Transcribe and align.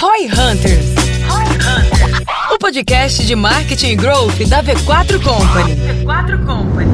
Roy 0.00 0.26
Hunters. 0.26 0.94
O 2.52 2.58
podcast 2.58 3.26
de 3.26 3.34
marketing 3.34 3.88
e 3.88 3.96
growth 3.96 4.38
da 4.48 4.62
V4 4.62 5.20
Company. 5.20 5.74
V4 6.04 6.46
Company. 6.46 6.90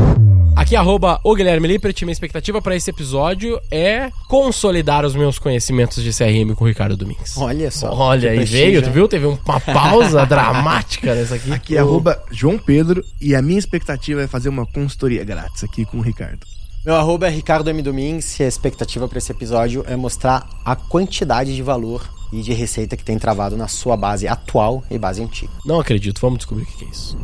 Aqui, 0.57 0.75
arroba 0.75 1.21
o 1.23 1.35
Guilherme 1.35 1.69
Lippert. 1.69 2.01
Minha 2.03 2.13
expectativa 2.13 2.63
para 2.63 2.75
esse 2.75 2.89
episódio 2.89 3.61
é 3.71 4.11
consolidar 4.27 5.05
os 5.05 5.15
meus 5.15 5.39
conhecimentos 5.39 6.03
de 6.03 6.13
CRM 6.13 6.55
com 6.55 6.65
o 6.65 6.67
Ricardo 6.67 6.97
Domingues. 6.97 7.37
Olha 7.37 7.71
só. 7.71 7.93
Olha, 7.93 8.31
aí 8.31 8.43
veio, 8.45 8.81
tu 8.81 8.91
viu? 8.91 9.07
Teve 9.07 9.27
uma 9.27 9.61
pausa 9.61 10.25
dramática 10.27 11.15
nessa 11.15 11.35
aqui. 11.35 11.53
Aqui 11.53 11.77
é 11.77 11.81
arroba 11.81 12.23
João 12.31 12.57
Pedro 12.57 13.05
e 13.21 13.35
a 13.35 13.43
minha 13.43 13.59
expectativa 13.59 14.23
é 14.23 14.27
fazer 14.27 14.49
uma 14.49 14.65
consultoria 14.65 15.23
grátis 15.25 15.63
aqui 15.63 15.85
com 15.85 15.99
o 15.99 16.01
Ricardo. 16.01 16.47
Meu 16.87 16.95
arroba 16.97 17.27
é 17.27 17.31
Ricardo 17.31 17.69
M. 17.69 17.83
Domingues 17.83 18.39
e 18.41 18.45
a 18.45 18.49
expectativa 18.49 19.09
para 19.09 19.19
esse 19.19 19.33
episódio 19.33 19.85
é 19.87 19.97
mostrar 19.97 20.49
a 20.65 20.75
quantidade 20.77 21.55
de 21.55 21.63
valor 21.63 22.14
e 22.35 22.43
de 22.43 22.53
receita 22.53 22.97
que 22.97 23.05
tem 23.05 23.17
travado 23.17 23.57
na 23.57 23.69
sua 23.69 23.97
base 23.97 24.27
atual 24.27 24.83
e 24.91 24.99
base 24.99 25.23
antiga. 25.23 25.53
Não 25.65 25.79
acredito, 25.79 26.21
vamos 26.21 26.39
descobrir 26.39 26.65
o 26.65 26.67
que 26.67 26.85
é 26.85 26.89
isso. 26.89 27.17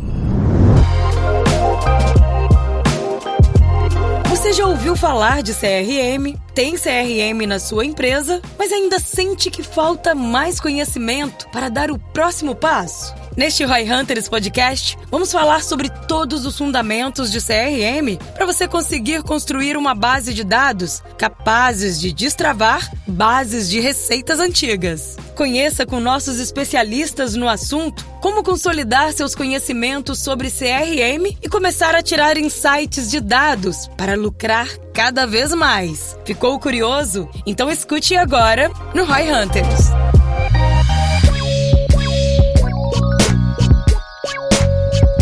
Você 4.29 4.53
já 4.53 4.67
ouviu 4.67 4.95
falar 4.95 5.43
de 5.43 5.53
CRM? 5.53 6.39
Tem 6.61 6.75
CRM 6.75 7.47
na 7.47 7.59
sua 7.59 7.87
empresa, 7.87 8.43
mas 8.59 8.71
ainda 8.71 8.99
sente 8.99 9.51
que 9.51 9.63
falta 9.63 10.15
mais 10.15 10.61
conhecimento 10.61 11.49
para 11.49 11.71
dar 11.71 11.91
o 11.91 11.99
próximo 11.99 12.55
passo? 12.55 13.15
Neste 13.35 13.65
Roy 13.65 13.91
Hunters 13.91 14.29
Podcast, 14.29 14.99
vamos 15.11 15.33
falar 15.33 15.63
sobre 15.63 15.89
todos 15.89 16.45
os 16.45 16.59
fundamentos 16.59 17.33
de 17.33 17.39
CRM 17.41 18.19
para 18.35 18.45
você 18.45 18.69
conseguir 18.69 19.23
construir 19.23 19.75
uma 19.75 19.95
base 19.95 20.35
de 20.35 20.45
dados 20.45 21.03
capazes 21.17 21.99
de 21.99 22.13
destravar 22.13 22.91
bases 23.07 23.71
de 23.71 23.81
receitas 23.81 24.39
antigas. 24.39 25.17
Conheça 25.35 25.87
com 25.87 25.99
nossos 25.99 26.39
especialistas 26.39 27.35
no 27.35 27.49
assunto 27.49 28.05
como 28.21 28.43
consolidar 28.43 29.15
seus 29.15 29.35
conhecimentos 29.35 30.19
sobre 30.19 30.51
CRM 30.51 31.39
e 31.41 31.49
começar 31.49 31.95
a 31.95 32.03
tirar 32.03 32.37
insights 32.37 33.11
de 33.11 33.19
dados 33.19 33.89
para 33.97 34.15
lucrar 34.15 34.69
cada 34.93 35.27
vez 35.27 35.53
mais. 35.55 36.17
Ficou 36.25 36.59
curioso? 36.59 37.29
Então 37.47 37.71
escute 37.71 38.17
agora 38.17 38.71
no 38.95 39.05
Roy 39.05 39.31
Hunters. 39.33 40.20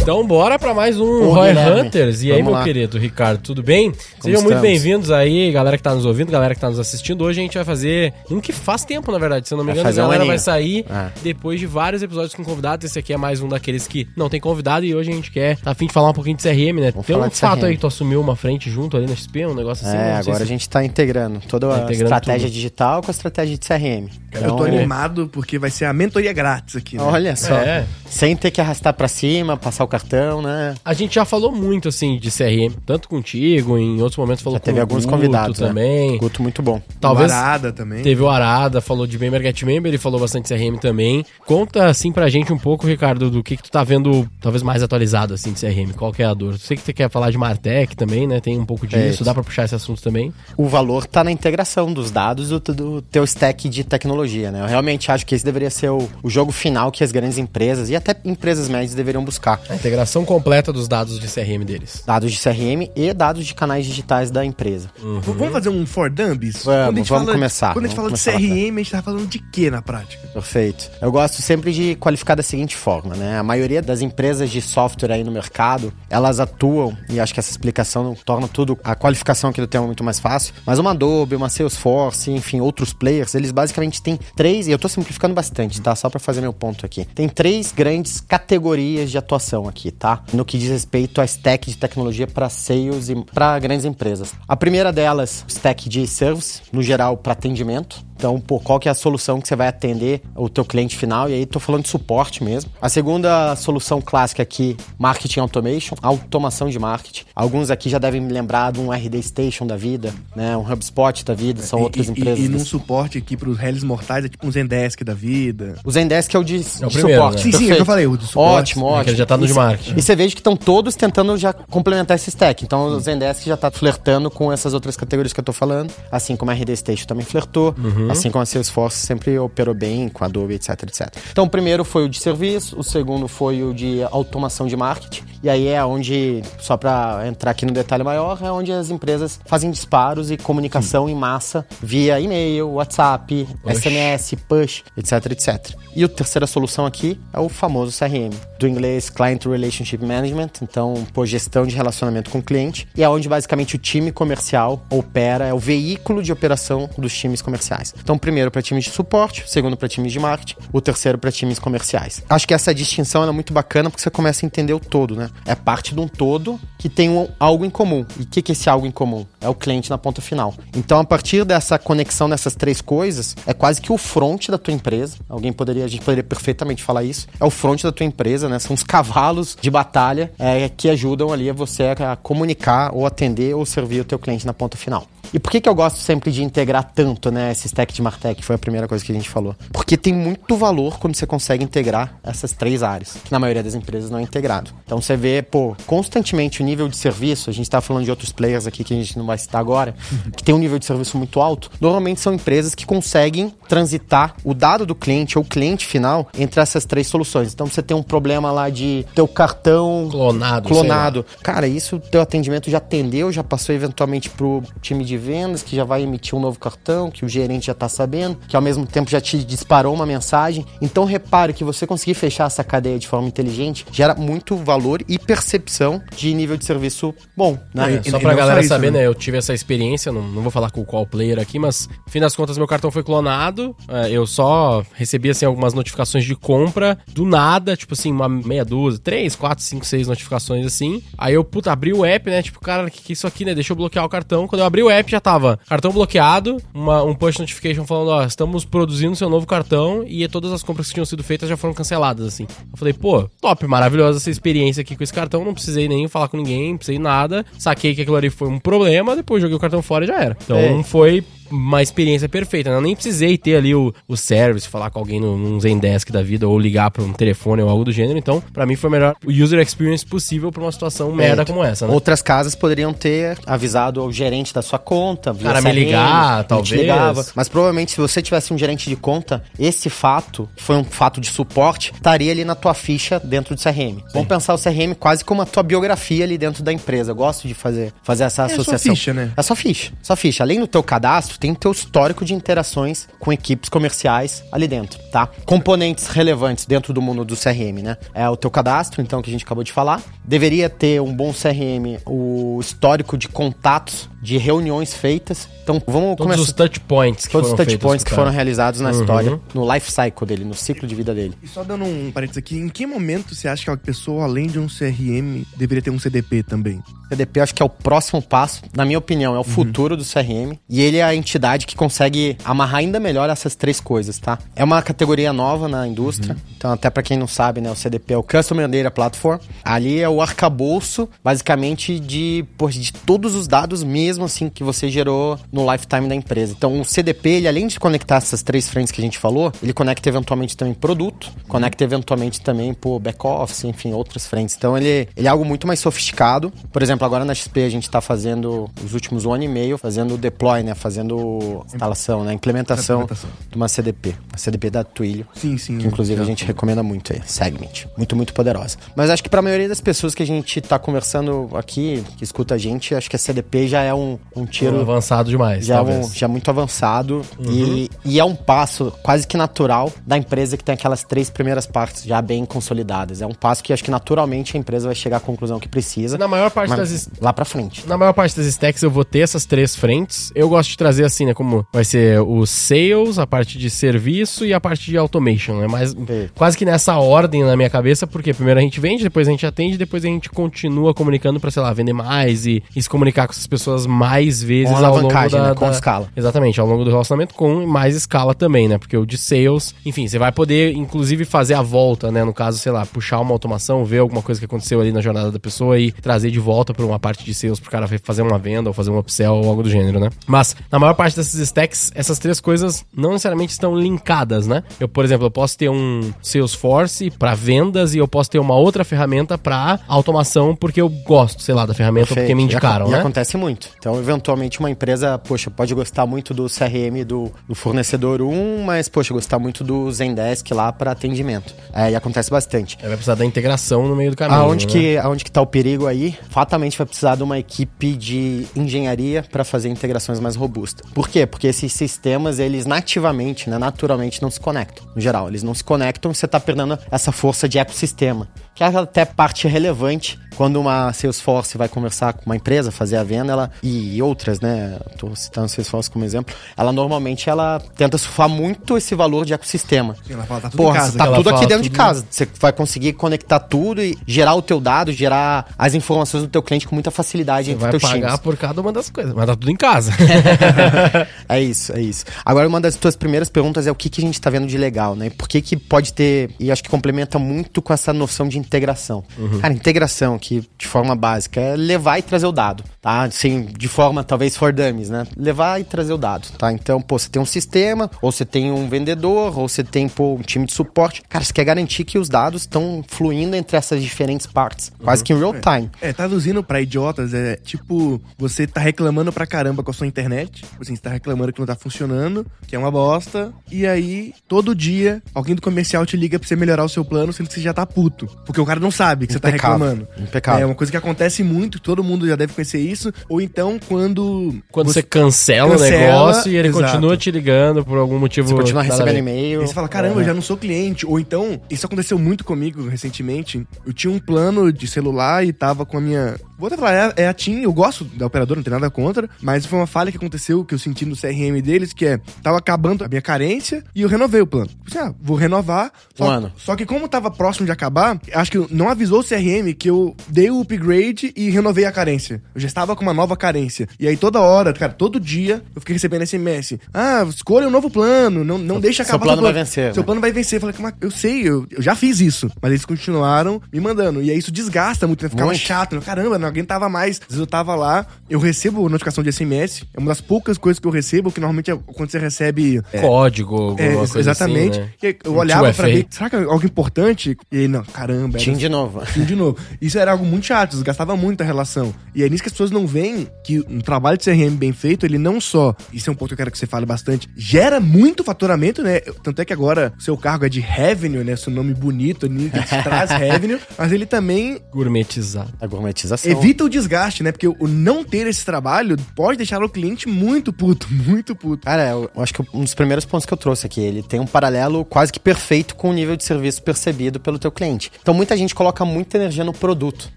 Então, 0.08 0.26
bora 0.26 0.58
para 0.58 0.72
mais 0.72 0.98
um 0.98 1.04
Ô, 1.28 1.34
Roy 1.34 1.48
Guilherme, 1.48 1.80
Hunters. 1.82 2.22
E 2.22 2.32
aí, 2.32 2.38
vamos 2.38 2.44
meu 2.46 2.52
lá. 2.54 2.64
querido 2.64 2.96
Ricardo, 2.96 3.42
tudo 3.42 3.62
bem? 3.62 3.92
Sejam 4.22 4.40
muito 4.40 4.54
estamos? 4.54 4.62
bem-vindos 4.62 5.10
aí, 5.10 5.52
galera 5.52 5.76
que 5.76 5.82
tá 5.82 5.94
nos 5.94 6.06
ouvindo, 6.06 6.32
galera 6.32 6.54
que 6.54 6.60
tá 6.62 6.70
nos 6.70 6.78
assistindo. 6.78 7.22
Hoje 7.22 7.40
a 7.40 7.42
gente 7.42 7.52
vai 7.58 7.64
fazer 7.66 8.14
um 8.30 8.40
que 8.40 8.50
faz 8.50 8.86
tempo, 8.86 9.12
na 9.12 9.18
verdade. 9.18 9.46
Se 9.46 9.52
eu 9.52 9.58
não 9.58 9.64
me 9.66 9.70
engano, 9.72 9.86
a 9.86 9.90
fazer 9.90 10.00
um 10.00 10.04
galera 10.04 10.22
aninho. 10.22 10.30
vai 10.32 10.38
sair 10.38 10.86
É. 10.88 11.10
depois 11.22 11.60
de 11.60 11.66
vários 11.66 12.02
episódios 12.02 12.34
com 12.34 12.42
convidados. 12.42 12.86
Esse 12.86 12.98
aqui 12.98 13.12
é 13.12 13.18
mais 13.18 13.42
um 13.42 13.48
daqueles 13.48 13.86
que 13.86 14.08
não 14.16 14.30
tem 14.30 14.40
convidado 14.40 14.86
e 14.86 14.94
hoje 14.94 15.10
a 15.10 15.14
gente 15.14 15.30
quer, 15.30 15.58
tá 15.58 15.72
a 15.72 15.74
fim 15.74 15.86
de 15.86 15.92
falar 15.92 16.08
um 16.08 16.14
pouquinho 16.14 16.38
de 16.38 16.42
CRM, 16.42 16.80
né? 16.80 16.90
Vamos 16.90 17.06
tem 17.06 17.14
um 17.14 17.28
de 17.28 17.36
fato 17.36 17.58
CRM. 17.60 17.66
aí 17.68 17.74
que 17.74 17.80
tu 17.82 17.86
assumiu 17.86 18.18
uma 18.22 18.34
frente 18.34 18.70
junto 18.70 18.96
ali 18.96 19.06
na 19.06 19.14
XP, 19.14 19.44
um 19.44 19.54
negócio 19.54 19.86
assim. 19.86 19.94
É, 19.94 20.00
né? 20.00 20.14
Não 20.16 20.22
sei 20.22 20.30
agora 20.32 20.36
se- 20.38 20.42
a 20.42 20.46
gente 20.46 20.62
está 20.62 20.82
integrando 20.82 21.40
toda 21.46 21.68
Tá 21.68 21.74
a 21.74 21.78
integrando 21.80 22.04
estratégia 22.04 22.48
tudo. 22.48 22.54
digital 22.54 23.02
com 23.02 23.10
a 23.10 23.12
estratégia 23.12 23.58
de 23.58 23.66
CRM. 23.68 24.08
eu 24.32 24.56
tô 24.56 24.64
é. 24.64 24.68
animado 24.70 25.28
porque 25.30 25.58
vai 25.58 25.68
ser 25.68 25.84
a 25.84 25.92
mentoria 25.92 26.32
grátis 26.32 26.76
aqui. 26.76 26.96
Né? 26.96 27.02
Olha 27.02 27.36
só. 27.36 27.56
É. 27.56 27.84
Sem 28.08 28.34
ter 28.34 28.50
que 28.50 28.58
arrastar 28.58 28.94
para 28.94 29.06
cima, 29.06 29.54
passar 29.54 29.84
o 29.84 29.97
cartão, 29.98 30.42
né? 30.42 30.74
A 30.84 30.94
gente 30.94 31.14
já 31.14 31.24
falou 31.24 31.52
muito, 31.52 31.88
assim, 31.88 32.16
de 32.18 32.30
CRM, 32.30 32.74
tanto 32.86 33.08
contigo, 33.08 33.76
em 33.76 34.00
outros 34.00 34.16
momentos 34.16 34.42
falou 34.42 34.58
Já 34.58 34.60
teve 34.60 34.80
alguns 34.80 35.04
Guto 35.04 35.16
convidados, 35.16 35.58
né? 35.58 35.68
também. 35.68 36.18
Guto 36.18 36.42
muito 36.42 36.62
bom. 36.62 36.80
Talvez 37.00 37.30
O 37.30 37.34
Arada 37.34 37.72
também. 37.72 38.02
Teve 38.02 38.22
o 38.22 38.28
Arada, 38.28 38.80
falou 38.80 39.06
de 39.06 39.18
Member 39.18 39.42
Get 39.42 39.62
Member, 39.62 39.90
ele 39.90 39.98
falou 39.98 40.20
bastante 40.20 40.48
CRM 40.48 40.78
também. 40.78 41.24
Conta, 41.46 41.86
assim, 41.86 42.12
pra 42.12 42.28
gente 42.28 42.52
um 42.52 42.58
pouco, 42.58 42.86
Ricardo, 42.86 43.30
do 43.30 43.42
que, 43.42 43.56
que 43.56 43.62
tu 43.62 43.70
tá 43.70 43.82
vendo, 43.84 44.28
talvez 44.40 44.62
mais 44.62 44.82
atualizado, 44.82 45.34
assim, 45.34 45.52
de 45.52 45.60
CRM. 45.60 45.92
Qual 45.96 46.12
que 46.12 46.22
é 46.22 46.26
a 46.26 46.34
dor? 46.34 46.52
Eu 46.52 46.58
sei 46.58 46.76
que 46.76 46.82
tu 46.82 46.92
quer 46.92 47.10
falar 47.10 47.30
de 47.30 47.38
Martech 47.38 47.96
também, 47.96 48.26
né? 48.26 48.40
Tem 48.40 48.58
um 48.58 48.64
pouco 48.64 48.86
disso, 48.86 49.22
É 49.22 49.26
dá 49.26 49.34
pra 49.34 49.42
puxar 49.42 49.64
esse 49.64 49.74
assunto 49.74 50.02
também. 50.02 50.32
O 50.56 50.66
valor 50.66 51.04
está 51.04 51.22
na 51.24 51.30
integração 51.30 51.92
dos 51.92 52.10
dados 52.10 52.48
do, 52.48 52.60
do 52.60 53.02
teu 53.02 53.24
stack 53.24 53.68
de 53.68 53.84
tecnologia, 53.84 54.50
né? 54.50 54.62
Eu 54.62 54.66
realmente 54.66 55.10
acho 55.10 55.26
que 55.26 55.34
esse 55.34 55.44
deveria 55.44 55.70
ser 55.70 55.90
o, 55.90 56.08
o 56.22 56.30
jogo 56.30 56.52
final 56.52 56.90
que 56.90 57.02
as 57.02 57.12
grandes 57.12 57.38
empresas 57.38 57.90
e 57.90 57.96
até 57.96 58.14
empresas 58.24 58.68
médias 58.68 58.94
deveriam 58.94 59.24
buscar. 59.24 59.60
A 59.68 59.74
integração 59.88 60.24
completa 60.24 60.70
dos 60.72 60.86
dados 60.86 61.18
de 61.18 61.26
CRM 61.26 61.64
deles. 61.64 62.02
Dados 62.06 62.30
de 62.30 62.38
CRM 62.38 62.90
e 62.94 63.12
dados 63.14 63.46
de 63.46 63.54
canais 63.54 63.86
digitais 63.86 64.30
da 64.30 64.44
empresa. 64.44 64.90
V- 64.98 65.20
Vamos 65.32 65.52
fazer 65.52 65.70
um 65.70 65.86
for 65.86 66.10
dummies? 66.10 66.62
Vamos, 66.64 66.94
vamos 66.94 67.08
fala- 67.08 67.32
começar, 67.32 67.72
Quando 67.72 67.86
a 67.86 67.88
gente 67.88 67.96
fala 67.96 68.10
de 68.12 68.20
CRM, 68.22 68.74
a 68.74 68.78
gente 68.82 68.90
tá 68.90 69.02
falando 69.02 69.26
de 69.26 69.38
quê 69.38 69.70
na 69.70 69.80
prática? 69.80 70.26
Perfeito. 70.28 70.90
Eu 71.00 71.10
gosto 71.10 71.40
sempre 71.40 71.72
de 71.72 71.94
qualificar 71.96 72.34
da 72.34 72.42
seguinte 72.42 72.76
forma, 72.76 73.14
né? 73.16 73.38
A 73.38 73.42
maioria 73.42 73.80
das 73.80 74.02
empresas 74.02 74.50
de 74.50 74.60
software 74.60 75.12
aí 75.12 75.24
no 75.24 75.32
mercado, 75.32 75.92
elas 76.10 76.38
atuam, 76.38 76.96
e 77.08 77.18
acho 77.18 77.32
que 77.32 77.40
essa 77.40 77.50
explicação 77.50 78.14
torna 78.26 78.46
tudo, 78.46 78.78
a 78.84 78.94
qualificação 78.94 79.48
aqui 79.50 79.60
do 79.60 79.66
tema 79.66 79.86
muito 79.86 80.04
mais 80.04 80.18
fácil, 80.20 80.52
mas 80.66 80.78
uma 80.78 80.90
Adobe, 80.90 81.34
uma 81.36 81.48
Salesforce, 81.48 82.30
enfim, 82.30 82.60
outros 82.60 82.92
players, 82.92 83.34
eles 83.34 83.52
basicamente 83.52 84.02
têm 84.02 84.18
três, 84.36 84.68
e 84.68 84.70
eu 84.70 84.78
tô 84.78 84.88
simplificando 84.88 85.34
bastante, 85.34 85.80
tá? 85.80 85.94
Só 85.96 86.10
para 86.10 86.20
fazer 86.20 86.40
meu 86.42 86.52
ponto 86.52 86.84
aqui. 86.84 87.06
Tem 87.14 87.28
três 87.28 87.72
grandes 87.72 88.20
categorias 88.20 89.10
de 89.10 89.16
atuação 89.18 89.68
aqui, 89.68 89.77
tá? 89.90 90.22
No 90.32 90.44
que 90.44 90.58
diz 90.58 90.70
respeito 90.70 91.20
a 91.20 91.24
stack 91.24 91.70
de 91.70 91.76
tecnologia 91.76 92.26
para 92.26 92.48
sales 92.48 93.08
e 93.08 93.14
para 93.32 93.58
grandes 93.58 93.84
empresas. 93.84 94.32
A 94.46 94.56
primeira 94.56 94.92
delas, 94.92 95.44
stack 95.48 95.88
de 95.88 96.06
service, 96.06 96.62
no 96.72 96.82
geral 96.82 97.16
para 97.16 97.32
atendimento. 97.32 98.04
Então, 98.18 98.40
pô, 98.40 98.58
qual 98.58 98.80
que 98.80 98.88
é 98.88 98.90
a 98.90 98.94
solução 98.94 99.40
que 99.40 99.46
você 99.46 99.54
vai 99.54 99.68
atender 99.68 100.20
o 100.34 100.48
teu 100.48 100.64
cliente 100.64 100.96
final? 100.96 101.30
E 101.30 101.34
aí, 101.34 101.46
tô 101.46 101.60
falando 101.60 101.84
de 101.84 101.88
suporte 101.88 102.42
mesmo. 102.42 102.68
A 102.82 102.88
segunda 102.88 103.54
solução 103.54 104.00
clássica 104.00 104.42
aqui, 104.42 104.76
Marketing 104.98 105.38
Automation, 105.38 105.94
automação 106.02 106.68
de 106.68 106.80
marketing. 106.80 107.24
Alguns 107.32 107.70
aqui 107.70 107.88
já 107.88 107.98
devem 107.98 108.20
me 108.20 108.32
lembrar 108.32 108.72
de 108.72 108.80
um 108.80 108.90
RD 108.92 109.22
Station 109.22 109.64
da 109.68 109.76
vida, 109.76 110.12
né? 110.34 110.56
Um 110.56 110.68
HubSpot 110.68 111.24
da 111.24 111.32
vida, 111.32 111.62
são 111.62 111.78
E- 111.78 111.82
outras 111.82 112.08
e, 112.08 112.10
empresas. 112.10 112.40
E, 112.40 112.42
e 112.46 112.48
num 112.48 112.58
desse- 112.58 112.66
suporte 112.70 113.18
aqui 113.18 113.36
pros 113.36 113.56
réis 113.56 113.84
mortais 113.84 114.24
é 114.24 114.28
tipo 114.28 114.44
um 114.44 114.50
Zendesk 114.50 115.04
da 115.04 115.14
vida. 115.14 115.76
O 115.84 115.90
Zendesk 115.92 116.34
é 116.34 116.38
o 116.40 116.42
de, 116.42 116.56
É 116.56 116.58
o 116.58 116.88
de 116.88 116.94
primeiro, 116.94 117.20
suporte. 117.22 117.36
né? 117.36 117.42
Sim, 117.42 117.52
sim, 117.52 117.56
é 117.56 117.56
o 117.56 117.58
que 117.58 117.58
perfeito. 117.66 117.80
eu 117.80 117.86
falei, 117.86 118.06
o 118.08 118.16
de 118.16 118.26
suporte. 118.26 118.58
Ótimo, 118.72 118.86
É, 118.86 118.88
ótimo. 118.90 119.04
que 119.04 119.10
ele 119.10 119.16
já 119.16 119.26
tá 119.26 119.36
no 119.36 119.46
de 119.46 119.54
marketing. 119.54 119.94
E 119.96 120.02
você 120.02 120.16
veja 120.16 120.34
que 120.34 120.40
estão 120.40 120.56
todos 120.56 120.96
tentando 120.96 121.36
já 121.36 121.52
complementar 121.52 122.16
esse 122.16 122.30
stack. 122.30 122.64
Então 122.64 122.86
o 122.88 122.98
Zendesk 123.00 123.46
já 123.46 123.56
tá 123.56 123.70
flertando 123.70 124.28
com 124.28 124.52
essas 124.52 124.74
outras 124.74 124.96
categorias 124.96 125.32
que 125.32 125.38
eu 125.38 125.44
tô 125.44 125.52
falando. 125.52 125.92
Assim 126.10 126.34
como 126.34 126.50
a 126.50 126.54
RD 126.54 126.74
Station 126.76 127.06
também 127.06 127.24
flertou. 127.24 127.72
Uhum. 127.78 128.07
Assim 128.10 128.30
como 128.30 128.42
a 128.42 128.46
Salesforce 128.46 128.98
sempre 128.98 129.38
operou 129.38 129.74
bem 129.74 130.08
com 130.08 130.24
a 130.24 130.26
Adobe, 130.26 130.54
etc, 130.54 130.82
etc. 130.82 131.08
Então 131.30 131.44
o 131.44 131.50
primeiro 131.50 131.84
foi 131.84 132.04
o 132.04 132.08
de 132.08 132.18
serviço, 132.18 132.78
o 132.78 132.82
segundo 132.82 133.28
foi 133.28 133.62
o 133.62 133.72
de 133.72 134.02
automação 134.10 134.66
de 134.66 134.76
marketing. 134.76 135.24
E 135.42 135.48
aí 135.48 135.68
é 135.68 135.84
onde, 135.84 136.42
só 136.58 136.76
para 136.76 137.24
entrar 137.28 137.52
aqui 137.52 137.64
no 137.64 137.72
detalhe 137.72 138.02
maior, 138.02 138.38
é 138.42 138.50
onde 138.50 138.72
as 138.72 138.90
empresas 138.90 139.38
fazem 139.46 139.70
disparos 139.70 140.30
e 140.30 140.36
comunicação 140.36 141.08
em 141.08 141.14
massa 141.14 141.64
via 141.80 142.18
e-mail, 142.18 142.70
WhatsApp, 142.70 143.46
Push. 143.62 143.76
SMS, 143.76 144.34
push, 144.48 144.84
etc, 144.96 145.12
etc. 145.32 145.76
E 145.94 146.04
a 146.04 146.08
terceira 146.08 146.46
solução 146.46 146.86
aqui 146.86 147.18
é 147.32 147.38
o 147.38 147.48
famoso 147.48 147.96
CRM, 147.96 148.30
do 148.58 148.66
inglês 148.66 149.10
Client 149.10 149.44
Relationship 149.44 150.04
Management, 150.04 150.50
então, 150.62 151.06
pô, 151.12 151.24
gestão 151.24 151.66
de 151.66 151.74
relacionamento 151.74 152.30
com 152.30 152.38
o 152.38 152.42
cliente, 152.42 152.88
e 152.96 153.02
é 153.02 153.08
onde 153.08 153.28
basicamente 153.28 153.76
o 153.76 153.78
time 153.78 154.12
comercial 154.12 154.84
opera, 154.90 155.46
é 155.46 155.54
o 155.54 155.58
veículo 155.58 156.22
de 156.22 156.32
operação 156.32 156.88
dos 156.98 157.16
times 157.16 157.42
comerciais. 157.42 157.94
Então, 158.02 158.18
primeiro 158.18 158.50
para 158.50 158.62
times 158.62 158.84
de 158.84 158.90
suporte, 158.90 159.44
segundo 159.46 159.76
para 159.76 159.88
times 159.88 160.12
de 160.12 160.18
marketing, 160.18 160.56
o 160.72 160.80
terceiro 160.80 161.18
para 161.18 161.30
times 161.30 161.58
comerciais. 161.58 162.22
Acho 162.28 162.46
que 162.46 162.54
essa 162.54 162.74
distinção 162.74 163.24
é 163.24 163.30
muito 163.30 163.52
bacana 163.52 163.90
porque 163.90 164.02
você 164.02 164.10
começa 164.10 164.44
a 164.44 164.46
entender 164.46 164.72
o 164.72 164.80
todo, 164.80 165.14
né? 165.14 165.30
É 165.44 165.54
parte 165.54 165.94
de 165.94 166.00
um 166.00 166.08
todo 166.08 166.58
que 166.78 166.88
tem 166.88 167.10
um, 167.10 167.28
algo 167.38 167.64
em 167.64 167.70
comum. 167.70 168.06
E 168.18 168.22
o 168.22 168.26
que, 168.26 168.42
que 168.42 168.52
é 168.52 168.54
esse 168.54 168.70
algo 168.70 168.86
em 168.86 168.90
comum? 168.90 169.26
É 169.40 169.48
o 169.48 169.54
cliente 169.54 169.90
na 169.90 169.98
ponta 169.98 170.20
final. 170.20 170.54
Então, 170.74 170.98
a 170.98 171.04
partir 171.04 171.44
dessa 171.44 171.78
conexão 171.78 172.28
dessas 172.28 172.54
três 172.54 172.80
coisas, 172.80 173.36
é 173.46 173.52
quase 173.52 173.80
que 173.80 173.92
o 173.92 173.98
front 173.98 174.48
da 174.48 174.58
tua 174.58 174.72
empresa. 174.72 175.16
Alguém 175.28 175.52
poderia, 175.52 175.84
a 175.84 175.88
gente 175.88 176.04
poderia 176.04 176.24
perfeitamente 176.24 176.82
falar 176.82 177.04
isso. 177.04 177.26
É 177.38 177.44
o 177.44 177.50
front 177.50 177.82
da 177.82 177.92
tua 177.92 178.06
empresa, 178.06 178.48
né? 178.48 178.58
São 178.58 178.74
os 178.74 178.82
cavalos 178.82 179.56
de 179.60 179.70
batalha 179.70 180.32
é, 180.38 180.68
que 180.68 180.88
ajudam 180.88 181.32
ali 181.32 181.50
a 181.50 181.52
você 181.52 181.84
a 181.84 182.16
comunicar 182.16 182.94
ou 182.94 183.06
atender 183.06 183.54
ou 183.54 183.64
servir 183.66 184.00
o 184.00 184.04
teu 184.04 184.18
cliente 184.18 184.46
na 184.46 184.52
ponta 184.52 184.76
final. 184.76 185.06
E 185.32 185.38
por 185.38 185.50
que, 185.50 185.60
que 185.60 185.68
eu 185.68 185.74
gosto 185.74 185.98
sempre 185.98 186.30
de 186.30 186.42
integrar 186.42 186.92
tanto, 186.94 187.30
né, 187.30 187.52
esse 187.52 187.66
stack 187.66 187.87
de 187.92 188.02
Martech? 188.02 188.44
Foi 188.44 188.56
a 188.56 188.58
primeira 188.58 188.88
coisa 188.88 189.04
que 189.04 189.12
a 189.12 189.14
gente 189.14 189.28
falou. 189.28 189.54
Porque 189.72 189.96
tem 189.96 190.12
muito 190.12 190.56
valor 190.56 190.98
quando 190.98 191.16
você 191.16 191.26
consegue 191.26 191.64
integrar 191.64 192.14
essas 192.22 192.52
três 192.52 192.82
áreas, 192.82 193.16
que 193.24 193.32
na 193.32 193.38
maioria 193.38 193.62
das 193.62 193.74
empresas 193.74 194.10
não 194.10 194.18
é 194.18 194.22
integrado. 194.22 194.70
Então 194.84 195.00
você 195.00 195.16
vê, 195.16 195.42
pô, 195.42 195.76
constantemente 195.86 196.62
o 196.62 196.64
nível 196.64 196.88
de 196.88 196.96
serviço, 196.96 197.50
a 197.50 197.52
gente 197.52 197.68
tá 197.68 197.80
falando 197.80 198.04
de 198.04 198.10
outros 198.10 198.32
players 198.32 198.66
aqui 198.66 198.84
que 198.84 198.94
a 198.94 198.96
gente 198.96 199.18
não 199.18 199.26
vai 199.26 199.38
citar 199.38 199.60
agora, 199.60 199.94
que 200.36 200.42
tem 200.42 200.54
um 200.54 200.58
nível 200.58 200.78
de 200.78 200.84
serviço 200.84 201.16
muito 201.16 201.40
alto, 201.40 201.70
normalmente 201.80 202.20
são 202.20 202.32
empresas 202.34 202.74
que 202.74 202.86
conseguem 202.86 203.52
transitar 203.68 204.34
o 204.44 204.54
dado 204.54 204.86
do 204.86 204.94
cliente 204.94 205.38
ou 205.38 205.44
cliente 205.44 205.86
final 205.86 206.28
entre 206.38 206.60
essas 206.60 206.84
três 206.84 207.06
soluções. 207.06 207.52
Então 207.52 207.66
você 207.66 207.82
tem 207.82 207.96
um 207.96 208.02
problema 208.02 208.50
lá 208.50 208.68
de 208.70 209.04
teu 209.14 209.26
cartão 209.28 210.08
Clonado, 210.10 210.68
clonado. 210.68 211.26
Cara, 211.42 211.66
isso 211.66 211.98
teu 211.98 212.20
atendimento 212.20 212.70
já 212.70 212.78
atendeu, 212.78 213.30
já 213.32 213.44
passou 213.44 213.74
eventualmente 213.74 214.30
pro 214.30 214.62
time 214.80 215.04
de 215.04 215.16
vendas, 215.16 215.62
que 215.62 215.76
já 215.76 215.84
vai 215.84 216.02
emitir 216.02 216.36
um 216.36 216.40
novo 216.40 216.58
cartão, 216.58 217.10
que 217.10 217.24
o 217.24 217.28
gerente 217.28 217.66
já 217.66 217.72
tá 217.78 217.88
sabendo, 217.88 218.36
que 218.48 218.56
ao 218.56 218.62
mesmo 218.62 218.86
tempo 218.86 219.10
já 219.10 219.20
te 219.20 219.38
disparou 219.44 219.94
uma 219.94 220.04
mensagem. 220.06 220.64
Então 220.80 221.04
repare 221.04 221.52
que 221.52 221.64
você 221.64 221.86
conseguir 221.86 222.14
fechar 222.14 222.46
essa 222.46 222.62
cadeia 222.64 222.98
de 222.98 223.06
forma 223.08 223.28
inteligente 223.28 223.86
gera 223.92 224.14
muito 224.14 224.56
valor 224.56 225.02
e 225.08 225.18
percepção 225.18 226.02
de 226.16 226.34
nível 226.34 226.56
de 226.56 226.64
serviço 226.64 227.14
bom, 227.36 227.58
né? 227.74 227.94
É, 227.94 228.08
e- 228.08 228.10
só 228.10 228.18
pra 228.18 228.30
não 228.30 228.36
galera 228.36 228.60
isso, 228.60 228.68
saber, 228.68 228.90
né? 228.90 228.98
né? 229.00 229.06
Eu 229.06 229.14
tive 229.14 229.36
essa 229.38 229.54
experiência, 229.54 230.10
não, 230.12 230.22
não 230.22 230.42
vou 230.42 230.50
falar 230.50 230.70
com 230.70 230.84
qual 230.84 231.06
player 231.06 231.38
aqui, 231.38 231.58
mas 231.58 231.88
no 232.06 232.10
fim 232.12 232.20
das 232.20 232.34
contas 232.34 232.58
meu 232.58 232.66
cartão 232.66 232.90
foi 232.90 233.02
clonado. 233.02 233.74
é, 233.88 234.10
eu 234.10 234.26
só 234.26 234.84
recebi 234.94 235.30
assim 235.30 235.44
algumas 235.46 235.72
notificações 235.74 236.24
de 236.24 236.34
compra 236.34 236.98
do 237.12 237.24
nada, 237.24 237.76
tipo 237.76 237.94
assim, 237.94 238.10
uma 238.10 238.28
meia 238.28 238.64
dúzia, 238.64 239.00
três, 239.02 239.34
quatro, 239.36 239.62
cinco, 239.64 239.84
seis 239.84 240.08
notificações 240.08 240.66
assim. 240.66 241.02
Aí 241.16 241.34
eu, 241.34 241.44
puta, 241.44 241.70
abri 241.72 241.92
o 241.92 242.04
app, 242.04 242.28
né? 242.30 242.42
Tipo, 242.42 242.60
cara, 242.60 242.90
que 242.90 243.02
que 243.02 243.12
é 243.12 243.14
isso 243.14 243.26
aqui, 243.26 243.44
né? 243.44 243.54
Deixa 243.54 243.72
eu 243.72 243.76
bloquear 243.76 244.04
o 244.04 244.08
cartão. 244.08 244.46
Quando 244.48 244.60
eu 244.60 244.66
abri 244.66 244.82
o 244.82 244.90
app 244.90 245.10
já 245.10 245.20
tava 245.20 245.58
cartão 245.68 245.92
bloqueado, 245.92 246.56
uma, 246.74 247.02
um 247.02 247.14
push 247.14 247.38
notification 247.38 247.67
falando, 247.74 248.08
ó, 248.08 248.24
estamos 248.24 248.64
produzindo 248.64 249.14
seu 249.16 249.28
novo 249.28 249.46
cartão 249.46 250.04
e 250.06 250.26
todas 250.28 250.52
as 250.52 250.62
compras 250.62 250.88
que 250.88 250.94
tinham 250.94 251.04
sido 251.04 251.22
feitas 251.22 251.48
já 251.48 251.56
foram 251.56 251.74
canceladas, 251.74 252.26
assim. 252.26 252.46
Eu 252.72 252.76
falei, 252.78 252.92
pô, 252.92 253.28
top, 253.40 253.66
maravilhosa 253.66 254.18
essa 254.18 254.30
experiência 254.30 254.80
aqui 254.80 254.96
com 254.96 255.02
esse 255.02 255.12
cartão, 255.12 255.44
não 255.44 255.54
precisei 255.54 255.88
nem 255.88 256.06
falar 256.08 256.28
com 256.28 256.36
ninguém, 256.36 256.70
não 256.70 256.78
precisei 256.78 256.98
nada, 256.98 257.44
saquei 257.58 257.94
que 257.94 258.02
aquilo 258.02 258.16
ali 258.16 258.30
foi 258.30 258.48
um 258.48 258.58
problema, 258.58 259.16
depois 259.16 259.40
joguei 259.42 259.56
o 259.56 259.60
cartão 259.60 259.82
fora 259.82 260.04
e 260.04 260.08
já 260.08 260.20
era. 260.20 260.36
Então 260.44 260.56
É. 260.56 260.82
foi 260.82 261.22
uma 261.50 261.82
experiência 261.82 262.28
perfeita, 262.28 262.70
né? 262.70 262.76
Eu 262.76 262.80
nem 262.80 262.94
precisei 262.94 263.36
ter 263.38 263.56
ali 263.56 263.74
o, 263.74 263.92
o 264.06 264.16
service, 264.16 264.68
falar 264.68 264.90
com 264.90 264.98
alguém 264.98 265.20
no, 265.20 265.36
num 265.36 265.60
Zendesk 265.60 266.10
da 266.10 266.22
vida, 266.22 266.46
ou 266.48 266.58
ligar 266.58 266.90
pra 266.90 267.02
um 267.02 267.12
telefone 267.12 267.62
ou 267.62 267.68
algo 267.68 267.84
do 267.84 267.92
gênero, 267.92 268.18
então, 268.18 268.42
pra 268.52 268.66
mim 268.66 268.76
foi 268.76 268.88
o 268.88 268.92
melhor 268.92 269.14
user 269.26 269.58
experience 269.60 270.04
possível 270.04 270.50
pra 270.52 270.62
uma 270.62 270.72
situação 270.72 271.12
merda 271.12 271.44
como 271.44 271.62
essa, 271.64 271.86
né? 271.86 271.92
Outras 271.92 272.22
casas 272.22 272.54
poderiam 272.54 272.92
ter 272.92 273.38
avisado 273.46 274.00
ao 274.00 274.10
gerente 274.12 274.52
da 274.54 274.62
sua 274.62 274.78
conta, 274.78 275.32
via 275.32 275.48
Cara, 275.48 275.60
me 275.62 275.72
ligar, 275.72 276.44
talvez. 276.44 276.80
ligava. 276.80 277.24
Mas 277.34 277.48
provavelmente 277.48 277.92
se 277.92 277.98
você 277.98 278.20
tivesse 278.22 278.52
um 278.52 278.58
gerente 278.58 278.88
de 278.88 278.96
conta, 278.96 279.42
esse 279.58 279.88
fato, 279.90 280.48
que 280.56 280.62
foi 280.62 280.76
um 280.76 280.84
fato 280.84 281.20
de 281.20 281.28
suporte, 281.28 281.92
estaria 281.94 282.30
ali 282.32 282.44
na 282.44 282.54
tua 282.54 282.74
ficha 282.74 283.18
dentro 283.20 283.54
do 283.54 283.60
CRM. 283.62 283.98
Vamos 284.12 284.28
pensar 284.28 284.54
o 284.54 284.58
CRM 284.58 284.94
quase 284.98 285.24
como 285.24 285.42
a 285.42 285.46
tua 285.46 285.62
biografia 285.62 286.24
ali 286.24 286.36
dentro 286.38 286.62
da 286.62 286.72
empresa. 286.72 287.12
Eu 287.12 287.16
gosto 287.16 287.46
de 287.48 287.54
fazer, 287.54 287.92
fazer 288.02 288.24
essa 288.24 288.42
É 288.42 288.44
a 288.46 288.48
sua 288.48 288.62
associação. 288.62 288.94
ficha, 288.94 289.14
né? 289.14 289.32
É 289.36 289.42
só 289.42 289.54
ficha. 289.54 289.92
Só 290.02 290.16
ficha. 290.16 290.42
Além 290.42 290.60
do 290.60 290.66
teu 290.66 290.82
cadastro, 290.82 291.37
tem 291.38 291.54
teu 291.54 291.72
histórico 291.72 292.24
de 292.24 292.34
interações 292.34 293.08
com 293.18 293.32
equipes 293.32 293.68
comerciais 293.68 294.42
ali 294.50 294.66
dentro, 294.66 294.98
tá? 295.10 295.28
Componentes 295.44 296.08
relevantes 296.08 296.66
dentro 296.66 296.92
do 296.92 297.00
mundo 297.00 297.24
do 297.24 297.36
CRM, 297.36 297.82
né? 297.82 297.96
É 298.14 298.28
o 298.28 298.36
teu 298.36 298.50
cadastro, 298.50 299.00
então, 299.00 299.22
que 299.22 299.30
a 299.30 299.32
gente 299.32 299.44
acabou 299.44 299.64
de 299.64 299.72
falar. 299.72 300.02
Deveria 300.24 300.68
ter 300.68 301.00
um 301.00 301.14
bom 301.14 301.32
CRM, 301.32 302.00
o 302.06 302.58
histórico 302.60 303.16
de 303.16 303.28
contatos, 303.28 304.08
de 304.22 304.36
reuniões 304.38 304.94
feitas. 304.94 305.48
Então, 305.62 305.82
vamos 305.86 306.16
Todos 306.16 306.24
começar. 306.24 306.42
os 306.42 306.52
touch 306.52 306.80
points 306.80 307.26
que 307.26 307.32
Todos 307.32 307.48
os 307.48 307.50
foram 307.52 307.56
touch 307.58 307.70
feitos 307.70 307.86
points 307.86 308.04
que 308.04 308.10
foram 308.14 308.30
realizados 308.30 308.80
na 308.80 308.90
Uhum. 308.90 309.00
história, 309.00 309.40
no 309.54 309.72
life 309.74 309.90
cycle 309.92 310.26
dele, 310.26 310.44
no 310.44 310.54
ciclo 310.54 310.88
de 310.88 310.94
vida 310.94 311.14
dele. 311.14 311.34
E 311.42 311.46
só 311.48 311.62
dando 311.62 311.84
um 311.84 312.10
parênteses 312.10 312.38
aqui, 312.38 312.56
em 312.56 312.68
que 312.68 312.86
momento 312.86 313.34
você 313.34 313.46
acha 313.48 313.64
que 313.64 313.70
a 313.70 313.76
pessoa, 313.76 314.24
além 314.24 314.46
de 314.46 314.58
um 314.58 314.66
CRM, 314.66 315.44
deveria 315.56 315.82
ter 315.82 315.90
um 315.90 315.98
CDP 315.98 316.42
também? 316.42 316.82
CDP 317.10 317.40
acho 317.40 317.54
que 317.54 317.62
é 317.62 317.64
o 317.66 317.70
próximo 317.70 318.20
passo, 318.20 318.62
na 318.74 318.84
minha 318.84 318.98
opinião, 318.98 319.34
é 319.34 319.38
o 319.38 319.44
futuro 319.44 319.96
do 319.96 320.04
CRM. 320.04 320.58
E 320.68 320.80
ele 320.80 320.98
é 320.98 321.02
a 321.02 321.14
entidade 321.14 321.66
que 321.66 321.74
consegue 321.76 322.36
amarrar 322.44 322.76
ainda 322.80 322.98
melhor 323.00 323.30
essas 323.30 323.54
três 323.54 323.80
coisas, 323.80 324.18
tá? 324.18 324.38
É 324.56 324.62
uma 324.64 324.80
categoria 324.82 325.32
nova 325.32 325.68
na 325.68 325.86
indústria. 325.86 326.36
Então, 326.56 326.72
até 326.72 326.90
pra 326.90 327.02
quem 327.02 327.16
não 327.16 327.26
sabe, 327.28 327.60
né, 327.60 327.70
o 327.70 327.76
CDP 327.76 328.14
é 328.14 328.16
o 328.18 328.22
Customer 328.22 328.68
Data 328.68 328.90
Platform. 328.90 329.38
Ali 329.64 330.00
é 330.00 330.08
o 330.08 330.20
arcabouço, 330.20 331.08
basicamente, 331.22 331.98
de, 332.00 332.44
de 332.72 332.92
todos 332.92 333.34
os 333.34 333.46
dados 333.46 333.82
mesmo, 333.82 334.07
assim, 334.10 334.48
que 334.48 334.62
você 334.64 334.88
gerou 334.88 335.38
no 335.52 335.70
lifetime 335.70 336.08
da 336.08 336.14
empresa. 336.14 336.54
Então, 336.56 336.80
o 336.80 336.84
CDP, 336.84 337.28
ele 337.30 337.48
além 337.48 337.66
de 337.66 337.78
conectar 337.78 338.16
essas 338.16 338.42
três 338.42 338.68
frentes 338.68 338.92
que 338.92 339.00
a 339.00 339.04
gente 339.04 339.18
falou, 339.18 339.52
ele 339.62 339.72
conecta 339.72 340.08
eventualmente 340.08 340.56
também 340.56 340.74
produto, 340.74 341.30
conecta 341.46 341.84
eventualmente 341.84 342.40
também, 342.40 342.72
pô, 342.74 342.98
back-office, 342.98 343.64
enfim, 343.64 343.92
outras 343.92 344.26
frentes. 344.26 344.54
Então, 344.56 344.76
ele, 344.76 345.08
ele 345.16 345.26
é 345.26 345.30
algo 345.30 345.44
muito 345.44 345.66
mais 345.66 345.80
sofisticado. 345.80 346.52
Por 346.72 346.82
exemplo, 346.82 347.04
agora 347.04 347.24
na 347.24 347.34
XP 347.34 347.64
a 347.64 347.68
gente 347.68 347.88
tá 347.90 348.00
fazendo, 348.00 348.68
os 348.84 348.94
últimos 348.94 349.24
um 349.24 349.32
ano 349.32 349.44
e 349.44 349.48
meio, 349.48 349.78
fazendo 349.78 350.14
o 350.14 350.18
deploy, 350.18 350.62
né, 350.62 350.74
fazendo 350.74 351.64
instalação, 351.66 352.24
né, 352.24 352.32
implementação, 352.32 353.02
Implementação. 353.02 353.30
de 353.50 353.56
uma 353.56 353.68
CDP. 353.68 354.14
A 354.32 354.36
CDP 354.38 354.70
da 354.70 354.84
Twilio. 354.84 355.26
Sim, 355.34 355.56
sim. 355.58 355.78
Que 355.78 355.86
inclusive 355.86 356.16
já. 356.16 356.22
a 356.22 356.26
gente 356.26 356.44
recomenda 356.44 356.82
muito 356.82 357.12
aí, 357.12 357.20
Segment. 357.26 357.86
Muito, 357.96 358.16
muito 358.16 358.32
poderosa. 358.32 358.76
Mas 358.94 359.10
acho 359.10 359.22
que 359.22 359.28
pra 359.28 359.42
maioria 359.42 359.68
das 359.68 359.80
pessoas 359.80 360.14
que 360.14 360.22
a 360.22 360.26
gente 360.26 360.60
tá 360.60 360.78
conversando 360.78 361.48
aqui, 361.54 362.04
que 362.16 362.24
escuta 362.24 362.54
a 362.54 362.58
gente, 362.58 362.94
acho 362.94 363.08
que 363.08 363.16
a 363.16 363.18
CDP 363.18 363.68
já 363.68 363.82
é 363.82 363.92
um, 363.98 364.18
um 364.42 364.46
tiro 364.46 364.80
avançado 364.80 365.30
demais, 365.30 365.66
já, 365.66 365.76
é 365.76 365.80
um- 365.82 366.08
já 366.12 366.28
muito 366.28 366.48
avançado 366.50 367.22
e, 367.40 367.88
e 368.04 368.18
é 368.18 368.24
um 368.24 368.34
passo 368.34 368.92
quase 369.02 369.26
que 369.26 369.36
natural 369.36 369.92
da 370.06 370.16
empresa 370.16 370.56
que 370.56 370.64
tem 370.64 370.74
aquelas 370.74 371.02
três 371.04 371.30
primeiras 371.30 371.66
partes 371.66 372.04
já 372.04 372.20
bem 372.22 372.44
consolidadas. 372.44 373.20
É 373.22 373.26
um 373.26 373.34
passo 373.34 373.62
que 373.62 373.72
acho 373.72 373.82
que 373.84 373.90
naturalmente 373.90 374.56
a 374.56 374.60
empresa 374.60 374.86
vai 374.86 374.94
chegar 374.94 375.18
à 375.18 375.20
conclusão 375.20 375.58
que 375.58 375.68
precisa. 375.68 376.16
Na 376.18 376.28
maior 376.28 376.50
parte 376.50 376.74
das 376.74 377.08
lá 377.20 377.32
pra 377.32 377.44
frente. 377.44 377.86
Na 377.86 377.96
maior 377.96 378.12
parte 378.12 378.36
das 378.36 378.46
stacks 378.46 378.82
eu 378.82 378.90
vou 378.90 379.04
ter 379.04 379.20
essas 379.20 379.44
três 379.44 379.74
frentes. 379.74 380.30
Eu 380.34 380.48
gosto 380.48 380.70
de 380.70 380.76
trazer 380.76 381.04
assim, 381.04 381.26
né? 381.26 381.34
Como 381.34 381.66
vai 381.72 381.84
ser 381.84 382.20
o 382.20 382.44
sales, 382.46 383.18
a 383.18 383.26
parte 383.26 383.58
de 383.58 383.68
serviço 383.70 384.44
e 384.44 384.52
a 384.54 384.60
parte 384.60 384.90
de 384.90 384.96
automation. 384.96 385.62
É 385.62 385.68
mais 385.68 385.94
Perfeito. 385.94 386.32
quase 386.34 386.56
que 386.56 386.64
nessa 386.64 386.96
ordem 386.98 387.42
na 387.44 387.56
minha 387.56 387.70
cabeça, 387.70 388.06
porque 388.06 388.32
primeiro 388.34 388.58
a 388.60 388.62
gente 388.62 388.80
vende, 388.80 389.02
depois 389.02 389.26
a 389.28 389.30
gente 389.30 389.46
atende, 389.46 389.76
depois 389.78 390.04
a 390.04 390.08
gente 390.08 390.28
continua 390.30 390.92
comunicando 390.94 391.40
pra, 391.40 391.50
sei 391.50 391.62
lá, 391.62 391.72
vender 391.72 391.92
mais 391.92 392.46
e, 392.46 392.62
e 392.74 392.82
se 392.82 392.88
comunicar 392.88 393.26
com 393.26 393.32
essas 393.32 393.46
pessoas 393.46 393.86
mais 393.88 394.42
vezes 394.42 394.68
Com 394.70 394.76
ao 394.76 394.82
longo 394.82 394.96
alavancagem, 394.98 395.38
da, 395.40 395.48
né? 395.48 395.54
Com 395.54 395.64
da- 395.66 395.70
escala. 395.72 396.08
Exatamente, 396.16 396.60
ao 396.60 396.66
longo 396.66 396.84
do 396.84 396.90
relacionamento 396.90 397.34
com 397.34 397.66
mais 397.66 397.96
escala 397.96 398.34
também, 398.34 398.68
né? 398.68 398.78
Porque 398.78 398.96
o 398.96 399.04
de 399.06 399.16
sales, 399.18 399.74
enfim, 399.84 400.06
você 400.06 400.18
vai 400.18 400.30
poder 400.30 400.74
inclusive 400.76 401.24
fazer 401.24 401.54
a 401.54 401.62
volta, 401.62 402.10
né? 402.12 402.22
No 402.24 402.32
caso, 402.34 402.58
sei 402.58 402.70
lá, 402.72 402.84
puxar 402.86 403.20
uma 403.20 403.32
automação, 403.32 403.84
ver 403.84 403.98
alguma 403.98 404.22
coisa 404.22 404.38
que 404.40 404.44
aconteceu 404.44 404.80
ali 404.80 404.92
na 404.92 405.00
jornada 405.00 405.30
da 405.32 405.38
pessoa 405.38 405.78
e 405.78 405.90
trazer 405.92 406.30
de 406.30 406.38
volta 406.38 406.72
pra 406.74 406.84
uma 406.84 406.98
parte 406.98 407.24
de 407.24 407.32
sales 407.34 407.58
pro 407.60 407.70
cara 407.70 407.88
fazer 408.02 408.22
uma 408.22 408.38
venda 408.38 408.68
ou 408.70 408.74
fazer 408.74 408.90
um 408.90 408.98
upsell 408.98 409.34
ou 409.34 409.48
algo 409.48 409.62
do 409.62 409.70
gênero, 409.70 409.98
né? 409.98 410.10
Mas 410.26 410.54
na 410.70 410.78
maior 410.78 410.94
parte 410.94 411.16
dessas 411.16 411.40
stacks, 411.40 411.90
essas 411.94 412.18
três 412.18 412.40
coisas 412.40 412.84
não 412.94 413.10
necessariamente 413.12 413.52
estão 413.52 413.74
linkadas, 413.76 414.46
né? 414.46 414.62
Eu, 414.78 414.88
por 414.88 415.04
exemplo, 415.04 415.26
eu 415.26 415.30
posso 415.30 415.56
ter 415.56 415.68
um 415.70 416.12
Salesforce 416.22 417.10
pra 417.10 417.34
vendas 417.34 417.94
e 417.94 417.98
eu 417.98 418.06
posso 418.08 418.30
ter 418.30 418.38
uma 418.38 418.54
outra 418.54 418.84
ferramenta 418.84 419.36
pra 419.38 419.78
automação 419.88 420.54
porque 420.54 420.80
eu 420.80 420.88
gosto, 420.88 421.42
sei 421.42 421.54
lá, 421.54 421.66
da 421.66 421.74
ferramenta 421.74 422.10
ou 422.12 422.16
porque 422.16 422.34
me 422.34 422.42
Perfeito. 422.42 422.48
Indicaram, 422.48 422.88
E 422.88 422.90
né? 422.90 422.98
acontece 423.00 423.36
muito. 423.36 423.68
Então, 423.78 423.98
eventualmente, 423.98 424.58
uma 424.58 424.70
empresa, 424.70 425.18
poxa, 425.18 425.50
pode 425.50 425.72
gostar 425.74 426.04
muito 426.06 426.34
do 426.34 426.46
CRM 426.46 427.04
do, 427.06 427.32
do 427.46 427.54
fornecedor 427.54 428.20
1, 428.20 428.64
mas, 428.64 428.88
poxa, 428.88 429.14
gostar 429.14 429.38
muito 429.38 429.62
do 429.62 429.90
Zendesk 429.90 430.52
lá 430.52 430.72
para 430.72 430.90
atendimento. 430.90 431.54
É, 431.72 431.92
e 431.92 431.96
acontece 431.96 432.30
bastante. 432.30 432.76
Vai 432.80 432.90
precisar 432.90 433.14
da 433.14 433.24
integração 433.24 433.86
no 433.86 433.94
meio 433.94 434.10
do 434.10 434.16
caminho. 434.16 434.40
Aonde, 434.40 434.66
né? 434.66 434.72
que, 434.72 434.96
aonde 434.98 435.24
que 435.24 435.30
tá 435.30 435.40
o 435.40 435.46
perigo 435.46 435.86
aí? 435.86 436.16
Fatalmente 436.28 436.76
vai 436.76 436.86
precisar 436.86 437.14
de 437.14 437.22
uma 437.22 437.38
equipe 437.38 437.94
de 437.94 438.46
engenharia 438.56 439.24
para 439.30 439.44
fazer 439.44 439.68
integrações 439.68 440.18
mais 440.18 440.34
robustas. 440.34 440.90
Por 440.90 441.08
quê? 441.08 441.26
Porque 441.26 441.46
esses 441.46 441.72
sistemas, 441.72 442.38
eles 442.38 442.66
nativamente, 442.66 443.48
né, 443.48 443.58
naturalmente 443.58 444.20
não 444.20 444.30
se 444.30 444.40
conectam. 444.40 444.84
No 444.94 445.00
geral, 445.00 445.28
eles 445.28 445.42
não 445.42 445.54
se 445.54 445.62
conectam 445.62 446.10
e 446.10 446.14
você 446.14 446.26
tá 446.26 446.40
perdendo 446.40 446.78
essa 446.90 447.12
força 447.12 447.48
de 447.48 447.58
ecossistema. 447.58 448.28
Que 448.54 448.64
é 448.64 448.66
até 448.66 449.04
parte 449.04 449.46
relevante 449.46 450.18
quando 450.36 450.60
uma 450.60 450.92
Salesforce 450.92 451.56
vai 451.58 451.68
conversar 451.68 452.12
com 452.12 452.26
uma 452.26 452.36
empresa, 452.36 452.70
fazer 452.70 452.96
a 452.96 453.02
venda, 453.02 453.32
ela 453.32 453.50
e 453.68 454.02
outras, 454.02 454.40
né? 454.40 454.78
Tô 454.98 455.14
citando 455.14 455.48
Salesforce 455.48 455.90
como 455.90 456.04
exemplo. 456.04 456.34
Ela 456.56 456.72
normalmente 456.72 457.28
ela 457.28 457.60
tenta 457.76 457.98
surfar 457.98 458.28
muito 458.28 458.76
esse 458.76 458.94
valor 458.94 459.24
de 459.24 459.32
ecossistema. 459.34 459.94
Ela 460.08 460.24
fala, 460.24 460.40
tá 460.40 460.50
tudo 460.50 460.56
Porra, 460.62 460.76
em 460.76 460.80
casa. 460.80 460.98
tá 460.98 461.04
Ela 461.06 461.16
tudo 461.16 461.30
aqui 461.30 461.46
dentro 461.46 461.62
de 461.62 461.68
tudo- 461.70 461.76
casa. 461.76 462.06
Você 462.10 462.28
vai 462.40 462.52
conseguir 462.52 462.92
conectar 462.94 463.38
tudo 463.40 463.82
e 463.82 463.96
gerar 464.06 464.34
o 464.34 464.42
teu 464.42 464.60
dado, 464.60 464.92
gerar 464.92 465.46
as 465.58 465.74
informações 465.74 466.22
do 466.22 466.28
teu 466.28 466.42
cliente 466.42 466.66
com 466.66 466.74
muita 466.74 466.90
facilidade 466.90 467.46
Você 467.46 467.52
entre 467.52 467.62
vai 467.62 467.70
teus 467.70 467.82
pagar 467.82 468.06
times. 468.08 468.20
por 468.20 468.36
cada 468.36 468.60
uma 468.60 468.72
das 468.72 468.90
coisas, 468.90 469.12
mas 469.14 469.26
tá 469.26 469.32
tudo 469.36 469.50
em 469.50 469.56
casa. 469.56 469.92
É 471.28 471.40
isso, 471.40 471.72
é 471.72 471.80
isso. 471.80 472.04
Agora, 472.24 472.48
uma 472.48 472.60
das 472.60 472.74
tuas 472.76 472.96
primeiras 472.96 473.28
perguntas 473.28 473.66
é 473.66 473.70
o 473.70 473.74
que, 473.74 473.88
que 473.90 474.00
a 474.00 474.04
gente 474.04 474.20
tá 474.20 474.30
vendo 474.30 474.46
de 474.46 474.56
legal, 474.56 474.96
né? 474.96 475.10
Por 475.10 475.28
que, 475.28 475.40
que 475.42 475.56
pode 475.56 475.92
ter, 475.92 476.30
e 476.40 476.50
acho 476.50 476.62
que 476.62 476.68
complementa 476.70 477.18
muito 477.18 477.60
com 477.60 477.72
essa 477.72 477.92
noção 477.92 478.28
de 478.28 478.38
integração. 478.38 479.04
Cara, 479.40 479.52
integração, 479.52 480.18
que 480.18 480.42
de 480.56 480.66
forma 480.66 480.94
básica 480.96 481.40
é 481.40 481.56
levar 481.56 481.98
e 481.98 482.02
trazer 482.02 482.26
o 482.26 482.32
dado, 482.32 482.64
tá? 482.80 483.02
Assim, 483.02 483.46
de 483.58 483.66
forma 483.66 484.04
talvez 484.04 484.36
for 484.36 484.52
dummies, 484.52 484.88
né? 484.88 485.04
Levar 485.16 485.60
e 485.60 485.64
trazer 485.64 485.92
o 485.92 485.98
dado, 485.98 486.28
tá? 486.38 486.52
Então, 486.52 486.80
pô, 486.80 486.96
você 486.96 487.08
tem 487.08 487.20
um 487.20 487.26
sistema, 487.26 487.90
ou 488.00 488.12
você 488.12 488.24
tem 488.24 488.52
um 488.52 488.68
vendedor, 488.68 489.36
ou 489.36 489.48
você 489.48 489.64
tem, 489.64 489.88
pô, 489.88 490.14
um 490.14 490.22
time 490.22 490.46
de 490.46 490.52
suporte. 490.52 491.02
Cara, 491.08 491.24
você 491.24 491.32
quer 491.32 491.44
garantir 491.44 491.84
que 491.84 491.98
os 491.98 492.08
dados 492.08 492.42
estão 492.42 492.84
fluindo 492.86 493.34
entre 493.34 493.56
essas 493.56 493.82
diferentes 493.82 494.28
partes, 494.28 494.70
quase 494.82 495.02
que 495.02 495.12
em 495.12 495.18
real 495.18 495.34
time. 495.34 495.68
É, 495.82 495.92
traduzindo 495.92 496.42
pra 496.42 496.60
idiotas, 496.60 497.12
é 497.12 497.34
tipo, 497.36 498.00
você 498.16 498.46
tá 498.46 498.60
reclamando 498.60 499.12
pra 499.12 499.26
caramba 499.26 499.64
com 499.64 499.72
a 499.72 499.74
sua 499.74 499.88
internet. 499.88 500.42
Tipo 500.42 500.62
assim, 500.62 500.76
você 500.76 500.82
tá 500.82 500.90
reclamando 500.90 501.32
que 501.32 501.40
não 501.40 501.46
tá 501.46 501.56
funcionando, 501.56 502.24
que 502.46 502.54
é 502.54 502.58
uma 502.58 502.70
bosta. 502.70 503.32
E 503.50 503.66
aí, 503.66 504.14
todo 504.28 504.54
dia, 504.54 505.02
alguém 505.12 505.34
do 505.34 505.42
comercial 505.42 505.84
te 505.84 505.96
liga 505.96 506.16
pra 506.16 506.28
você 506.28 506.36
melhorar 506.36 506.64
o 506.64 506.68
seu 506.68 506.84
plano, 506.84 507.12
sendo 507.12 507.26
que 507.26 507.34
você 507.34 507.40
já 507.40 507.52
tá 507.52 507.66
puto. 507.66 508.06
Porque 508.24 508.40
o 508.40 508.46
cara 508.46 508.60
não 508.60 508.70
sabe 508.70 509.08
que 509.08 509.12
você 509.14 509.18
tá 509.18 509.30
Impecável. 509.30 509.58
reclamando. 509.58 509.88
Impecável. 509.98 510.42
É 510.42 510.46
uma 510.46 510.54
coisa 510.54 510.70
que 510.70 510.76
acontece 510.76 511.24
muito, 511.24 511.58
todo 511.58 511.82
mundo 511.82 512.06
já 512.06 512.14
deve 512.14 512.32
conhecer 512.32 512.60
isso. 512.60 512.92
Ou 513.08 513.20
então, 513.20 513.47
quando. 513.56 514.34
Quando 514.50 514.72
você 514.72 514.82
cancela, 514.82 515.52
Cancela, 515.52 515.76
o 515.76 515.80
negócio 515.80 516.32
e 516.32 516.36
ele 516.36 516.48
exato. 516.48 516.64
continua 516.64 516.96
te 516.96 517.10
ligando 517.10 517.64
por 517.64 517.78
algum 517.78 517.98
motivo. 517.98 518.28
Você 518.28 518.34
continua 518.34 518.62
recebendo 518.62 518.98
e-mail. 518.98 519.40
Aí 519.40 519.46
você 519.46 519.54
fala, 519.54 519.68
caramba, 519.68 520.00
eu 520.00 520.04
já 520.04 520.12
não 520.12 520.20
sou 520.20 520.36
cliente. 520.36 520.84
Ou 520.84 520.98
então, 520.98 521.40
isso 521.48 521.64
aconteceu 521.64 521.98
muito 521.98 522.24
comigo 522.24 522.68
recentemente. 522.68 523.46
Eu 523.64 523.72
tinha 523.72 523.92
um 523.92 524.00
plano 524.00 524.52
de 524.52 524.66
celular 524.66 525.24
e 525.24 525.32
tava 525.32 525.64
com 525.64 525.78
a 525.78 525.80
minha. 525.80 526.16
Vou 526.36 526.48
até 526.48 526.56
falar, 526.56 526.94
é, 526.96 527.04
é 527.04 527.08
a 527.08 527.14
TIM, 527.14 527.42
eu 527.42 527.52
gosto 527.52 527.84
da 527.84 528.06
operadora, 528.06 528.38
não 528.38 528.44
tem 528.44 528.52
nada 528.52 528.70
contra, 528.70 529.08
mas 529.20 529.44
foi 529.44 529.58
uma 529.58 529.66
falha 529.66 529.90
que 529.90 529.96
aconteceu, 529.96 530.44
que 530.44 530.54
eu 530.54 530.58
senti 530.58 530.84
no 530.84 530.96
CRM 530.96 531.40
deles, 531.42 531.72
que 531.72 531.84
é, 531.84 531.98
tava 532.22 532.38
acabando 532.38 532.84
a 532.84 532.88
minha 532.88 533.02
carência 533.02 533.64
e 533.74 533.82
eu 533.82 533.88
renovei 533.88 534.20
o 534.20 534.26
plano. 534.26 534.48
Pensei, 534.64 534.80
ah, 534.80 534.94
vou 535.00 535.16
renovar. 535.16 535.72
Só, 535.94 536.04
Um 536.04 536.10
ano. 536.10 536.32
Só 536.36 536.54
que 536.54 536.64
como 536.64 536.88
tava 536.88 537.10
próximo 537.10 537.46
de 537.46 537.52
acabar, 537.52 538.00
acho 538.14 538.30
que 538.30 538.54
não 538.54 538.68
avisou 538.68 539.00
o 539.00 539.04
CRM 539.04 539.52
que 539.58 539.68
eu 539.68 539.96
dei 540.08 540.30
o 540.30 540.40
upgrade 540.40 541.12
e 541.16 541.30
renovei 541.30 541.64
a 541.64 541.72
carência. 541.72 542.22
Eu 542.34 542.40
já 542.40 542.46
estava 542.46 542.76
com 542.76 542.82
uma 542.82 542.94
nova 542.94 543.16
carência. 543.16 543.37
E 543.78 543.86
aí 543.88 543.96
toda 543.96 544.20
hora, 544.20 544.52
cara, 544.52 544.72
todo 544.72 544.98
dia, 545.00 545.42
eu 545.54 545.60
fiquei 545.60 545.74
recebendo 545.74 546.04
SMS. 546.06 546.58
Ah, 546.74 547.04
escolha 547.08 547.46
um 547.46 547.50
novo 547.50 547.70
plano, 547.70 548.24
não, 548.24 548.38
não 548.38 548.60
deixa 548.60 548.82
seu 548.84 548.94
acabar 548.94 549.04
plano 549.06 549.18
seu 549.22 549.24
vai 549.24 549.32
vencer, 549.32 549.74
Seu 549.74 549.82
né? 549.82 549.86
plano 549.86 550.00
vai 550.00 550.12
vencer. 550.12 550.36
Eu 550.36 550.40
falei, 550.40 550.56
"Mas 550.58 550.74
eu 550.80 550.90
sei, 550.90 551.22
eu, 551.28 551.46
eu 551.50 551.62
já 551.62 551.74
fiz 551.74 552.00
isso. 552.00 552.30
Mas 552.40 552.50
eles 552.52 552.64
continuaram 552.64 553.40
me 553.52 553.60
mandando. 553.60 554.02
E 554.02 554.10
aí 554.10 554.18
isso 554.18 554.32
desgasta 554.32 554.86
muito, 554.86 555.02
né? 555.02 555.08
Ficava 555.08 555.30
Muito. 555.30 555.40
chato. 555.40 555.74
né? 555.76 555.82
Caramba, 555.84 556.18
não 556.18 556.28
aguentava 556.28 556.68
mais. 556.68 556.96
Às 557.00 557.06
vezes 557.08 557.20
eu 557.20 557.26
tava 557.26 557.54
lá, 557.54 557.86
eu 558.08 558.18
recebo 558.18 558.68
notificação 558.68 559.02
de 559.04 559.10
SMS. 559.12 559.64
É 559.74 559.78
uma 559.78 559.88
das 559.88 560.00
poucas 560.00 560.36
coisas 560.38 560.58
que 560.58 560.66
eu 560.66 560.70
recebo, 560.70 561.10
que 561.12 561.20
normalmente 561.20 561.50
é 561.50 561.56
quando 561.56 561.90
você 561.90 561.98
recebe. 561.98 562.60
é, 562.72 562.80
Código, 562.80 563.34
alguma 563.36 563.60
é, 563.62 563.74
coisa 563.74 563.98
exatamente. 564.00 564.58
assim, 564.58 564.60
né? 564.60 564.72
E 564.82 564.96
eu 565.04 565.14
olhava 565.14 565.52
pra 565.52 565.66
2FA. 565.68 565.74
ver, 565.74 565.86
será 565.90 566.10
que 566.10 566.16
é 566.16 566.22
algo 566.24 566.44
importante? 566.44 567.16
E 567.30 567.38
aí, 567.38 567.48
não, 567.48 567.62
caramba. 567.64 568.16
era- 568.16 568.24
TIM 568.24 568.34
de 568.36 568.48
novo. 568.48 568.82
TIM 568.92 569.04
de 569.04 569.14
novo. 569.14 569.36
Isso 569.60 569.78
era 569.78 569.92
algo 569.92 570.04
muito 570.04 570.26
chato, 570.26 570.52
desgastava 570.52 570.96
muito 570.96 571.20
a 571.22 571.24
relação. 571.24 571.74
E 571.94 572.02
é 572.02 572.08
nisso 572.08 572.22
que 572.22 572.28
as 572.28 572.32
pessoas 572.32 572.50
não 572.50 572.66
veem 572.66 573.08
que 573.28 573.44
um 573.46 573.60
trabalho 573.60 573.98
de 573.98 574.04
CRM 574.04 574.34
bem 574.36 574.54
feito, 574.54 574.86
ele 574.86 574.96
não 574.96 575.20
só, 575.20 575.54
isso 575.70 575.90
é 575.90 575.92
um 575.92 575.94
ponto 575.96 576.08
que 576.08 576.14
eu 576.14 576.16
quero 576.16 576.30
que 576.30 576.38
você 576.38 576.46
fale 576.46 576.64
bastante, 576.64 577.10
gera 577.14 577.60
muito 577.60 578.02
faturamento, 578.02 578.62
né? 578.62 578.80
Tanto 579.02 579.20
é 579.20 579.24
que 579.26 579.34
agora 579.34 579.70
o 579.78 579.82
seu 579.82 579.98
cargo 579.98 580.24
é 580.24 580.30
de 580.30 580.40
revenue, 580.40 581.04
né? 581.04 581.14
Seu 581.14 581.30
nome 581.30 581.52
bonito, 581.52 582.06
ali, 582.06 582.30
que 582.30 582.40
te 582.40 582.62
traz 582.62 582.88
revenue, 582.98 583.38
mas 583.58 583.70
ele 583.70 583.84
também 583.84 584.40
Gourmetizado. 584.50 585.30
A 585.38 585.46
gourmetização. 585.46 586.10
evita 586.10 586.44
o 586.44 586.48
desgaste, 586.48 587.02
né? 587.02 587.12
Porque 587.12 587.28
o 587.28 587.46
não 587.46 587.84
ter 587.84 588.06
esse 588.06 588.24
trabalho 588.24 588.78
pode 588.96 589.18
deixar 589.18 589.42
o 589.42 589.48
cliente 589.48 589.86
muito 589.86 590.32
puto, 590.32 590.66
muito 590.72 591.14
puto. 591.14 591.44
Cara, 591.44 591.68
eu 591.68 591.90
eu 591.94 592.02
acho 592.02 592.14
que 592.14 592.22
um 592.32 592.44
dos 592.44 592.54
primeiros 592.54 592.84
pontos 592.84 593.04
que 593.04 593.12
eu 593.12 593.18
trouxe 593.18 593.46
aqui, 593.46 593.60
ele 593.60 593.82
tem 593.82 593.98
um 593.98 594.06
paralelo 594.06 594.64
quase 594.64 594.92
que 594.92 595.00
perfeito 595.00 595.56
com 595.56 595.70
o 595.70 595.72
nível 595.72 595.96
de 595.96 596.04
serviço 596.04 596.42
percebido 596.42 597.00
pelo 597.00 597.18
teu 597.18 597.30
cliente. 597.30 597.72
Então 597.80 597.92
muita 597.92 598.16
gente 598.16 598.34
coloca 598.34 598.64
muita 598.64 598.96
energia 598.96 599.24
no 599.24 599.32
produto, 599.32 599.90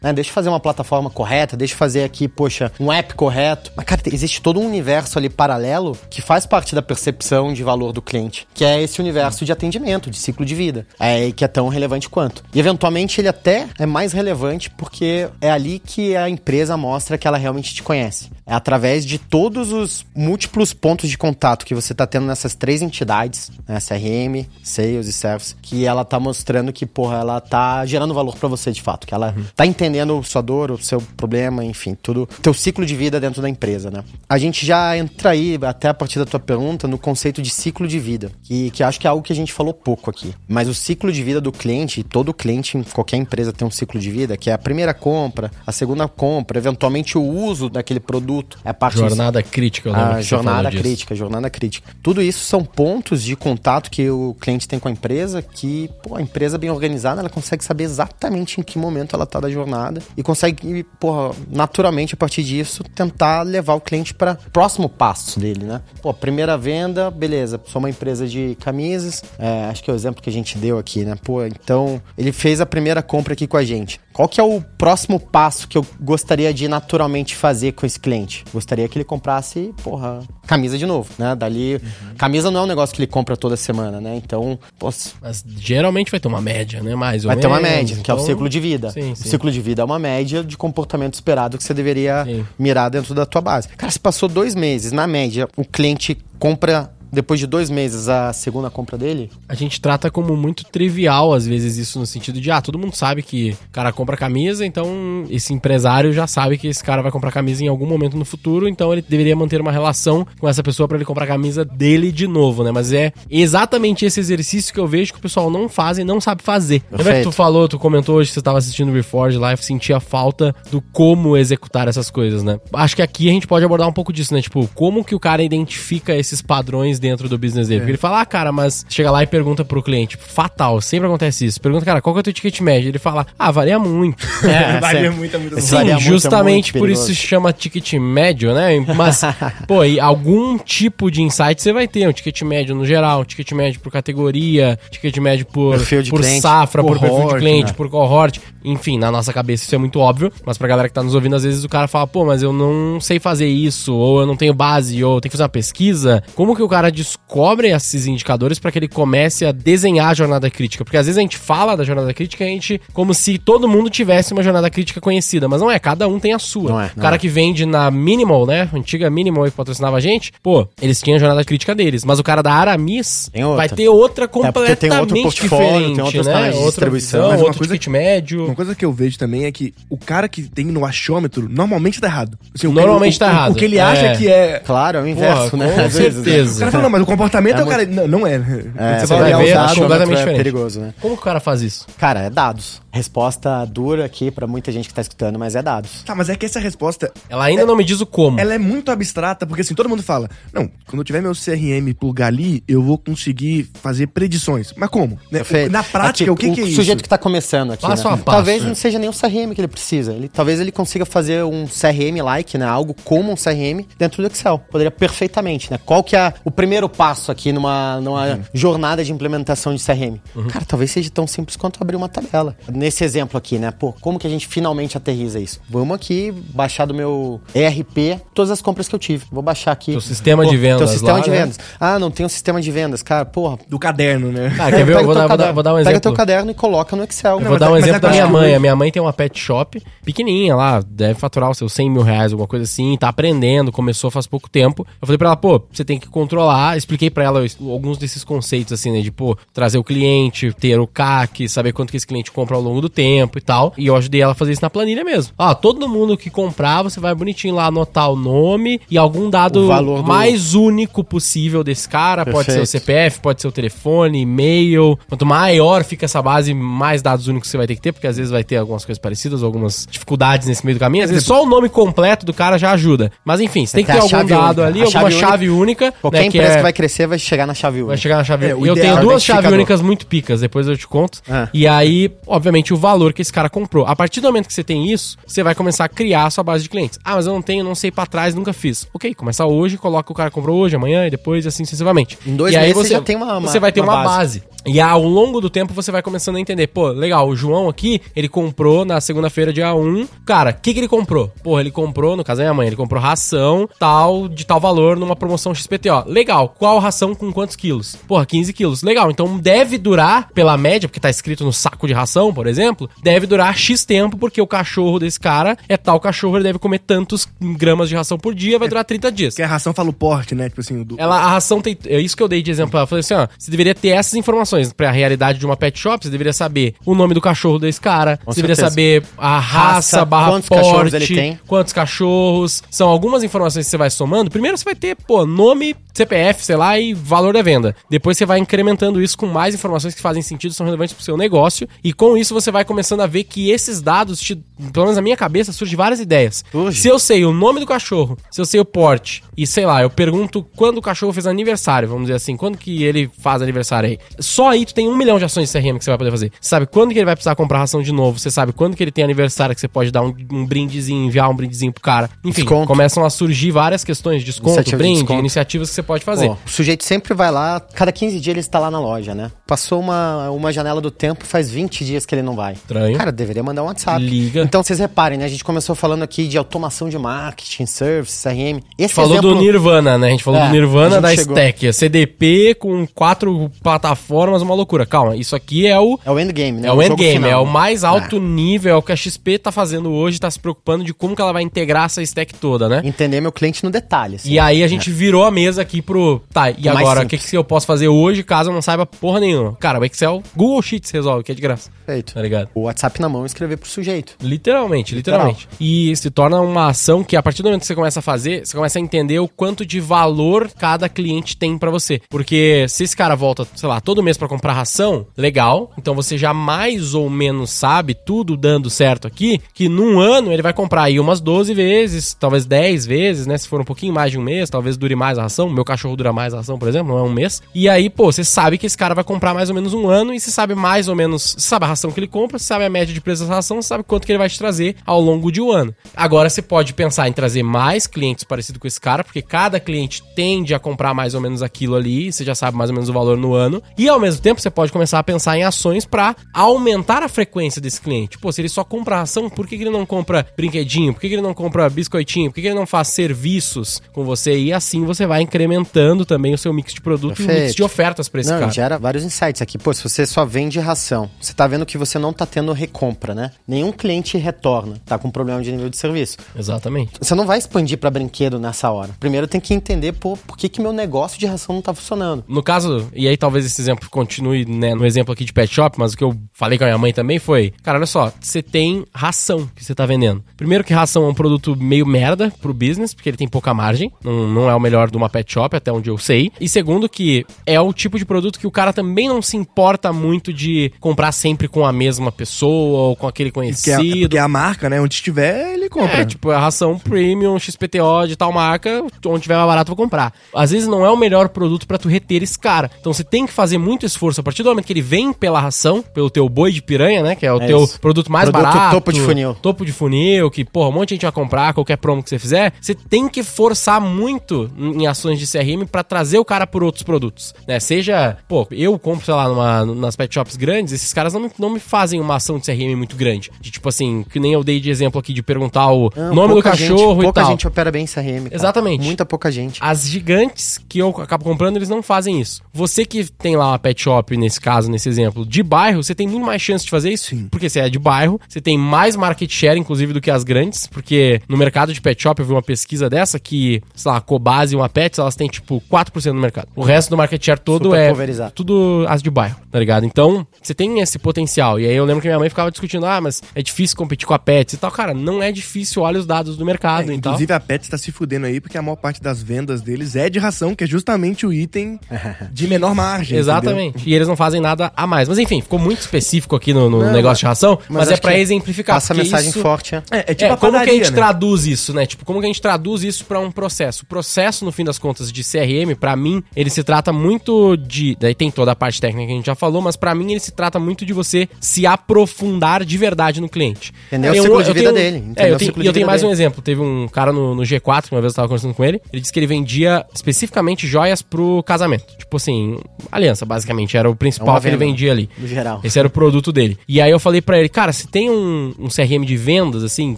né? 0.00 0.12
Deixa 0.12 0.30
eu 0.30 0.34
fazer 0.34 0.48
uma 0.48 0.60
plataforma 0.60 1.10
correta, 1.10 1.56
deixa 1.56 1.74
eu 1.74 1.78
fazer 1.78 2.04
aqui, 2.04 2.28
poxa, 2.28 2.70
um 2.78 2.92
app 2.92 3.14
correto. 3.18 3.72
Mas 3.76 3.84
cara, 3.84 4.00
existe 4.06 4.40
todo 4.40 4.60
um 4.60 4.66
universo 4.66 5.18
ali 5.18 5.28
paralelo 5.28 5.98
que 6.08 6.22
faz 6.22 6.46
parte 6.46 6.72
da 6.72 6.80
percepção 6.80 7.52
de 7.52 7.64
valor 7.64 7.92
do 7.92 8.00
cliente, 8.00 8.46
que 8.54 8.64
é 8.64 8.80
esse 8.80 9.00
universo 9.00 9.44
de 9.44 9.50
atendimento, 9.50 10.08
de 10.08 10.16
ciclo 10.16 10.46
de 10.46 10.54
vida, 10.54 10.86
é, 11.00 11.32
que 11.32 11.44
é 11.44 11.48
tão 11.48 11.68
relevante 11.68 12.08
quanto. 12.08 12.44
E 12.54 12.60
eventualmente 12.60 13.20
ele 13.20 13.26
até 13.26 13.66
é 13.76 13.84
mais 13.84 14.12
relevante 14.12 14.70
porque 14.70 15.28
é 15.40 15.50
ali 15.50 15.80
que 15.80 16.16
a 16.16 16.30
empresa 16.30 16.76
mostra 16.76 17.18
que 17.18 17.26
ela 17.26 17.36
realmente 17.36 17.74
te 17.74 17.82
conhece. 17.82 18.30
É 18.46 18.54
através 18.54 19.04
de 19.04 19.18
todos 19.18 19.72
os 19.72 20.06
múltiplos 20.14 20.72
pontos 20.72 21.10
de 21.10 21.18
contato 21.18 21.66
que 21.66 21.74
você 21.74 21.92
está 21.92 22.06
tendo 22.06 22.26
nessas 22.26 22.54
três 22.54 22.80
entidades, 22.80 23.50
né, 23.66 23.78
CRM, 23.80 24.46
Sales 24.62 25.08
e 25.08 25.12
Service, 25.12 25.56
que 25.60 25.84
ela 25.84 26.04
tá 26.04 26.20
mostrando 26.20 26.72
que, 26.72 26.86
porra, 26.86 27.18
ela 27.18 27.40
tá 27.40 27.84
gerando 27.84 28.14
valor 28.14 28.36
para 28.36 28.48
você 28.48 28.70
de 28.70 28.80
fato, 28.80 29.06
que 29.06 29.12
ela 29.12 29.34
tá 29.56 29.66
entendendo 29.66 30.22
sua 30.22 30.40
dor, 30.40 30.70
o 30.70 30.78
seu 30.78 31.00
problema, 31.16 31.64
enfim, 31.64 31.96
tudo, 32.00 32.28
teu 32.40 32.54
ciclo 32.54 32.86
de 32.86 32.94
vida 32.94 33.07
dentro 33.10 33.40
da 33.40 33.48
empresa, 33.48 33.90
né? 33.90 34.04
A 34.28 34.38
gente 34.38 34.66
já 34.66 34.96
entra 34.96 35.30
aí, 35.30 35.58
até 35.62 35.88
a 35.88 35.94
partir 35.94 36.18
da 36.18 36.26
tua 36.26 36.40
pergunta, 36.40 36.86
no 36.86 36.98
conceito 36.98 37.40
de 37.40 37.50
ciclo 37.50 37.88
de 37.88 37.98
vida, 37.98 38.30
que, 38.42 38.70
que 38.70 38.82
acho 38.82 39.00
que 39.00 39.06
é 39.06 39.10
algo 39.10 39.22
que 39.22 39.32
a 39.32 39.36
gente 39.36 39.52
falou 39.52 39.72
pouco 39.72 40.10
aqui. 40.10 40.34
Mas 40.46 40.68
o 40.68 40.74
ciclo 40.74 41.10
de 41.12 41.22
vida 41.22 41.40
do 41.40 41.50
cliente, 41.52 42.02
todo 42.02 42.34
cliente 42.34 42.76
em 42.76 42.82
qualquer 42.82 43.16
empresa 43.16 43.52
tem 43.52 43.66
um 43.66 43.70
ciclo 43.70 44.00
de 44.00 44.10
vida, 44.10 44.36
que 44.36 44.50
é 44.50 44.52
a 44.52 44.58
primeira 44.58 44.92
compra, 44.92 45.50
a 45.66 45.72
segunda 45.72 46.06
compra, 46.08 46.58
eventualmente 46.58 47.16
o 47.16 47.22
uso 47.22 47.68
daquele 47.68 48.00
produto, 48.00 48.58
é 48.64 48.70
a 48.70 48.74
parte 48.74 48.98
Jornada 48.98 49.42
crítica, 49.42 49.88
eu 49.88 49.92
lembro 49.92 50.12
a 50.12 50.16
você 50.16 50.22
jornada 50.22 50.56
falou 50.56 50.70
disso. 50.70 50.82
crítica, 50.82 51.14
jornada 51.14 51.50
crítica. 51.50 51.90
Tudo 52.02 52.22
isso 52.22 52.44
são 52.44 52.64
pontos 52.64 53.22
de 53.22 53.36
contato 53.36 53.90
que 53.90 54.08
o 54.10 54.34
cliente 54.40 54.66
tem 54.66 54.78
com 54.78 54.88
a 54.88 54.90
empresa, 54.90 55.42
que 55.42 55.88
pô, 56.02 56.16
a 56.16 56.22
empresa 56.22 56.58
bem 56.58 56.70
organizada, 56.70 57.20
ela 57.20 57.30
consegue 57.30 57.64
saber 57.64 57.84
exatamente 57.84 58.60
em 58.60 58.62
que 58.62 58.78
momento 58.78 59.14
ela 59.14 59.26
tá 59.26 59.40
da 59.40 59.50
jornada 59.50 60.02
e 60.16 60.22
consegue, 60.22 60.84
porra, 60.98 61.34
naturalmente 61.50 62.14
a 62.14 62.16
partir 62.16 62.42
disso 62.42 62.82
tentar 62.94 63.42
levar 63.42 63.74
o 63.74 63.80
cliente 63.80 64.12
para 64.14 64.34
próximo 64.52 64.88
passo 64.88 65.38
dele, 65.38 65.64
né? 65.64 65.80
Pô, 66.02 66.12
primeira 66.12 66.56
venda, 66.56 67.10
beleza, 67.10 67.60
sou 67.66 67.78
uma 67.80 67.90
empresa 67.90 68.26
de 68.26 68.56
camisas, 68.60 69.22
é, 69.38 69.66
acho 69.66 69.82
que 69.82 69.90
é 69.90 69.92
o 69.92 69.96
exemplo 69.96 70.22
que 70.22 70.28
a 70.30 70.32
gente 70.32 70.58
deu 70.58 70.78
aqui, 70.78 71.04
né? 71.04 71.14
Pô, 71.22 71.44
então 71.44 72.00
ele 72.16 72.32
fez 72.32 72.60
a 72.60 72.66
primeira 72.66 73.02
compra 73.02 73.32
aqui 73.34 73.46
com 73.46 73.56
a 73.56 73.64
gente. 73.64 74.00
Qual 74.12 74.28
que 74.28 74.40
é 74.40 74.42
o 74.44 74.60
próximo 74.60 75.20
passo 75.20 75.68
que 75.68 75.78
eu 75.78 75.86
gostaria 76.00 76.52
de 76.52 76.66
naturalmente 76.66 77.36
fazer 77.36 77.72
com 77.72 77.86
esse 77.86 78.00
cliente? 78.00 78.44
Gostaria 78.52 78.88
que 78.88 78.98
ele 78.98 79.04
comprasse, 79.04 79.72
porra, 79.82 80.20
camisa 80.44 80.76
de 80.76 80.84
novo, 80.86 81.08
né? 81.16 81.36
Dali, 81.36 81.80
camisa 82.16 82.50
não 82.50 82.60
é 82.60 82.62
um 82.64 82.66
negócio 82.66 82.92
que 82.96 83.00
ele 83.00 83.06
compra 83.06 83.36
toda 83.36 83.56
semana, 83.56 84.00
né? 84.00 84.16
Então, 84.16 84.58
pô, 84.76 84.88
Mas 85.22 85.44
geralmente 85.56 86.10
vai 86.10 86.18
ter 86.18 86.26
uma 86.26 86.40
média, 86.40 86.82
né? 86.82 86.96
Mais 86.96 87.24
ou 87.24 87.28
vai 87.28 87.36
ter 87.36 87.46
uma 87.46 87.60
menos, 87.60 87.76
média, 87.76 87.96
que 88.02 88.10
é 88.10 88.14
o 88.14 88.16
então- 88.16 88.26
ciclo 88.26 88.48
de 88.48 88.58
vida. 88.58 88.90
Sim, 88.90 89.12
o 89.12 89.16
sim. 89.16 89.28
ciclo 89.28 89.52
de 89.52 89.60
vida 89.60 89.82
é 89.82 89.84
uma 89.84 89.98
média 90.00 90.42
de 90.42 90.56
comportamento 90.56 91.14
esperado 91.14 91.56
que 91.56 91.62
você 91.62 91.72
deveria 91.72 92.24
Sim. 92.24 92.44
mirar 92.58 92.77
dentro 92.90 93.14
da 93.14 93.24
tua 93.24 93.40
base. 93.40 93.68
Cara, 93.68 93.90
se 93.90 93.98
passou 93.98 94.28
dois 94.28 94.54
meses, 94.54 94.92
na 94.92 95.06
média, 95.06 95.48
o 95.56 95.64
cliente 95.64 96.18
compra 96.38 96.92
depois 97.12 97.40
de 97.40 97.46
dois 97.46 97.70
meses 97.70 98.08
a 98.08 98.32
segunda 98.32 98.70
compra 98.70 98.96
dele, 98.96 99.30
A 99.48 99.54
gente 99.54 99.80
trata 99.80 100.10
como 100.10 100.36
muito 100.36 100.64
trivial, 100.64 101.32
às 101.32 101.46
vezes, 101.46 101.76
isso 101.76 101.98
no 101.98 102.06
sentido 102.06 102.40
de, 102.40 102.50
ah, 102.50 102.60
todo 102.60 102.78
mundo 102.78 102.94
sabe 102.94 103.22
que 103.22 103.50
o 103.50 103.72
cara 103.72 103.92
compra 103.92 104.16
camisa, 104.16 104.64
então 104.64 105.24
esse 105.30 105.52
empresário 105.52 106.12
já 106.12 106.26
sabe 106.26 106.58
que 106.58 106.68
esse 106.68 106.82
cara 106.82 107.02
vai 107.02 107.10
comprar 107.10 107.32
camisa 107.32 107.64
em 107.64 107.68
algum 107.68 107.86
momento 107.86 108.16
no 108.16 108.24
futuro, 108.24 108.68
então 108.68 108.92
ele 108.92 109.02
deveria 109.02 109.34
manter 109.34 109.60
uma 109.60 109.72
relação 109.72 110.26
com 110.38 110.48
essa 110.48 110.62
pessoa 110.62 110.86
pra 110.86 110.96
ele 110.96 111.04
comprar 111.04 111.24
a 111.24 111.28
camisa 111.28 111.64
dele 111.64 112.12
de 112.12 112.26
novo, 112.26 112.62
né? 112.62 112.70
Mas 112.70 112.92
é 112.92 113.12
exatamente 113.30 114.04
esse 114.04 114.20
exercício 114.20 114.72
que 114.72 114.80
eu 114.80 114.86
vejo 114.86 115.12
que 115.12 115.18
o 115.18 115.22
pessoal 115.22 115.50
não 115.50 115.68
faz 115.68 115.98
e 115.98 116.04
não 116.04 116.20
sabe 116.20 116.42
fazer. 116.42 116.82
Lembra 116.90 116.98
que 116.98 117.04
Perfeito. 117.04 117.30
tu 117.30 117.32
falou, 117.32 117.68
tu 117.68 117.78
comentou 117.78 118.16
hoje 118.16 118.28
que 118.30 118.34
você 118.34 118.42
tava 118.42 118.58
assistindo 118.58 118.90
o 118.90 118.94
Reforge 118.94 119.38
Life, 119.38 119.64
sentia 119.64 120.00
falta 120.00 120.54
do 120.70 120.80
como 120.80 121.36
executar 121.36 121.88
essas 121.88 122.10
coisas, 122.10 122.42
né? 122.42 122.58
Acho 122.72 122.96
que 122.96 123.02
aqui 123.02 123.28
a 123.28 123.32
gente 123.32 123.46
pode 123.46 123.64
abordar 123.64 123.88
um 123.88 123.92
pouco 123.92 124.12
disso, 124.12 124.34
né? 124.34 124.42
Tipo, 124.42 124.68
como 124.74 125.04
que 125.04 125.14
o 125.14 125.20
cara 125.20 125.42
identifica 125.42 126.14
esses 126.14 126.42
padrões 126.42 126.97
dentro 126.98 127.28
do 127.28 127.38
business 127.38 127.68
dele? 127.68 127.80
Porque 127.80 127.92
ele 127.92 127.98
fala, 127.98 128.20
ah, 128.20 128.26
cara, 128.26 128.52
mas 128.52 128.84
chega 128.88 129.10
lá 129.10 129.22
e 129.22 129.26
pergunta 129.26 129.64
pro 129.64 129.82
cliente, 129.82 130.16
fatal, 130.16 130.80
sempre 130.80 131.06
acontece 131.06 131.44
isso. 131.46 131.60
Pergunta, 131.60 131.84
cara, 131.84 132.00
qual 132.00 132.14
que 132.14 132.18
é 132.18 132.20
o 132.20 132.24
teu 132.24 132.32
ticket 132.32 132.60
médio? 132.60 132.88
Ele 132.88 132.98
fala, 132.98 133.26
ah, 133.38 133.50
varia 133.50 133.78
muito. 133.78 134.26
É, 134.44 134.78
Varia 134.80 135.10
muito, 135.10 135.34
é 135.34 135.38
muito 135.38 135.60
Sim, 135.60 135.76
muito, 135.76 135.90
é 135.90 135.98
justamente 135.98 136.72
muito 136.72 136.82
por 136.82 136.90
isso 136.90 137.06
se 137.06 137.14
chama 137.14 137.52
ticket 137.52 137.94
médio, 137.94 138.54
né? 138.54 138.78
Mas, 138.94 139.20
pô, 139.66 139.84
e 139.84 139.98
algum 139.98 140.58
tipo 140.58 141.10
de 141.10 141.22
insight 141.22 141.60
você 141.60 141.72
vai 141.72 141.86
ter. 141.86 142.08
Um 142.08 142.12
ticket 142.12 142.42
médio 142.42 142.74
no 142.74 142.84
geral, 142.84 143.20
um 143.20 143.24
ticket 143.24 143.52
médio 143.52 143.80
por 143.80 143.92
categoria, 143.92 144.78
ticket 144.90 145.16
médio 145.18 145.46
por, 145.46 145.78
por 145.78 146.20
cliente, 146.20 146.40
safra, 146.40 146.82
por 146.82 146.98
perfil 146.98 147.28
de 147.28 147.34
cliente, 147.36 147.66
né? 147.68 147.72
por 147.76 147.88
cohort. 147.90 148.38
Enfim, 148.64 148.98
na 148.98 149.10
nossa 149.10 149.32
cabeça 149.32 149.64
isso 149.64 149.74
é 149.74 149.78
muito 149.78 149.98
óbvio. 149.98 150.32
Mas 150.44 150.58
pra 150.58 150.68
galera 150.68 150.88
que 150.88 150.94
tá 150.94 151.02
nos 151.02 151.14
ouvindo, 151.14 151.36
às 151.36 151.44
vezes 151.44 151.64
o 151.64 151.68
cara 151.68 151.88
fala, 151.88 152.06
pô, 152.06 152.24
mas 152.24 152.42
eu 152.42 152.52
não 152.52 153.00
sei 153.00 153.18
fazer 153.18 153.46
isso, 153.46 153.94
ou 153.94 154.20
eu 154.20 154.26
não 154.26 154.36
tenho 154.36 154.54
base, 154.54 155.02
ou 155.02 155.20
tenho 155.20 155.30
que 155.30 155.36
fazer 155.36 155.44
uma 155.44 155.48
pesquisa. 155.48 156.22
Como 156.34 156.54
que 156.54 156.62
o 156.62 156.68
cara 156.68 156.87
descobre 156.90 157.68
esses 157.68 158.06
indicadores 158.06 158.58
pra 158.58 158.70
que 158.72 158.78
ele 158.78 158.88
comece 158.88 159.44
a 159.46 159.52
desenhar 159.52 160.08
a 160.10 160.14
jornada 160.14 160.50
crítica? 160.50 160.84
Porque 160.84 160.96
às 160.96 161.06
vezes 161.06 161.18
a 161.18 161.22
gente 161.22 161.36
fala 161.38 161.76
da 161.76 161.84
jornada 161.84 162.12
crítica 162.14 162.44
e 162.44 162.48
a 162.48 162.50
gente, 162.50 162.80
como 162.92 163.12
se 163.14 163.38
todo 163.38 163.68
mundo 163.68 163.90
tivesse 163.90 164.32
uma 164.32 164.42
jornada 164.42 164.68
crítica 164.70 165.00
conhecida, 165.00 165.48
mas 165.48 165.60
não 165.60 165.70
é, 165.70 165.78
cada 165.78 166.06
um 166.08 166.18
tem 166.18 166.32
a 166.32 166.38
sua. 166.38 166.70
Não 166.70 166.80
é, 166.80 166.86
o 166.86 166.90
não 166.96 167.02
cara 167.02 167.16
é. 167.16 167.18
que 167.18 167.28
vende 167.28 167.64
na 167.66 167.90
Minimal, 167.90 168.46
né? 168.46 168.68
Antiga 168.72 169.08
Minimal 169.10 169.44
que 169.46 169.50
patrocinava 169.52 169.96
a 169.96 170.00
gente, 170.00 170.32
pô, 170.42 170.66
eles 170.80 171.00
tinham 171.00 171.16
a 171.16 171.18
jornada 171.20 171.44
crítica 171.44 171.74
deles, 171.74 172.04
mas 172.04 172.18
o 172.18 172.22
cara 172.22 172.42
da 172.42 172.52
Aramis 172.52 173.28
Tem 173.32 173.44
outra. 173.44 173.56
vai 173.56 173.68
ter 173.68 173.88
outra 173.88 174.28
completamente 174.28 174.78
tem 174.78 174.98
outro 174.98 175.22
portfólio, 175.22 175.88
diferente, 175.94 176.12
tem 176.12 176.20
né? 176.22 176.32
canais 176.32 176.52
de 176.54 176.58
outra 176.58 176.70
distribuição. 176.70 177.20
visão, 177.20 177.30
Mas 177.30 177.40
uma 177.40 177.46
outro 177.46 177.58
coisa- 177.58 177.74
ticket 177.74 177.88
médio. 177.92 178.44
Uma 178.46 178.54
coisa 178.54 178.74
que 178.74 178.84
eu 178.84 178.92
vejo 178.92 179.18
também 179.18 179.44
é 179.44 179.52
que 179.52 179.74
o 179.90 179.96
cara 179.98 180.28
que 180.28 180.42
tem 180.42 180.64
no 180.66 180.84
achômetro 180.84 181.48
normalmente 181.48 182.00
tá 182.00 182.06
errado. 182.06 182.38
Assim, 182.54 182.66
o 182.66 182.72
Normalmente 182.72 183.16
o- 183.16 183.18
tá 183.18 183.26
o- 183.26 183.30
errado. 183.30 183.52
O 183.52 183.54
que 183.54 183.64
ele 183.64 183.76
É. 183.78 183.80
acha 183.82 184.16
que 184.16 184.28
é. 184.28 184.58
Claro, 184.64 184.98
é 184.98 185.02
o 185.02 185.06
inverso, 185.08 185.50
Porra, 185.50 185.66
né? 185.66 185.72
com 185.74 185.80
Às 185.80 185.96
vezes, 185.98 186.58
né? 186.58 186.70
O 186.78 186.80
fala, 186.80 186.82
não, 186.84 186.90
mas 186.90 187.02
o 187.02 187.06
comportamento 187.06 187.58
é, 187.60 187.62
o 187.64 187.66
cara. 187.66 187.86
Não, 187.86 188.06
não 188.08 188.26
é. 188.26 188.34
É, 188.76 188.98
Você 189.00 189.06
vai 189.06 189.34
olhar 189.34 189.40
os 189.42 189.50
dados. 189.52 189.78
completamente 189.78 190.14
é 190.14 190.18
diferente. 190.18 190.36
perigoso, 190.38 190.80
né? 190.80 190.94
Como 191.00 191.14
que 191.14 191.20
o 191.20 191.24
cara 191.24 191.40
faz 191.40 191.62
isso? 191.62 191.86
Cara, 191.98 192.20
é 192.20 192.30
dados. 192.30 192.80
Resposta 192.90 193.64
dura 193.66 194.04
aqui 194.04 194.30
pra 194.30 194.46
muita 194.46 194.72
gente 194.72 194.88
que 194.88 194.94
tá 194.94 195.00
escutando, 195.02 195.38
mas 195.38 195.54
é 195.54 195.62
dados. 195.62 196.02
Tá, 196.04 196.14
mas 196.14 196.28
é 196.28 196.36
que 196.36 196.46
essa 196.46 196.58
resposta, 196.58 197.12
Ela 197.28 197.44
ainda 197.44 197.64
não 197.66 197.76
me 197.76 197.84
diz 197.84 198.00
o 198.00 198.06
como. 198.06 198.40
ela 198.40 198.54
é 198.54 198.58
muito 198.58 198.90
abstrata, 198.90 199.46
porque 199.46 199.60
assim, 199.60 199.74
todo 199.74 199.88
mundo 199.88 200.02
fala, 200.02 200.28
não, 200.52 200.68
quando 200.86 201.00
eu 201.00 201.04
tiver 201.04 201.20
meu 201.20 201.32
CRM 201.32 201.92
plugar 201.98 202.28
ali, 202.28 202.64
eu 202.66 202.82
vou 202.82 202.96
conseguir 202.98 203.70
fazer 203.82 204.06
predições. 204.08 204.72
Mas 204.76 204.88
como? 204.88 205.14
Né? 205.30 205.38
Perfeito. 205.38 205.70
Na 205.70 205.82
prática, 205.82 206.24
Aqui, 206.24 206.30
o 206.30 206.34
que, 206.36 206.50
que 206.50 206.60
é 206.62 206.64
isso? 206.64 206.76
sujeito 206.76 207.02
que 207.02 207.08
tá 207.08 207.18
começando 207.18 207.72
aqui, 207.72 207.82
Passo 207.82 208.04
né? 208.08 208.14
a 208.14 208.16
passo, 208.16 208.24
Talvez 208.24 208.62
né? 208.62 208.68
não 208.68 208.74
seja 208.74 208.98
nem 208.98 209.08
o 209.08 209.12
CRM 209.12 209.54
que 209.54 209.60
ele 209.60 209.68
precisa. 209.68 210.12
Ele, 210.12 210.28
talvez 210.28 210.58
ele 210.58 210.72
consiga 210.72 211.04
fazer 211.04 211.44
um 211.44 211.66
CRM-like, 211.66 212.56
né? 212.58 212.66
Algo 212.66 212.94
como 213.04 213.30
um 213.32 213.34
CRM 213.36 213.84
dentro 213.98 214.22
do 214.22 214.28
Excel. 214.32 214.58
Poderia 214.70 214.90
perfeitamente, 214.90 215.70
né? 215.70 215.78
Qual 215.84 216.02
que 216.02 216.16
é 216.16 216.32
o 216.44 216.50
primeiro 216.50 216.67
passo 216.88 217.30
aqui 217.32 217.52
numa, 217.52 218.00
numa 218.00 218.26
Uhum. 218.26 218.42
jornada 218.52 219.04
de 219.04 219.12
implementação 219.12 219.74
de 219.74 219.82
CRM? 219.82 220.16
Cara, 220.48 220.64
talvez 220.66 220.90
seja 220.90 221.10
tão 221.10 221.26
simples 221.26 221.56
quanto 221.56 221.80
abrir 221.82 221.96
uma 221.96 222.08
tabela. 222.08 222.56
Nesse 222.72 223.04
exemplo 223.04 223.38
aqui, 223.38 223.58
né? 223.58 223.70
Pô, 223.70 223.92
como 224.00 224.18
que 224.18 224.26
a 224.26 224.30
gente 224.30 224.46
finalmente 224.46 224.96
aterriza 224.96 225.38
isso? 225.40 225.60
Vamos 225.68 225.94
aqui 225.94 226.32
baixar 226.54 226.84
do 226.86 226.94
meu 226.94 227.40
ERP 227.54 228.20
todas 228.34 228.50
as 228.50 228.60
compras 228.60 228.88
que 228.88 228.94
eu 228.94 228.98
tive. 228.98 229.24
Vou 229.30 229.42
baixar 229.42 229.72
aqui. 229.72 229.92
Teu 229.92 230.00
sistema 230.00 230.44
de 230.44 230.50
Teu 230.50 230.60
vendas 230.60 230.90
sistema 230.90 231.14
lá, 231.18 231.20
de 231.20 231.30
né? 231.30 231.40
vendas. 231.40 231.58
Ah, 231.80 231.98
não 231.98 232.10
tem 232.10 232.26
um 232.26 232.28
sistema 232.28 232.60
de 232.60 232.70
vendas. 232.70 233.02
Cara, 233.02 233.24
porra, 233.24 233.58
Do 233.68 233.78
caderno, 233.78 234.30
né? 234.32 234.54
Ah, 234.58 234.68
quer 234.70 234.84
ver? 234.84 234.96
Pega 234.96 235.00
Eu 235.00 235.04
vou 235.04 235.12
o 235.12 235.14
teu 235.14 235.14
dar, 235.14 235.28
vou, 235.28 235.36
dar, 235.36 235.52
vou 235.52 235.62
dar 235.62 235.72
um 235.72 235.76
Pega 235.76 235.90
exemplo. 235.90 236.00
teu 236.00 236.12
caderno 236.12 236.50
e 236.50 236.54
coloca 236.54 236.94
no 236.96 237.04
Excel. 237.04 237.36
Eu 237.36 237.40
Não, 237.40 237.48
vou 237.50 237.58
dar 237.58 237.66
um 237.70 237.76
é- 237.76 237.80
mas 237.80 237.84
exemplo 237.88 237.96
é 237.98 238.00
da 238.00 238.10
minha 238.10 238.26
que- 238.26 238.32
mãe. 238.32 238.54
A 238.54 238.60
minha 238.60 238.76
mãe 238.76 238.90
tem 238.92 239.00
uma 239.00 239.12
pet 239.12 239.38
shop 239.38 239.82
pequenininha 240.04 240.54
lá, 240.56 240.80
deve 240.86 241.14
faturar 241.18 241.50
os 241.50 241.58
seus 241.58 241.72
100 241.72 241.90
mil 241.90 242.02
reais, 242.02 242.32
alguma 242.32 242.48
coisa 242.48 242.64
assim, 242.64 242.96
tá 242.98 243.08
aprendendo, 243.08 243.70
começou 243.72 244.10
faz 244.10 244.26
pouco 244.26 244.48
tempo. 244.50 244.86
Eu 245.00 245.06
falei 245.06 245.18
pra 245.18 245.28
ela, 245.28 245.36
pô, 245.36 245.62
você 245.72 245.84
tem 245.84 245.98
que 245.98 246.08
controlar. 246.08 246.57
Expliquei 246.76 247.10
pra 247.10 247.24
ela 247.24 247.44
alguns 247.60 247.98
desses 247.98 248.24
conceitos, 248.24 248.72
assim, 248.72 248.90
né, 248.92 249.00
de, 249.00 249.10
pô, 249.10 249.36
trazer 249.52 249.78
o 249.78 249.84
cliente, 249.84 250.52
ter 250.58 250.78
o 250.78 250.86
CAC, 250.86 251.48
saber 251.48 251.72
quanto 251.72 251.90
que 251.90 251.96
esse 251.96 252.06
cliente 252.06 252.30
compra 252.30 252.56
ao 252.56 252.62
longo 252.62 252.80
do 252.80 252.88
tempo 252.88 253.38
e 253.38 253.40
tal. 253.40 253.72
E 253.76 253.86
eu 253.86 253.96
ajudei 253.96 254.20
ela 254.20 254.32
a 254.32 254.34
fazer 254.34 254.52
isso 254.52 254.62
na 254.62 254.70
planilha 254.70 255.04
mesmo. 255.04 255.32
Ó, 255.38 255.54
todo 255.54 255.88
mundo 255.88 256.16
que 256.16 256.30
comprar, 256.30 256.82
você 256.82 257.00
vai 257.00 257.14
bonitinho 257.14 257.54
lá 257.54 257.66
anotar 257.66 258.10
o 258.10 258.16
nome 258.16 258.80
e 258.90 258.96
algum 258.98 259.28
dado 259.30 259.66
valor 259.66 260.02
do- 260.02 260.08
mais 260.08 260.54
único 260.54 261.02
possível 261.04 261.62
desse 261.64 261.88
cara. 261.88 262.24
Pode 262.24 262.46
ser 262.46 262.52
o 262.52 262.54
Perfeito. 262.62 262.66
CPF, 262.66 263.20
pode 263.20 263.40
ser 263.40 263.48
o 263.48 263.52
telefone, 263.52 264.20
e-mail. 264.22 264.98
Quanto 265.08 265.24
maior 265.26 265.84
fica 265.84 266.04
essa 266.04 266.20
base, 266.22 266.52
mais 266.54 267.02
dados 267.02 267.28
únicos 267.28 267.48
você 267.50 267.56
vai 267.56 267.66
ter 267.66 267.74
que 267.76 267.80
ter, 267.82 267.92
porque 267.92 268.06
às 268.06 268.16
vezes 268.16 268.30
vai 268.30 268.44
ter 268.44 268.56
algumas 268.56 268.84
coisas 268.84 269.00
parecidas, 269.00 269.42
algumas 269.42 269.86
dificuldades 269.90 270.46
nesse 270.48 270.64
meio 270.64 270.76
do 270.76 270.80
caminho. 270.80 271.04
Às 271.04 271.10
vezes 271.10 271.24
só 271.26 271.42
o 271.42 271.46
nome 271.46 271.68
completo 271.68 272.24
do 272.26 272.32
cara 272.34 272.58
já 272.58 272.72
ajuda. 272.72 273.10
Mas 273.24 273.40
enfim, 273.40 273.66
você 273.66 273.76
tem 273.76 273.84
que 273.84 273.92
ter 273.92 273.98
algum 273.98 274.26
dado 274.26 274.62
única. 274.62 274.66
ali, 274.66 274.80
A 274.80 274.84
alguma 274.84 275.10
chave 275.10 275.16
chave 275.18 275.50
única. 275.50 275.92
Qualquer 276.00 276.18
né, 276.18 276.24
empresa 276.48 276.54
que, 276.56 276.60
é- 276.60 276.62
vai 276.62 276.72
crescer 276.72 277.06
vai 277.06 277.18
chegar 277.18 277.46
na 277.46 277.54
chave 277.54 277.78
única. 277.78 277.88
Vai 277.88 277.96
chegar 277.98 278.16
na 278.16 278.24
chave 278.24 278.46
É, 278.46 278.54
única. 278.54 278.66
E 278.66 278.70
eu 278.70 278.74
tenho 278.74 278.96
é 278.98 279.00
duas 279.00 279.22
chaves 279.22 279.50
únicas 279.52 279.80
muito 279.80 280.06
picas, 280.06 280.40
depois 280.40 280.66
eu 280.66 280.76
te 280.76 280.86
conto. 280.86 281.20
Ah. 281.28 281.48
E 281.52 281.66
aí, 281.66 282.10
obviamente, 282.26 282.72
o 282.74 282.76
valor 282.76 283.12
que 283.12 283.22
esse 283.22 283.32
cara 283.32 283.48
comprou. 283.48 283.86
A 283.86 283.94
partir 283.96 284.20
do 284.20 284.28
momento 284.28 284.46
que 284.46 284.52
você 284.54 284.64
tem 284.64 284.90
isso, 284.92 285.16
você 285.26 285.42
vai 285.42 285.54
começar 285.54 285.84
a 285.84 285.88
criar 285.88 286.26
a 286.26 286.30
sua 286.30 286.44
base 286.44 286.62
de 286.64 286.68
clientes. 286.70 286.98
Ah, 287.04 287.14
mas 287.16 287.26
eu 287.26 287.32
não 287.32 287.42
tenho, 287.42 287.64
não 287.64 287.74
sei 287.74 287.90
pra 287.90 288.06
trás, 288.06 288.34
nunca 288.34 288.52
fiz. 288.52 288.86
Ok, 288.92 289.14
começa 289.14 289.44
hoje, 289.46 289.76
coloca 289.76 290.00
o 290.00 290.04
que 290.06 290.12
o 290.12 290.14
cara 290.14 290.30
comprou 290.30 290.58
hoje, 290.58 290.76
amanhã 290.76 291.06
e 291.06 291.10
depois, 291.10 291.44
e 291.44 291.48
assim 291.48 291.64
sucessivamente. 291.64 292.18
Em 292.26 292.34
dois 292.36 292.52
e 292.54 292.56
aí 292.56 292.68
meses 292.68 292.76
você 292.88 292.94
já 292.94 293.00
tem 293.00 293.16
uma- 293.16 293.40
Você 293.40 293.56
uma- 293.56 293.60
vai 293.60 293.72
ter 293.72 293.80
uma 293.80 293.92
uma, 293.94 294.04
base. 294.04 294.40
base. 294.40 294.42
E 294.66 294.80
ao 294.80 295.02
longo 295.02 295.40
do 295.40 295.48
tempo 295.48 295.72
você 295.72 295.90
vai 295.90 296.02
começando 296.02 296.36
a 296.36 296.40
entender, 296.40 296.66
pô, 296.66 296.88
legal, 296.88 297.28
o 297.28 297.36
João 297.36 297.68
aqui, 297.68 298.00
ele 298.14 298.28
comprou 298.28 298.84
na 298.84 299.00
segunda-feira, 299.00 299.52
dia 299.52 299.74
1. 299.74 300.06
Cara, 300.26 300.50
o 300.50 300.54
que, 300.54 300.74
que 300.74 300.80
ele 300.80 300.88
comprou? 300.88 301.32
Porra, 301.42 301.60
ele 301.60 301.70
comprou, 301.70 302.16
no 302.16 302.24
caso 302.24 302.38
da 302.38 302.44
minha 302.44 302.54
mãe, 302.54 302.66
ele 302.66 302.76
comprou 302.76 303.00
ração 303.00 303.68
tal, 303.78 304.28
de 304.28 304.44
tal 304.44 304.60
valor 304.60 304.96
numa 304.96 305.16
promoção 305.16 305.54
XPTO. 305.54 306.04
Legal, 306.06 306.54
qual 306.58 306.78
ração 306.78 307.14
com 307.14 307.32
quantos 307.32 307.56
quilos? 307.56 307.96
Porra, 308.06 308.26
15 308.26 308.52
quilos. 308.52 308.82
Legal, 308.82 309.10
então 309.10 309.38
deve 309.38 309.78
durar, 309.78 310.28
pela 310.34 310.56
média, 310.56 310.88
porque 310.88 311.00
tá 311.00 311.08
escrito 311.08 311.44
no 311.44 311.52
saco 311.52 311.86
de 311.86 311.92
ração, 311.92 312.32
por 312.34 312.46
exemplo, 312.46 312.90
deve 313.02 313.26
durar 313.26 313.56
X 313.56 313.84
tempo, 313.84 314.18
porque 314.18 314.40
o 314.40 314.46
cachorro 314.46 314.98
desse 314.98 315.18
cara 315.18 315.56
é 315.68 315.76
tal 315.76 315.98
cachorro, 316.00 316.36
ele 316.36 316.44
deve 316.44 316.58
comer 316.58 316.80
tantos 316.80 317.26
gramas 317.40 317.88
de 317.88 317.94
ração 317.94 318.18
por 318.18 318.34
dia, 318.34 318.58
vai 318.58 318.68
durar 318.68 318.84
30 318.84 319.12
dias. 319.12 319.34
Porque 319.34 319.42
a 319.42 319.46
ração 319.46 319.72
fala 319.72 319.90
o 319.90 319.92
porte, 319.92 320.34
né? 320.34 320.48
Tipo 320.48 320.60
assim, 320.60 320.82
do... 320.82 320.96
Ela, 320.98 321.16
a 321.16 321.30
ração 321.30 321.60
tem. 321.60 321.76
É 321.86 322.00
isso 322.00 322.16
que 322.16 322.22
eu 322.22 322.28
dei 322.28 322.42
de 322.42 322.50
exemplo. 322.50 322.76
Ela 322.76 322.86
falou 322.86 323.00
assim: 323.00 323.14
ó, 323.14 323.26
você 323.38 323.50
deveria 323.50 323.74
ter 323.74 323.88
essas 323.88 324.14
informações. 324.14 324.47
Pra 324.76 324.90
realidade 324.90 325.38
de 325.38 325.46
uma 325.46 325.56
pet 325.56 325.78
shop, 325.78 326.04
você 326.04 326.10
deveria 326.10 326.32
saber 326.32 326.74
o 326.84 326.94
nome 326.94 327.14
do 327.14 327.20
cachorro 327.20 327.58
desse 327.58 327.80
cara. 327.80 328.18
Com 328.18 328.32
você 328.32 328.36
deveria 328.36 328.56
certeza. 328.56 328.70
saber 328.70 329.02
a 329.16 329.38
raça, 329.38 329.68
Raça, 329.98 330.04
barra 330.04 330.30
quantos 330.30 330.48
cachorros 330.48 330.90
porte, 330.90 330.96
ele 330.96 331.06
tem. 331.06 331.40
quantos 331.46 331.72
cachorros. 331.72 332.62
São 332.70 332.88
algumas 332.88 333.22
informações 333.22 333.64
que 333.66 333.70
você 333.70 333.76
vai 333.76 333.90
somando. 333.90 334.30
Primeiro 334.30 334.56
você 334.56 334.64
vai 334.64 334.74
ter, 334.74 334.96
pô, 334.96 335.26
nome, 335.26 335.74
CPF, 335.94 336.44
sei 336.44 336.56
lá, 336.56 336.78
e 336.78 336.94
valor 336.94 337.32
da 337.32 337.42
venda. 337.42 337.74
Depois 337.90 338.16
você 338.16 338.24
vai 338.26 338.38
incrementando 338.38 339.02
isso 339.02 339.16
com 339.18 339.26
mais 339.26 339.54
informações 339.54 339.94
que 339.94 340.00
fazem 340.00 340.22
sentido, 340.22 340.54
são 340.54 340.64
relevantes 340.66 340.94
pro 340.94 341.04
seu 341.04 341.16
negócio. 341.16 341.68
E 341.82 341.92
com 341.92 342.16
isso 342.16 342.34
você 342.34 342.50
vai 342.50 342.64
começando 342.64 343.00
a 343.00 343.06
ver 343.06 343.24
que 343.24 343.50
esses 343.50 343.80
dados, 343.80 344.20
te, 344.20 344.34
pelo 344.72 344.86
menos 344.86 344.96
na 344.96 345.02
minha 345.02 345.16
cabeça, 345.16 345.52
surgem 345.52 345.76
várias 345.76 346.00
ideias. 346.00 346.44
Se 346.72 346.88
eu 346.88 346.98
sei 346.98 347.24
o 347.24 347.32
nome 347.32 347.60
do 347.60 347.66
cachorro, 347.66 348.16
se 348.30 348.40
eu 348.40 348.44
sei 348.44 348.60
o 348.60 348.64
porte, 348.64 349.22
e 349.36 349.46
sei 349.46 349.66
lá, 349.66 349.82
eu 349.82 349.90
pergunto 349.90 350.46
quando 350.56 350.78
o 350.78 350.82
cachorro 350.82 351.12
fez 351.12 351.26
aniversário, 351.26 351.88
vamos 351.88 352.04
dizer 352.04 352.14
assim, 352.14 352.36
quando 352.36 352.56
que 352.58 352.82
ele 352.84 353.10
faz 353.20 353.42
aniversário 353.42 353.88
aí. 353.90 353.98
Só 354.38 354.48
aí 354.48 354.64
tu 354.64 354.72
tem 354.72 354.86
um 354.86 354.94
milhão 354.96 355.18
de 355.18 355.24
ações 355.24 355.50
de 355.50 355.58
CRM 355.58 355.78
que 355.78 355.84
você 355.84 355.90
vai 355.90 355.98
poder 355.98 356.12
fazer. 356.12 356.30
Você 356.40 356.48
sabe 356.48 356.64
quando 356.66 356.92
que 356.92 356.98
ele 357.00 357.04
vai 357.04 357.16
precisar 357.16 357.34
comprar 357.34 357.58
ração 357.58 357.82
de 357.82 357.90
novo, 357.90 358.20
você 358.20 358.30
sabe 358.30 358.52
quando 358.52 358.76
que 358.76 358.84
ele 358.84 358.92
tem 358.92 359.02
aniversário 359.02 359.52
que 359.52 359.60
você 359.60 359.66
pode 359.66 359.90
dar 359.90 360.00
um, 360.02 360.14
um 360.30 360.46
brindezinho, 360.46 361.04
enviar 361.06 361.28
um 361.28 361.34
brindezinho 361.34 361.72
pro 361.72 361.82
cara. 361.82 362.08
Enfim, 362.24 362.42
Desconto. 362.42 362.68
começam 362.68 363.04
a 363.04 363.10
surgir 363.10 363.50
várias 363.50 363.82
questões, 363.82 364.22
desconto, 364.22 364.50
Iniciativa 364.50 364.76
de 364.76 364.82
brinde, 364.84 364.98
desconto. 365.00 365.18
iniciativas 365.18 365.68
que 365.70 365.74
você 365.74 365.82
pode 365.82 366.04
fazer. 366.04 366.28
Pô, 366.28 366.36
o 366.46 366.48
sujeito 366.48 366.84
sempre 366.84 367.14
vai 367.14 367.32
lá, 367.32 367.58
cada 367.74 367.90
15 367.90 368.20
dias 368.20 368.32
ele 368.32 368.38
está 368.38 368.60
lá 368.60 368.70
na 368.70 368.78
loja, 368.78 369.12
né? 369.12 369.32
Passou 369.44 369.80
uma, 369.80 370.30
uma 370.30 370.52
janela 370.52 370.80
do 370.80 370.90
tempo, 370.92 371.24
faz 371.26 371.50
20 371.50 371.84
dias 371.84 372.06
que 372.06 372.14
ele 372.14 372.22
não 372.22 372.36
vai. 372.36 372.52
Estranho. 372.52 372.96
Cara, 372.96 373.10
deveria 373.10 373.42
mandar 373.42 373.64
um 373.64 373.66
WhatsApp. 373.66 374.00
Liga. 374.00 374.42
Então 374.42 374.62
vocês 374.62 374.78
reparem, 374.78 375.18
né? 375.18 375.24
A 375.24 375.28
gente 375.28 375.42
começou 375.42 375.74
falando 375.74 376.04
aqui 376.04 376.28
de 376.28 376.38
automação 376.38 376.88
de 376.88 376.96
marketing, 376.96 377.66
service, 377.66 378.22
CRM. 378.22 378.60
Esse 378.78 378.94
Falou 378.94 379.14
exemplo... 379.14 379.34
do 379.34 379.40
Nirvana, 379.40 379.98
né? 379.98 380.06
A 380.06 380.10
gente 380.10 380.22
falou 380.22 380.38
É, 380.40 380.46
do 380.46 380.52
Nirvana 380.52 381.00
da 381.00 381.10
chegou. 381.10 381.36
Stack. 381.36 381.72
CDP 381.72 382.54
com 382.54 382.86
quatro 382.86 383.50
plataformas, 383.62 384.27
uma 384.42 384.54
loucura. 384.54 384.84
Calma, 384.86 385.16
isso 385.16 385.34
aqui 385.34 385.66
é 385.66 385.78
o 385.78 385.98
É 386.04 386.10
o 386.10 386.18
endgame, 386.18 386.60
né? 386.60 386.68
É 386.68 386.72
o 386.72 386.80
jogo 386.82 386.94
endgame, 386.94 387.12
final, 387.14 387.30
é 387.30 387.36
o 387.36 387.46
mais 387.46 387.84
alto 387.84 388.20
nível, 388.20 388.72
é 388.74 388.76
o 388.76 388.82
que 388.82 388.92
a 388.92 388.96
XP 388.96 389.38
tá 389.38 389.50
fazendo 389.52 389.90
hoje, 389.90 390.18
tá 390.18 390.30
se 390.30 390.38
preocupando 390.38 390.84
de 390.84 390.92
como 390.94 391.14
que 391.16 391.22
ela 391.22 391.32
vai 391.32 391.42
integrar 391.42 391.86
essa 391.86 392.02
stack 392.02 392.34
toda, 392.34 392.68
né? 392.68 392.80
Entender 392.84 393.20
meu 393.20 393.32
cliente 393.32 393.64
no 393.64 393.70
detalhe. 393.70 394.16
assim. 394.16 394.30
E 394.30 394.38
aí 394.38 394.62
a 394.62 394.68
gente 394.68 394.90
virou 394.90 395.24
a 395.24 395.30
mesa 395.30 395.62
aqui 395.62 395.80
pro. 395.82 396.20
Tá, 396.32 396.50
e 396.50 396.66
O 396.68 396.70
agora, 396.76 397.02
o 397.02 397.06
que, 397.06 397.16
que 397.18 397.36
eu 397.36 397.44
posso 397.44 397.66
fazer 397.66 397.88
hoje 397.88 398.22
caso 398.22 398.50
eu 398.50 398.54
não 398.54 398.62
saiba 398.62 398.84
porra 398.86 399.20
nenhuma? 399.20 399.54
Cara, 399.56 399.78
o 399.80 399.84
Excel, 399.84 400.22
Google 400.36 400.60
Sheets 400.62 400.90
resolve, 400.90 401.24
que 401.24 401.32
é 401.32 401.34
de 401.34 401.40
graça. 401.40 401.70
Perfeito. 401.86 402.14
Tá 402.14 402.20
ligado? 402.22 402.48
O 402.54 402.62
WhatsApp 402.62 403.00
na 403.00 403.08
mão 403.08 403.22
e 403.22 403.26
escrever 403.26 403.56
pro 403.56 403.68
sujeito. 403.68 404.14
Literalmente, 404.22 404.94
Literal. 404.94 405.28
literalmente. 405.28 405.48
E 405.60 405.94
se 405.96 406.10
torna 406.10 406.40
uma 406.40 406.68
ação 406.68 407.02
que 407.02 407.16
a 407.16 407.22
partir 407.22 407.42
do 407.42 407.46
momento 407.46 407.62
que 407.62 407.66
você 407.66 407.74
começa 407.74 408.00
a 408.00 408.02
fazer, 408.02 408.44
você 408.46 408.54
começa 408.56 408.78
a 408.78 408.82
entender 408.82 409.18
o 409.18 409.26
quanto 409.28 409.64
de 409.64 409.80
valor 409.80 410.50
cada 410.58 410.88
cliente 410.88 411.36
tem 411.36 411.56
pra 411.56 411.70
você. 411.70 412.00
Porque 412.10 412.66
se 412.68 412.84
esse 412.84 412.96
cara 412.96 413.14
volta, 413.14 413.46
sei 413.54 413.68
lá, 413.68 413.80
todo 413.80 414.02
mês 414.02 414.17
pra 414.18 414.28
comprar 414.28 414.52
ração, 414.52 415.06
legal. 415.16 415.70
Então 415.78 415.94
você 415.94 416.18
já 416.18 416.34
mais 416.34 416.94
ou 416.94 417.08
menos 417.08 417.50
sabe, 417.50 417.94
tudo 417.94 418.36
dando 418.36 418.70
certo 418.70 419.06
aqui, 419.06 419.40
que 419.54 419.68
num 419.68 420.00
ano 420.00 420.32
ele 420.32 420.42
vai 420.42 420.52
comprar 420.52 420.84
aí 420.84 421.00
umas 421.00 421.20
12 421.20 421.54
vezes, 421.54 422.14
talvez 422.14 422.46
10 422.46 422.86
vezes, 422.86 423.26
né? 423.26 423.36
Se 423.38 423.48
for 423.48 423.60
um 423.60 423.64
pouquinho 423.64 423.92
mais 423.92 424.10
de 424.10 424.18
um 424.18 424.22
mês, 424.22 424.50
talvez 424.50 424.76
dure 424.76 424.94
mais 424.94 425.18
a 425.18 425.22
ração. 425.22 425.48
Meu 425.48 425.64
cachorro 425.64 425.96
dura 425.96 426.12
mais 426.12 426.34
a 426.34 426.38
ração, 426.38 426.58
por 426.58 426.68
exemplo, 426.68 426.92
não 426.92 426.98
é 426.98 427.02
um 427.02 427.12
mês. 427.12 427.42
E 427.54 427.68
aí, 427.68 427.88
pô, 427.88 428.10
você 428.10 428.24
sabe 428.24 428.58
que 428.58 428.66
esse 428.66 428.76
cara 428.76 428.94
vai 428.94 429.04
comprar 429.04 429.34
mais 429.34 429.48
ou 429.48 429.54
menos 429.54 429.74
um 429.74 429.88
ano 429.88 430.12
e 430.12 430.20
você 430.20 430.30
sabe 430.30 430.54
mais 430.54 430.88
ou 430.88 430.94
menos, 430.94 431.34
sabe 431.38 431.64
a 431.64 431.68
ração 431.68 431.90
que 431.90 432.00
ele 432.00 432.08
compra, 432.08 432.38
sabe 432.38 432.64
a 432.64 432.70
média 432.70 432.92
de 432.92 433.00
preço 433.00 433.24
da 433.24 433.36
ração, 433.36 433.60
sabe 433.62 433.84
quanto 433.84 434.06
que 434.06 434.12
ele 434.12 434.18
vai 434.18 434.28
te 434.28 434.38
trazer 434.38 434.76
ao 434.84 435.00
longo 435.00 435.30
de 435.30 435.40
um 435.40 435.50
ano. 435.50 435.74
Agora 435.96 436.28
você 436.28 436.42
pode 436.42 436.74
pensar 436.74 437.08
em 437.08 437.12
trazer 437.12 437.42
mais 437.42 437.86
clientes 437.86 438.24
parecidos 438.24 438.60
com 438.60 438.66
esse 438.66 438.80
cara, 438.80 439.04
porque 439.04 439.22
cada 439.22 439.60
cliente 439.60 440.02
tende 440.14 440.54
a 440.54 440.58
comprar 440.58 440.94
mais 440.94 441.14
ou 441.14 441.20
menos 441.20 441.42
aquilo 441.42 441.76
ali, 441.76 442.12
você 442.12 442.24
já 442.24 442.34
sabe 442.34 442.56
mais 442.56 442.70
ou 442.70 442.74
menos 442.74 442.88
o 442.88 442.92
valor 442.92 443.16
no 443.16 443.34
ano. 443.34 443.62
E 443.76 443.88
ao 443.88 444.00
mesmo 444.00 444.07
tempo 444.16 444.40
você 444.40 444.50
pode 444.50 444.72
começar 444.72 444.98
a 444.98 445.02
pensar 445.02 445.36
em 445.36 445.42
ações 445.42 445.84
pra 445.84 446.16
aumentar 446.32 447.02
a 447.02 447.08
frequência 447.08 447.60
desse 447.60 447.80
cliente. 447.80 448.18
Pô, 448.18 448.32
se 448.32 448.40
ele 448.40 448.48
só 448.48 448.64
compra 448.64 448.98
ração, 448.98 449.28
por 449.28 449.46
que, 449.46 449.54
ele 449.54 449.70
não 449.70 449.84
compra 449.84 450.26
brinquedinho? 450.36 450.94
Por 450.94 451.00
que, 451.00 451.06
ele 451.08 451.22
não 451.22 451.34
compra 451.34 451.68
biscoitinho? 451.68 452.30
Por 452.30 452.40
que, 452.40 452.46
ele 452.46 452.54
não 452.54 452.66
faz 452.66 452.88
serviços 452.88 453.82
com 453.92 454.04
você? 454.04 454.38
E 454.38 454.52
assim 454.52 454.84
você 454.84 455.06
vai 455.06 455.22
incrementando 455.22 456.04
também 456.04 456.34
o 456.34 456.38
seu 456.38 456.52
mix 456.52 456.72
de 456.72 456.80
produto 456.80 457.20
e 457.20 457.24
o 457.24 457.26
mix 457.26 457.34
Perfeito. 457.34 457.56
de 457.56 457.62
ofertas 457.62 458.08
pra 458.08 458.20
esse 458.20 458.30
não, 458.30 458.40
cara. 458.40 458.52
gera 458.52 458.78
vários 458.78 459.04
insights 459.04 459.42
aqui. 459.42 459.58
Pô, 459.58 459.72
se 459.74 459.82
você 459.82 460.06
só 460.06 460.24
vende 460.24 460.58
ração, 460.58 461.10
você 461.20 461.32
tá 461.32 461.46
vendo 461.46 461.66
que 461.66 461.76
você 461.76 461.98
não 461.98 462.12
tá 462.12 462.24
tendo 462.24 462.52
recompra, 462.52 463.14
né? 463.14 463.32
Nenhum 463.46 463.72
cliente 463.72 464.16
retorna, 464.16 464.80
tá 464.86 464.98
com 464.98 465.10
problema 465.10 465.42
de 465.42 465.50
nível 465.50 465.68
de 465.68 465.76
serviço. 465.76 466.16
Exatamente. 466.36 466.92
Você 467.00 467.14
não 467.14 467.26
vai 467.26 467.38
expandir 467.38 467.78
pra 467.78 467.90
brinquedo 467.90 468.38
nessa 468.38 468.70
hora. 468.70 468.90
Primeiro 469.00 469.26
tem 469.26 469.40
que 469.40 469.54
entender, 469.54 469.92
pô, 469.92 470.16
por 470.16 470.36
que, 470.36 470.48
que 470.48 470.60
meu 470.60 470.72
negócio 470.72 471.18
de 471.18 471.26
ração 471.26 471.54
não 471.54 471.62
tá 471.62 471.74
funcionando. 471.74 472.24
No 472.28 472.42
caso, 472.42 472.88
e 472.94 473.08
aí 473.08 473.16
talvez 473.16 473.44
esse 473.44 473.60
exemplo 473.60 473.84
ficou 473.84 473.97
continue 473.98 474.44
né, 474.44 474.74
no 474.74 474.86
exemplo 474.86 475.12
aqui 475.12 475.24
de 475.24 475.32
pet 475.32 475.52
shop, 475.52 475.78
mas 475.78 475.92
o 475.92 475.96
que 475.96 476.04
eu 476.04 476.16
falei 476.32 476.56
com 476.56 476.64
a 476.64 476.68
minha 476.68 476.78
mãe 476.78 476.92
também 476.92 477.18
foi: 477.18 477.52
cara, 477.62 477.78
olha 477.78 477.86
só, 477.86 478.12
você 478.20 478.42
tem 478.42 478.84
ração 478.94 479.48
que 479.56 479.64
você 479.64 479.74
tá 479.74 479.84
vendendo. 479.86 480.22
Primeiro, 480.36 480.62
que 480.62 480.72
ração 480.72 481.04
é 481.04 481.08
um 481.08 481.14
produto 481.14 481.56
meio 481.56 481.84
merda 481.86 482.32
pro 482.40 482.54
business, 482.54 482.94
porque 482.94 483.08
ele 483.08 483.16
tem 483.16 483.26
pouca 483.28 483.52
margem, 483.52 483.90
não, 484.02 484.28
não 484.28 484.50
é 484.50 484.54
o 484.54 484.60
melhor 484.60 484.90
de 484.90 484.96
uma 484.96 485.08
pet 485.08 485.32
shop, 485.32 485.56
até 485.56 485.72
onde 485.72 485.90
eu 485.90 485.98
sei. 485.98 486.30
E 486.40 486.48
segundo, 486.48 486.88
que 486.88 487.26
é 487.44 487.60
o 487.60 487.72
tipo 487.72 487.98
de 487.98 488.04
produto 488.04 488.38
que 488.38 488.46
o 488.46 488.50
cara 488.50 488.72
também 488.72 489.08
não 489.08 489.20
se 489.20 489.36
importa 489.36 489.92
muito 489.92 490.32
de 490.32 490.72
comprar 490.80 491.12
sempre 491.12 491.48
com 491.48 491.66
a 491.66 491.72
mesma 491.72 492.12
pessoa 492.12 492.88
ou 492.88 492.96
com 492.96 493.06
aquele 493.08 493.32
Porque 493.32 493.72
a, 493.72 493.76
conhecido. 493.76 494.00
porque 494.02 494.18
a 494.18 494.28
marca, 494.28 494.70
né? 494.70 494.80
Onde 494.80 494.94
estiver, 494.94 495.54
ele 495.54 495.68
compra. 495.68 496.02
É, 496.02 496.04
tipo, 496.04 496.30
a 496.30 496.38
ração 496.38 496.78
premium, 496.78 497.38
XPTO 497.38 498.06
de 498.06 498.16
tal 498.16 498.32
marca, 498.32 498.82
onde 499.06 499.22
tiver 499.22 499.36
mais 499.36 499.48
barato, 499.48 499.68
vou 499.68 499.76
comprar. 499.76 500.12
Às 500.34 500.50
vezes 500.50 500.68
não 500.68 500.84
é 500.84 500.90
o 500.90 500.96
melhor 500.96 501.28
produto 501.28 501.66
pra 501.66 501.78
tu 501.78 501.88
reter 501.88 502.22
esse 502.22 502.38
cara. 502.38 502.70
Então 502.80 502.92
você 502.92 503.02
tem 503.02 503.26
que 503.26 503.32
fazer 503.32 503.58
muito 503.58 503.87
esforço. 503.88 504.20
A 504.20 504.24
partir 504.24 504.42
do 504.42 504.48
momento 504.50 504.64
que 504.66 504.72
ele 504.72 504.80
vem 504.82 505.12
pela 505.12 505.40
ração, 505.40 505.82
pelo 505.82 506.08
teu 506.10 506.28
boi 506.28 506.52
de 506.52 506.62
piranha, 506.62 507.02
né? 507.02 507.14
Que 507.16 507.26
é 507.26 507.32
o 507.32 507.42
É 507.42 507.46
teu 507.46 507.64
isso. 507.64 507.80
produto 507.80 508.10
mais 508.12 508.30
Produto 508.30 508.52
barato. 508.52 508.74
topo 508.76 508.92
de 508.92 509.00
funil. 509.00 509.34
Topo 509.34 509.64
de 509.66 509.72
funil, 509.72 510.30
que, 510.30 510.44
porra, 510.44 510.68
um 510.68 510.72
monte 510.72 510.90
de 510.90 510.94
gente 510.94 511.02
vai 511.02 511.12
comprar, 511.12 511.52
qualquer 511.54 511.76
promo 511.76 512.02
que 512.02 512.08
você 512.10 512.18
fizer. 512.18 512.52
Você 512.60 512.74
tem 512.74 513.08
que 513.08 513.22
forçar 513.22 513.80
muito 513.80 514.50
em 514.56 514.86
ações 514.86 515.18
de 515.18 515.26
CRM 515.26 515.66
pra 515.66 515.82
trazer 515.82 516.18
o 516.18 516.24
cara 516.24 516.46
por 516.46 516.62
outros 516.62 516.82
produtos. 516.82 517.34
Né? 517.46 517.58
Seja, 517.60 518.16
pô, 518.28 518.46
eu 518.50 518.78
compro, 518.78 519.04
sei 519.04 519.14
lá, 519.14 519.28
numa, 519.28 519.64
nas 519.74 519.96
pet 519.96 520.12
shops 520.14 520.36
grandes, 520.36 520.72
esses 520.72 520.92
caras 520.92 521.12
não, 521.14 521.20
me- 521.22 521.30
não 521.38 521.50
me 521.50 521.60
fazem 521.60 522.00
uma 522.00 522.16
ação 522.16 522.38
de 522.38 522.44
CRM 522.46 522.74
muito 522.76 522.96
grande. 522.96 523.30
De 523.40 523.50
tipo 523.50 523.68
assim, 523.68 524.04
que 524.10 524.20
nem 524.20 524.32
eu 524.32 524.44
dei 524.44 524.60
de 524.60 524.70
exemplo 524.70 524.98
aqui 525.00 525.12
de 525.12 525.22
perguntar 525.22 525.70
o 525.70 525.90
Não, 525.96 526.14
nome 526.14 526.28
do 526.28 526.34
pouca 526.42 526.54
gente- 526.54 526.70
cachorro 526.72 527.00
e 527.00 527.04
Pouca 527.04 527.20
tal. 527.22 527.30
gente 527.30 527.46
opera 527.46 527.70
bem 527.70 527.86
CRM. 527.86 528.24
cara. 528.24 528.34
Exatamente. 528.34 528.84
Muita 528.84 529.04
pouca 529.06 529.30
gente. 529.30 529.58
As 529.62 529.86
gigantes 529.88 530.58
que 530.68 530.78
eu 530.78 530.88
acabo 530.90 531.24
comprando, 531.24 531.56
eles 531.56 531.68
não 531.68 531.82
fazem 531.82 532.20
isso. 532.20 532.42
Você 532.52 532.84
que 532.84 533.04
tem 533.12 533.36
lá 533.36 533.48
uma 533.48 533.58
pet 533.58 533.77
shop, 533.80 534.16
nesse 534.16 534.40
caso, 534.40 534.70
nesse 534.70 534.88
exemplo, 534.88 535.24
de 535.26 535.42
bairro, 535.42 535.82
você 535.82 535.94
tem 535.94 536.06
muito 536.08 536.24
mais 536.26 536.40
chance 536.42 536.64
de 536.64 536.70
fazer 536.70 536.90
isso. 536.90 537.14
Porque 537.30 537.48
você 537.48 537.60
é 537.60 537.68
de 537.68 537.78
bairro, 537.78 538.20
você 538.28 538.40
tem 538.40 538.58
mais 538.58 538.96
market 538.96 539.30
share, 539.30 539.58
inclusive, 539.58 539.92
do 539.92 540.00
que 540.00 540.10
as 540.10 540.24
grandes. 540.24 540.66
Porque 540.66 541.20
no 541.28 541.36
mercado 541.36 541.72
de 541.72 541.80
pet 541.80 542.02
shop, 542.02 542.20
eu 542.20 542.26
vi 542.26 542.32
uma 542.32 542.42
pesquisa 542.42 542.88
dessa 542.90 543.18
que, 543.18 543.62
sei 543.74 543.90
lá, 543.92 543.98
a 543.98 544.00
Cobase 544.00 544.54
e 544.54 544.56
uma 544.56 544.68
Pets, 544.68 544.98
elas 544.98 545.14
têm 545.16 545.28
tipo 545.28 545.62
4% 545.70 546.12
no 546.12 546.20
mercado. 546.20 546.48
O 546.54 546.62
resto 546.62 546.90
do 546.90 546.96
market 546.96 547.24
share 547.24 547.40
todo 547.40 547.64
Super 547.64 547.78
é 547.80 547.88
pulverizado. 547.88 548.32
tudo 548.32 548.84
as 548.88 549.02
de 549.02 549.10
bairro, 549.10 549.36
tá 549.50 549.58
ligado? 549.58 549.84
Então, 549.86 550.26
você 550.42 550.54
tem 550.54 550.80
esse 550.80 550.98
potencial. 550.98 551.58
E 551.60 551.66
aí 551.66 551.74
eu 551.74 551.84
lembro 551.84 552.00
que 552.02 552.08
minha 552.08 552.18
mãe 552.18 552.28
ficava 552.28 552.50
discutindo, 552.50 552.84
ah, 552.86 553.00
mas 553.00 553.22
é 553.34 553.42
difícil 553.42 553.76
competir 553.76 554.06
com 554.06 554.14
a 554.14 554.18
Pets 554.18 554.54
e 554.54 554.56
tal. 554.56 554.70
Cara, 554.70 554.92
não 554.94 555.22
é 555.22 555.30
difícil, 555.32 555.82
olha 555.82 555.98
os 555.98 556.06
dados 556.06 556.36
do 556.36 556.44
mercado 556.44 556.82
É, 556.82 556.86
tal. 556.86 556.94
inclusive 556.96 557.32
a 557.32 557.40
Pets 557.40 557.68
tá 557.68 557.78
se 557.78 557.90
fudendo 557.92 558.26
aí, 558.26 558.40
porque 558.40 558.56
a 558.58 558.62
maior 558.62 558.76
parte 558.76 559.02
das 559.02 559.22
vendas 559.22 559.60
deles 559.62 559.96
é 559.96 560.08
de 560.10 560.18
ração, 560.18 560.54
que 560.54 560.64
é 560.64 560.66
justamente 560.66 561.26
o 561.26 561.32
item 561.32 561.78
de 562.32 562.46
menor 562.46 562.74
margem. 562.74 563.18
Exatamente. 563.18 563.57
E 563.84 563.94
eles 563.94 564.06
não 564.08 564.16
fazem 564.16 564.40
nada 564.40 564.72
a 564.76 564.86
mais. 564.86 565.08
Mas 565.08 565.18
enfim, 565.18 565.40
ficou 565.40 565.58
muito 565.58 565.80
específico 565.80 566.34
aqui 566.36 566.52
no, 566.54 566.68
no 566.70 566.82
Não, 566.82 566.92
negócio 566.92 567.20
de 567.20 567.26
ração, 567.26 567.58
mas, 567.68 567.88
é 567.88 567.92
acho 567.94 568.02
pra 568.02 568.12
que 568.12 568.18
exemplificar. 568.20 568.76
Passa 568.76 568.94
mensagem 568.94 569.30
isso- 569.30 569.40
forte, 569.40 569.74
é. 569.74 569.82
É, 569.90 569.98
é 570.12 570.14
tipo 570.14 570.24
é, 570.30 570.34
a 570.34 570.36
como 570.36 570.52
que 570.52 570.56
a 570.56 570.60
padaria, 570.60 570.74
gente 570.84 570.90
né? 570.90 570.96
traduz 570.96 571.46
isso, 571.46 571.72
né? 571.74 571.86
Tipo, 571.86 572.04
como 572.04 572.20
que 572.20 572.26
a 572.26 572.28
gente 572.28 572.40
traduz 572.42 572.82
isso 572.82 573.04
pra 573.04 573.18
um 573.20 573.30
processo? 573.30 573.82
O 573.84 573.86
processo, 573.86 574.44
no 574.44 574.52
fim 574.52 574.64
das 574.64 574.78
contas, 574.78 575.10
de 575.12 575.22
CRM, 575.22 575.74
pra 575.78 575.94
mim, 575.96 576.22
ele 576.36 576.50
se 576.50 576.62
trata 576.62 576.92
muito 576.92 577.56
de. 577.56 577.96
Daí 577.98 578.14
tem 578.14 578.30
toda 578.30 578.52
a 578.52 578.56
parte 578.56 578.80
técnica 578.80 579.06
que 579.06 579.12
a 579.12 579.16
gente 579.16 579.26
já 579.26 579.34
falou, 579.34 579.60
mas 579.62 579.76
pra 579.76 579.94
mim 579.94 580.10
ele 580.12 580.20
se 580.20 580.32
trata 580.32 580.58
muito 580.58 580.84
de 580.86 580.92
você 580.92 581.28
se 581.40 581.66
aprofundar 581.66 582.64
de 582.64 582.78
verdade 582.78 583.20
no 583.20 583.28
cliente. 583.28 583.72
Entender 583.88 584.08
o 584.10 584.12
Tem 584.12 584.22
ciclo 584.22 584.38
um- 584.38 584.42
de 584.42 584.48
eu 584.48 584.54
vida 584.54 584.72
tenho- 584.72 584.92
dele, 584.92 585.12
É, 585.16 585.30
eu 585.30 585.34
o 585.34 585.38
tenho, 585.38 585.48
ciclo 585.50 585.62
e 585.62 585.66
eu 585.66 585.72
tenho 585.72 585.86
mais 585.86 586.02
um 586.02 586.06
dele. 586.06 586.12
exemplo. 586.14 586.42
Teve 586.42 586.60
um 586.60 586.86
cara 586.88 587.12
no, 587.12 587.34
no 587.34 587.42
G4, 587.42 587.88
que 587.88 587.94
uma 587.94 588.00
vez 588.00 588.12
eu 588.12 588.16
tava 588.16 588.28
conversando 588.28 588.54
com 588.54 588.64
ele, 588.64 588.80
ele 588.92 589.00
disse 589.00 589.12
que 589.12 589.18
ele 589.18 589.26
vendia 589.26 589.84
especificamente 589.94 590.66
joias 590.66 591.02
pro 591.02 591.42
casamento. 591.44 591.84
Tipo 591.98 592.16
assim, 592.16 592.58
aliança, 592.92 593.24
basicamente. 593.26 593.47
Era 593.76 593.88
o 593.88 593.92
É 593.92 593.96
principal 593.96 594.28
uma 594.34 594.40
que 594.40 594.48
ele 594.48 594.56
vendia 594.56 594.92
ali. 594.92 595.08
No 595.18 595.26
geral. 595.26 595.60
Esse 595.64 595.78
era 595.78 595.88
o 595.88 595.90
produto 595.90 596.32
dele. 596.32 596.58
E 596.68 596.80
aí 596.80 596.90
eu 596.90 596.98
falei 597.00 597.20
pra 597.20 597.38
ele, 597.38 597.48
cara, 597.48 597.72
você 597.72 597.86
tem 597.86 598.10
um, 598.10 598.54
um 598.58 598.68
CRM 598.68 599.04
de 599.04 599.16
vendas, 599.16 599.62
assim, 599.62 599.96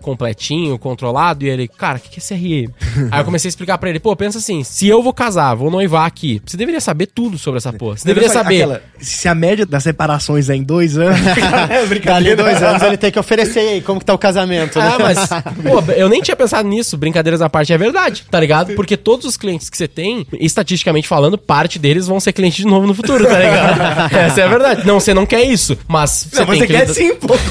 completinho, 0.00 0.78
controlado? 0.78 1.44
E 1.44 1.48
ele, 1.48 1.68
cara, 1.68 1.98
o 1.98 2.00
que, 2.00 2.08
que 2.10 2.18
é 2.18 2.22
CRM? 2.22 2.72
aí 3.10 3.20
eu 3.20 3.24
comecei 3.24 3.48
a 3.48 3.50
explicar 3.50 3.78
pra 3.78 3.90
ele, 3.90 3.98
pô, 4.00 4.14
pensa 4.14 4.38
assim, 4.38 4.62
se 4.62 4.86
eu 4.88 5.02
vou 5.02 5.12
casar, 5.12 5.54
vou 5.54 5.70
noivar 5.70 6.06
aqui, 6.06 6.40
você 6.44 6.56
deveria 6.56 6.80
saber 6.80 7.06
tudo 7.06 7.38
sobre 7.38 7.58
essa 7.58 7.72
porra. 7.72 7.96
Você 7.96 8.06
deveria 8.06 8.28
saber. 8.28 8.62
Aquela- 8.62 8.82
se 9.00 9.28
a 9.28 9.34
média 9.34 9.66
das 9.66 9.82
separações 9.82 10.48
é 10.48 10.54
em 10.56 10.62
dois 10.62 10.96
anos. 10.96 11.18
Dali 12.04 12.34
dois 12.36 12.62
anos 12.62 12.82
ele 12.82 12.96
tem 12.96 13.10
que 13.10 13.18
oferecer 13.18 13.60
aí 13.60 13.80
como 13.80 13.98
que 14.00 14.06
tá 14.06 14.14
o 14.14 14.18
casamento, 14.18 14.78
né? 14.78 14.90
Ah, 14.92 14.98
mas, 14.98 15.28
pô, 15.28 15.92
eu 15.92 16.08
nem 16.08 16.20
tinha 16.20 16.36
pensado 16.36 16.68
nisso, 16.68 16.96
brincadeiras 16.96 17.40
à 17.42 17.48
parte, 17.48 17.72
é 17.72 17.78
verdade, 17.78 18.24
tá 18.30 18.38
ligado? 18.38 18.74
Porque 18.74 18.96
todos 18.96 19.26
os 19.26 19.36
clientes 19.36 19.68
que 19.70 19.76
você 19.76 19.88
tem, 19.88 20.26
estatisticamente 20.38 21.08
falando, 21.08 21.36
parte 21.38 21.78
deles 21.78 22.06
vão 22.06 22.20
ser 22.20 22.32
clientes 22.32 22.58
de 22.58 22.66
novo 22.66 22.86
no 22.86 22.94
futuro, 22.94 23.24
tá 23.32 23.38
ligado? 23.38 24.14
Essa 24.16 24.40
é 24.40 24.44
a 24.44 24.48
verdade. 24.48 24.86
Não, 24.86 25.00
você 25.00 25.12
não 25.14 25.26
quer 25.26 25.42
isso, 25.42 25.76
mas 25.88 26.28
você 26.30 26.40
Não, 26.40 26.46
tem 26.46 26.58
você 26.60 26.66
que 26.66 26.72
quer 26.72 26.80
lidar- 26.80 26.94
sim, 26.94 27.14
pô. 27.14 27.34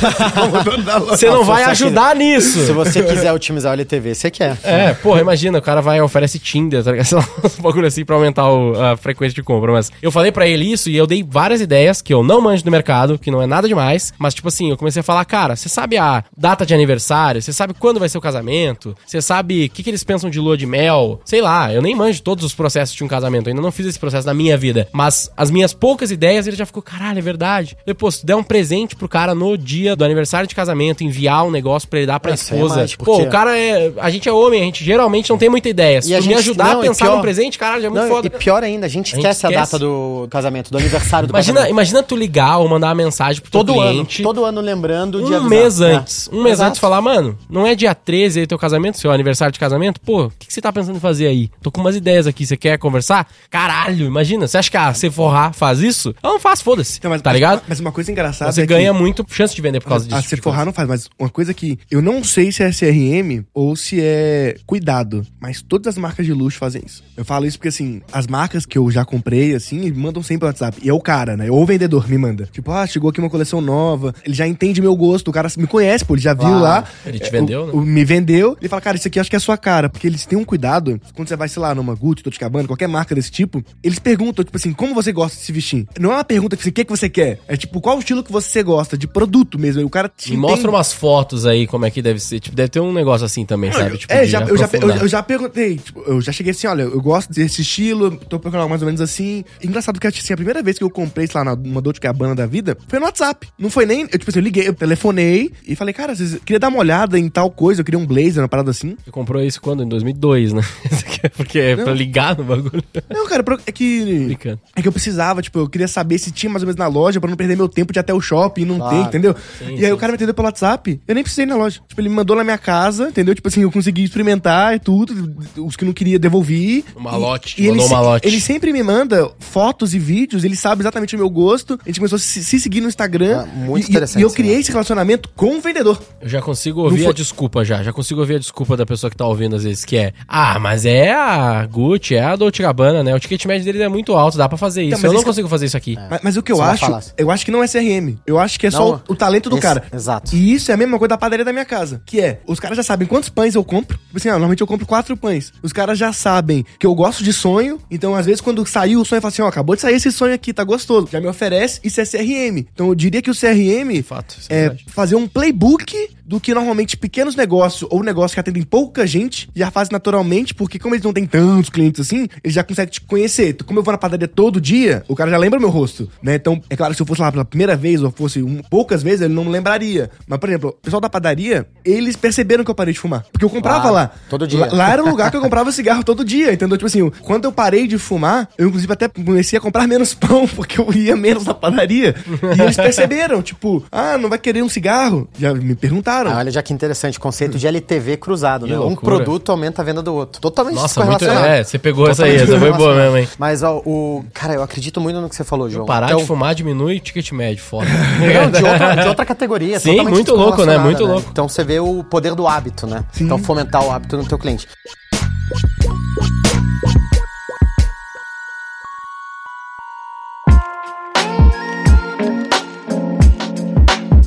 Você 1.09 1.29
não 1.29 1.43
vai 1.43 1.63
ajudar 1.65 2.15
nisso. 2.15 2.65
Se 2.65 2.71
você 2.71 3.03
quiser 3.03 3.31
otimizar 3.33 3.71
o 3.71 3.73
LTV, 3.73 4.15
você 4.15 4.31
quer. 4.31 4.57
É, 4.63 4.93
porra, 4.93 5.21
imagina, 5.21 5.57
o 5.59 5.61
cara 5.61 5.81
vai 5.81 5.97
e 5.97 6.01
oferece 6.01 6.39
Tinder, 6.39 6.83
tá 6.83 6.91
ligado? 6.91 7.11
Um 7.59 7.61
bagulho 7.61 7.87
assim 7.87 8.03
pra 8.05 8.15
aumentar 8.15 8.49
o- 8.51 8.79
a 8.81 8.97
frequência 8.97 9.35
de 9.35 9.43
compra. 9.43 9.71
Mas 9.71 9.91
eu 10.01 10.11
falei 10.11 10.31
pra 10.31 10.47
ele 10.47 10.65
isso 10.71 10.89
e 10.89 10.95
eu 10.97 11.05
dei 11.07 11.23
várias 11.27 11.61
ideias 11.61 12.01
que 12.01 12.13
eu 12.13 12.23
não 12.23 12.41
manjo 12.41 12.63
do 12.63 12.71
mercado, 12.71 13.17
que 13.19 13.29
não 13.31 13.41
é 13.41 13.45
nada 13.47 13.67
demais. 13.67 14.13
Mas, 14.17 14.33
tipo 14.33 14.47
assim, 14.47 14.69
eu 14.69 14.77
comecei 14.77 14.99
a 14.99 15.03
falar, 15.03 15.23
cara, 15.25 15.55
você 15.55 15.69
sabe 15.69 15.97
a 15.97 16.23
data 16.35 16.65
de 16.65 16.73
aniversário? 16.73 17.41
Você 17.41 17.53
sabe 17.53 17.73
quando 17.77 17.99
vai 17.99 18.09
ser 18.09 18.17
o 18.17 18.21
casamento? 18.21 18.95
Você 19.05 19.21
sabe 19.21 19.65
o 19.65 19.69
que, 19.69 19.83
que 19.83 19.89
eles 19.89 20.03
pensam 20.03 20.29
de 20.29 20.39
lua 20.39 20.57
de 20.57 20.65
mel? 20.65 21.21
Sei 21.25 21.41
lá, 21.41 21.71
eu 21.73 21.81
nem 21.81 21.95
manjo 21.95 22.21
todos 22.21 22.43
os 22.43 22.53
processos 22.53 22.95
de 22.95 23.03
um 23.03 23.07
casamento. 23.07 23.47
Eu 23.47 23.51
ainda 23.51 23.61
não 23.61 23.71
fiz 23.71 23.85
esse 23.85 23.99
processo 23.99 24.25
na 24.27 24.33
minha 24.33 24.57
vida. 24.57 24.87
Mas 24.91 25.29
as 25.35 25.51
minhas 25.51 25.70
poucas 25.73 26.11
ideias, 26.11 26.47
ele 26.47 26.55
já 26.55 26.65
ficou, 26.65 26.81
caralho, 26.81 27.19
é 27.19 27.21
verdade. 27.21 27.77
Depois, 27.85 28.15
se 28.15 28.25
der 28.25 28.35
um 28.35 28.43
presente 28.43 28.95
pro 28.95 29.07
cara 29.07 29.33
no 29.35 29.57
dia 29.57 29.95
do 29.95 30.03
aniversário 30.03 30.47
de 30.47 30.55
casamento, 30.55 31.03
enviar 31.03 31.45
um 31.45 31.51
negócio 31.51 31.87
pra 31.87 31.99
ele 31.99 32.07
dar 32.07 32.19
pra 32.19 32.33
Isso 32.33 32.53
aí 32.53 32.59
é 32.59 32.63
esposa. 32.63 32.79
mágico, 32.81 33.05
Pô, 33.05 33.11
porque- 33.13 33.27
o 33.27 33.31
cara 33.31 33.57
é. 33.57 33.91
A 33.99 34.09
gente 34.09 34.27
é 34.27 34.31
homem, 34.31 34.61
a 34.61 34.65
gente 34.65 34.83
geralmente 34.83 35.29
não 35.29 35.37
tem 35.37 35.49
muita 35.49 35.69
ideia. 35.69 36.01
Se 36.01 36.11
E 36.11 36.15
a 36.15 36.19
tu 36.19 36.23
me 36.23 36.29
gente- 36.29 36.39
ajudar 36.39 36.73
não, 36.73 36.79
a 36.79 36.83
pensar 36.83 37.05
pior- 37.05 37.15
num 37.15 37.21
presente, 37.21 37.57
caralho, 37.57 37.81
já 37.81 37.87
é 37.87 37.89
muito 37.89 38.01
Não, 38.03 38.09
foda. 38.09 38.27
e 38.27 38.29
pior 38.29 38.63
ainda, 38.63 38.85
a 38.85 38.89
gente 38.89 39.13
A 39.13 39.15
gente 39.15 39.25
esquece 39.25 39.45
a, 39.45 39.49
esquece. 39.49 39.71
data 39.71 39.79
do 39.79 40.27
casamento, 40.29 40.71
do 40.71 40.77
aniversário 40.77 41.27
do 41.27 41.31
Imagina, 41.31 41.53
casamento. 41.55 41.71
imagina 41.73 42.03
tu 42.03 42.15
ligar 42.15 42.57
ou 42.57 42.67
mandar 42.67 42.87
uma 42.87 42.95
mensagem 42.95 43.41
pro 43.41 43.51
teu 43.51 43.59
Todo 43.63 43.79
ano, 43.79 43.91
cliente. 43.91 44.23
todo 44.23 44.43
ano 44.45 44.61
lembrando 44.61 45.19
de 45.19 45.31
um 45.31 45.35
avisar. 45.35 45.49
mês 45.49 45.81
É. 45.81 45.93
antes. 45.93 46.29
Um 46.31 46.41
mês 46.43 46.53
Exato. 46.55 46.69
antes 46.69 46.79
falar, 46.79 47.01
mano, 47.01 47.37
não 47.49 47.65
é 47.65 47.75
dia 47.75 47.93
13 47.95 48.39
aí 48.39 48.47
teu 48.47 48.57
casamento, 48.57 48.97
seu 48.97 49.11
aniversário 49.11 49.51
de 49.51 49.59
casamento? 49.59 49.99
Pô, 50.01 50.25
o 50.25 50.31
que, 50.39 50.47
que 50.47 50.53
você 50.53 50.61
tá 50.61 50.71
pensando 50.71 50.95
em 50.97 50.99
fazer 50.99 51.27
aí? 51.27 51.49
Tô 51.61 51.71
com 51.71 51.81
umas 51.81 51.95
ideias 51.95 52.27
aqui, 52.27 52.45
você 52.45 52.57
quer 52.57 52.77
conversar? 52.77 53.27
Caralho, 53.49 54.05
imagina, 54.05 54.47
você 54.47 54.57
acha 54.57 54.69
que 54.71 54.77
a 54.77 54.93
Sephora 54.93 55.51
faz 55.61 55.79
isso? 55.79 56.13
Ela 56.23 56.33
não 56.33 56.39
faz, 56.39 56.59
foda-se. 56.61 56.97
Então, 56.97 57.11
mas- 57.11 57.21
tá 57.21 57.31
ligado? 57.31 57.61
Mas 57.67 57.79
uma 57.79 57.91
coisa 57.91 58.11
engraçada 58.11 58.51
Você 58.51 58.61
é 58.61 58.67
que- 58.67 58.73
ganha 58.73 58.91
muito 58.93 59.23
chance 59.29 59.53
de 59.55 59.61
vender 59.61 59.79
por 59.79 59.89
causa 59.89 60.05
disso. 60.05 60.17
A 60.17 60.21
tipo 60.21 60.35
de 60.35 60.41
Sephora 60.41 60.65
não 60.65 60.73
faz, 60.73 60.87
mas 60.87 61.09
uma 61.19 61.29
coisa 61.29 61.53
que 61.53 61.77
eu 61.89 62.01
não 62.01 62.23
sei 62.23 62.51
se 62.51 62.63
é 62.63 62.71
CRM 62.71 63.45
ou 63.53 63.75
se 63.75 63.99
é 64.01 64.55
cuidado, 64.65 65.25
mas 65.39 65.61
todas 65.61 65.87
as 65.87 65.97
marcas 65.97 66.25
de 66.25 66.33
luxo 66.33 66.57
fazem 66.57 66.81
isso. 66.85 67.03
Eu 67.15 67.23
falo 67.23 67.45
isso 67.45 67.57
porque, 67.59 67.67
assim, 67.69 68.01
as 68.11 68.25
marcas 68.25 68.65
que 68.65 68.77
eu 68.77 68.89
já 68.89 69.05
comprei, 69.05 69.53
assim, 69.53 69.79
me 69.79 69.91
mandam 69.91 70.23
sempre 70.23 70.39
pelo 70.39 70.49
WhatsApp. 70.49 70.77
E 70.81 70.89
é 70.89 70.93
o 70.93 70.99
cara, 70.99 71.37
né? 71.37 71.51
Ou 71.51 71.61
o 71.61 71.65
vendedor 71.65 72.09
me 72.09 72.17
manda. 72.17 72.49
Tipo, 72.51 72.71
ah, 72.71 72.87
chegou 72.87 73.09
aqui 73.11 73.19
uma 73.19 73.29
coleção 73.29 73.61
nova. 73.61 74.13
Ele 74.25 74.33
já 74.33 74.47
entende 74.47 74.81
meu 74.81 74.95
gosto. 74.95 75.27
O 75.27 75.31
cara 75.31 75.47
me 75.57 75.67
conhece, 75.67 76.03
pô. 76.03 76.15
Ele 76.15 76.21
já 76.21 76.33
viu 76.33 76.47
Ah, 76.47 76.59
lá. 76.59 76.83
ele 77.05 77.19
te 77.19 77.27
É, 77.27 77.31
vendeu, 77.31 77.63
o- 77.63 77.65
né? 77.67 77.71
o- 77.73 77.81
me 77.81 78.03
vendeu. 78.03 78.57
Ele 78.59 78.67
fala, 78.69 78.81
cara, 78.81 78.97
isso 78.97 79.07
aqui 79.07 79.19
eu 79.19 79.21
acho 79.21 79.29
que 79.29 79.35
é 79.35 79.37
a 79.37 79.39
sua 79.39 79.57
cara. 79.57 79.89
Porque 79.89 80.07
eles 80.07 80.25
têm 80.25 80.37
um 80.37 80.43
cuidado. 80.45 80.99
Quando 81.13 81.27
você 81.27 81.35
vai, 81.35 81.47
sei 81.47 81.61
lá, 81.61 81.75
numa 81.75 81.93
Gucci, 81.93 82.23
Tô 82.23 82.29
de 82.29 82.39
Cabana, 82.39 82.67
qualquer 82.67 82.87
marca 82.87 83.13
desse 83.13 83.29
tipo, 83.31 83.63
eles 83.83 83.99
perguntam, 83.99 84.43
tipo 84.43 84.57
assim, 84.57 84.71
como 84.73 84.93
você 84.95 85.11
gosta 85.11 85.37
de 85.37 85.43
se 85.43 85.50
vestir? 85.51 85.87
Não 85.99 86.11
é 86.11 86.15
uma 86.15 86.23
pergunta 86.23 86.55
que 86.55 86.63
você, 86.63 86.69
o 86.69 86.73
que, 86.73 86.85
que 86.85 86.89
você 86.89 87.09
quer? 87.09 87.39
É 87.47 87.57
tipo, 87.57 87.81
qual 87.81 87.97
o 87.97 87.99
estilo 87.99 88.23
que 88.23 88.31
você 88.31 88.63
gosta? 88.63 88.97
De 88.97 89.07
produto 89.07 89.59
mesmo. 89.59 89.81
E 89.81 89.83
o 89.83 89.89
cara 89.89 90.09
te 90.09 90.31
Me 90.31 90.37
mostra 90.37 90.69
umas 90.69 90.93
fotos 90.93 91.45
aí, 91.45 91.67
como 91.67 91.85
é 91.85 91.91
que 91.91 92.01
deve 92.01 92.19
ser. 92.19 92.39
Tipo, 92.39 92.55
deve 92.55 92.69
ter 92.69 92.79
um 92.79 92.93
negócio 92.93 93.25
assim 93.25 93.45
também, 93.45 93.71
sabe? 93.71 93.97
Tipo, 93.97 94.13
é, 94.13 94.25
já, 94.25 94.41
eu, 94.41 94.57
já, 94.57 94.69
eu, 94.73 94.89
eu 94.89 95.07
já 95.07 95.23
perguntei, 95.23 95.77
tipo, 95.77 96.01
eu 96.01 96.21
já 96.21 96.31
cheguei 96.31 96.51
assim, 96.51 96.67
olha, 96.67 96.83
eu 96.83 97.01
gosto 97.01 97.31
desse 97.33 97.61
estilo, 97.61 98.11
tô 98.29 98.39
procurando 98.39 98.69
mais 98.69 98.81
ou 98.81 98.85
menos 98.85 99.01
assim. 99.01 99.43
Engraçado 99.63 99.99
que 99.99 100.07
assim, 100.07 100.33
a 100.33 100.37
primeira 100.37 100.61
vez 100.61 100.77
que 100.77 100.83
eu 100.83 100.89
comprei, 100.89 101.27
sei 101.27 101.41
lá, 101.41 101.55
numa 101.55 101.81
Dolce 101.81 101.99
Gabbana 101.99 102.35
da 102.35 102.45
vida, 102.45 102.77
foi 102.87 102.99
no 102.99 103.05
WhatsApp. 103.05 103.47
Não 103.57 103.69
foi 103.69 103.85
nem, 103.85 104.01
eu, 104.01 104.19
tipo 104.19 104.29
assim, 104.29 104.39
eu 104.39 104.43
liguei, 104.43 104.67
eu 104.67 104.73
telefonei 104.73 105.51
e 105.67 105.75
falei, 105.75 105.93
cara, 105.93 106.15
vocês 106.15 106.39
queria 106.45 106.59
dar 106.59 106.69
uma 106.69 106.79
olhada 106.79 107.17
em 107.17 107.29
tal 107.29 107.49
coisa, 107.51 107.81
eu 107.81 107.85
queria 107.85 107.99
um 107.99 108.05
blazer, 108.05 108.41
uma 108.41 108.47
parada 108.49 108.71
assim. 108.71 108.95
Você 109.03 109.11
comprou 109.11 109.41
isso 109.41 109.61
quando? 109.61 109.83
Em 109.83 109.87
2002, 109.87 110.53
né? 110.53 110.61
Porque 111.35 111.59
é 111.59 111.75
pra 111.75 111.93
ligar 111.93 112.37
no 112.37 112.43
bagulho. 112.43 112.83
Não, 113.09 113.27
cara, 113.27 113.43
é 113.65 113.71
que... 113.71 114.37
É 114.75 114.81
que 114.81 114.87
eu 114.87 114.91
precisava, 114.91 115.40
tipo, 115.41 115.59
eu 115.59 115.67
queria 115.69 115.87
saber 115.87 116.17
se 116.17 116.31
tinha 116.31 116.49
mais 116.49 116.63
ou 116.63 116.67
menos 116.67 116.77
na 116.79 116.87
loja 116.87 117.19
pra 117.19 117.29
não 117.29 117.37
perder 117.37 117.55
meu 117.57 117.67
tempo 117.69 117.91
de 117.93 117.99
ir 117.99 118.01
até 118.01 118.13
o 118.13 118.21
shopping 118.21 118.61
e 118.61 118.65
não 118.65 118.77
Claro. 118.77 118.95
ter, 118.97 119.07
entendeu? 119.07 119.35
Sim, 119.59 119.65
e 119.75 119.79
aí 119.79 119.85
sim, 119.85 119.91
o 119.91 119.97
cara 119.97 120.11
me 120.11 120.15
atendeu 120.15 120.33
pelo 120.33 120.47
WhatsApp, 120.47 120.99
eu 121.07 121.15
nem 121.15 121.23
precisei 121.23 121.43
ir 121.45 121.47
na 121.47 121.55
loja. 121.55 121.79
Tipo, 121.87 122.01
ele 122.01 122.09
me 122.09 122.15
mandou 122.15 122.35
na 122.35 122.43
minha 122.43 122.57
casa, 122.57 123.09
entendeu? 123.09 123.33
Tipo 123.35 123.47
assim, 123.47 123.61
eu 123.61 123.71
consegui 123.71 124.03
experimentar 124.03 124.75
e 124.75 124.79
tudo, 124.79 125.35
os 125.57 125.75
que 125.75 125.85
não 125.85 125.93
queria 125.93 126.17
devolvi. 126.19 126.83
Um 126.95 127.01
malote, 127.01 127.55
te 127.55 127.61
e 127.61 127.65
ele, 127.65 127.71
mandou 127.71 127.85
um 127.85 127.89
se- 127.89 127.93
malote. 127.93 128.27
ele 128.27 128.39
sempre 128.41 128.71
me 128.73 128.83
manda 128.83 129.29
fotos 129.39 129.93
e 129.93 129.99
vídeos, 129.99 130.43
ele 130.43 130.55
sabe 130.55 130.81
exatamente 130.81 131.15
o 131.15 131.19
meu 131.19 131.29
gosto. 131.29 131.79
A 131.83 131.89
gente 131.89 131.99
começou 131.99 132.15
a 132.15 132.19
se, 132.19 132.43
se 132.43 132.59
seguir 132.59 132.81
no 132.81 132.87
Instagram. 132.87 133.43
Ah, 133.43 133.45
muito 133.45 133.87
e- 133.87 133.89
interessante 133.89 134.19
E 134.21 134.23
eu 134.23 134.29
criei 134.31 134.59
esse 134.59 134.71
relacionamento 134.71 135.29
com 135.35 135.57
o 135.57 135.61
vendedor. 135.61 136.01
Eu 136.21 136.29
já 136.29 136.41
consigo 136.41 136.81
ouvir 136.81 137.07
a 137.07 137.11
desculpa 137.11 137.63
já. 137.63 137.81
Já 137.83 137.91
consigo 137.93 138.19
ouvir 138.19 138.35
a 138.35 138.39
desculpa 138.39 138.75
da 138.77 138.85
pessoa 138.85 139.09
que 139.09 139.17
tá 139.17 139.25
ouvindo 139.25 139.55
às 139.55 139.63
vezes, 139.63 139.83
que 139.85 139.97
é 139.97 140.13
Ah, 140.27 140.57
mas 140.59 140.85
é 140.85 141.11
a 141.13 141.65
Gucci, 141.65 142.15
é 142.15 142.23
a 142.23 142.35
Dolce 142.35 142.61
Gabbana, 142.61 143.03
né? 143.03 143.13
O 143.15 143.19
ticket 143.19 143.45
médio 143.45 143.65
deles 143.65 143.81
é 143.81 143.87
muito 143.87 144.13
alto, 144.13 144.37
dá 144.37 144.47
pra 144.47 144.57
fazer 144.57 144.83
isso. 144.83 144.97
Então, 144.97 145.09
eu 145.11 145.13
não 145.15 145.23
consigo 145.31 145.47
fazer 145.49 145.65
isso 145.65 145.77
aqui. 145.77 145.97
Mas, 146.09 146.19
mas 146.23 146.37
o 146.37 146.43
que 146.43 146.51
eu 146.51 146.57
é 146.57 146.59
uma 146.59 146.71
acho, 146.71 146.85
falácia. 146.85 147.13
eu 147.17 147.31
acho 147.31 147.43
que 147.45 147.51
não 147.51 147.63
é 147.63 147.67
CRM. 147.67 148.17
Eu 148.25 148.39
acho 148.39 148.59
que 148.59 148.67
é 148.67 148.71
só 148.71 148.79
Não, 148.79 149.01
o, 149.07 149.13
o 149.13 149.15
talento 149.15 149.49
do 149.49 149.55
esse- 149.55 149.61
cara. 149.63 149.83
exato. 149.93 150.35
E 150.35 150.53
isso 150.53 150.71
é 150.71 150.73
a 150.73 150.77
mesma 150.77 150.97
coisa 150.97 151.09
da 151.09 151.17
padaria 151.17 151.43
da 151.45 151.51
minha 151.53 151.65
casa. 151.65 152.01
Que 152.05 152.19
é, 152.21 152.41
os 152.47 152.59
caras 152.59 152.77
já 152.77 152.83
sabem 152.83 153.07
quantos 153.07 153.29
pães 153.29 153.55
eu 153.55 153.63
compro. 153.63 153.97
Tipo 153.97 154.17
assim, 154.17 154.29
ah, 154.29 154.33
normalmente 154.33 154.61
eu 154.61 154.67
compro 154.67 154.85
quatro 154.85 155.15
pães. 155.17 155.51
Os 155.63 155.73
caras 155.73 155.97
já 155.97 156.11
sabem 156.13 156.65
que 156.79 156.85
eu 156.85 156.93
gosto 156.95 157.23
de 157.23 157.33
sonho. 157.33 157.79
Então, 157.89 158.15
às 158.15 158.25
vezes, 158.25 158.41
quando 158.41 158.65
saiu 158.65 159.01
o 159.01 159.05
sonho, 159.05 159.17
eu 159.17 159.21
falo 159.21 159.31
assim, 159.33 159.41
ó, 159.41 159.47
acabou 159.47 159.75
de 159.75 159.81
sair 159.81 159.95
esse 159.95 160.11
sonho 160.11 160.33
aqui, 160.33 160.53
tá 160.53 160.63
gostoso. 160.63 161.07
Já 161.11 161.19
me 161.19 161.27
oferece, 161.27 161.79
isso 161.83 161.99
é 162.01 162.05
CRM. 162.05 162.65
Então, 162.73 162.87
eu 162.87 162.95
diria 162.95 163.21
que 163.21 163.29
o 163.31 163.35
CRM 163.35 164.01
fato, 164.03 164.35
isso 164.39 164.47
é 164.51 164.55
é 164.55 164.59
verdade. 164.69 164.85
fazer 164.89 165.15
um 165.15 165.27
playbook 165.27 166.09
do 166.31 166.39
que 166.39 166.53
normalmente 166.53 166.95
pequenos 166.95 167.35
negócios 167.35 167.85
ou 167.91 168.01
negócios 168.01 168.33
que 168.33 168.39
atendem 168.39 168.63
pouca 168.63 169.05
gente 169.05 169.49
já 169.53 169.69
fazem 169.69 169.91
naturalmente, 169.91 170.53
porque 170.53 170.79
como 170.79 170.95
eles 170.95 171.03
não 171.03 171.11
têm 171.11 171.25
tantos 171.25 171.69
clientes 171.69 171.99
assim, 171.99 172.25
eles 172.41 172.55
já 172.55 172.63
conseguem 172.63 172.89
te 172.89 173.01
conhecer. 173.01 173.49
Então, 173.49 173.67
como 173.67 173.79
eu 173.79 173.83
vou 173.83 173.91
na 173.91 173.97
padaria 173.97 174.29
todo 174.29 174.61
dia, 174.61 175.03
o 175.09 175.15
cara 175.15 175.29
já 175.29 175.37
lembra 175.37 175.59
meu 175.59 175.69
rosto, 175.69 176.09
né? 176.23 176.35
Então, 176.35 176.61
é 176.69 176.75
claro 176.77 176.93
que 176.93 176.95
se 176.95 177.01
eu 177.01 177.05
fosse 177.05 177.19
lá 177.21 177.29
pela 177.33 177.43
primeira 177.43 177.75
vez 177.75 178.01
ou 178.01 178.09
fosse 178.11 178.41
um- 178.41 178.61
poucas 178.69 179.03
vezes, 179.03 179.21
ele 179.21 179.33
não 179.33 179.43
me 179.43 179.51
lembraria. 179.51 180.09
Mas, 180.25 180.39
por 180.39 180.47
exemplo, 180.47 180.69
o 180.69 180.73
pessoal 180.73 181.01
da 181.01 181.09
padaria, 181.09 181.67
eles 181.83 182.15
perceberam 182.15 182.63
que 182.63 182.71
eu 182.71 182.75
parei 182.75 182.93
de 182.93 182.99
fumar. 183.01 183.25
Porque 183.29 183.43
eu 183.43 183.49
comprava 183.49 183.81
Claro, 183.89 183.95
lá. 183.95 184.11
todo 184.29 184.47
dia. 184.47 184.59
Lá, 184.59 184.67
lá 184.71 184.91
era 184.93 185.03
um 185.03 185.09
lugar 185.09 185.31
que 185.31 185.35
eu 185.35 185.41
comprava 185.41 185.69
cigarro 185.73 186.01
todo 186.01 186.23
dia, 186.23 186.53
entendeu? 186.53 186.77
Tipo 186.77 186.87
assim, 186.87 187.09
quando 187.21 187.43
eu 187.43 187.51
parei 187.51 187.87
de 187.87 187.97
fumar, 187.97 188.47
eu 188.57 188.67
inclusive 188.69 188.93
até 188.93 189.09
comecei 189.09 189.59
a 189.59 189.61
comprar 189.61 189.85
menos 189.85 190.13
pão, 190.15 190.47
porque 190.47 190.79
eu 190.79 190.93
ia 190.93 191.17
menos 191.17 191.43
na 191.43 191.53
padaria. 191.53 192.15
E 192.57 192.61
eles 192.61 192.77
perceberam, 192.77 193.41
tipo, 193.41 193.83
ah, 193.91 194.17
não 194.17 194.29
vai 194.29 194.39
querer 194.39 194.63
um 194.63 194.69
cigarro? 194.69 195.27
Já 195.37 195.53
me 195.53 195.75
perguntaram. 195.75 196.20
Ah, 196.29 196.37
olha 196.37 196.51
já 196.51 196.61
que 196.61 196.73
interessante, 196.73 197.19
conceito 197.19 197.57
de 197.57 197.65
LTV 197.67 198.17
cruzado, 198.17 198.65
Que 198.65 198.71
né? 198.71 198.77
Um 198.77 198.83
loucura. 198.89 199.15
produto 199.17 199.51
aumenta 199.51 199.81
a 199.81 199.85
venda 199.85 200.01
do 200.01 200.13
outro. 200.13 200.41
Totalmente 200.41 200.75
Nossa, 200.75 201.03
muito. 201.03 201.25
É, 201.25 201.63
você 201.63 201.79
pegou 201.79 202.09
essa 202.09 202.25
aí, 202.25 202.37
Totalmente 202.37 202.51
essa 202.55 202.59
foi 202.71 202.77
boa 202.77 202.95
mesmo, 202.95 203.17
hein? 203.17 203.27
Mas, 203.37 203.63
ó, 203.63 203.77
o... 203.85 204.23
Cara, 204.33 204.53
eu 204.53 204.63
acredito 204.63 205.01
muito 205.01 205.19
no 205.19 205.27
que 205.29 205.35
você 205.35 205.43
falou, 205.43 205.69
João. 205.69 205.85
Parar 205.85 206.07
Então- 206.07 206.19
de 206.19 206.25
fumar 206.25 206.53
diminui 206.53 206.99
ticket 206.99 207.31
médio, 207.31 207.63
foda. 207.63 207.87
Não, 207.89 208.51
de 208.51 208.63
outra, 208.63 208.95
de 208.95 209.07
outra 209.07 209.25
categoria. 209.25 209.79
Sim, 209.79 209.91
totalmente 209.91 210.13
muito 210.13 210.35
louco, 210.35 210.65
né? 210.65 210.77
Muito 210.77 211.05
louco. 211.05 211.27
Então 211.31 211.47
você 211.49 211.63
vê 211.63 211.79
o 211.79 212.03
poder 212.03 212.35
do 212.35 212.47
hábito, 212.47 212.85
né? 212.85 213.03
Então 213.19 213.37
fomentar 213.37 213.83
o 213.85 213.91
hábito 213.91 214.17
no 214.17 214.25
teu 214.27 214.37
cliente. 214.37 214.67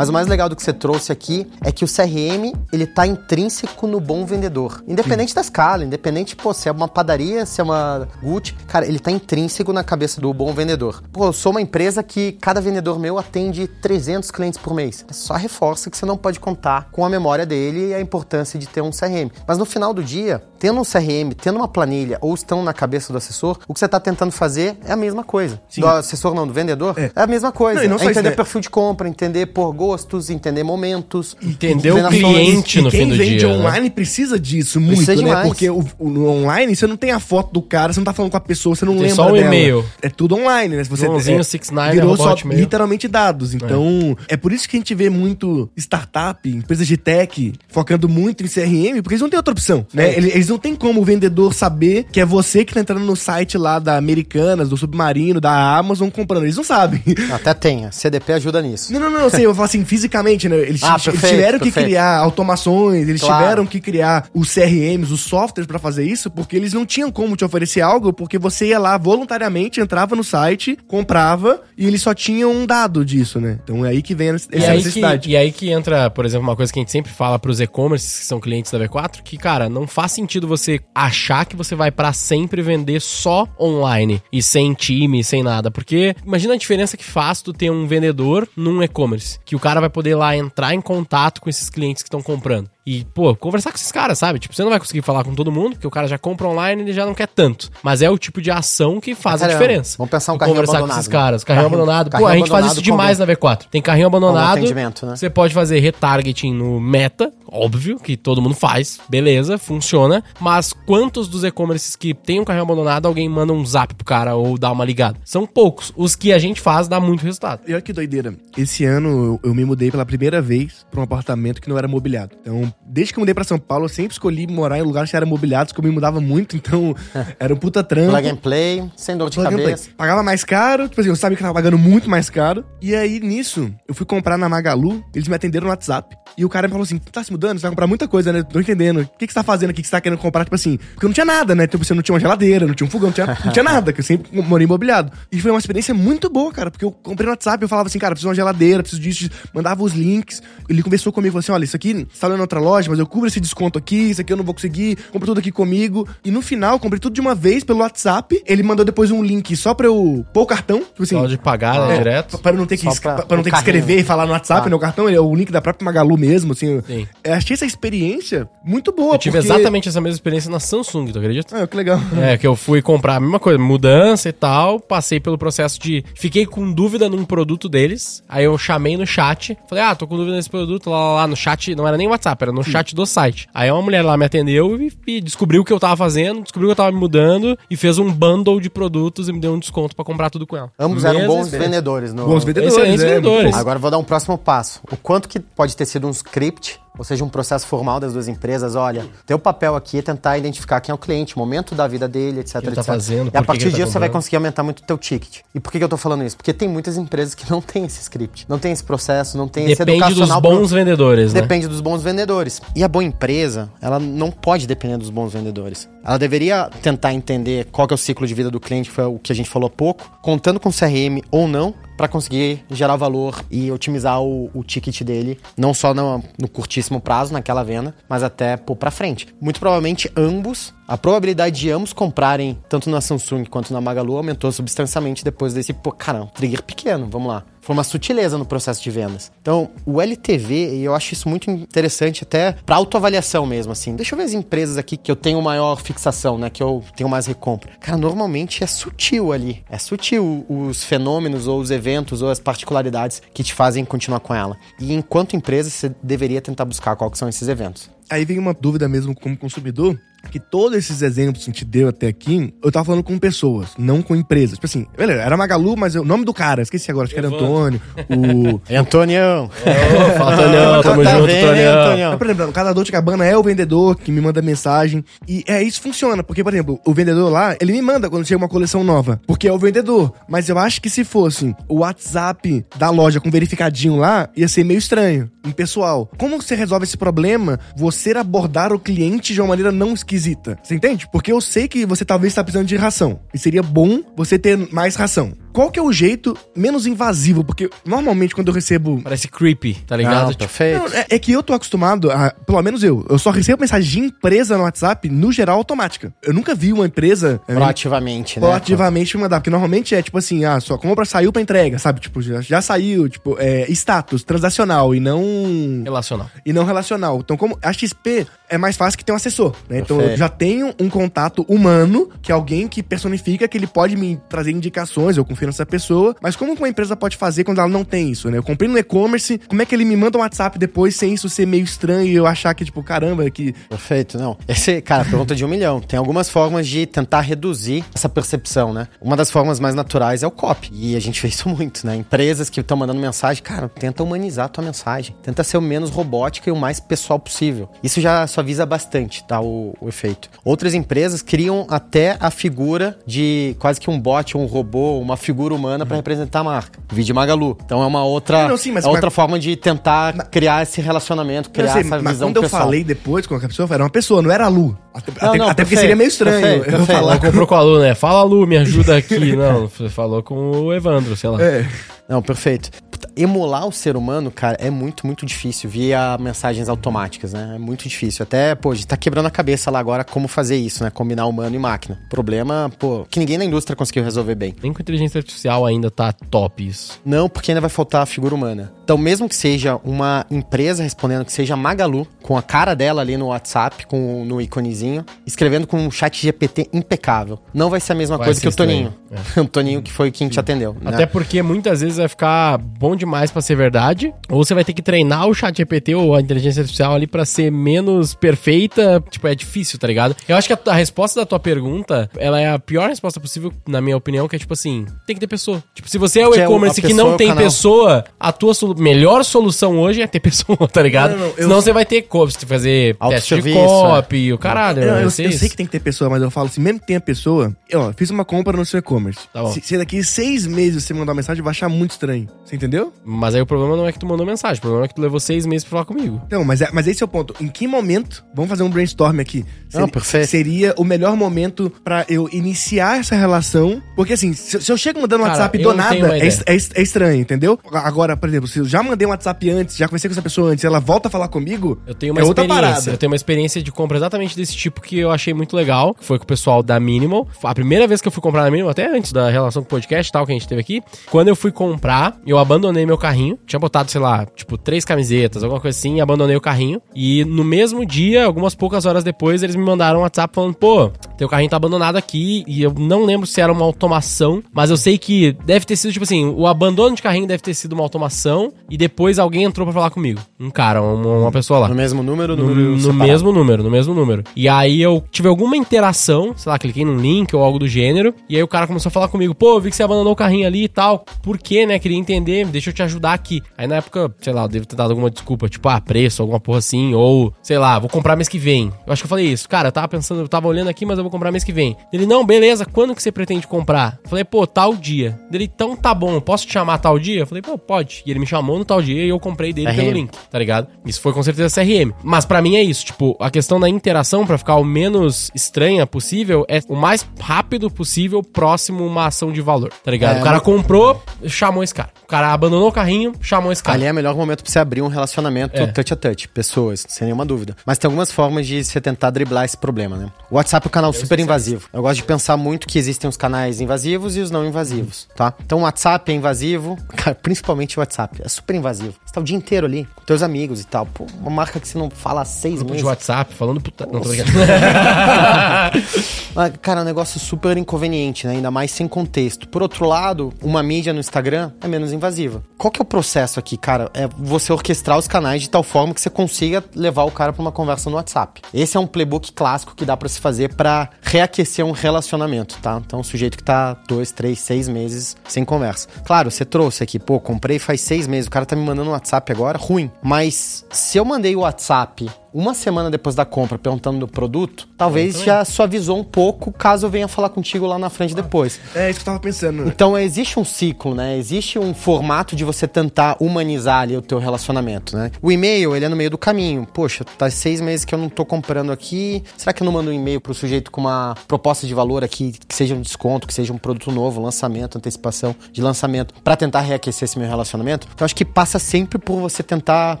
Mas 0.00 0.08
o 0.08 0.14
mais 0.14 0.26
legal 0.26 0.48
do 0.48 0.56
que 0.56 0.62
você 0.62 0.72
trouxe 0.72 1.12
aqui 1.12 1.46
é 1.62 1.70
que 1.70 1.84
o 1.84 1.86
CRM, 1.86 2.54
ele 2.72 2.86
tá 2.86 3.06
intrínseco 3.06 3.86
no 3.86 4.00
bom 4.00 4.24
vendedor. 4.24 4.82
Independente 4.88 5.34
da 5.34 5.42
escala, 5.42 5.84
independente, 5.84 6.34
pô, 6.34 6.54
se 6.54 6.70
é 6.70 6.72
uma 6.72 6.88
padaria, 6.88 7.44
se 7.44 7.60
é 7.60 7.64
uma 7.64 8.08
Gucci, 8.22 8.54
cara, 8.66 8.86
ele 8.86 8.98
tá 8.98 9.10
intrínseco 9.10 9.74
na 9.74 9.84
cabeça 9.84 10.18
do 10.18 10.32
bom 10.32 10.54
vendedor. 10.54 11.02
Pô, 11.12 11.26
eu 11.26 11.34
sou 11.34 11.52
uma 11.52 11.60
empresa 11.60 12.02
que 12.02 12.32
cada 12.32 12.62
vendedor 12.62 12.98
meu 12.98 13.18
atende 13.18 13.66
300 13.66 14.30
clientes 14.30 14.58
por 14.58 14.72
mês. 14.72 15.04
Só 15.10 15.34
reforça 15.34 15.90
que 15.90 15.98
você 15.98 16.06
não 16.06 16.16
pode 16.16 16.40
contar 16.40 16.88
com 16.90 17.04
a 17.04 17.10
memória 17.10 17.44
dele 17.44 17.88
e 17.88 17.94
a 17.94 18.00
importância 18.00 18.58
de 18.58 18.66
ter 18.66 18.80
um 18.80 18.90
CRM. 18.90 19.30
Mas 19.46 19.58
no 19.58 19.66
final 19.66 19.92
do 19.92 20.02
dia, 20.02 20.42
tendo 20.58 20.80
um 20.80 20.84
CRM, 20.84 21.34
tendo 21.38 21.56
uma 21.56 21.68
planilha 21.68 22.16
ou 22.22 22.34
estão 22.34 22.62
na 22.62 22.72
cabeça 22.72 23.12
do 23.12 23.18
assessor, 23.18 23.58
o 23.68 23.74
que 23.74 23.80
você 23.80 23.86
tá 23.86 24.00
tentando 24.00 24.32
fazer 24.32 24.78
é 24.86 24.92
a 24.92 24.96
mesma 24.96 25.22
coisa. 25.22 25.60
Sim. 25.68 25.82
Do 25.82 25.88
assessor 25.88 26.34
não, 26.34 26.46
do 26.46 26.54
vendedor, 26.54 26.98
é, 26.98 27.12
É. 27.14 27.22
a 27.22 27.26
mesma 27.26 27.52
coisa. 27.52 27.82
Não, 27.82 27.90
não 27.90 27.96
é 27.96 27.98
só 27.98 28.04
isso, 28.04 28.12
entender 28.12 28.30
né? 28.30 28.36
perfil 28.36 28.60
de 28.62 28.70
compra, 28.70 29.06
entender 29.06 29.46
por 29.46 29.74
gostos, 29.90 30.30
entender 30.30 30.62
momentos. 30.62 31.36
Entender 31.42 31.90
o 31.92 32.08
cliente 32.08 32.78
E 32.78 32.82
no 32.82 32.90
quem 32.90 33.00
fim 33.00 33.08
do 33.10 33.16
vende 33.16 33.38
dia. 33.38 33.48
né? 33.48 33.54
online 33.54 33.90
precisa 33.90 34.38
disso 34.38 34.80
muito, 34.80 35.04
Precisa 35.04 35.22
né? 35.22 35.42
Porque 35.42 35.68
o, 35.68 35.84
o- 35.98 36.08
no 36.08 36.28
online 36.28 36.74
você 36.76 36.86
não 36.86 36.96
tem 36.96 37.10
a 37.10 37.18
foto 37.18 37.52
do 37.52 37.62
cara, 37.62 37.92
você 37.92 37.98
não 38.00 38.04
tá 38.04 38.12
falando 38.12 38.30
com 38.30 38.36
a 38.36 38.40
pessoa, 38.40 38.74
você 38.76 38.84
não 38.84 38.92
Tem 38.92 39.02
lembra 39.02 39.16
só 39.16 39.28
o 39.30 39.32
dela. 39.32 39.46
e-mail. 39.46 39.84
É 40.00 40.08
tudo 40.08 40.36
online, 40.36 40.76
né? 40.76 40.84
Se 40.84 40.90
você 40.90 41.06
Joãozinho 41.06 41.40
é, 41.40 41.42
69 41.42 41.92
virou 41.92 42.14
arroba 42.14 42.36
só 42.40 42.48
literalmente 42.48 43.08
dados. 43.08 43.52
Então, 43.54 44.16
é. 44.28 44.36
por 44.36 44.52
isso 44.52 44.68
que 44.68 44.76
a 44.76 44.78
gente 44.80 44.94
vê 44.94 45.10
muito 45.10 45.68
startup, 45.76 46.48
empresas 46.48 46.86
de 46.86 46.96
tech, 46.96 47.52
focando 47.68 48.08
muito 48.08 48.44
em 48.44 48.48
CRM, 48.48 49.02
porque 49.02 49.14
eles 49.14 49.22
não 49.22 49.28
têm 49.30 49.38
outra 49.38 49.52
opção, 49.52 49.86
né? 49.92 50.10
É. 50.10 50.16
Eles, 50.16 50.34
eles 50.34 50.48
não 50.48 50.58
têm 50.58 50.74
como 50.76 51.00
o 51.00 51.04
vendedor 51.04 51.52
saber 51.54 52.06
que 52.12 52.20
é 52.20 52.24
você 52.24 52.64
que 52.64 52.72
tá 52.74 52.80
entrando 52.80 53.04
no 53.04 53.16
site 53.16 53.58
lá 53.58 53.78
da 53.78 53.96
Americanas, 53.96 54.68
do 54.68 54.76
Submarino, 54.76 55.40
da 55.40 55.76
Amazon 55.76 56.08
comprando. 56.10 56.44
Eles 56.44 56.56
não 56.56 56.64
sabem. 56.64 57.02
Até 57.32 57.52
tenha. 57.54 57.90
CDP 57.92 58.32
ajuda 58.34 58.62
nisso. 58.62 58.92
Não, 58.92 59.00
não, 59.00 59.10
não, 59.10 59.30
sei, 59.30 59.46
eu 59.46 59.54
falo 59.54 59.64
assim, 59.70 59.84
fisicamente, 59.84 60.48
né? 60.48 60.56
Eles, 60.56 60.82
Ah, 60.82 60.90
eles 60.92 61.04
perfeito, 61.04 61.26
tiveram 61.34 61.58
que 61.58 61.64
perfeito. 61.66 61.86
criar 61.86 62.16
automações, 62.18 63.08
eles 63.08 63.20
Claro. 63.20 63.42
tiveram 63.42 63.66
que 63.66 63.80
criar 63.80 64.28
os 64.34 64.52
CRMs, 64.52 65.12
os 65.12 65.20
softwares 65.20 65.66
pra 65.66 65.78
fazer 65.78 66.04
isso, 66.04 66.30
porque 66.30 66.56
eles 66.56 66.72
não 66.72 66.84
tinham 66.84 67.10
como 67.10 67.36
te 67.36 67.44
oferecer 67.44 67.80
algo, 67.80 68.12
porque 68.12 68.38
você 68.38 68.68
ia 68.68 68.78
lá 68.78 68.96
voluntariamente, 68.98 69.80
entrava 69.80 70.16
no 70.16 70.24
site, 70.24 70.76
comprava, 70.86 71.62
e 71.76 71.86
eles 71.86 72.02
só 72.02 72.12
tinham 72.14 72.50
um 72.52 72.66
dado 72.66 73.04
disso, 73.04 73.40
né? 73.40 73.58
Então 73.62 73.84
é 73.84 73.90
aí 73.90 74.02
que 74.02 74.14
vem 74.14 74.30
essa 74.30 74.48
E 74.52 74.64
aí, 74.64 74.76
necessidade. 74.78 75.28
que, 75.28 75.34
e 75.34 75.36
aí 75.36 75.52
que 75.52 75.70
entra, 75.70 76.10
por 76.10 76.24
exemplo, 76.24 76.46
uma 76.48 76.56
coisa 76.56 76.72
que 76.72 76.78
a 76.78 76.82
gente 76.82 76.90
sempre 76.92 77.12
fala 77.12 77.38
pros 77.38 77.60
e-commerces 77.60 78.18
que 78.20 78.24
são 78.24 78.40
clientes 78.40 78.70
da 78.72 78.78
V4, 78.78 79.22
que, 79.22 79.36
cara, 79.36 79.68
não 79.68 79.86
faz 79.86 80.12
sentido 80.12 80.48
você 80.48 80.80
achar 80.94 81.44
que 81.44 81.56
você 81.56 81.74
vai 81.74 81.90
pra 81.90 82.12
sempre 82.12 82.62
vender 82.62 83.00
só 83.00 83.46
online 83.58 84.22
e 84.32 84.42
sem 84.42 84.74
time, 84.74 85.22
sem 85.22 85.42
nada. 85.42 85.70
Porque 85.70 86.14
imagina 86.26 86.54
a 86.54 86.56
diferença 86.56 86.96
que 86.96 87.04
faz 87.04 87.40
tu 87.42 87.52
ter 87.52 87.70
um 87.70 87.86
vendedor 87.86 88.48
num 88.56 88.82
e-commerce. 88.82 89.38
Que 89.44 89.54
o 89.56 89.59
cara 89.60 89.80
vai 89.80 89.90
poder 89.90 90.14
lá 90.14 90.36
entrar 90.36 90.74
em 90.74 90.80
contato 90.80 91.40
com 91.40 91.48
esses 91.50 91.68
clientes 91.70 92.02
que 92.02 92.08
estão 92.08 92.22
comprando. 92.22 92.70
E, 92.86 93.04
pô, 93.14 93.34
conversar 93.36 93.70
com 93.70 93.76
esses 93.76 93.92
caras, 93.92 94.18
sabe? 94.18 94.38
Tipo, 94.38 94.54
você 94.54 94.62
não 94.62 94.70
vai 94.70 94.78
conseguir 94.80 95.02
falar 95.02 95.22
com 95.22 95.34
todo 95.34 95.52
mundo, 95.52 95.72
porque 95.72 95.86
o 95.86 95.90
cara 95.90 96.08
já 96.08 96.18
compra 96.18 96.48
online 96.48 96.82
e 96.82 96.84
ele 96.86 96.92
já 96.92 97.04
não 97.04 97.14
quer 97.14 97.28
tanto. 97.28 97.70
Mas 97.82 98.00
é 98.02 98.08
o 98.10 98.16
tipo 98.18 98.40
de 98.40 98.50
ação 98.50 99.00
que 99.00 99.14
faz 99.14 99.42
a 99.42 99.48
diferença. 99.48 99.96
vamos 99.98 100.10
pensar 100.10 100.32
um 100.32 100.38
carrinho 100.38 100.56
Conversar 100.56 100.78
abandonado, 100.78 100.94
com 100.96 101.00
esses 101.00 101.08
caras. 101.08 101.44
Carrinho, 101.44 101.64
Carrinho- 101.64 101.82
abandonado. 101.82 102.04
Pô, 102.06 102.10
carrinho 102.12 102.28
a 102.30 102.36
gente 102.36 102.48
faz 102.50 102.66
isso 102.72 102.82
demais 102.82 103.18
como- 103.18 103.26
na 103.26 103.32
V4. 103.34 103.66
Tem 103.70 103.82
carrinho 103.82 104.06
abandonado. 104.06 104.58
atendimento, 104.58 105.06
né? 105.06 105.14
Você 105.16 105.28
pode 105.30 105.52
fazer 105.54 105.78
retargeting 105.80 106.52
no 106.54 106.80
Meta, 106.80 107.30
óbvio, 107.46 107.98
que 107.98 108.16
todo 108.16 108.40
mundo 108.40 108.54
faz, 108.54 108.98
beleza, 109.08 109.58
funciona. 109.58 110.24
Mas 110.40 110.72
quantos 110.72 111.28
dos 111.28 111.44
e-commerces 111.44 111.94
que 111.96 112.14
tem 112.14 112.40
um 112.40 112.44
carrinho 112.44 112.64
abandonado, 112.64 113.06
alguém 113.06 113.28
manda 113.28 113.52
um 113.52 113.64
zap 113.64 113.94
pro 113.94 114.04
cara 114.04 114.34
ou 114.34 114.56
dá 114.58 114.72
uma 114.72 114.84
ligada? 114.84 115.18
São 115.24 115.46
poucos. 115.46 115.92
Os 115.96 116.16
que 116.16 116.32
a 116.32 116.38
gente 116.38 116.60
faz 116.60 116.88
dá 116.88 116.98
muito 116.98 117.22
resultado. 117.22 117.60
E 117.68 117.72
olha 117.72 117.82
que 117.82 117.92
doideira. 117.92 118.34
Esse 118.56 118.84
ano 118.84 119.38
eu, 119.44 119.50
eu 119.50 119.54
me 119.54 119.64
mudei 119.64 119.90
pela 119.90 120.06
primeira 120.06 120.40
vez 120.40 120.86
pra 120.90 121.00
um 121.00 121.04
apartamento 121.04 121.60
que 121.60 121.68
não 121.68 121.76
era 121.78 121.86
mobiliado. 121.86 122.36
Então, 122.40 122.72
desde 122.84 123.12
que 123.12 123.18
eu 123.18 123.22
mudei 123.22 123.34
pra 123.34 123.44
São 123.44 123.58
Paulo, 123.58 123.84
eu 123.84 123.88
sempre 123.88 124.12
escolhi 124.12 124.46
morar 124.46 124.78
em 124.78 124.82
lugares 124.82 125.10
que 125.10 125.16
eram 125.16 125.26
mobiliados, 125.26 125.72
que 125.72 125.80
eu 125.80 125.84
me 125.84 125.90
mudava 125.90 126.20
muito, 126.20 126.56
então 126.56 126.94
era 127.38 127.52
um 127.52 127.56
puta 127.56 127.82
trampo. 127.82 128.10
Plug 128.10 128.28
and 128.28 128.36
play, 128.36 128.90
sem 128.96 129.16
dor 129.16 129.30
de 129.30 129.36
Plug 129.36 129.50
cabeça. 129.50 129.90
Pagava 129.96 130.22
mais 130.22 130.44
caro, 130.44 130.88
tipo 130.88 131.00
assim, 131.00 131.10
eu 131.10 131.16
sabia 131.16 131.36
que 131.36 131.42
eu 131.42 131.46
tava 131.46 131.54
pagando 131.54 131.78
muito 131.78 132.08
mais 132.08 132.28
caro. 132.30 132.64
E 132.80 132.94
aí, 132.94 133.20
nisso, 133.20 133.72
eu 133.86 133.94
fui 133.94 134.06
comprar 134.06 134.36
na 134.36 134.48
Magalu, 134.48 135.04
eles 135.14 135.28
me 135.28 135.34
atenderam 135.34 135.64
no 135.64 135.70
WhatsApp. 135.70 136.16
E 136.36 136.44
o 136.44 136.48
cara 136.48 136.68
me 136.68 136.72
falou 136.72 136.84
assim: 136.84 136.98
tá 136.98 137.22
se 137.22 137.30
mudando? 137.30 137.58
Você 137.58 137.62
vai 137.62 137.70
comprar 137.70 137.86
muita 137.86 138.08
coisa, 138.08 138.32
né? 138.32 138.42
Tô 138.42 138.60
entendendo. 138.60 139.00
O 139.00 139.18
que, 139.18 139.26
que 139.26 139.32
você 139.32 139.38
tá 139.38 139.42
fazendo 139.42 139.70
aqui 139.70 139.82
que 139.82 139.88
você 139.88 139.92
tá 139.92 140.00
querendo 140.00 140.18
comprar? 140.18 140.44
Tipo 140.44 140.54
assim, 140.54 140.76
porque 140.76 141.04
eu 141.04 141.08
não 141.08 141.14
tinha 141.14 141.26
nada, 141.26 141.54
né? 141.54 141.66
Tipo, 141.66 141.84
você 141.84 141.94
não 141.94 142.02
tinha 142.02 142.14
uma 142.14 142.20
geladeira, 142.20 142.66
não 142.66 142.74
tinha 142.74 142.86
um 142.86 142.90
fogão, 142.90 143.08
não 143.08 143.14
tinha, 143.14 143.26
não 143.44 143.52
tinha 143.52 143.62
nada, 143.62 143.92
que 143.92 144.00
eu 144.00 144.04
sempre 144.04 144.40
morei 144.40 144.64
imobiliado. 144.64 145.12
E 145.30 145.40
foi 145.40 145.50
uma 145.50 145.58
experiência 145.58 145.92
muito 145.92 146.30
boa, 146.30 146.52
cara, 146.52 146.70
porque 146.70 146.84
eu 146.84 146.90
comprei 146.90 147.26
no 147.26 147.32
WhatsApp, 147.32 147.62
eu 147.62 147.68
falava 147.68 147.88
assim, 147.88 147.98
cara, 147.98 148.14
preciso 148.14 148.26
de 148.26 148.28
uma 148.28 148.34
geladeira, 148.34 148.82
preciso 148.82 149.02
disso, 149.02 149.28
disso. 149.28 149.42
mandava 149.54 149.82
os 149.82 149.92
links. 149.92 150.42
Ele 150.68 150.82
conversou 150.82 151.12
comigo, 151.12 151.32
falou 151.32 151.40
assim: 151.40 151.52
olha, 151.52 151.64
isso 151.64 151.76
aqui 151.76 152.06
você 152.10 152.20
tá 152.20 152.28
olhando 152.28 152.40
outra 152.40 152.59
loja, 152.60 152.88
mas 152.90 152.98
eu 152.98 153.06
cubro 153.06 153.26
esse 153.28 153.40
desconto 153.40 153.78
aqui, 153.78 154.10
isso 154.10 154.20
aqui 154.20 154.32
eu 154.32 154.36
não 154.36 154.44
vou 154.44 154.54
conseguir, 154.54 154.96
compra 155.10 155.26
tudo 155.26 155.38
aqui 155.40 155.50
comigo. 155.50 156.06
E 156.24 156.30
no 156.30 156.42
final, 156.42 156.74
eu 156.74 156.78
comprei 156.78 157.00
tudo 157.00 157.14
de 157.14 157.20
uma 157.20 157.34
vez 157.34 157.64
pelo 157.64 157.80
WhatsApp. 157.80 158.42
Ele 158.46 158.62
mandou 158.62 158.84
depois 158.84 159.10
um 159.10 159.22
link 159.22 159.56
só 159.56 159.74
pra 159.74 159.86
eu 159.86 160.24
pôr 160.32 160.42
o 160.42 160.46
cartão. 160.46 160.78
Tipo 160.80 161.02
assim, 161.02 161.16
Só 161.16 161.26
de 161.26 161.38
pagar, 161.38 161.86
né, 161.88 161.94
é, 161.94 161.98
direto. 161.98 162.38
Para 162.38 162.52
não 162.56 162.66
ter 162.66 162.76
que, 162.76 162.84
pra- 163.00 163.22
pra 163.22 163.36
não 163.36 163.42
ter 163.44 163.50
que 163.50 163.56
escrever 163.56 163.98
e 163.98 164.04
falar 164.04 164.26
no 164.26 164.32
WhatsApp, 164.32 164.62
Tá. 164.64 164.70
né? 164.70 164.76
O 164.76 164.78
cartão 164.78 165.08
é 165.08 165.20
o 165.20 165.34
link 165.34 165.50
da 165.50 165.60
própria 165.60 165.84
Magalu 165.84 166.16
mesmo, 166.18 166.52
assim. 166.52 166.80
Sim. 166.86 167.06
Eu 167.24 167.34
achei 167.34 167.54
essa 167.54 167.64
experiência 167.66 168.48
muito 168.64 168.92
boa. 168.92 169.14
Eu 169.14 169.18
tive 169.18 169.38
porque- 169.38 169.52
exatamente 169.52 169.88
essa 169.88 170.00
mesma 170.00 170.14
experiência 170.14 170.50
na 170.50 170.60
Samsung, 170.60 171.06
tu 171.12 171.18
acredita? 171.18 171.62
Ah, 171.62 171.66
que 171.66 171.76
legal. 171.76 171.98
É, 172.20 172.36
que 172.36 172.46
eu 172.46 172.54
fui 172.54 172.80
comprar 172.82 173.16
a 173.16 173.20
mesma 173.20 173.38
coisa, 173.38 173.58
mudança 173.58 174.28
e 174.28 174.32
tal, 174.32 174.78
passei 174.80 175.18
pelo 175.20 175.38
processo 175.38 175.80
de... 175.80 176.04
Fiquei 176.14 176.46
com 176.46 176.70
dúvida 176.72 177.08
num 177.08 177.24
produto 177.24 177.68
deles, 177.68 178.22
aí 178.28 178.44
eu 178.44 178.56
chamei 178.58 178.96
no 178.96 179.06
chat, 179.06 179.56
falei, 179.68 179.84
ah, 179.84 179.94
tô 179.94 180.06
com 180.06 180.16
dúvida 180.16 180.36
nesse 180.36 180.50
produto, 180.50 180.90
lá, 180.90 180.98
lá, 180.98 181.14
lá, 181.16 181.26
no 181.26 181.36
chat, 181.36 181.74
não 181.74 181.86
era 181.86 181.96
nem 181.96 182.06
WhatsApp, 182.08 182.42
era 182.44 182.49
no 182.52 182.62
chat 182.62 182.94
do 182.94 183.06
site. 183.06 183.48
Aí 183.54 183.70
uma 183.70 183.82
mulher 183.82 184.02
lá 184.02 184.16
me 184.16 184.24
atendeu 184.24 184.80
e, 184.80 184.92
e 185.06 185.20
descobriu 185.20 185.62
o 185.62 185.64
que 185.64 185.72
eu 185.72 185.80
tava 185.80 185.96
fazendo, 185.96 186.42
descobriu 186.42 186.68
que 186.68 186.72
eu 186.72 186.76
tava 186.76 186.92
me 186.92 186.98
mudando 186.98 187.58
e 187.70 187.76
fez 187.76 187.98
um 187.98 188.10
bundle 188.10 188.60
de 188.60 188.70
produtos 188.70 189.28
e 189.28 189.32
me 189.32 189.40
deu 189.40 189.54
um 189.54 189.58
desconto 189.58 189.94
pra 189.94 190.04
comprar 190.04 190.30
tudo 190.30 190.46
com 190.46 190.56
ela. 190.56 190.72
Ambos 190.78 191.04
eram 191.04 191.20
Mesma 191.20 191.34
bons 191.34 191.44
experiência. 191.46 191.70
vendedores. 191.70 192.14
No... 192.14 192.26
Bons 192.26 192.44
vendedores. 192.44 192.74
Excelentes 192.74 193.02
é, 193.02 193.06
vendedores. 193.06 193.54
Agora 193.54 193.76
eu 193.76 193.80
vou 193.80 193.90
dar 193.90 193.98
um 193.98 194.04
próximo 194.04 194.36
passo. 194.36 194.80
O 194.90 194.96
quanto 194.96 195.28
que 195.28 195.40
pode 195.40 195.76
ter 195.76 195.86
sido 195.86 196.06
um 196.06 196.10
script 196.10 196.80
ou 196.98 197.04
seja, 197.04 197.24
um 197.24 197.28
processo 197.28 197.66
formal 197.66 197.98
das 198.00 198.12
duas 198.12 198.28
empresas. 198.28 198.74
Olha, 198.74 199.06
teu 199.26 199.38
papel 199.38 199.74
aqui 199.76 199.98
é 199.98 200.02
tentar 200.02 200.36
identificar 200.38 200.80
quem 200.80 200.92
é 200.92 200.94
o 200.94 200.98
cliente, 200.98 201.36
o 201.36 201.38
momento 201.38 201.74
da 201.74 201.86
vida 201.86 202.08
dele, 202.08 202.40
etc. 202.40 202.56
ele 202.56 202.64
tá 202.66 202.80
etc. 202.80 202.84
fazendo, 202.84 203.30
e 203.32 203.36
a 203.36 203.42
partir 203.42 203.70
tá 203.70 203.76
disso 203.76 203.92
você 203.92 203.98
vai 203.98 204.08
conseguir 204.08 204.36
aumentar 204.36 204.62
muito 204.62 204.80
o 204.80 204.82
teu 204.82 204.98
ticket. 204.98 205.38
E 205.54 205.60
por 205.60 205.72
que, 205.72 205.78
que 205.78 205.84
eu 205.84 205.88
tô 205.88 205.96
falando 205.96 206.24
isso? 206.24 206.36
Porque 206.36 206.52
tem 206.52 206.68
muitas 206.68 206.96
empresas 206.96 207.34
que 207.34 207.50
não 207.50 207.60
têm 207.60 207.84
esse 207.84 208.00
script, 208.00 208.44
não 208.48 208.58
tem 208.58 208.72
esse 208.72 208.84
processo, 208.84 209.36
não 209.38 209.48
tem 209.48 209.66
esse 209.66 209.78
Depende 209.78 209.98
dos 210.00 210.10
educacional 210.10 210.42
pro- 210.42 210.50
bons 210.58 210.70
vendedores, 210.70 211.32
né? 211.32 211.40
Depende 211.40 211.66
dos 211.68 211.80
bons 211.80 212.02
vendedores. 212.02 212.60
E 212.74 212.84
a 212.84 212.88
boa 212.88 213.04
empresa, 213.04 213.70
ela 213.80 213.98
não 213.98 214.30
pode 214.30 214.66
depender 214.66 214.96
dos 214.96 215.10
bons 215.10 215.32
vendedores. 215.32 215.88
Ela 216.04 216.18
deveria 216.18 216.70
tentar 216.82 217.12
entender 217.12 217.66
qual 217.70 217.86
é 217.90 217.94
o 217.94 217.96
ciclo 217.96 218.26
de 218.26 218.34
vida 218.34 218.50
do 218.50 218.58
cliente, 218.58 218.88
que 218.88 218.94
foi 218.94 219.04
o 219.04 219.18
que 219.18 219.32
a 219.32 219.34
gente 219.34 219.48
falou 219.48 219.66
há 219.66 219.70
pouco, 219.70 220.10
contando 220.22 220.58
com 220.58 220.70
CRM 220.70 221.20
ou 221.30 221.46
não, 221.46 221.74
para 222.00 222.08
conseguir 222.08 222.64
gerar 222.70 222.96
valor 222.96 223.44
e 223.50 223.70
otimizar 223.70 224.22
o, 224.22 224.50
o 224.54 224.64
ticket 224.64 225.02
dele, 225.02 225.38
não 225.54 225.74
só 225.74 225.92
no, 225.92 226.24
no 226.40 226.48
curtíssimo 226.48 226.98
prazo, 226.98 227.30
naquela 227.30 227.62
venda, 227.62 227.94
mas 228.08 228.22
até 228.22 228.56
pôr 228.56 228.74
para 228.74 228.90
frente. 228.90 229.28
Muito 229.38 229.60
provavelmente 229.60 230.10
ambos, 230.16 230.72
a 230.90 230.98
probabilidade 230.98 231.60
de 231.60 231.70
ambos 231.70 231.92
comprarem, 231.92 232.58
tanto 232.68 232.90
na 232.90 233.00
Samsung 233.00 233.44
quanto 233.44 233.72
na 233.72 233.80
Magalu, 233.80 234.16
aumentou 234.16 234.50
substancialmente 234.50 235.22
depois 235.22 235.54
desse, 235.54 235.72
pô, 235.72 235.92
cara, 235.92 236.24
um 236.24 236.26
trigger 236.26 236.64
pequeno, 236.64 237.06
vamos 237.08 237.28
lá. 237.28 237.44
Foi 237.60 237.74
uma 237.74 237.84
sutileza 237.84 238.36
no 238.36 238.44
processo 238.44 238.82
de 238.82 238.90
vendas. 238.90 239.30
Então, 239.40 239.70
o 239.86 240.00
LTV, 240.00 240.74
e 240.74 240.82
eu 240.82 240.92
acho 240.92 241.14
isso 241.14 241.28
muito 241.28 241.48
interessante 241.48 242.24
até 242.24 242.56
para 242.66 242.74
autoavaliação 242.74 243.46
mesmo, 243.46 243.70
assim. 243.70 243.94
Deixa 243.94 244.16
eu 244.16 244.16
ver 244.16 244.24
as 244.24 244.32
empresas 244.32 244.76
aqui 244.76 244.96
que 244.96 245.12
eu 245.12 245.14
tenho 245.14 245.40
maior 245.40 245.80
fixação, 245.80 246.36
né? 246.36 246.50
Que 246.50 246.60
eu 246.60 246.82
tenho 246.96 247.08
mais 247.08 247.26
recompra. 247.26 247.70
Cara, 247.78 247.96
normalmente 247.96 248.64
é 248.64 248.66
sutil 248.66 249.32
ali. 249.32 249.62
É 249.70 249.78
sutil 249.78 250.44
os 250.48 250.82
fenômenos 250.82 251.46
ou 251.46 251.60
os 251.60 251.70
eventos 251.70 252.20
ou 252.20 252.30
as 252.30 252.40
particularidades 252.40 253.22
que 253.32 253.44
te 253.44 253.54
fazem 253.54 253.84
continuar 253.84 254.18
com 254.18 254.34
ela. 254.34 254.56
E 254.80 254.92
enquanto 254.92 255.36
empresa, 255.36 255.70
você 255.70 255.94
deveria 256.02 256.40
tentar 256.40 256.64
buscar 256.64 256.96
quais 256.96 257.12
que 257.12 257.18
são 257.18 257.28
esses 257.28 257.46
eventos. 257.46 257.88
Aí 258.10 258.24
vem 258.24 258.40
uma 258.40 258.52
dúvida 258.52 258.88
mesmo 258.88 259.14
como 259.14 259.38
consumidor, 259.38 259.96
que 260.30 260.38
todos 260.38 260.78
esses 260.78 261.02
exemplos 261.02 261.44
que 261.44 261.50
a 261.50 261.52
gente 261.52 261.64
deu 261.64 261.88
até 261.88 262.08
aqui, 262.08 262.52
eu 262.62 262.70
tava 262.70 262.84
falando 262.84 263.02
com 263.02 263.18
pessoas, 263.18 263.70
não 263.78 264.02
com 264.02 264.14
empresas. 264.14 264.54
Tipo 264.54 264.66
assim, 264.66 264.86
beleza, 264.96 265.22
era 265.22 265.36
Magalu, 265.36 265.76
mas 265.76 265.94
o 265.94 266.04
nome 266.04 266.24
do 266.24 266.32
cara, 266.32 266.62
esqueci 266.62 266.90
agora, 266.90 267.04
acho 267.04 267.14
que 267.14 267.18
era 267.18 267.28
Antônio, 267.28 267.80
o... 268.08 268.60
E 268.68 268.76
Antonião! 268.76 269.44
Ô, 269.46 270.18
fala, 270.18 270.36
Tonião, 270.36 270.82
tamo 270.82 271.04
Tá 271.04 271.18
junto. 271.18 271.32
Antonião? 271.32 272.10
Mas, 272.10 272.18
por 272.18 272.26
exemplo, 272.30 272.52
cada 272.52 272.72
Dolce 272.72 272.92
Gabbana 272.92 273.24
é 273.24 273.36
o 273.36 273.42
vendedor 273.42 273.96
que 273.96 274.12
me 274.12 274.20
manda 274.20 274.42
mensagem. 274.42 275.04
E 275.26 275.44
é 275.46 275.62
isso 275.62 275.80
funciona. 275.80 276.22
Porque, 276.22 276.42
por 276.42 276.52
exemplo, 276.52 276.80
o 276.86 276.92
vendedor 276.92 277.30
lá, 277.30 277.56
ele 277.60 277.72
me 277.72 277.82
manda 277.82 278.08
quando 278.08 278.26
chega 278.26 278.38
uma 278.38 278.48
coleção 278.48 278.84
nova. 278.84 279.20
Porque 279.26 279.48
é 279.48 279.52
o 279.52 279.58
vendedor. 279.58 280.12
Mas 280.28 280.48
eu 280.48 280.58
acho 280.58 280.80
que 280.80 280.90
se 280.90 281.04
fosse 281.04 281.54
o 281.68 281.78
WhatsApp 281.78 282.64
da 282.76 282.90
loja 282.90 283.20
com 283.20 283.30
verificadinho 283.30 283.96
lá, 283.96 284.28
ia 284.36 284.48
ser 284.48 284.64
meio 284.64 284.78
estranho, 284.78 285.30
impessoal. 285.44 286.10
Como 286.18 286.40
você 286.40 286.54
resolve 286.54 286.84
esse 286.84 286.96
problema? 286.96 287.58
Você 287.76 288.10
abordar 288.20 288.72
o 288.72 288.78
cliente 288.78 289.32
de 289.32 289.40
uma 289.40 289.48
maneira 289.48 289.72
não 289.72 289.92
esquisita. 290.10 290.58
Você 290.62 290.74
entende? 290.74 291.08
Porque 291.10 291.30
eu 291.30 291.40
sei 291.40 291.68
que 291.68 291.86
você 291.86 292.04
talvez 292.04 292.32
está 292.32 292.42
precisando 292.42 292.66
de 292.66 292.76
ração. 292.76 293.20
E 293.32 293.38
seria 293.38 293.62
bom 293.62 294.02
você 294.16 294.38
ter 294.38 294.56
mais 294.72 294.96
ração. 294.96 295.32
Qual 295.52 295.70
que 295.70 295.78
é 295.78 295.82
o 295.82 295.92
jeito 295.92 296.36
menos 296.56 296.86
invasivo? 296.86 297.42
Porque 297.44 297.68
normalmente 297.84 298.34
quando 298.34 298.48
eu 298.48 298.54
recebo 298.54 299.00
Parece 299.02 299.28
creepy, 299.28 299.74
tá 299.86 299.96
ligado? 299.96 300.22
Não, 300.24 300.30
Tipo, 300.30 300.38
perfeito. 300.38 300.78
não, 300.78 300.86
é, 300.98 301.06
é 301.10 301.18
que 301.18 301.32
eu 301.32 301.42
tô 301.42 301.52
acostumado 301.52 302.10
a, 302.10 302.30
pelo 302.30 302.62
menos 302.62 302.82
eu, 302.82 303.04
eu 303.08 303.18
só 303.18 303.30
recebo 303.30 303.60
mensagem 303.60 303.90
de 303.90 304.08
empresa 304.08 304.56
no 304.56 304.62
WhatsApp, 304.64 305.08
no 305.08 305.32
geral, 305.32 305.56
automática. 305.58 306.12
Eu 306.22 306.32
nunca 306.32 306.54
vi 306.54 306.72
uma 306.72 306.86
empresa 306.86 307.40
é, 307.48 307.54
Proativamente, 307.54 308.38
né? 308.38 308.46
proativamente 308.46 309.16
me 309.16 309.22
mandar, 309.22 309.40
porque 309.40 309.50
normalmente 309.50 309.94
é 309.94 310.02
tipo 310.02 310.18
assim, 310.18 310.44
ah, 310.44 310.60
sua 310.60 310.78
compra 310.78 311.04
saiu 311.04 311.32
pra 311.32 311.42
entrega, 311.42 311.78
sabe? 311.78 312.00
Tipo, 312.00 312.22
já, 312.22 312.40
já 312.40 312.60
saiu, 312.60 313.08
tipo, 313.08 313.36
é 313.38 313.66
status 313.70 314.22
transacional 314.22 314.94
e 314.94 315.00
não 315.00 315.82
relacional. 315.84 316.30
e 316.44 316.52
não 316.52 316.64
relacional. 316.64 317.18
Então, 317.20 317.36
como 317.36 317.58
a 317.62 317.72
XP 317.72 318.26
é 318.48 318.58
mais 318.58 318.76
fácil 318.76 318.98
que 318.98 319.04
ter 319.04 319.12
um 319.12 319.16
assessor, 319.16 319.54
né? 319.68 319.78
Então, 319.78 320.00
eu 320.00 320.16
já 320.16 320.28
tenho 320.28 320.74
um 320.80 320.88
contato 320.88 321.44
humano, 321.48 322.08
que 322.22 322.30
é 322.32 322.34
alguém 322.34 322.66
que 322.68 322.82
personifica, 322.82 323.46
que 323.48 323.56
ele 323.58 323.66
pode 323.66 323.96
me 323.96 324.18
trazer 324.28 324.50
indicações, 324.52 325.16
eu 325.16 325.24
confio 325.40 325.46
nessa 325.46 325.64
pessoa. 325.64 326.14
Mas 326.20 326.36
como 326.36 326.52
uma 326.52 326.68
empresa 326.68 326.94
pode 326.94 327.16
fazer 327.16 327.44
quando 327.44 327.58
ela 327.58 327.68
não 327.68 327.84
tem 327.84 328.10
isso, 328.10 328.30
né? 328.30 328.38
Eu 328.38 328.42
comprei 328.42 328.68
no 328.68 328.78
e-commerce, 328.78 329.40
como 329.48 329.62
é 329.62 329.64
que 329.64 329.74
ele 329.74 329.84
me 329.84 329.96
manda 329.96 330.18
um 330.18 330.20
WhatsApp 330.20 330.58
depois 330.58 330.96
sem 330.96 331.14
isso 331.14 331.28
ser 331.28 331.46
meio 331.46 331.64
estranho 331.64 332.06
e 332.06 332.14
eu 332.14 332.26
achar 332.26 332.54
que, 332.54 332.64
tipo, 332.64 332.82
caramba, 332.82 333.28
que... 333.30 333.52
Perfeito, 333.68 334.18
não. 334.18 334.36
Esse, 334.46 334.80
cara, 334.82 335.04
pergunta 335.04 335.34
de 335.34 335.44
um 335.44 335.48
milhão. 335.48 335.80
Tem 335.80 335.98
algumas 335.98 336.28
formas 336.28 336.68
de 336.68 336.86
tentar 336.86 337.22
reduzir 337.22 337.84
essa 337.94 338.08
percepção, 338.08 338.72
né? 338.72 338.88
Uma 339.00 339.16
das 339.16 339.30
formas 339.30 339.58
mais 339.58 339.74
naturais 339.74 340.22
é 340.22 340.26
o 340.26 340.30
copy. 340.30 340.70
E 340.72 340.96
a 340.96 341.00
gente 341.00 341.20
vê 341.22 341.28
isso 341.28 341.48
muito, 341.48 341.86
né? 341.86 341.96
Empresas 341.96 342.50
que 342.50 342.60
estão 342.60 342.76
mandando 342.76 343.00
mensagem, 343.00 343.42
cara, 343.42 343.68
tenta 343.68 344.02
humanizar 344.02 344.46
a 344.46 344.48
tua 344.48 344.64
mensagem. 344.64 345.14
Tenta 345.22 345.42
ser 345.42 345.56
o 345.56 345.62
menos 345.62 345.90
robótica 345.90 346.50
e 346.50 346.52
o 346.52 346.56
mais 346.56 346.80
pessoal 346.80 347.18
possível. 347.18 347.68
Isso 347.82 348.00
já 348.00 348.26
suaviza 348.26 348.66
bastante, 348.66 349.24
tá? 349.24 349.40
O, 349.40 349.74
o 349.80 349.88
efeito. 349.88 350.28
Outras 350.44 350.74
empresas 350.74 351.22
criam 351.22 351.66
até 351.70 352.16
a 352.20 352.30
figura 352.30 352.98
de 353.06 353.56
quase 353.58 353.80
que 353.80 353.90
um 353.90 353.98
bot, 353.98 354.36
um 354.36 354.46
robô, 354.46 354.98
uma 354.98 355.16
figura 355.16 355.29
humana 355.32 355.84
pra 355.86 355.96
representar 355.96 356.40
a 356.40 356.44
marca. 356.44 356.78
Vídeo 356.92 357.14
Magalu. 357.14 357.56
Então 357.64 357.82
é 357.82 357.86
uma 357.86 358.04
outra, 358.04 358.38
É, 358.40 358.48
não, 358.48 358.56
sim, 358.56 358.72
mas- 358.72 358.84
é 358.84 358.88
outra 358.88 359.06
mas- 359.06 359.14
forma 359.14 359.38
de 359.38 359.56
tentar 359.56 360.12
criar 360.30 360.62
esse 360.62 360.80
relacionamento, 360.80 361.48
Eu 361.48 361.52
criar 361.52 361.72
sei, 361.72 361.80
essa 361.82 362.00
mas 362.02 362.12
visão 362.14 362.28
quando 362.28 362.36
eu 362.36 362.42
pessoal. 362.42 362.62
falei 362.62 362.84
depois 362.84 363.26
com 363.26 363.34
a 363.34 363.40
pessoa, 363.40 363.68
era 363.72 363.82
uma 363.84 363.90
pessoa, 363.90 364.20
não 364.22 364.30
era 364.30 364.44
a 364.46 364.48
Lu. 364.48 364.76
Até, 364.92 365.12
Não, 365.22 365.28
até- 365.28 365.38
não, 365.38 365.48
até 365.48 365.64
porque 365.64 365.76
seria 365.76 365.94
meio 365.96 366.08
estranho 366.08 366.40
perfeito, 366.40 366.64
eu 366.64 366.78
perfeito. 366.78 366.86
falar 367.00 367.12
Ela 367.12 367.20
comprou 367.20 367.46
com 367.46 367.54
a 367.54 367.62
Lu, 367.62 367.78
né? 367.80 367.94
Fala, 367.94 368.22
Lu, 368.24 368.46
me 368.46 368.56
ajuda 368.56 368.96
aqui. 368.96 369.36
Não, 369.36 369.68
você 369.68 369.88
falou 369.88 370.22
com 370.22 370.34
o 370.50 370.72
Evandro, 370.74 371.16
sei 371.16 371.30
lá. 371.30 371.40
É. 371.42 371.66
Não, 372.08 372.20
perfeito. 372.20 372.70
Emular 373.16 373.66
o 373.66 373.72
ser 373.72 373.96
humano, 373.96 374.30
cara, 374.30 374.56
é 374.60 374.70
muito, 374.70 375.06
muito 375.06 375.24
difícil 375.26 375.68
via 375.68 376.16
mensagens 376.18 376.68
automáticas, 376.68 377.32
né? 377.32 377.52
É 377.56 377.58
muito 377.58 377.88
difícil. 377.88 378.22
Até, 378.22 378.54
pô, 378.54 378.70
a 378.72 378.74
gente 378.74 378.86
tá 378.86 378.96
quebrando 378.96 379.26
a 379.26 379.30
cabeça 379.30 379.70
lá 379.70 379.78
agora 379.78 380.04
como 380.04 380.28
fazer 380.28 380.56
isso, 380.56 380.82
né? 380.84 380.90
Combinar 380.90 381.26
humano 381.26 381.54
e 381.54 381.58
máquina. 381.58 381.98
Problema, 382.08 382.70
pô, 382.78 383.04
que 383.10 383.18
ninguém 383.18 383.38
na 383.38 383.44
indústria 383.44 383.76
conseguiu 383.76 384.04
resolver 384.04 384.34
bem. 384.34 384.54
Nem 384.62 384.72
com 384.72 384.80
inteligência 384.82 385.18
artificial 385.18 385.66
ainda 385.66 385.90
tá 385.90 386.12
top 386.12 386.66
isso. 386.66 387.00
Não, 387.04 387.28
porque 387.28 387.50
ainda 387.50 387.60
vai 387.60 387.70
faltar 387.70 388.02
a 388.02 388.06
figura 388.06 388.34
humana. 388.34 388.72
Então, 388.84 388.98
mesmo 388.98 389.28
que 389.28 389.36
seja 389.36 389.76
uma 389.84 390.26
empresa 390.30 390.82
respondendo, 390.82 391.24
que 391.24 391.32
seja 391.32 391.56
Magalu, 391.56 392.06
com 392.22 392.36
a 392.36 392.42
cara 392.42 392.74
dela 392.74 393.00
ali 393.00 393.16
no 393.16 393.26
WhatsApp, 393.26 393.86
com 393.86 394.24
no 394.24 394.40
íconezinho, 394.40 395.04
escrevendo 395.26 395.66
com 395.66 395.78
um 395.78 395.90
chat 395.90 396.20
GPT 396.20 396.68
impecável. 396.72 397.38
Não 397.54 397.70
vai 397.70 397.80
ser 397.80 397.92
a 397.92 397.94
mesma 397.94 398.16
Vai 398.16 398.26
coisa 398.26 398.40
que 398.40 398.48
o 398.48 398.52
Toninho. 398.54 398.92
estranho, 399.12 399.46
o 399.46 399.48
Toninho 399.48 399.82
que 399.82 399.92
foi 399.92 400.10
quem 400.10 400.28
te 400.28 400.38
atendeu. 400.40 400.74
né? 400.80 400.90
Até 400.92 401.06
porque 401.06 401.42
muitas 401.42 401.80
vezes 401.80 401.98
vai 401.98 402.08
ficar 402.08 402.58
bom 402.58 402.96
demais 403.00 403.30
pra 403.32 403.42
ser 403.42 403.56
verdade, 403.56 404.14
ou 404.28 404.44
você 404.44 404.54
vai 404.54 404.64
ter 404.64 404.72
que 404.72 404.82
treinar 404.82 405.26
o 405.26 405.34
chat 405.34 405.56
GPT 405.56 405.94
ou 405.96 406.14
a 406.14 406.20
inteligência 406.20 406.60
artificial 406.60 406.94
ali 406.94 407.06
pra 407.06 407.24
ser 407.24 407.50
menos 407.50 408.14
perfeita. 408.14 409.02
Tipo, 409.10 409.26
é 409.26 409.34
difícil, 409.34 409.78
tá 409.78 409.86
ligado? 409.86 410.14
Eu 410.28 410.36
acho 410.36 410.46
que 410.46 410.52
a, 410.54 410.58
a 410.66 410.74
resposta 410.74 411.18
da 411.20 411.26
tua 411.26 411.38
pergunta, 411.40 412.08
ela 412.16 412.40
é 412.40 412.48
a 412.50 412.58
pior 412.58 412.88
resposta 412.88 413.18
possível, 413.20 413.52
na 413.66 413.80
minha 413.80 413.96
opinião, 413.96 414.28
que 414.28 414.36
é 414.36 414.38
tipo 414.38 414.52
assim, 414.52 414.86
tem 415.06 415.14
que 415.16 415.20
ter 415.20 415.26
pessoa. 415.26 415.62
Tipo, 415.74 415.88
se 415.88 415.98
você 415.98 416.20
é 416.20 416.28
o 416.28 416.34
é 416.34 416.44
e-commerce 416.44 416.80
a 416.80 416.82
que 416.86 416.92
é 416.92 416.94
não 416.94 417.14
o 417.14 417.16
tem 417.16 417.28
canal. 417.28 417.42
pessoa, 417.44 418.04
a 418.18 418.32
tua 418.32 418.54
solu- 418.54 418.78
melhor 418.80 419.24
solução 419.24 419.78
hoje 419.78 420.00
é 420.02 420.06
ter 420.06 420.20
pessoa, 420.20 420.56
tá 420.68 420.82
ligado? 420.82 421.12
Não, 421.12 421.18
não, 421.18 421.26
não, 421.26 421.34
eu- 421.36 421.42
Senão 421.44 421.60
você 421.60 421.72
vai 421.72 421.84
ter 421.84 422.02
co- 422.02 422.26
você 422.26 422.46
fazer 422.46 422.96
teste 422.96 423.34
de 423.40 423.40
Autosserviço, 423.50 423.58
copy, 423.58 424.32
o 424.32 424.38
caralho. 424.38 424.80
Vai 424.82 425.00
eu, 425.00 425.04
eu 425.04 425.10
sei 425.10 425.28
que 425.48 425.56
tem 425.56 425.66
que 425.66 425.72
ter 425.72 425.80
pessoa, 425.80 426.08
mas 426.10 426.22
eu 426.22 426.30
falo 426.30 426.46
assim, 426.46 426.60
mesmo 426.60 426.80
que 426.80 426.86
tenha 426.86 427.00
pessoa, 427.00 427.54
eu, 427.68 427.80
ó, 427.80 427.92
fiz 427.96 428.10
uma 428.10 428.24
compra 428.24 428.56
no 428.56 428.64
seu 428.64 428.78
e-commerce. 428.78 429.20
Tá 429.32 429.46
se, 429.46 429.60
se 429.60 429.76
daqui 429.78 430.02
seis 430.04 430.46
meses 430.46 430.84
você 430.84 430.92
mandar 430.92 431.12
uma 431.12 431.16
mensagem, 431.16 431.40
eu 431.40 431.44
vou 431.44 431.50
achar 431.50 431.68
muito 431.68 431.92
estranho. 431.92 432.28
Você 432.44 432.56
entendeu? 432.56 432.89
Mas 433.04 433.34
aí 433.34 433.40
o 433.40 433.46
problema 433.46 433.76
não 433.76 433.86
é 433.86 433.92
que 433.92 433.98
tu 433.98 434.06
mandou 434.06 434.24
mensagem, 434.26 434.58
o 434.58 434.60
problema 434.60 434.84
é 434.84 434.88
que 434.88 434.94
tu 434.94 435.00
levou 435.00 435.18
seis 435.20 435.46
meses 435.46 435.64
pra 435.64 435.70
falar 435.70 435.84
comigo. 435.84 436.20
Então, 436.26 436.44
mas, 436.44 436.60
é, 436.60 436.68
mas 436.72 436.86
esse 436.86 437.02
é 437.02 437.06
o 437.06 437.08
ponto. 437.08 437.34
Em 437.40 437.48
que 437.48 437.66
momento, 437.66 438.24
vamos 438.34 438.48
fazer 438.48 438.62
um 438.62 438.70
brainstorm 438.70 439.18
aqui, 439.20 439.44
Não, 439.72 439.88
perfeito. 439.88 440.26
seria 440.28 440.74
o 440.76 440.84
melhor 440.84 441.16
momento 441.16 441.72
pra 441.82 442.04
eu 442.08 442.28
iniciar 442.32 442.98
essa 443.00 443.14
relação? 443.16 443.82
Porque 443.96 444.12
assim, 444.12 444.32
se, 444.32 444.60
se 444.60 444.70
eu 444.70 444.76
chego 444.76 445.00
mandando 445.00 445.22
um 445.22 445.26
Cara, 445.26 445.38
WhatsApp 445.38 445.58
do 445.58 445.68
não 445.70 445.76
nada, 445.76 446.18
é, 446.18 446.28
é, 446.28 446.56
é 446.74 446.82
estranho, 446.82 447.20
entendeu? 447.20 447.58
Agora, 447.72 448.16
por 448.16 448.28
exemplo, 448.28 448.48
se 448.48 448.58
eu 448.58 448.64
já 448.64 448.82
mandei 448.82 449.06
um 449.06 449.10
WhatsApp 449.10 449.50
antes, 449.50 449.76
já 449.76 449.86
conversei 449.88 450.08
com 450.08 450.12
essa 450.12 450.22
pessoa 450.22 450.50
antes, 450.50 450.64
ela 450.64 450.80
volta 450.80 451.08
a 451.08 451.10
falar 451.10 451.28
comigo, 451.28 451.80
Eu 451.86 451.94
tenho 451.94 452.12
uma 452.12 452.20
é 452.20 452.24
outra 452.24 452.44
experiência. 452.44 452.70
parada. 452.74 452.90
Eu 452.90 452.98
tenho 452.98 453.10
uma 453.10 453.16
experiência 453.16 453.62
de 453.62 453.72
compra 453.72 453.96
exatamente 453.96 454.36
desse 454.36 454.54
tipo 454.56 454.80
que 454.80 454.98
eu 454.98 455.10
achei 455.10 455.32
muito 455.34 455.56
legal. 455.56 455.94
que 455.94 456.04
Foi 456.04 456.18
com 456.18 456.24
o 456.24 456.26
pessoal 456.26 456.62
da 456.62 456.78
Minimal. 456.78 457.26
A 457.42 457.54
primeira 457.54 457.86
vez 457.86 458.00
que 458.00 458.08
eu 458.08 458.12
fui 458.12 458.22
comprar 458.22 458.42
na 458.42 458.50
Minimal, 458.50 458.70
até 458.70 458.86
antes 458.86 459.12
da 459.12 459.28
relação 459.30 459.62
com 459.62 459.66
o 459.66 459.70
podcast 459.70 460.08
e 460.08 460.12
tal 460.12 460.26
que 460.26 460.32
a 460.32 460.34
gente 460.34 460.48
teve 460.48 460.60
aqui. 460.60 460.82
Quando 461.10 461.28
eu 461.28 461.36
fui 461.36 461.50
comprar, 461.52 462.16
eu 462.26 462.38
abandonei 462.38 462.79
meu 462.86 462.98
carrinho. 462.98 463.38
Tinha 463.46 463.58
botado, 463.58 463.90
sei 463.90 464.00
lá, 464.00 464.26
tipo, 464.26 464.56
três 464.58 464.84
camisetas, 464.84 465.42
alguma 465.42 465.60
coisa 465.60 465.76
assim, 465.78 465.96
e 465.96 466.00
abandonei 466.00 466.36
o 466.36 466.40
carrinho. 466.40 466.80
E 466.94 467.24
no 467.24 467.44
mesmo 467.44 467.84
dia, 467.86 468.24
algumas 468.24 468.54
poucas 468.54 468.86
horas 468.86 469.04
depois, 469.04 469.42
eles 469.42 469.56
me 469.56 469.64
mandaram 469.64 470.00
um 470.00 470.02
WhatsApp 470.02 470.34
falando, 470.34 470.54
pô, 470.54 470.90
teu 471.16 471.28
carrinho 471.28 471.50
tá 471.50 471.56
abandonado 471.56 471.96
aqui. 471.96 472.44
E 472.46 472.62
eu 472.62 472.72
não 472.78 473.04
lembro 473.04 473.26
se 473.26 473.40
era 473.40 473.52
uma 473.52 473.64
automação, 473.64 474.42
mas 474.52 474.70
eu 474.70 474.76
sei 474.76 474.98
que 474.98 475.32
deve 475.44 475.64
ter 475.66 475.76
sido, 475.76 475.92
tipo 475.92 476.04
assim, 476.04 476.26
o 476.26 476.46
abandono 476.46 476.94
de 476.96 477.02
carrinho 477.02 477.26
deve 477.26 477.42
ter 477.42 477.54
sido 477.54 477.72
uma 477.72 477.82
automação. 477.82 478.52
E 478.68 478.76
depois 478.76 479.18
alguém 479.18 479.44
entrou 479.44 479.66
pra 479.66 479.74
falar 479.74 479.90
comigo. 479.90 480.20
Um 480.38 480.50
cara, 480.50 480.80
uma, 480.82 481.18
uma 481.22 481.32
pessoa 481.32 481.60
lá. 481.60 481.68
No 481.68 481.74
mesmo 481.74 482.02
número, 482.02 482.36
No, 482.36 482.48
número 482.48 482.70
no 482.70 482.78
separado. 482.78 483.04
mesmo 483.04 483.32
número, 483.32 483.62
no 483.62 483.70
mesmo 483.70 483.94
número. 483.94 484.24
E 484.36 484.48
aí 484.48 484.80
eu 484.80 485.02
tive 485.10 485.28
alguma 485.28 485.56
interação, 485.56 486.32
sei 486.36 486.50
lá, 486.50 486.58
cliquei 486.58 486.84
num 486.84 486.96
link 486.96 487.34
ou 487.34 487.42
algo 487.42 487.58
do 487.58 487.66
gênero, 487.68 488.14
e 488.28 488.36
aí 488.36 488.42
o 488.42 488.48
cara 488.48 488.66
começou 488.66 488.88
a 488.88 488.92
falar 488.92 489.08
comigo, 489.08 489.34
pô, 489.34 489.56
eu 489.56 489.60
vi 489.60 489.70
que 489.70 489.76
você 489.76 489.82
abandonou 489.82 490.12
o 490.12 490.16
carrinho 490.16 490.46
ali 490.46 490.64
e 490.64 490.68
tal. 490.68 491.04
Por 491.22 491.38
quê, 491.38 491.66
né? 491.66 491.78
Queria 491.78 491.96
entender, 491.98 492.46
deixa 492.46 492.69
deixa 492.70 492.82
eu 492.82 492.86
te 492.86 492.90
ajudar 492.90 493.12
aqui. 493.12 493.42
Aí 493.56 493.66
na 493.66 493.76
época, 493.76 494.12
sei 494.20 494.32
lá, 494.32 494.42
eu 494.42 494.48
devo 494.48 494.66
ter 494.66 494.76
dado 494.76 494.90
alguma 494.90 495.10
desculpa, 495.10 495.48
tipo, 495.48 495.68
ah, 495.68 495.80
preço, 495.80 496.22
alguma 496.22 496.40
porra 496.40 496.58
assim, 496.58 496.94
ou, 496.94 497.32
sei 497.42 497.58
lá, 497.58 497.78
vou 497.78 497.88
comprar 497.88 498.16
mês 498.16 498.28
que 498.28 498.38
vem. 498.38 498.72
Eu 498.86 498.92
acho 498.92 499.02
que 499.02 499.06
eu 499.06 499.08
falei 499.08 499.26
isso. 499.26 499.48
Cara, 499.48 499.68
eu 499.68 499.72
tava 499.72 499.88
pensando, 499.88 500.20
eu 500.20 500.28
tava 500.28 500.48
olhando 500.48 500.68
aqui, 500.68 500.86
mas 500.86 500.98
eu 500.98 501.04
vou 501.04 501.10
comprar 501.10 501.30
mês 501.30 501.44
que 501.44 501.52
vem. 501.52 501.76
Ele, 501.92 502.06
não, 502.06 502.24
beleza, 502.24 502.64
quando 502.64 502.94
que 502.94 503.02
você 503.02 503.12
pretende 503.12 503.46
comprar? 503.46 503.98
Eu 504.04 504.10
falei, 504.10 504.24
pô, 504.24 504.46
tal 504.46 504.74
dia. 504.74 505.18
Ele, 505.32 505.44
então 505.44 505.76
tá 505.76 505.94
bom, 505.94 506.20
posso 506.20 506.46
te 506.46 506.52
chamar 506.52 506.78
tal 506.78 506.98
dia? 506.98 507.20
Eu 507.20 507.26
falei, 507.26 507.42
pô, 507.42 507.58
pode. 507.58 508.02
E 508.06 508.10
ele 508.10 508.20
me 508.20 508.26
chamou 508.26 508.58
no 508.58 508.64
tal 508.64 508.80
dia 508.82 509.04
e 509.04 509.08
eu 509.08 509.18
comprei 509.18 509.52
dele 509.52 509.72
pelo 509.74 509.90
RM. 509.90 509.94
link, 509.94 510.10
tá 510.30 510.38
ligado? 510.38 510.68
Isso 510.84 511.00
foi 511.00 511.12
com 511.12 511.22
certeza 511.22 511.60
CRM. 511.60 511.92
Mas 512.02 512.24
pra 512.24 512.40
mim 512.42 512.56
é 512.56 512.62
isso, 512.62 512.84
tipo, 512.86 513.16
a 513.20 513.30
questão 513.30 513.58
da 513.58 513.68
interação, 513.68 514.26
pra 514.26 514.38
ficar 514.38 514.56
o 514.56 514.64
menos 514.64 515.30
estranha 515.34 515.86
possível, 515.86 516.44
é 516.48 516.60
o 516.68 516.76
mais 516.76 517.06
rápido 517.18 517.70
possível 517.70 518.22
próximo 518.22 518.84
uma 518.84 519.06
ação 519.06 519.32
de 519.32 519.40
valor, 519.40 519.72
tá 519.84 519.90
ligado? 519.90 520.18
É, 520.18 520.20
o 520.20 520.24
cara 520.24 520.40
comprou, 520.40 521.02
chamou 521.26 521.62
esse 521.62 521.74
cara. 521.74 521.90
O 522.02 522.06
cara 522.06 522.32
abandonou 522.32 522.59
o 522.68 522.72
carrinho, 522.72 523.12
chamou 523.20 523.52
esse 523.52 523.62
cara. 523.62 523.76
Ali 523.76 523.86
é 523.86 523.92
o 523.92 523.94
melhor 523.94 524.14
momento 524.16 524.42
pra 524.42 524.50
você 524.52 524.58
abrir 524.58 524.82
um 524.82 524.88
relacionamento 524.88 525.60
É. 525.60 525.66
touch 525.66 525.92
a 525.92 525.96
touch, 525.96 526.28
pessoas, 526.28 526.84
sem 526.88 527.06
nenhuma 527.06 527.24
dúvida. 527.24 527.56
Mas 527.64 527.78
tem 527.78 527.88
algumas 527.88 528.10
formas 528.12 528.46
de 528.46 528.62
você 528.64 528.80
tentar 528.80 529.10
driblar 529.10 529.44
esse 529.44 529.56
problema, 529.56 529.96
né? 529.96 530.10
O 530.30 530.36
WhatsApp 530.36 530.66
é 530.66 530.68
um 530.68 530.70
canal 530.70 530.92
super 530.92 531.18
invasivo. 531.18 531.68
Eu 531.72 531.82
gosto 531.82 531.96
de 531.96 532.04
pensar 532.04 532.36
muito 532.36 532.66
que 532.66 532.78
existem 532.78 533.08
os 533.08 533.16
canais 533.16 533.60
invasivos 533.60 534.16
e 534.16 534.20
os 534.20 534.30
não 534.30 534.44
invasivos, 534.46 535.08
tá? 535.16 535.32
Então 535.44 535.58
o 535.58 535.62
WhatsApp 535.62 536.10
é 536.10 536.14
invasivo, 536.14 536.76
cara, 536.96 537.14
principalmente 537.14 537.78
o 537.78 537.80
WhatsApp, 537.80 538.20
é 538.24 538.28
super 538.28 538.54
invasivo. 538.56 538.94
Você 539.04 539.12
tá 539.14 539.20
o 539.20 539.24
dia 539.24 539.36
inteiro 539.36 539.66
ali, 539.66 539.86
com 539.94 540.02
teus 540.04 540.22
amigos 540.22 540.60
e 540.60 540.66
tal. 540.66 540.86
Pô, 540.86 541.06
uma 541.20 541.30
marca 541.30 541.60
que 541.60 541.68
você 541.68 541.78
não 541.78 541.90
fala 541.90 542.22
há 542.22 542.24
seis 542.24 542.56
Grupo 542.56 542.66
de 542.68 542.72
meses. 542.72 542.86
WhatsApp, 542.86 543.34
falando 543.34 543.60
puta... 543.60 543.86
Não, 543.90 544.00
tô 544.00 544.10
cara, 546.62 546.80
é 546.80 546.82
um 546.82 546.86
negócio 546.86 547.18
super 547.20 547.56
inconveniente, 547.56 548.26
né? 548.26 548.34
Ainda 548.34 548.50
mais 548.50 548.70
sem 548.70 548.86
contexto. 548.88 549.48
Por 549.48 549.62
outro 549.62 549.86
lado, 549.86 550.32
uma 550.42 550.62
mídia 550.62 550.92
no 550.92 551.00
Instagram 551.00 551.52
é 551.60 551.68
menos 551.68 551.92
invasiva. 551.92 552.42
Qual 552.56 552.70
que 552.70 552.80
é 552.80 552.82
o 552.82 552.86
processo 552.86 553.38
aqui, 553.38 553.56
cara? 553.56 553.90
É 553.94 554.06
você 554.06 554.52
orquestrar 554.52 554.98
os 554.98 555.08
canais 555.08 555.42
de 555.42 555.48
tal 555.48 555.62
forma 555.62 555.94
que 555.94 556.00
você 556.00 556.10
consiga 556.10 556.62
levar 556.74 557.04
o 557.04 557.10
cara 557.10 557.32
pra 557.32 557.40
uma 557.40 557.50
conversa 557.50 557.88
no 557.88 557.96
WhatsApp. 557.96 558.42
Esse 558.52 558.76
é 558.76 558.80
um 558.80 558.86
playbook 558.86 559.32
clássico 559.32 559.74
que 559.74 559.84
dá 559.84 559.96
pra 559.96 560.08
se 560.08 560.20
fazer 560.20 560.54
pra 560.54 560.90
reaquecer 561.00 561.64
um 561.64 561.72
relacionamento, 561.72 562.58
tá? 562.60 562.80
Então, 562.84 563.00
um 563.00 563.02
sujeito 563.04 563.38
que 563.38 563.44
tá 563.44 563.74
dois, 563.88 564.12
três, 564.12 564.40
seis 564.40 564.68
meses 564.68 565.16
sem 565.26 565.44
conversa. 565.44 565.88
Claro, 566.04 566.30
você 566.30 566.44
trouxe 566.44 566.82
aqui, 566.82 566.98
pô, 566.98 567.18
comprei 567.18 567.58
faz 567.58 567.80
seis 567.80 568.06
meses, 568.06 568.26
o 568.26 568.30
cara 568.30 568.44
tá 568.44 568.54
me 568.54 568.62
mandando 568.62 568.90
um 568.90 568.92
WhatsApp 568.92 569.32
agora, 569.32 569.56
ruim. 569.56 569.90
Mas 570.02 570.64
se 570.70 570.98
eu 570.98 571.04
mandei 571.04 571.34
o 571.34 571.40
WhatsApp 571.40 572.10
uma 572.32 572.54
semana 572.54 572.90
depois 572.90 573.14
da 573.14 573.24
compra 573.24 573.58
perguntando 573.58 573.98
do 573.98 574.08
produto, 574.08 574.68
talvez 574.76 575.22
já 575.22 575.44
suavizou 575.44 575.98
um 575.98 576.04
pouco 576.04 576.52
caso 576.52 576.86
eu 576.86 576.90
venha 576.90 577.08
falar 577.08 577.28
contigo 577.30 577.66
lá 577.66 577.78
na 577.78 577.90
frente 577.90 578.14
depois. 578.14 578.60
É 578.74 578.90
isso 578.90 579.00
que 579.00 579.02
eu 579.02 579.12
tava 579.12 579.20
pensando. 579.20 579.66
Então 579.66 579.98
existe 579.98 580.38
um 580.38 580.44
ciclo, 580.44 580.94
né? 580.94 581.16
Existe 581.16 581.58
um 581.58 581.74
formato 581.74 582.36
de 582.36 582.44
você 582.44 582.66
tentar 582.66 583.16
humanizar 583.20 583.82
ali 583.82 583.96
o 583.96 584.02
teu 584.02 584.18
relacionamento, 584.18 584.96
né? 584.96 585.10
O 585.20 585.30
e-mail, 585.30 585.74
ele 585.74 585.84
é 585.84 585.88
no 585.88 585.96
meio 585.96 586.10
do 586.10 586.18
caminho. 586.18 586.66
Poxa, 586.72 587.04
tá 587.04 587.30
seis 587.30 587.60
meses 587.60 587.84
que 587.84 587.94
eu 587.94 587.98
não 587.98 588.08
tô 588.08 588.24
comprando 588.24 588.72
aqui. 588.72 589.22
Será 589.36 589.52
que 589.52 589.62
eu 589.62 589.64
não 589.64 589.72
mando 589.72 589.90
um 589.90 589.92
e-mail 589.92 590.20
pro 590.20 590.34
sujeito 590.34 590.70
com 590.70 590.80
uma 590.80 591.14
proposta 591.26 591.66
de 591.66 591.74
valor 591.74 592.04
aqui, 592.04 592.32
que 592.46 592.54
seja 592.54 592.74
um 592.74 592.80
desconto, 592.80 593.26
que 593.26 593.34
seja 593.34 593.52
um 593.52 593.58
produto 593.58 593.90
novo, 593.90 594.20
lançamento, 594.20 594.78
antecipação 594.78 595.34
de 595.52 595.60
lançamento, 595.60 596.14
pra 596.22 596.36
tentar 596.36 596.60
reaquecer 596.60 597.04
esse 597.04 597.18
meu 597.18 597.28
relacionamento? 597.28 597.86
Então 597.94 598.04
acho 598.04 598.14
que 598.14 598.24
passa 598.24 598.58
sempre 598.58 598.98
por 598.98 599.20
você 599.20 599.42
tentar 599.42 600.00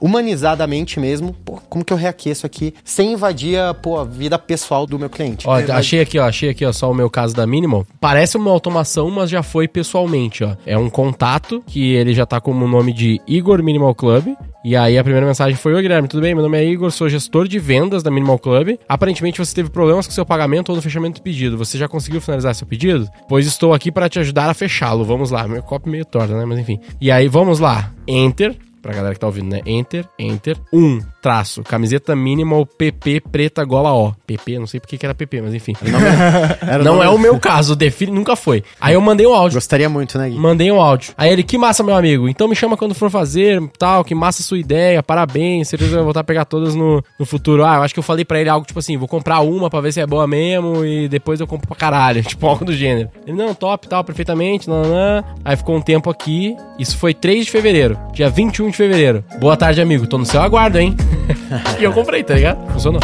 humanizadamente 0.00 0.98
mesmo, 0.98 1.34
pô, 1.44 1.60
como 1.68 1.84
que 1.84 1.92
eu 1.92 1.96
reaqueço 2.02 2.44
aqui, 2.46 2.74
sem 2.84 3.12
invadir 3.12 3.58
a, 3.58 3.72
pô, 3.72 3.98
a 3.98 4.04
vida 4.04 4.38
pessoal 4.38 4.86
do 4.86 4.98
meu 4.98 5.08
cliente. 5.08 5.48
Ó, 5.48 5.56
É, 5.58 5.62
mas- 5.62 5.70
achei 5.70 6.00
aqui, 6.00 6.18
ó, 6.18 6.24
achei 6.26 6.50
aqui, 6.50 6.64
ó, 6.66 6.72
só 6.72 6.90
o 6.90 6.94
meu 6.94 7.08
caso 7.08 7.34
da 7.34 7.46
Minimal. 7.46 7.86
Parece 8.00 8.36
uma 8.36 8.50
automação, 8.50 9.10
mas 9.10 9.30
já 9.30 9.42
foi 9.42 9.66
pessoalmente, 9.66 10.44
ó. 10.44 10.54
É 10.66 10.76
um 10.76 10.90
contato 10.90 11.62
que 11.66 11.94
ele 11.94 12.12
já 12.12 12.26
tá 12.26 12.40
como 12.40 12.64
o 12.64 12.68
nome 12.68 12.92
de 12.92 13.20
Igor 13.26 13.62
Minimal 13.62 13.94
Club. 13.94 14.34
E 14.64 14.76
aí 14.76 14.96
a 14.96 15.02
primeira 15.02 15.26
mensagem 15.26 15.56
foi: 15.56 15.74
Oi, 15.74 15.82
Guilherme, 15.82 16.06
tudo 16.06 16.20
bem? 16.22 16.34
Meu 16.34 16.42
nome 16.44 16.56
é 16.56 16.64
Igor, 16.64 16.90
sou 16.92 17.08
gestor 17.08 17.48
de 17.48 17.58
vendas 17.58 18.02
da 18.02 18.10
Minimal 18.12 18.38
Club. 18.38 18.76
Aparentemente 18.88 19.38
você 19.38 19.52
teve 19.54 19.70
problemas 19.70 20.06
com 20.06 20.12
seu 20.12 20.24
pagamento 20.24 20.68
ou 20.70 20.76
no 20.76 20.82
fechamento 20.82 21.20
do 21.20 21.22
pedido. 21.24 21.58
Você 21.58 21.76
já 21.76 21.88
conseguiu 21.88 22.20
finalizar 22.20 22.54
seu 22.54 22.66
pedido? 22.66 23.08
Pois 23.28 23.44
estou 23.46 23.74
aqui 23.74 23.90
para 23.90 24.08
te 24.08 24.20
ajudar 24.20 24.48
a 24.50 24.54
fechá-lo. 24.54 25.04
Vamos 25.04 25.30
lá. 25.32 25.48
Meu 25.48 25.62
copo 25.64 25.88
meio 25.88 26.04
torto, 26.04 26.32
né? 26.34 26.44
Mas 26.44 26.58
enfim. 26.60 26.78
E 27.00 27.10
aí, 27.10 27.26
vamos 27.26 27.58
lá. 27.58 27.90
Enter. 28.06 28.56
Pra 28.80 28.92
galera 28.92 29.14
que 29.14 29.20
tá 29.20 29.26
ouvindo, 29.26 29.48
né? 29.50 29.60
Enter, 29.66 30.04
enter. 30.18 30.56
Um, 30.72 31.00
traço. 31.22 31.62
Camiseta 31.62 32.16
minimal 32.16 32.66
PP 32.66 33.22
preta 33.30 33.64
gola 33.64 33.92
O. 33.94 34.12
PP, 34.26 34.58
não 34.58 34.66
sei 34.66 34.80
porque 34.80 34.98
que 34.98 35.06
era 35.06 35.14
PP, 35.14 35.40
mas 35.40 35.54
enfim. 35.54 35.74
Era 36.60 36.82
Não 36.84 37.02
é 37.02 37.08
o 37.08 37.16
meu 37.16 37.38
caso, 37.38 37.76
define, 37.76 38.10
nunca 38.10 38.34
foi. 38.34 38.64
Aí 38.80 38.94
eu 38.94 39.00
mandei 39.00 39.26
um 39.26 39.32
áudio. 39.32 39.56
Gostaria 39.56 39.88
muito, 39.88 40.18
né, 40.18 40.28
Gui? 40.28 40.36
Mandei 40.36 40.70
um 40.72 40.80
áudio. 40.80 41.14
Aí 41.16 41.30
ele, 41.30 41.44
que 41.44 41.56
massa, 41.56 41.82
meu 41.82 41.94
amigo. 41.94 42.28
Então 42.28 42.48
me 42.48 42.56
chama 42.56 42.76
quando 42.76 42.94
for 42.94 43.08
fazer, 43.08 43.62
tal, 43.78 44.04
que 44.04 44.14
massa 44.14 44.42
a 44.42 44.44
sua 44.44 44.58
ideia, 44.58 45.02
parabéns. 45.02 45.68
Certeza 45.68 45.94
vai 45.94 46.04
voltar 46.04 46.20
a 46.20 46.24
pegar 46.24 46.44
todas 46.44 46.74
no, 46.74 47.02
no 47.18 47.24
futuro. 47.24 47.64
Ah, 47.64 47.76
eu 47.76 47.82
acho 47.82 47.94
que 47.94 48.00
eu 48.00 48.04
falei 48.04 48.24
pra 48.24 48.40
ele 48.40 48.50
algo 48.50 48.66
tipo 48.66 48.80
assim: 48.80 48.96
vou 48.96 49.06
comprar 49.06 49.40
uma 49.40 49.70
pra 49.70 49.80
ver 49.80 49.92
se 49.92 50.00
é 50.00 50.06
boa 50.06 50.26
mesmo 50.26 50.84
e 50.84 51.08
depois 51.08 51.38
eu 51.38 51.46
compro 51.46 51.68
pra 51.68 51.76
caralho. 51.76 52.22
Tipo, 52.32 52.46
algo 52.46 52.64
do 52.64 52.72
gênero. 52.72 53.10
Ele, 53.26 53.36
não, 53.36 53.54
top, 53.54 53.86
tal, 53.86 54.02
perfeitamente, 54.02 54.68
nananã. 54.68 55.22
Aí 55.44 55.54
ficou 55.54 55.76
um 55.76 55.82
tempo 55.82 56.08
aqui. 56.08 56.56
Isso 56.78 56.96
foi 56.96 57.12
3 57.12 57.44
de 57.44 57.50
fevereiro, 57.50 57.98
dia 58.14 58.30
21 58.30 58.70
de 58.70 58.76
fevereiro. 58.76 59.22
Boa 59.38 59.56
tarde, 59.56 59.80
amigo. 59.82 60.06
Tô 60.06 60.16
no 60.16 60.24
seu 60.24 60.40
aguardo, 60.40 60.78
hein? 60.78 60.96
E 61.78 61.84
eu 61.84 61.92
comprei, 61.92 62.22
tá 62.22 62.34
ligado? 62.34 62.66
Funcionou. 62.72 63.00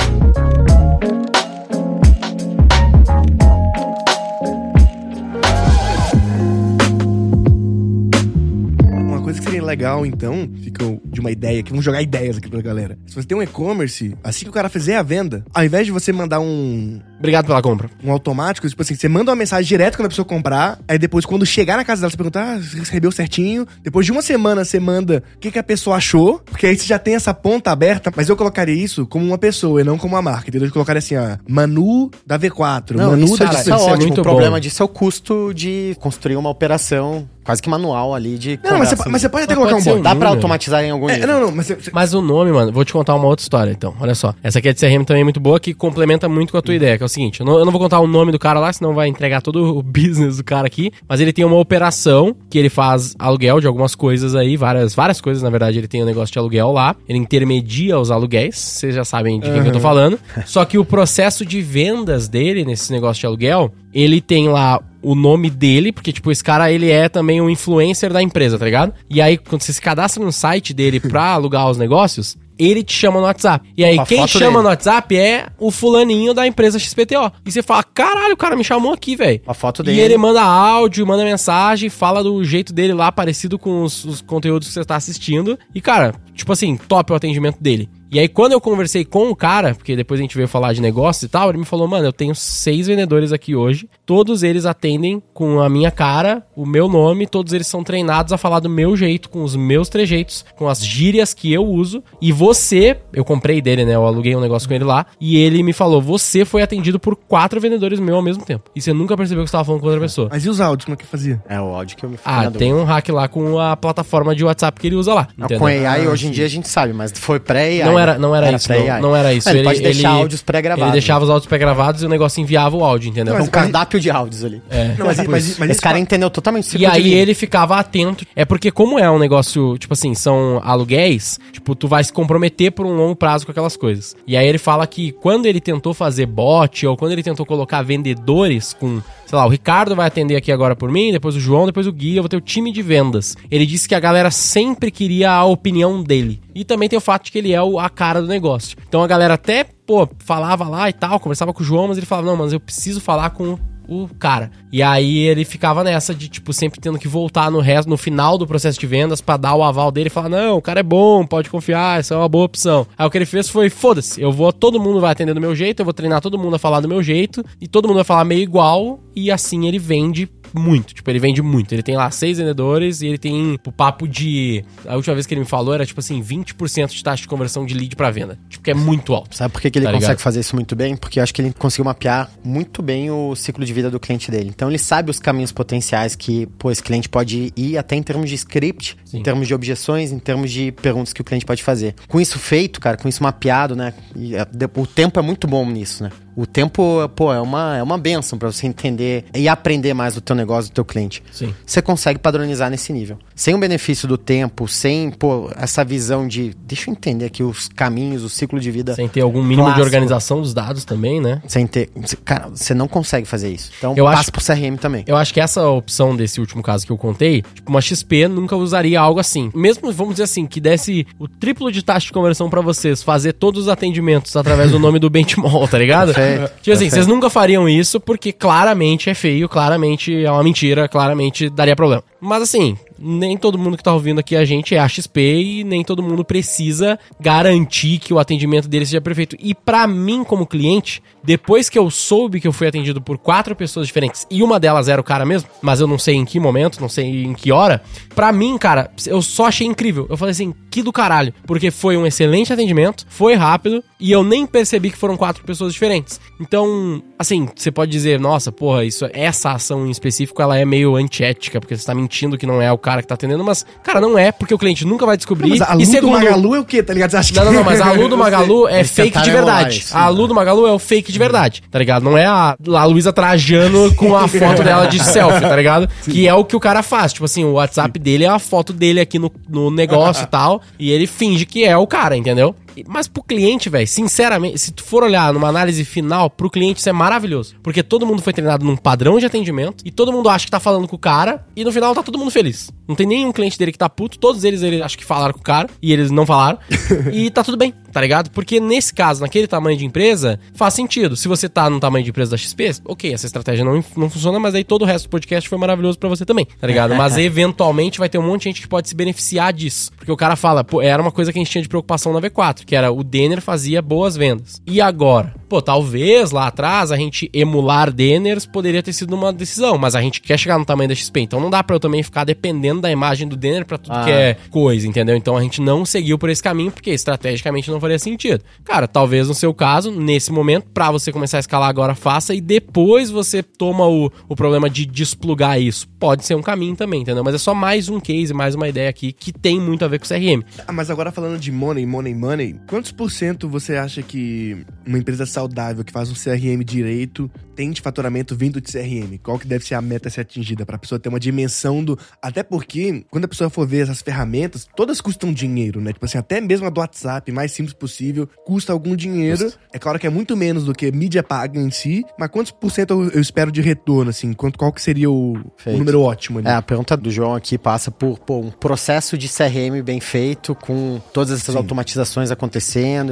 Legal, 9.69 10.05
então, 10.07 10.49
fica 10.63 10.85
de 11.05 11.21
uma 11.21 11.31
ideia 11.31 11.61
aqui, 11.61 11.71
vamos 11.71 11.85
jogar 11.85 12.03
ideias 12.03 12.37
aqui 12.37 12.49
pra 12.49 12.61
galera. 12.61 12.99
Se 13.07 13.15
você 13.15 13.27
tem 13.27 13.37
um 13.39 13.43
e-commerce, 13.43 14.17
assim 14.25 14.45
que 14.45 14.51
o 14.51 14.53
cara 14.53 14.69
fizer 14.69 14.97
a 14.97 15.03
venda, 15.03 15.45
ao 15.55 15.65
invés 15.65 15.87
de 15.87 15.93
você 15.93 16.13
mandar 16.13 16.41
um, 16.41 17.01
Obrigado 17.19 17.47
pela 17.47 17.61
compra. 17.63 17.91
um 18.03 18.11
automático, 18.13 18.69
tipo 18.69 18.81
assim, 18.83 18.95
você 18.95 19.09
manda 19.09 19.31
uma 19.31 19.37
mensagem 19.37 19.67
direto 19.67 19.97
quando 19.97 20.07
a 20.07 20.09
pessoa 20.11 20.25
comprar, 20.25 20.79
aí 20.89 20.99
depois, 20.99 21.25
quando 21.25 21.45
chegar 21.47 21.77
na 21.77 21.85
casa 21.85 22.01
dela, 22.03 22.11
você 22.11 22.17
pergunta, 22.17 22.41
ah, 22.41 22.59
você 22.59 22.79
recebeu 22.79 23.11
certinho. 23.13 23.67
Depois 23.83 24.07
de 24.07 24.13
uma 24.13 24.23
semana, 24.23 24.65
você 24.65 24.79
manda 24.81 25.23
o 25.37 25.39
que, 25.39 25.51
que 25.51 25.59
a 25.59 25.63
pessoa 25.63 25.97
achou, 25.97 26.39
porque 26.45 26.67
aí 26.67 26.77
você 26.77 26.87
já 26.87 26.99
tem 26.99 27.15
essa 27.15 27.35
ponta 27.35 27.71
aberta, 27.71 28.13
mas 28.17 28.29
eu 28.29 28.37
colocaria 28.37 28.75
isso 28.75 29.07
como 29.07 29.25
uma 29.27 29.39
pessoa 29.39 29.81
e 29.81 29.85
não 29.85 29.99
como 29.99 30.15
uma 30.15 30.23
marca, 30.23 30.49
entendeu? 30.49 30.67
Eu 30.69 30.73
colocaria 30.73 30.99
assim, 30.99 31.17
ó, 31.17 31.37
Manu 31.49 32.11
da 32.27 32.39
V4, 32.39 32.95
Não, 32.97 33.11
Manu 33.11 33.25
isso, 33.25 33.37
da 33.39 33.45
é- 33.45 33.49
cara, 33.49 33.61
isso 33.61 33.73
é 33.73 33.75
isso 33.77 33.83
é 33.89 33.93
ótimo. 33.93 34.07
muito 34.07 34.21
o 34.21 34.23
problema 34.23 34.57
bom. 34.57 34.61
disso 34.61 34.83
é 34.83 34.87
o 34.87 34.89
custo 34.89 35.53
de 35.55 35.97
construir 36.01 36.37
uma 36.37 36.49
operação 36.51 37.29
quase 37.49 37.63
que 37.63 37.69
manual 37.71 38.15
ali 38.15 38.37
de 38.37 38.61
Não, 38.63 38.79
mas 38.79 38.91
você, 38.91 39.09
mas 39.09 39.23
você 39.23 39.29
pode 39.31 39.45
até 39.45 39.55
Mas 39.55 39.59
colocar 39.65 39.77
pode 39.77 39.89
um 39.89 39.93
bot. 39.95 40.01
um 40.01 40.03
Dá 40.03 40.15
pra 40.15 40.29
automatizar 40.29 40.85
em 40.85 40.91
algum 40.91 41.09
É, 41.09 41.15
nível. 41.15 41.29
não, 41.29 41.41
não, 41.47 41.53
mas 41.57 41.67
você, 41.67 41.75
você- 41.77 41.91
Mas 41.95 42.13
o 42.13 42.21
nome, 42.21 42.53
mano, 42.53 42.71
vou 42.71 42.85
te 42.85 42.93
contar 42.93 43.15
uma 43.15 43.27
outra 43.27 43.43
história, 43.43 43.71
então. 43.71 43.95
Olha 43.99 44.15
só. 44.15 44.35
Essa 44.43 44.59
aqui 44.59 44.69
é 44.69 44.73
de 44.75 44.79
CRM 44.79 45.03
também 45.07 45.25
muito 45.25 45.41
boa, 45.41 45.59
que 45.59 45.73
complementa 45.73 46.29
muito 46.29 46.53
com 46.53 46.59
a 46.59 46.63
tua 46.63 46.75
ideia, 46.75 46.99
que 46.99 47.03
é 47.03 47.07
o 47.07 47.09
seguinte: 47.09 47.41
eu 47.41 47.47
não, 47.47 47.59
eu 47.59 47.65
não 47.65 47.73
vou 47.73 47.81
contar 47.81 48.01
o 48.01 48.07
nome 48.07 48.31
do 48.33 48.39
cara 48.39 48.61
lá, 48.61 48.71
senão 48.71 48.93
vai 48.93 49.09
entregar 49.09 49.41
todo 49.41 49.79
o 49.79 49.83
business 49.83 50.37
do 50.37 50.45
cara 50.45 50.67
aqui. 50.67 50.93
Mas 51.09 51.21
ele 51.21 51.33
tem 51.33 51.43
uma 51.47 51.57
operação 51.57 52.37
que 52.51 52.59
ele 52.59 52.69
faz 52.69 53.15
aluguel 53.19 53.61
de 53.61 53.67
algumas 53.67 53.95
coisas 53.95 54.35
aí, 54.35 54.55
várias, 54.57 54.95
várias 54.95 55.19
coisas, 55.21 55.43
na 55.43 55.49
verdade, 55.49 55.79
ele 55.79 55.89
tem 55.89 56.03
um 56.03 56.07
negócio 56.07 56.31
de 56.33 56.39
aluguel 56.39 56.71
lá. 56.71 56.95
Ele 57.09 57.19
intermedia 57.19 57.99
os 57.99 58.11
aluguéis, 58.11 58.57
vocês 58.57 58.95
já 58.95 59.05
sabem 59.05 59.41
de 59.41 59.51
quem 59.51 59.63
que 59.63 59.69
eu 59.69 59.73
tô 59.73 59.81
falando. 59.81 60.19
Só 60.45 60.65
que 60.67 60.77
o 60.77 60.85
processo 60.85 61.47
de 61.47 61.63
vendas 61.63 62.29
dele 62.29 62.65
nesse 62.65 62.93
negócio 62.93 63.21
de 63.21 63.27
aluguel, 63.27 63.73
ele 63.95 64.21
tem 64.21 64.49
lá 64.49 64.81
o 65.03 65.15
nome 65.15 65.49
dele, 65.51 65.93
porque, 65.93 66.13
tipo, 66.13 66.31
esse 66.31 66.43
cara, 66.43 66.71
ele 66.73 66.91
é 66.91 67.09
também 67.09 67.41
um 67.41 67.49
influencer 67.51 68.13
da 68.13 68.23
empresa, 68.23 68.59
tá 68.59 68.65
ligado? 68.65 68.93
E 69.09 69.21
aí, 69.21 69.39
quando 69.39 69.63
você 69.63 69.73
se 69.73 69.81
cadastra 69.81 70.25
no 70.25 70.33
site 70.33 70.73
dele 70.75 70.99
pra 71.01 71.33
alugar 71.35 71.69
os 71.71 71.79
negócios, 71.79 72.37
ele 72.59 72.83
te 72.83 72.93
chama 72.93 73.21
no 73.21 73.27
WhatsApp. 73.27 73.69
E 73.77 73.85
aí, 73.85 73.95
Com 73.97 74.03
a 74.03 74.07
quem 74.07 74.27
chama 74.27 74.51
dele. 74.51 74.63
no 74.65 74.69
WhatsApp 74.69 75.17
é 75.17 75.47
o 75.59 75.71
fulaninho 75.71 76.35
da 76.35 76.45
empresa 76.47 76.77
XPTO. 76.79 77.31
E 77.47 77.53
você 77.53 77.63
fala, 77.63 77.85
caralho, 77.85 78.35
o 78.35 78.37
cara 78.37 78.57
me 78.57 78.65
chamou 78.65 78.93
aqui, 78.93 79.15
velho. 79.15 79.41
A 79.47 79.55
foto 79.55 79.83
E 79.83 79.85
dele. 79.87 80.01
ele 80.01 80.17
manda 80.19 80.43
áudio, 80.43 81.07
manda 81.07 81.23
mensagem, 81.25 81.89
fala 81.89 82.23
do 82.25 82.43
jeito 82.43 82.73
dele 82.73 82.93
lá, 82.95 83.13
parecido 83.13 83.59
com 83.59 83.85
os, 83.85 84.05
os 84.05 84.21
conteúdos 84.21 84.67
que 84.67 84.75
você 84.75 84.85
tá 84.85 84.97
assistindo. 84.97 85.57
E, 85.73 85.81
cara, 85.81 86.13
tipo 86.35 86.53
assim, 86.53 86.77
top 86.77 87.13
o 87.13 87.15
atendimento 87.15 87.59
dele. 87.63 87.89
E 88.11 88.19
aí, 88.19 88.27
quando 88.27 88.53
eu 88.53 88.61
conversei 88.61 89.05
com 89.05 89.29
o 89.31 89.37
cara, 89.37 89.75
porque 89.75 89.95
depois 89.95 90.19
a 90.19 90.23
gente 90.23 90.35
veio 90.35 90.49
falar 90.49 90.73
de 90.73 90.81
negócio 90.81 91.27
e 91.27 91.29
tal, 91.29 91.51
ele 91.51 91.59
me 91.59 91.65
falou, 91.65 91.87
mano, 91.87 92.07
eu 92.07 92.13
tenho 92.13 92.35
seis 92.35 92.87
vendedores 92.87 93.33
aqui 93.33 93.55
hoje, 93.55 93.89
todos 94.07 94.43
eles 94.43 94.65
atendem 94.65 95.23
com 95.35 95.61
a 95.61 95.69
minha 95.69 95.91
cara, 95.91 96.43
o 96.57 96.65
meu 96.65 96.89
nome, 96.89 97.27
todos 97.27 97.53
eles 97.53 97.67
são 97.67 97.85
treinados 97.85 98.33
a 98.33 98.39
falar 98.39 98.61
do 98.61 98.69
meu 98.69 98.97
jeito, 98.97 99.29
com 99.29 99.43
os 99.43 99.55
meus 99.55 99.91
trejeitos, 99.91 100.45
com 100.57 100.69
as 100.69 100.85
gírias 100.85 101.35
que 101.35 101.53
eu 101.53 101.67
uso. 101.67 102.03
E 102.21 102.33
você, 102.33 102.97
eu 103.13 103.25
comprei 103.25 103.61
dele, 103.61 103.85
né? 103.85 103.95
Eu 103.95 104.07
aluguei 104.07 104.35
um 104.35 104.41
negócio 104.41 104.67
com 104.67 104.75
ele 104.75 104.85
lá, 104.85 105.05
e 105.21 105.37
ele 105.37 105.63
me 105.63 105.75
falou, 105.75 106.01
você 106.01 106.45
foi 106.47 106.63
atendido 106.63 106.99
por 106.99 107.15
quatro 107.15 107.61
vendedores 107.61 108.01
meus 108.01 108.17
ao 108.17 108.23
mesmo 108.23 108.45
tempo. 108.45 108.71
E 108.75 108.81
você 108.81 108.93
nunca 108.93 109.17
percebeu 109.17 109.45
que 109.45 109.51
você 109.51 109.53
tava 109.53 109.65
falando 109.67 109.81
com 109.81 109.87
outra 109.87 110.01
pessoa. 110.01 110.29
Mas 110.31 110.47
e 110.47 110.49
os 110.49 110.61
áudios, 110.63 110.87
como 110.87 110.95
é 110.95 110.97
que 110.97 111.05
fazia? 111.05 111.43
É 111.47 111.61
o 111.61 111.75
áudio 111.75 111.97
que 111.97 112.05
eu 112.05 112.11
me 112.11 112.19
Ah, 112.25 112.51
tem 112.51 112.73
um 112.73 112.85
hack 112.85 113.09
lá 113.11 113.29
com 113.29 113.59
a 113.59 113.77
plataforma 113.77 114.35
de 114.35 114.45
WhatsApp 114.45 114.81
que 114.81 114.87
ele 114.87 114.97
usa 114.97 115.13
lá. 115.13 115.29
Não, 115.37 115.47
com 115.47 115.67
AI 115.67 116.07
Ah, 116.07 116.11
hoje 116.11 116.27
em 116.27 116.31
dia 116.31 116.47
a 116.47 116.49
gente 116.49 116.69
sabe, 116.69 116.95
mas 116.95 117.13
foi 117.15 117.39
pré-AI. 117.39 117.98
Não 117.99 118.03
era, 118.13 118.19
não 118.19 118.35
era, 118.37 118.47
Era 118.49 118.57
isso. 118.57 118.69
Não, 118.73 119.01
não 119.01 119.17
era 119.17 119.33
isso. 119.35 119.49
Ah, 119.49 119.53
ele 119.53 119.63
pode 119.65 119.81
deixar 119.81 120.11
áudios 120.11 120.43
pré-gravados, 120.43 120.85
Ele 120.87 120.93
deixava 120.93 121.21
né? 121.21 121.25
os 121.25 121.31
áudios 121.31 121.47
pré-gravados 121.49 122.03
e 122.03 122.07
o 122.07 122.09
negócio 122.09 122.41
enviava 122.41 122.77
o 122.77 122.85
áudio, 122.85 123.11
entendeu? 123.11 123.35
Um 123.35 123.39
Mas- 123.39 123.49
cardápio 123.49 124.01
de 124.01 124.11
áudios 124.11 124.45
ali. 124.45 124.63
É. 124.71 124.95
Não, 124.99 125.07
mas, 125.07 125.17
tipo 125.19 125.31
mas, 125.31 125.59
mas 125.59 125.71
Esse 125.71 125.81
cara 125.81 125.99
entendeu 125.99 126.31
totalmente 126.31 126.75
o 126.75 126.77
E 126.77 126.79
de 126.79 126.87
aí 126.87 127.13
ele 127.15 127.35
ficava 127.35 127.77
atento. 127.79 128.25
É 128.37 128.45
porque, 128.45 128.71
como 128.71 128.99
é 128.99 129.11
um 129.11 129.19
negócio, 129.19 129.77
tipo 129.79 129.93
assim, 129.95 130.15
são 130.15 130.61
aluguéis, 130.65 131.39
tipo, 131.53 131.75
tu 131.75 131.89
vai 131.89 132.03
se 132.05 132.13
comprometer 132.13 132.73
por 132.73 132.87
um 132.87 132.95
longo 132.97 133.17
prazo 133.17 133.45
com 133.45 133.53
aquelas 133.53 133.77
coisas. 133.77 134.15
E 134.27 134.37
aí 134.37 134.47
ele 134.47 134.59
fala 134.59 134.87
que 134.87 135.13
quando 135.13 135.47
ele 135.47 135.61
tentou 135.61 135.93
fazer 135.95 136.27
bot, 136.27 136.87
ou 136.87 136.97
quando 136.97 137.13
ele 137.13 137.23
tentou 137.23 137.45
colocar 137.45 137.83
vendedores 137.83 138.73
com, 138.75 139.01
sei 139.27 139.37
lá, 139.39 139.47
o 139.47 139.49
Ricardo 139.49 139.95
vai 139.95 140.07
atender 140.07 140.37
aqui 140.37 140.51
agora 140.53 140.75
por 140.77 140.91
mim, 140.91 141.13
depois 141.13 141.37
o 141.37 141.41
João, 141.41 141.67
depois 141.67 141.87
o 141.87 141.93
Gui, 141.93 142.17
eu 142.17 142.23
vou 142.23 142.29
ter 142.29 142.37
o 142.37 142.41
time 142.41 142.73
de 142.73 142.83
vendas. 142.83 143.37
Ele 143.51 143.67
disse 143.67 143.89
que 143.89 143.95
a 143.95 144.01
galera 144.01 144.31
sempre 144.31 144.91
queria 144.91 145.31
a 145.33 145.45
opinião 145.45 146.03
dele. 146.03 146.41
E 146.55 146.65
também 146.65 146.89
tem 146.89 146.97
o 146.97 147.01
fato 147.01 147.27
de 147.27 147.33
que 147.33 147.39
ele 147.39 147.53
é 147.53 147.63
o- 147.63 147.79
cara 147.89 148.21
do 148.21 148.29
negócio. 148.29 148.77
Então 148.89 149.03
a 149.03 149.07
galera 149.07 149.35
até, 149.35 149.65
pô, 149.65 150.09
falava 150.19 150.69
lá 150.69 150.89
e 150.89 150.93
tal, 150.93 151.21
conversava 151.21 151.53
com 151.53 151.63
o 151.63 151.65
João, 151.65 151.89
mas 151.89 151.97
ele 151.97 152.07
falava, 152.07 152.29
não, 152.29 152.37
mas 152.37 152.53
eu 152.53 152.61
preciso 152.61 153.01
falar 153.01 153.31
com 153.31 153.59
o 153.89 154.07
cara. 154.19 154.51
E 154.71 154.83
aí 154.83 155.19
ele 155.19 155.45
ficava 155.47 155.83
nessa 155.83 156.15
de, 156.15 156.29
tipo, 156.29 156.53
sempre 156.53 156.79
tendo 156.79 156.99
que 156.99 157.09
voltar 157.09 157.51
no 157.51 157.59
resto, 157.59 157.89
no 157.89 157.97
final 157.97 158.37
do 158.37 158.47
processo 158.47 158.79
de 158.79 158.87
vendas 158.87 159.23
pra 159.23 159.39
dar 159.39 159.55
o 159.55 159.65
aval 159.65 159.91
dele 159.91 160.09
e 160.09 160.11
falar, 160.11 160.29
não, 160.29 160.59
o 160.59 160.63
cara 160.63 160.81
é 160.81 160.83
bom, 160.83 161.27
pode 161.27 161.49
confiar, 161.49 161.99
isso 161.99 162.13
é 162.13 162.17
uma 162.17 162.29
boa 162.29 162.45
opção. 162.45 162.87
Aí 162.99 163.07
o 163.07 163.11
que 163.11 163.17
ele 163.17 163.25
fez 163.25 163.49
foi, 163.49 163.71
foda-se, 163.71 164.21
eu 164.21 164.31
vou, 164.31 164.53
todo 164.53 164.79
mundo 164.79 165.01
vai 165.01 165.13
atender 165.13 165.33
do 165.33 165.41
meu 165.41 165.55
jeito, 165.55 165.81
eu 165.81 165.85
vou 165.85 165.95
treinar 165.95 166.21
todo 166.21 166.39
mundo 166.39 166.57
a 166.57 166.59
falar 166.59 166.81
do 166.81 166.89
meu 166.89 167.03
jeito, 167.03 167.43
e 167.59 167.67
todo 167.67 167.89
mundo 167.89 167.97
vai 167.97 168.05
falar 168.05 168.25
meio 168.25 168.43
igual, 168.43 169.01
e 169.17 169.31
assim 169.31 169.67
ele 169.67 169.79
vende 169.79 170.27
muito, 170.55 170.95
tipo, 170.95 171.11
ele 171.11 171.19
vende 171.19 171.43
muito. 171.43 171.73
Ele 171.73 171.83
tem 171.83 171.97
lá 171.97 172.11
seis 172.11 172.39
vendedores 172.39 173.01
e 173.03 173.07
ele 173.07 173.19
tem 173.19 173.59
o 173.67 173.73
papo 173.73 174.07
de. 174.09 174.65
A 174.87 174.97
última 174.97 175.15
vez 175.15 175.27
que 175.27 175.35
ele 175.35 175.41
me 175.41 175.47
falou 175.47 175.75
era 175.75 175.85
tipo 175.87 176.01
assim: 176.01 176.23
20% 176.23 176.89
de 176.89 177.03
taxa 177.03 177.23
de 177.23 177.29
conversão 177.29 177.65
de 177.67 177.75
lead 177.75 177.95
pra 177.97 178.11
venda. 178.11 178.39
Tipo, 178.49 178.65
que 178.65 178.71
é 178.71 178.75
muito 178.75 179.15
alto. 179.15 179.37
Sabe 179.37 179.53
por 179.53 179.61
que, 179.61 179.71
que 179.71 179.79
ele 179.79 179.87
Tá 179.87 179.93
consegue 179.93 180.07
ligado? 180.13 180.23
fazer 180.23 180.41
isso 180.41 180.55
muito 180.55 180.75
bem? 180.77 180.97
Porque 180.97 181.19
eu 181.19 181.23
acho 181.23 181.33
que 181.35 181.43
ele 181.43 181.53
conseguiu 181.53 181.85
mapear 181.85 182.31
muito 182.45 182.83
bem 182.83 183.11
o 183.11 183.35
ciclo 183.35 183.65
de 183.65 183.73
vida 183.73 183.91
do 183.91 183.99
cliente 184.01 184.31
dele. 184.31 184.51
Então 184.55 184.69
ele 184.69 184.79
sabe 184.79 185.11
os 185.11 185.19
caminhos 185.19 185.53
potenciais 185.53 186.15
que 186.17 186.47
pô, 186.59 186.71
esse 186.71 186.83
cliente 186.83 187.09
pode 187.09 187.53
ir 187.57 187.77
até 187.79 187.97
em 187.97 188.03
termos 188.03 188.29
de 188.29 188.35
script, 188.37 188.97
em 189.13 189.23
termos 189.23 189.47
de 189.49 189.55
objeções, 189.55 190.13
em 190.13 190.19
termos 190.19 190.51
de 190.51 190.73
perguntas 190.73 191.13
que 191.13 191.21
o 191.21 191.25
cliente 191.25 191.45
pode 191.45 191.63
fazer. 191.63 191.95
Com 192.09 192.21
isso 192.21 192.39
feito, 192.39 192.81
cara, 192.81 192.97
com 192.97 193.09
isso 193.09 193.23
mapeado, 193.23 193.75
né? 193.77 193.93
é, 194.33 194.81
o 194.81 194.87
tempo 194.87 195.19
é 195.19 195.23
muito 195.23 195.47
bom 195.47 195.69
nisso, 195.69 196.03
né? 196.03 196.11
O 196.39 196.47
tempo, 196.47 197.09
pô, 197.17 197.33
é 197.35 197.41
uma, 197.41 197.79
é 197.79 197.83
uma 197.83 197.99
benção 197.99 198.39
pra 198.39 198.47
você 198.47 198.65
entender 198.65 199.25
e 199.35 199.49
aprender 199.49 199.93
mais 199.93 200.15
do 200.15 200.21
teu 200.21 200.37
negócio, 200.37 200.71
do 200.71 200.75
teu 200.75 200.85
cliente. 200.85 201.21
Sim. 201.33 201.53
Você 201.67 201.83
consegue 201.83 202.17
padronizar 202.17 202.71
nesse 202.71 202.93
nível. 202.93 203.19
Sem 203.39 203.55
o 203.55 203.59
benefício 203.59 204.09
do 204.09 204.19
tempo, 204.19 204.67
sem, 204.67 205.11
pô, 205.13 205.49
essa 205.57 205.85
visão 205.85 206.27
de, 206.27 206.53
deixa 206.67 206.91
eu 206.91 206.93
entender 206.93 207.25
aqui 207.27 207.41
os 207.45 207.69
caminhos, 207.69 208.25
o 208.25 208.29
ciclo 208.29 208.59
de 208.59 208.69
vida 208.69 208.95
Sem 208.97 209.07
ter 209.09 209.21
algum 209.21 209.41
mínimo 209.41 209.63
de 209.69 209.75
Clássico. 209.75 209.85
organização 209.85 210.43
dos 210.43 210.53
dados 210.53 210.85
também, 210.85 211.21
né? 211.21 211.41
sem 211.47 211.65
ter. 211.65 211.89
Cara, 212.25 212.49
você 212.53 212.75
não 212.75 212.89
consegue 212.89 213.27
fazer 213.29 213.51
isso. 213.51 213.71
Então 213.79 213.95
Eu 213.97 214.07
passa 214.07 214.21
acho- 214.23 214.33
pro 214.33 214.43
CRM 214.45 214.77
também. 214.77 215.05
Eu 215.07 215.17
acho 215.17 215.33
que 215.33 215.41
essa 215.41 215.69
opção 215.69 216.17
desse 216.17 216.41
último 216.41 216.65
caso 216.65 216.85
que 216.85 216.91
eu 216.91 216.99
contei, 216.99 217.43
tipo, 217.55 217.71
uma 217.71 217.81
XP 217.81 218.27
nunca 218.27 218.57
usaria 218.57 218.99
algo 219.01 219.21
assim. 219.21 219.53
Mesmo, 219.55 219.93
vamos 219.93 220.15
dizer 220.15 220.25
assim, 220.25 220.45
que 220.45 220.61
desse 220.61 221.07
o 221.17 221.29
triplo 221.29 221.71
de 221.71 221.81
taxa 221.85 222.07
de 222.07 222.13
conversão 222.13 222.51
pra 222.51 222.61
vocês, 222.61 223.05
fazer 223.05 223.35
todos 223.35 223.63
os 223.63 223.69
atendimentos 223.69 224.35
através 224.35 224.73
do 224.73 224.81
nome 224.81 224.99
do 224.99 225.09
Benchmall, 225.11 225.69
tá 225.69 225.79
ligado? 225.79 226.13
Perfeito, 226.13 226.53
Tipo 226.61 226.77
assim, 226.77 226.91
vocês 226.91 227.07
nunca 227.07 227.31
fariam 227.31 227.69
isso 227.69 228.01
porque 228.01 228.33
claramente 228.33 229.09
é 229.09 229.15
feio, 229.15 229.49
claramente 229.49 230.25
é 230.25 230.31
uma 230.33 230.43
mentira, 230.43 230.89
claramente 230.89 231.49
daria 231.49 231.77
problema. 231.77 232.03
Mas 232.21 232.43
assim, 232.43 232.77
nem 232.99 233.37
todo 233.37 233.59
mundo 233.59 233.77
que 233.77 233.83
tá 233.83 233.93
ouvindo 233.93 234.19
aqui 234.19 234.37
a 234.37 234.45
gente 234.45 234.75
é 234.75 234.79
a 234.79 234.89
XP 234.89 235.21
e 235.21 235.65
nem 235.65 235.85
todo 235.85 236.03
mundo 236.03 236.25
precisa 236.25 236.99
garantir 237.21 237.99
que 237.99 238.13
o 238.13 238.19
atendimento 238.19 238.69
dele 238.69 238.87
seja 238.87 239.01
perfeito. 239.01 239.37
E 239.39 239.55
pra 239.55 239.87
mim, 239.87 240.25
como 240.25 240.47
cliente, 240.47 241.03
depois 241.29 241.69
que 241.69 241.79
eu 241.79 241.91
soube 241.91 242.41
que 242.41 242.49
eu 242.49 242.55
fui 242.55 242.67
atendido 242.67 243.03
por 243.03 243.19
quatro 243.19 243.55
pessoas 243.55 243.87
diferentes 243.87 244.27
e 244.31 244.43
uma 244.43 244.59
delas 244.59 244.89
era 244.89 244.99
o 244.99 245.05
cara 245.05 245.27
mesmo, 245.27 245.47
mas 245.61 245.79
eu 245.79 245.87
não 245.87 245.99
sei 245.99 246.15
em 246.15 246.25
que 246.25 246.41
momento, 246.41 246.81
não 246.81 246.89
sei 246.89 247.23
em 247.23 247.35
que 247.35 247.53
hora, 247.53 247.83
pra 248.15 248.33
mim, 248.33 248.57
cara, 248.57 248.91
eu 249.07 249.21
só 249.21 249.45
achei 249.45 249.67
incrível. 249.67 250.07
Eu 250.09 250.17
falei 250.17 250.33
assim, 250.33 250.55
que 250.71 250.83
do 250.83 250.91
caralho. 250.91 251.35
Porque 251.47 251.71
foi 251.71 251.99
um 251.99 252.07
excelente 252.07 252.51
atendimento, 252.51 253.05
foi 253.11 253.35
rápido 253.35 253.85
e 254.01 254.11
eu 254.11 254.25
nem 254.25 254.47
percebi 254.47 254.91
que 254.91 254.97
foram 254.97 255.19
quatro 255.19 255.45
pessoas 255.45 255.75
diferentes. 255.75 256.19
Então, 256.41 257.03
assim, 257.19 257.47
você 257.55 257.71
pode 257.71 257.91
dizer, 257.91 258.19
nossa, 258.19 258.51
porra, 258.51 258.87
isso, 258.87 259.07
essa 259.13 259.53
ação 259.53 259.87
em 259.87 259.91
específico, 259.91 260.41
ela 260.41 260.57
é 260.57 260.65
meio 260.65 260.97
antiética, 260.97 261.61
porque 261.61 261.77
você 261.77 261.85
tá 261.85 261.95
mentindo 261.95 262.39
que 262.39 262.47
não 262.47 262.63
é 262.63 262.73
o 262.73 262.79
cara 262.79 263.03
que 263.03 263.09
tá 263.09 263.17
atendendo, 263.17 263.45
mas, 263.45 263.67
cara, 263.83 264.01
não 264.01 264.19
é, 264.19 264.33
porque 264.33 264.55
o 264.55 264.59
cliente 264.59 264.87
nunca 264.87 265.05
vai 265.05 265.19
descobrir. 265.19 265.51
Mas 265.51 265.61
a 265.61 265.77
e 265.77 265.85
Lu 265.85 266.01
do 266.01 266.11
Magalu 266.11 266.55
é 266.55 266.61
o 266.61 266.65
quê, 266.65 266.83
tá 266.83 266.95
ligado? 266.95 267.11
Você 267.11 267.17
acha 267.19 267.35
Não, 267.35 267.45
não, 267.45 267.53
não, 267.53 267.65
mas 267.65 267.83
a 267.83 267.93
Lu 267.93 268.09
do 268.09 268.17
Magalu 268.19 268.67
é 268.67 268.83
fake 268.83 269.21
de 269.21 269.29
emular 269.29 269.65
verdade. 269.65 269.85
A 269.93 270.09
Lu 270.09 270.27
do 270.27 270.35
Magalu 270.35 270.67
é 270.67 270.73
o 270.73 270.79
fake 270.79 271.13
de 271.13 271.18
verdade, 271.19 271.63
tá 271.71 271.79
ligado? 271.79 272.03
Não 272.03 272.17
é 272.17 272.27
a, 272.27 272.57
a 272.75 272.85
Luísa 272.85 273.13
Trajano 273.13 273.95
com 273.95 274.17
a 274.17 274.27
foto 274.29 274.63
dela 274.63 274.87
de 274.87 274.99
selfie, 275.05 275.41
tá 275.41 275.57
ligado? 275.57 275.89
Que 276.05 276.27
é 276.27 276.35
o 276.35 276.45
que 276.45 276.57
o 276.57 276.61
cara 276.61 276.83
faz. 276.83 277.13
Tipo 277.13 277.25
assim, 277.25 277.45
o 277.45 277.53
WhatsApp 277.53 277.99
dele 277.99 278.25
é 278.25 278.29
a 278.29 278.39
foto 278.39 278.73
dele 278.73 279.01
aqui 279.01 279.19
no, 279.19 279.31
no 279.49 279.71
negócio 279.71 280.25
e 280.25 280.27
tal, 280.27 280.63
e 280.79 280.91
ele 280.91 281.07
finge 281.07 281.45
que 281.45 281.65
é 281.65 281.77
o 281.77 281.87
cara, 281.87 282.17
entendeu? 282.17 282.55
Mas 282.87 283.09
pro 283.09 283.23
cliente, 283.23 283.69
velho, 283.69 283.87
sinceramente, 283.87 284.59
se 284.59 284.73
tu 284.73 284.85
for 284.85 285.03
olhar 285.03 285.33
numa 285.33 285.49
análise 285.49 285.85
final, 285.85 286.31
pro 286.31 286.51
cliente 286.51 286.81
isso 286.81 286.89
é 286.89 286.93
maravilhoso. 286.93 287.57
Porque 287.63 287.83
todo 287.83 288.07
mundo 288.07 288.23
foi 288.23 288.33
treinado 288.33 288.65
num 288.65 288.77
padrão 288.77 289.19
de 289.19 289.27
atendimento 289.27 289.83
e 289.85 289.91
todo 289.91 290.13
mundo 290.13 290.29
acha 290.29 290.45
que 290.45 290.51
tá 290.51 290.61
falando 290.61 290.87
com 290.87 290.97
o 290.97 290.99
cara 290.99 291.47
e 291.57 291.65
no 291.65 291.73
final 291.73 291.95
tá 291.95 292.03
todo 292.03 292.19
mundo 292.19 292.31
feliz. 292.31 292.71
Não 292.87 292.95
tem 292.95 293.07
nenhum 293.07 293.33
cliente 293.33 293.59
dele 293.59 293.73
que 293.73 293.79
tá 293.79 293.89
puto, 293.89 294.19
todos 294.19 294.45
eles 294.45 294.63
ele 294.63 294.83
acho 294.83 294.97
que 294.97 295.05
falaram 295.05 295.35
com 295.35 295.41
o 295.41 295.43
cara 295.43 295.69
e 295.83 295.93
eles 295.93 296.11
não 296.11 296.25
falaram. 296.25 296.59
e 297.13 297.31
tá 297.31 297.45
tudo 297.45 297.57
bem, 297.57 297.75
tá 297.93 298.01
ligado? 298.01 298.31
Porque 298.31 298.61
nesse 298.61 298.95
caso, 298.95 299.21
naquele 299.21 299.47
tamanho 299.47 299.77
de 299.77 299.85
empresa, 299.85 300.41
faz 300.55 300.75
sentido. 300.75 301.17
Se 301.17 301.29
você 301.29 301.49
tá 301.49 301.69
no 301.69 301.81
tamanho 301.81 302.05
de 302.05 302.11
empresa 302.11 302.31
da 302.31 302.37
XP, 302.37 302.77
ok, 302.85 303.13
essa 303.13 303.27
estratégia 303.27 303.65
não, 303.65 303.85
não 303.97 304.11
funciona, 304.11 304.39
mas 304.39 304.55
aí 304.55 304.65
todo 304.65 304.83
o 304.83 304.85
resto 304.85 305.07
do 305.07 305.11
podcast 305.11 305.49
foi 305.49 305.59
maravilhoso 305.59 305.99
pra 305.99 306.09
você 306.09 306.25
também, 306.25 306.47
tá 306.47 306.67
ligado? 306.67 306.95
Mas 306.95 307.17
eventualmente 307.19 307.99
vai 307.99 308.09
ter 308.09 308.19
um 308.19 308.27
monte 308.27 308.43
de 308.43 308.45
gente 308.45 308.63
que 308.63 308.69
pode 308.69 308.89
se 308.89 308.95
beneficiar 308.95 309.53
disso. 309.53 309.91
Porque 309.97 310.11
o 310.11 310.17
cara 310.17 310.37
fala, 310.37 310.65
pô, 310.65 310.81
era 310.81 311.01
uma 311.01 311.13
coisa 311.13 311.33
que 311.33 311.39
a 311.39 311.43
gente 311.43 311.51
tinha 311.51 311.63
de 311.63 311.69
preocupação 311.69 312.13
na 312.13 312.21
V4, 312.21 312.65
que 312.69 312.77
era 312.77 312.93
o 312.93 313.03
Denner 313.03 313.41
fazia 313.41 313.81
boas 313.81 314.15
vendas. 314.15 314.61
E 314.67 314.79
agora? 314.79 315.35
Pô, 315.49 315.63
talvez 315.63 316.31
lá 316.31 316.49
atrás 316.49 316.93
a 316.93 316.97
gente 316.99 317.31
emular 317.33 317.91
Denners 317.91 318.45
poderia 318.45 318.83
ter 318.83 318.93
sido 318.93 319.15
uma 319.17 319.33
decisão, 319.33 319.79
mas 319.79 319.95
a 319.95 320.03
gente 320.03 320.21
quer 320.21 320.39
chegar 320.39 320.59
no 320.59 320.67
tamanho 320.67 320.91
da 320.91 320.95
XP, 320.95 321.21
então 321.21 321.41
não 321.41 321.49
dá 321.49 321.65
pra 321.65 321.75
eu 321.75 321.81
também 321.81 322.03
ficar 322.03 322.25
dependendo 322.25 322.83
da 322.83 322.91
imagem 322.91 323.27
do 323.27 323.35
Denner 323.39 323.65
pra 323.65 323.79
tudo 323.79 323.95
Ah. 323.97 324.05
que 324.05 324.11
é 324.11 324.37
coisa, 324.51 324.87
entendeu? 324.87 325.17
Então 325.17 325.35
a 325.35 325.41
gente 325.43 325.63
não 325.63 325.87
seguiu 325.87 326.19
por 326.19 326.29
esse 326.29 326.43
caminho 326.43 326.71
porque 326.71 326.91
estrategicamente 326.91 327.71
não 327.71 327.81
faria 327.81 327.99
sentido. 327.99 328.45
Cara, 328.63 328.87
talvez 328.87 329.27
no 329.29 329.35
seu 329.35 329.55
caso, 329.55 329.91
nesse 329.91 330.31
momento, 330.31 330.67
pra 330.75 330.91
você 330.91 331.11
começar 331.11 331.39
a 331.39 331.41
escalar 331.41 331.71
agora, 331.71 331.95
faça 331.95 332.35
e 332.35 332.41
depois 332.43 333.09
você 333.09 333.43
toma 333.43 333.87
o, 333.89 334.13
o 334.29 334.37
problema 334.37 334.69
de 334.69 334.85
desplugar 334.85 335.59
isso. 335.59 335.89
Pode 335.99 336.27
ser 336.27 336.35
um 336.35 336.43
caminho 336.43 336.77
também, 336.77 337.01
entendeu? 337.01 337.25
Mas 337.25 337.35
é 337.35 337.39
só 337.39 337.55
mais 337.55 337.89
um 337.89 337.99
case, 337.99 338.35
mais 338.35 338.55
uma 338.55 338.69
ideia 338.69 338.91
aqui 338.91 339.11
que 339.15 339.33
tem 339.33 339.59
muito 339.59 339.83
a 339.83 339.89
ver 339.89 339.99
com 339.99 340.05
o 340.05 340.09
CRM. 340.09 340.43
Ah, 340.67 340.73
mas 340.73 340.91
agora 340.91 341.11
falando 341.11 341.39
de 341.41 341.51
money, 341.51 341.87
money, 341.87 342.15
money, 342.15 342.55
quantos 342.67 342.93
por 342.93 343.11
cento 343.11 343.49
você 343.49 343.77
acha 343.77 344.03
que 344.03 344.65
uma 344.87 344.99
empresa 344.99 345.27
saudável 345.27 345.85
que 345.85 345.93
faz 345.93 346.11
um 346.11 346.15
CRM 346.15 346.65
direito 346.65 347.31
tem 347.55 347.71
de 347.71 347.81
faturamento 347.81 348.37
vindo 348.37 348.61
de 348.61 348.71
CRM? 348.71 349.19
Qual 349.23 349.39
que 349.39 349.47
deve 349.47 349.65
ser 349.65 349.75
a 349.75 349.83
meta 349.83 350.09
a 350.09 350.11
ser 350.11 350.21
atingida 350.21 350.65
para 350.65 350.77
a 350.77 350.79
pessoa 350.79 350.99
ter 350.99 351.09
uma 351.09 351.19
dimensão 351.19 351.83
do... 351.83 351.99
Até 352.23 352.43
porque, 352.43 353.05
quando 353.11 353.25
a 353.25 353.29
pessoa 353.29 353.51
for 353.51 353.67
ver 353.67 353.83
essas 353.83 354.01
ferramentas, 354.01 354.69
todas 354.77 355.01
custam 355.01 355.33
dinheiro, 355.33 355.81
né? 355.81 355.93
Tipo 355.93 356.05
assim, 356.05 356.19
até 356.19 356.41
mesmo 356.41 356.67
a 356.67 356.71
do 356.71 356.79
WhatsApp, 356.79 357.33
mais 357.33 357.51
simples 357.51 357.75
possível, 357.75 358.29
custa 358.47 358.73
algum 358.73 358.95
dinheiro. 358.95 359.53
É 359.73 359.79
claro 359.79 359.99
que 359.99 360.07
é 360.07 360.11
muito 360.11 360.37
menos 360.37 360.65
do 360.65 360.73
que 360.73 360.93
mídia 360.93 361.23
paga 361.23 361.59
em 361.59 361.71
si, 361.71 362.05
mas 362.17 362.31
quantos 362.31 362.53
por 362.53 362.71
cento 362.71 363.11
eu, 363.13 363.21
espero 363.21 363.51
de 363.51 363.61
retorno, 363.61 364.11
assim? 364.11 364.33
Quanto, 364.33 364.57
qual 364.57 364.73
que 364.73 364.81
seria 364.81 365.11
o, 365.11 365.33
o 365.33 365.71
número 365.77 366.01
ótimo 366.01 366.39
ali? 366.39 366.47
É, 366.47 366.53
a 366.53 366.63
pergunta 366.63 366.97
do 366.97 367.11
João 367.11 367.35
aqui 367.35 367.59
passa 367.59 367.91
por 367.91 368.21
pô, 368.21 368.39
um 368.39 368.51
processo 368.51 369.19
de 369.19 369.29
CRM 369.29 369.83
bem 369.85 369.99
feito, 370.01 370.55
com 370.55 371.01
todas 371.13 371.33
essas 371.33 371.57
automatizações 371.57 372.31
acontecendo, 372.31 372.38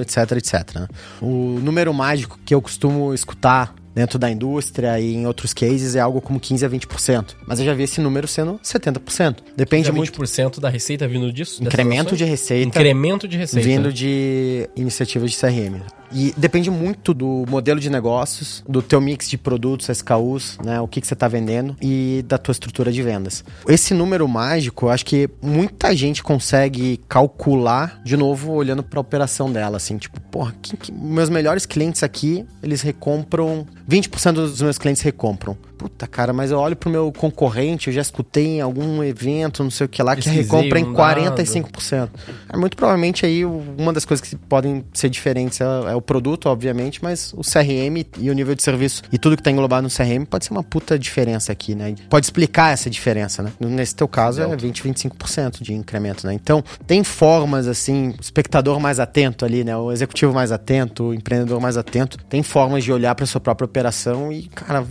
etc, 0.00 0.32
etc. 0.32 0.74
né? 0.74 0.88
O 1.20 1.58
número 1.62 1.92
mágico 1.92 2.38
que 2.44 2.54
eu 2.54 2.62
costumo 2.62 3.12
escutar 3.12 3.74
dentro 3.94 4.18
da 4.18 4.30
indústria 4.30 5.00
e 5.00 5.14
em 5.14 5.26
outros 5.26 5.54
cases 5.54 5.96
é 5.96 6.00
algo 6.00 6.20
como 6.20 6.38
15 6.38 6.66
a 6.66 6.68
20%. 6.68 7.34
Mas 7.46 7.60
eu 7.60 7.64
já 7.64 7.72
vi 7.72 7.84
esse 7.84 7.98
número 7.98 8.28
sendo 8.28 8.60
70%. 8.62 9.36
Depende 9.56 9.86
Já 9.86 9.92
muito 9.92 10.20
20% 10.20 10.60
da 10.60 10.68
receita 10.68 11.08
vindo 11.08 11.32
disso? 11.32 11.64
incremento 11.64 12.14
de 12.14 12.24
receita 12.24 12.68
Incremento 12.68 13.26
de 13.26 13.38
receita. 13.38 13.66
vindo 13.66 13.90
de 13.90 14.68
iniciativas 14.76 15.30
de 15.30 15.38
CRM. 15.38 15.80
E 16.12 16.32
depende 16.36 16.70
muito 16.70 17.12
do 17.12 17.44
modelo 17.48 17.80
de 17.80 17.90
negócios, 17.90 18.62
do 18.68 18.80
teu 18.80 19.00
mix 19.00 19.28
de 19.28 19.36
produtos, 19.36 19.88
SKUs, 19.88 20.58
né? 20.64 20.80
O 20.80 20.86
que, 20.88 21.00
que 21.00 21.06
você 21.06 21.14
está 21.14 21.28
vendendo 21.28 21.76
e 21.82 22.24
da 22.26 22.38
tua 22.38 22.52
estrutura 22.52 22.92
de 22.92 23.02
vendas. 23.02 23.44
Esse 23.68 23.92
número 23.94 24.26
mágico, 24.28 24.86
eu 24.86 24.90
acho 24.90 25.04
que 25.04 25.28
muita 25.42 25.94
gente 25.94 26.22
consegue 26.22 27.00
calcular, 27.08 28.00
de 28.04 28.16
novo, 28.16 28.52
olhando 28.52 28.82
para 28.82 28.98
a 28.98 29.02
operação 29.02 29.50
dela, 29.52 29.76
assim, 29.76 29.98
tipo, 29.98 30.20
porra, 30.20 30.54
que- 30.62 30.92
meus 30.92 31.28
melhores 31.28 31.66
clientes 31.66 32.02
aqui, 32.02 32.44
eles 32.62 32.82
recompram, 32.82 33.66
20% 33.88 34.32
dos 34.34 34.62
meus 34.62 34.78
clientes 34.78 35.02
recompram. 35.02 35.56
Puta, 35.78 36.06
cara, 36.06 36.32
mas 36.32 36.50
eu 36.50 36.58
olho 36.58 36.74
pro 36.74 36.88
meu 36.88 37.12
concorrente, 37.12 37.88
eu 37.88 37.94
já 37.94 38.00
escutei 38.00 38.56
em 38.56 38.60
algum 38.60 39.02
evento, 39.04 39.62
não 39.62 39.70
sei 39.70 39.86
o 39.86 39.88
que 39.88 40.02
lá, 40.02 40.16
que 40.16 40.28
recompra 40.28 40.78
em 40.78 40.84
um 40.84 40.94
45%. 40.94 42.08
É, 42.52 42.56
muito 42.56 42.76
provavelmente 42.76 43.26
aí 43.26 43.44
uma 43.44 43.92
das 43.92 44.04
coisas 44.04 44.26
que 44.26 44.36
podem 44.36 44.84
ser 44.92 45.10
diferentes 45.10 45.60
é, 45.60 45.64
é 45.64 45.94
o 45.94 46.00
produto, 46.00 46.48
obviamente, 46.48 47.02
mas 47.02 47.32
o 47.34 47.42
CRM 47.42 48.06
e 48.18 48.30
o 48.30 48.32
nível 48.32 48.54
de 48.54 48.62
serviço 48.62 49.02
e 49.12 49.18
tudo 49.18 49.36
que 49.36 49.42
tá 49.42 49.50
englobado 49.50 49.82
no 49.82 49.90
CRM 49.90 50.24
pode 50.24 50.46
ser 50.46 50.52
uma 50.52 50.62
puta 50.62 50.98
diferença 50.98 51.52
aqui, 51.52 51.74
né? 51.74 51.94
Pode 52.08 52.26
explicar 52.26 52.72
essa 52.72 52.88
diferença, 52.88 53.42
né? 53.42 53.52
Nesse 53.60 53.94
teu 53.94 54.08
caso 54.08 54.40
é 54.40 54.56
20, 54.56 54.82
25% 54.82 55.62
de 55.62 55.74
incremento, 55.74 56.26
né? 56.26 56.32
Então, 56.32 56.64
tem 56.86 57.04
formas 57.04 57.66
assim, 57.66 58.14
o 58.18 58.20
espectador 58.20 58.80
mais 58.80 58.98
atento 58.98 59.44
ali, 59.44 59.62
né? 59.62 59.76
O 59.76 59.92
executivo 59.92 60.32
mais 60.32 60.50
atento, 60.52 61.04
o 61.04 61.14
empreendedor 61.14 61.60
mais 61.60 61.76
atento, 61.76 62.18
tem 62.28 62.42
formas 62.42 62.82
de 62.82 62.92
olhar 62.92 63.14
para 63.14 63.26
sua 63.26 63.40
própria 63.40 63.66
operação 63.66 64.32
e, 64.32 64.44
cara, 64.48 64.84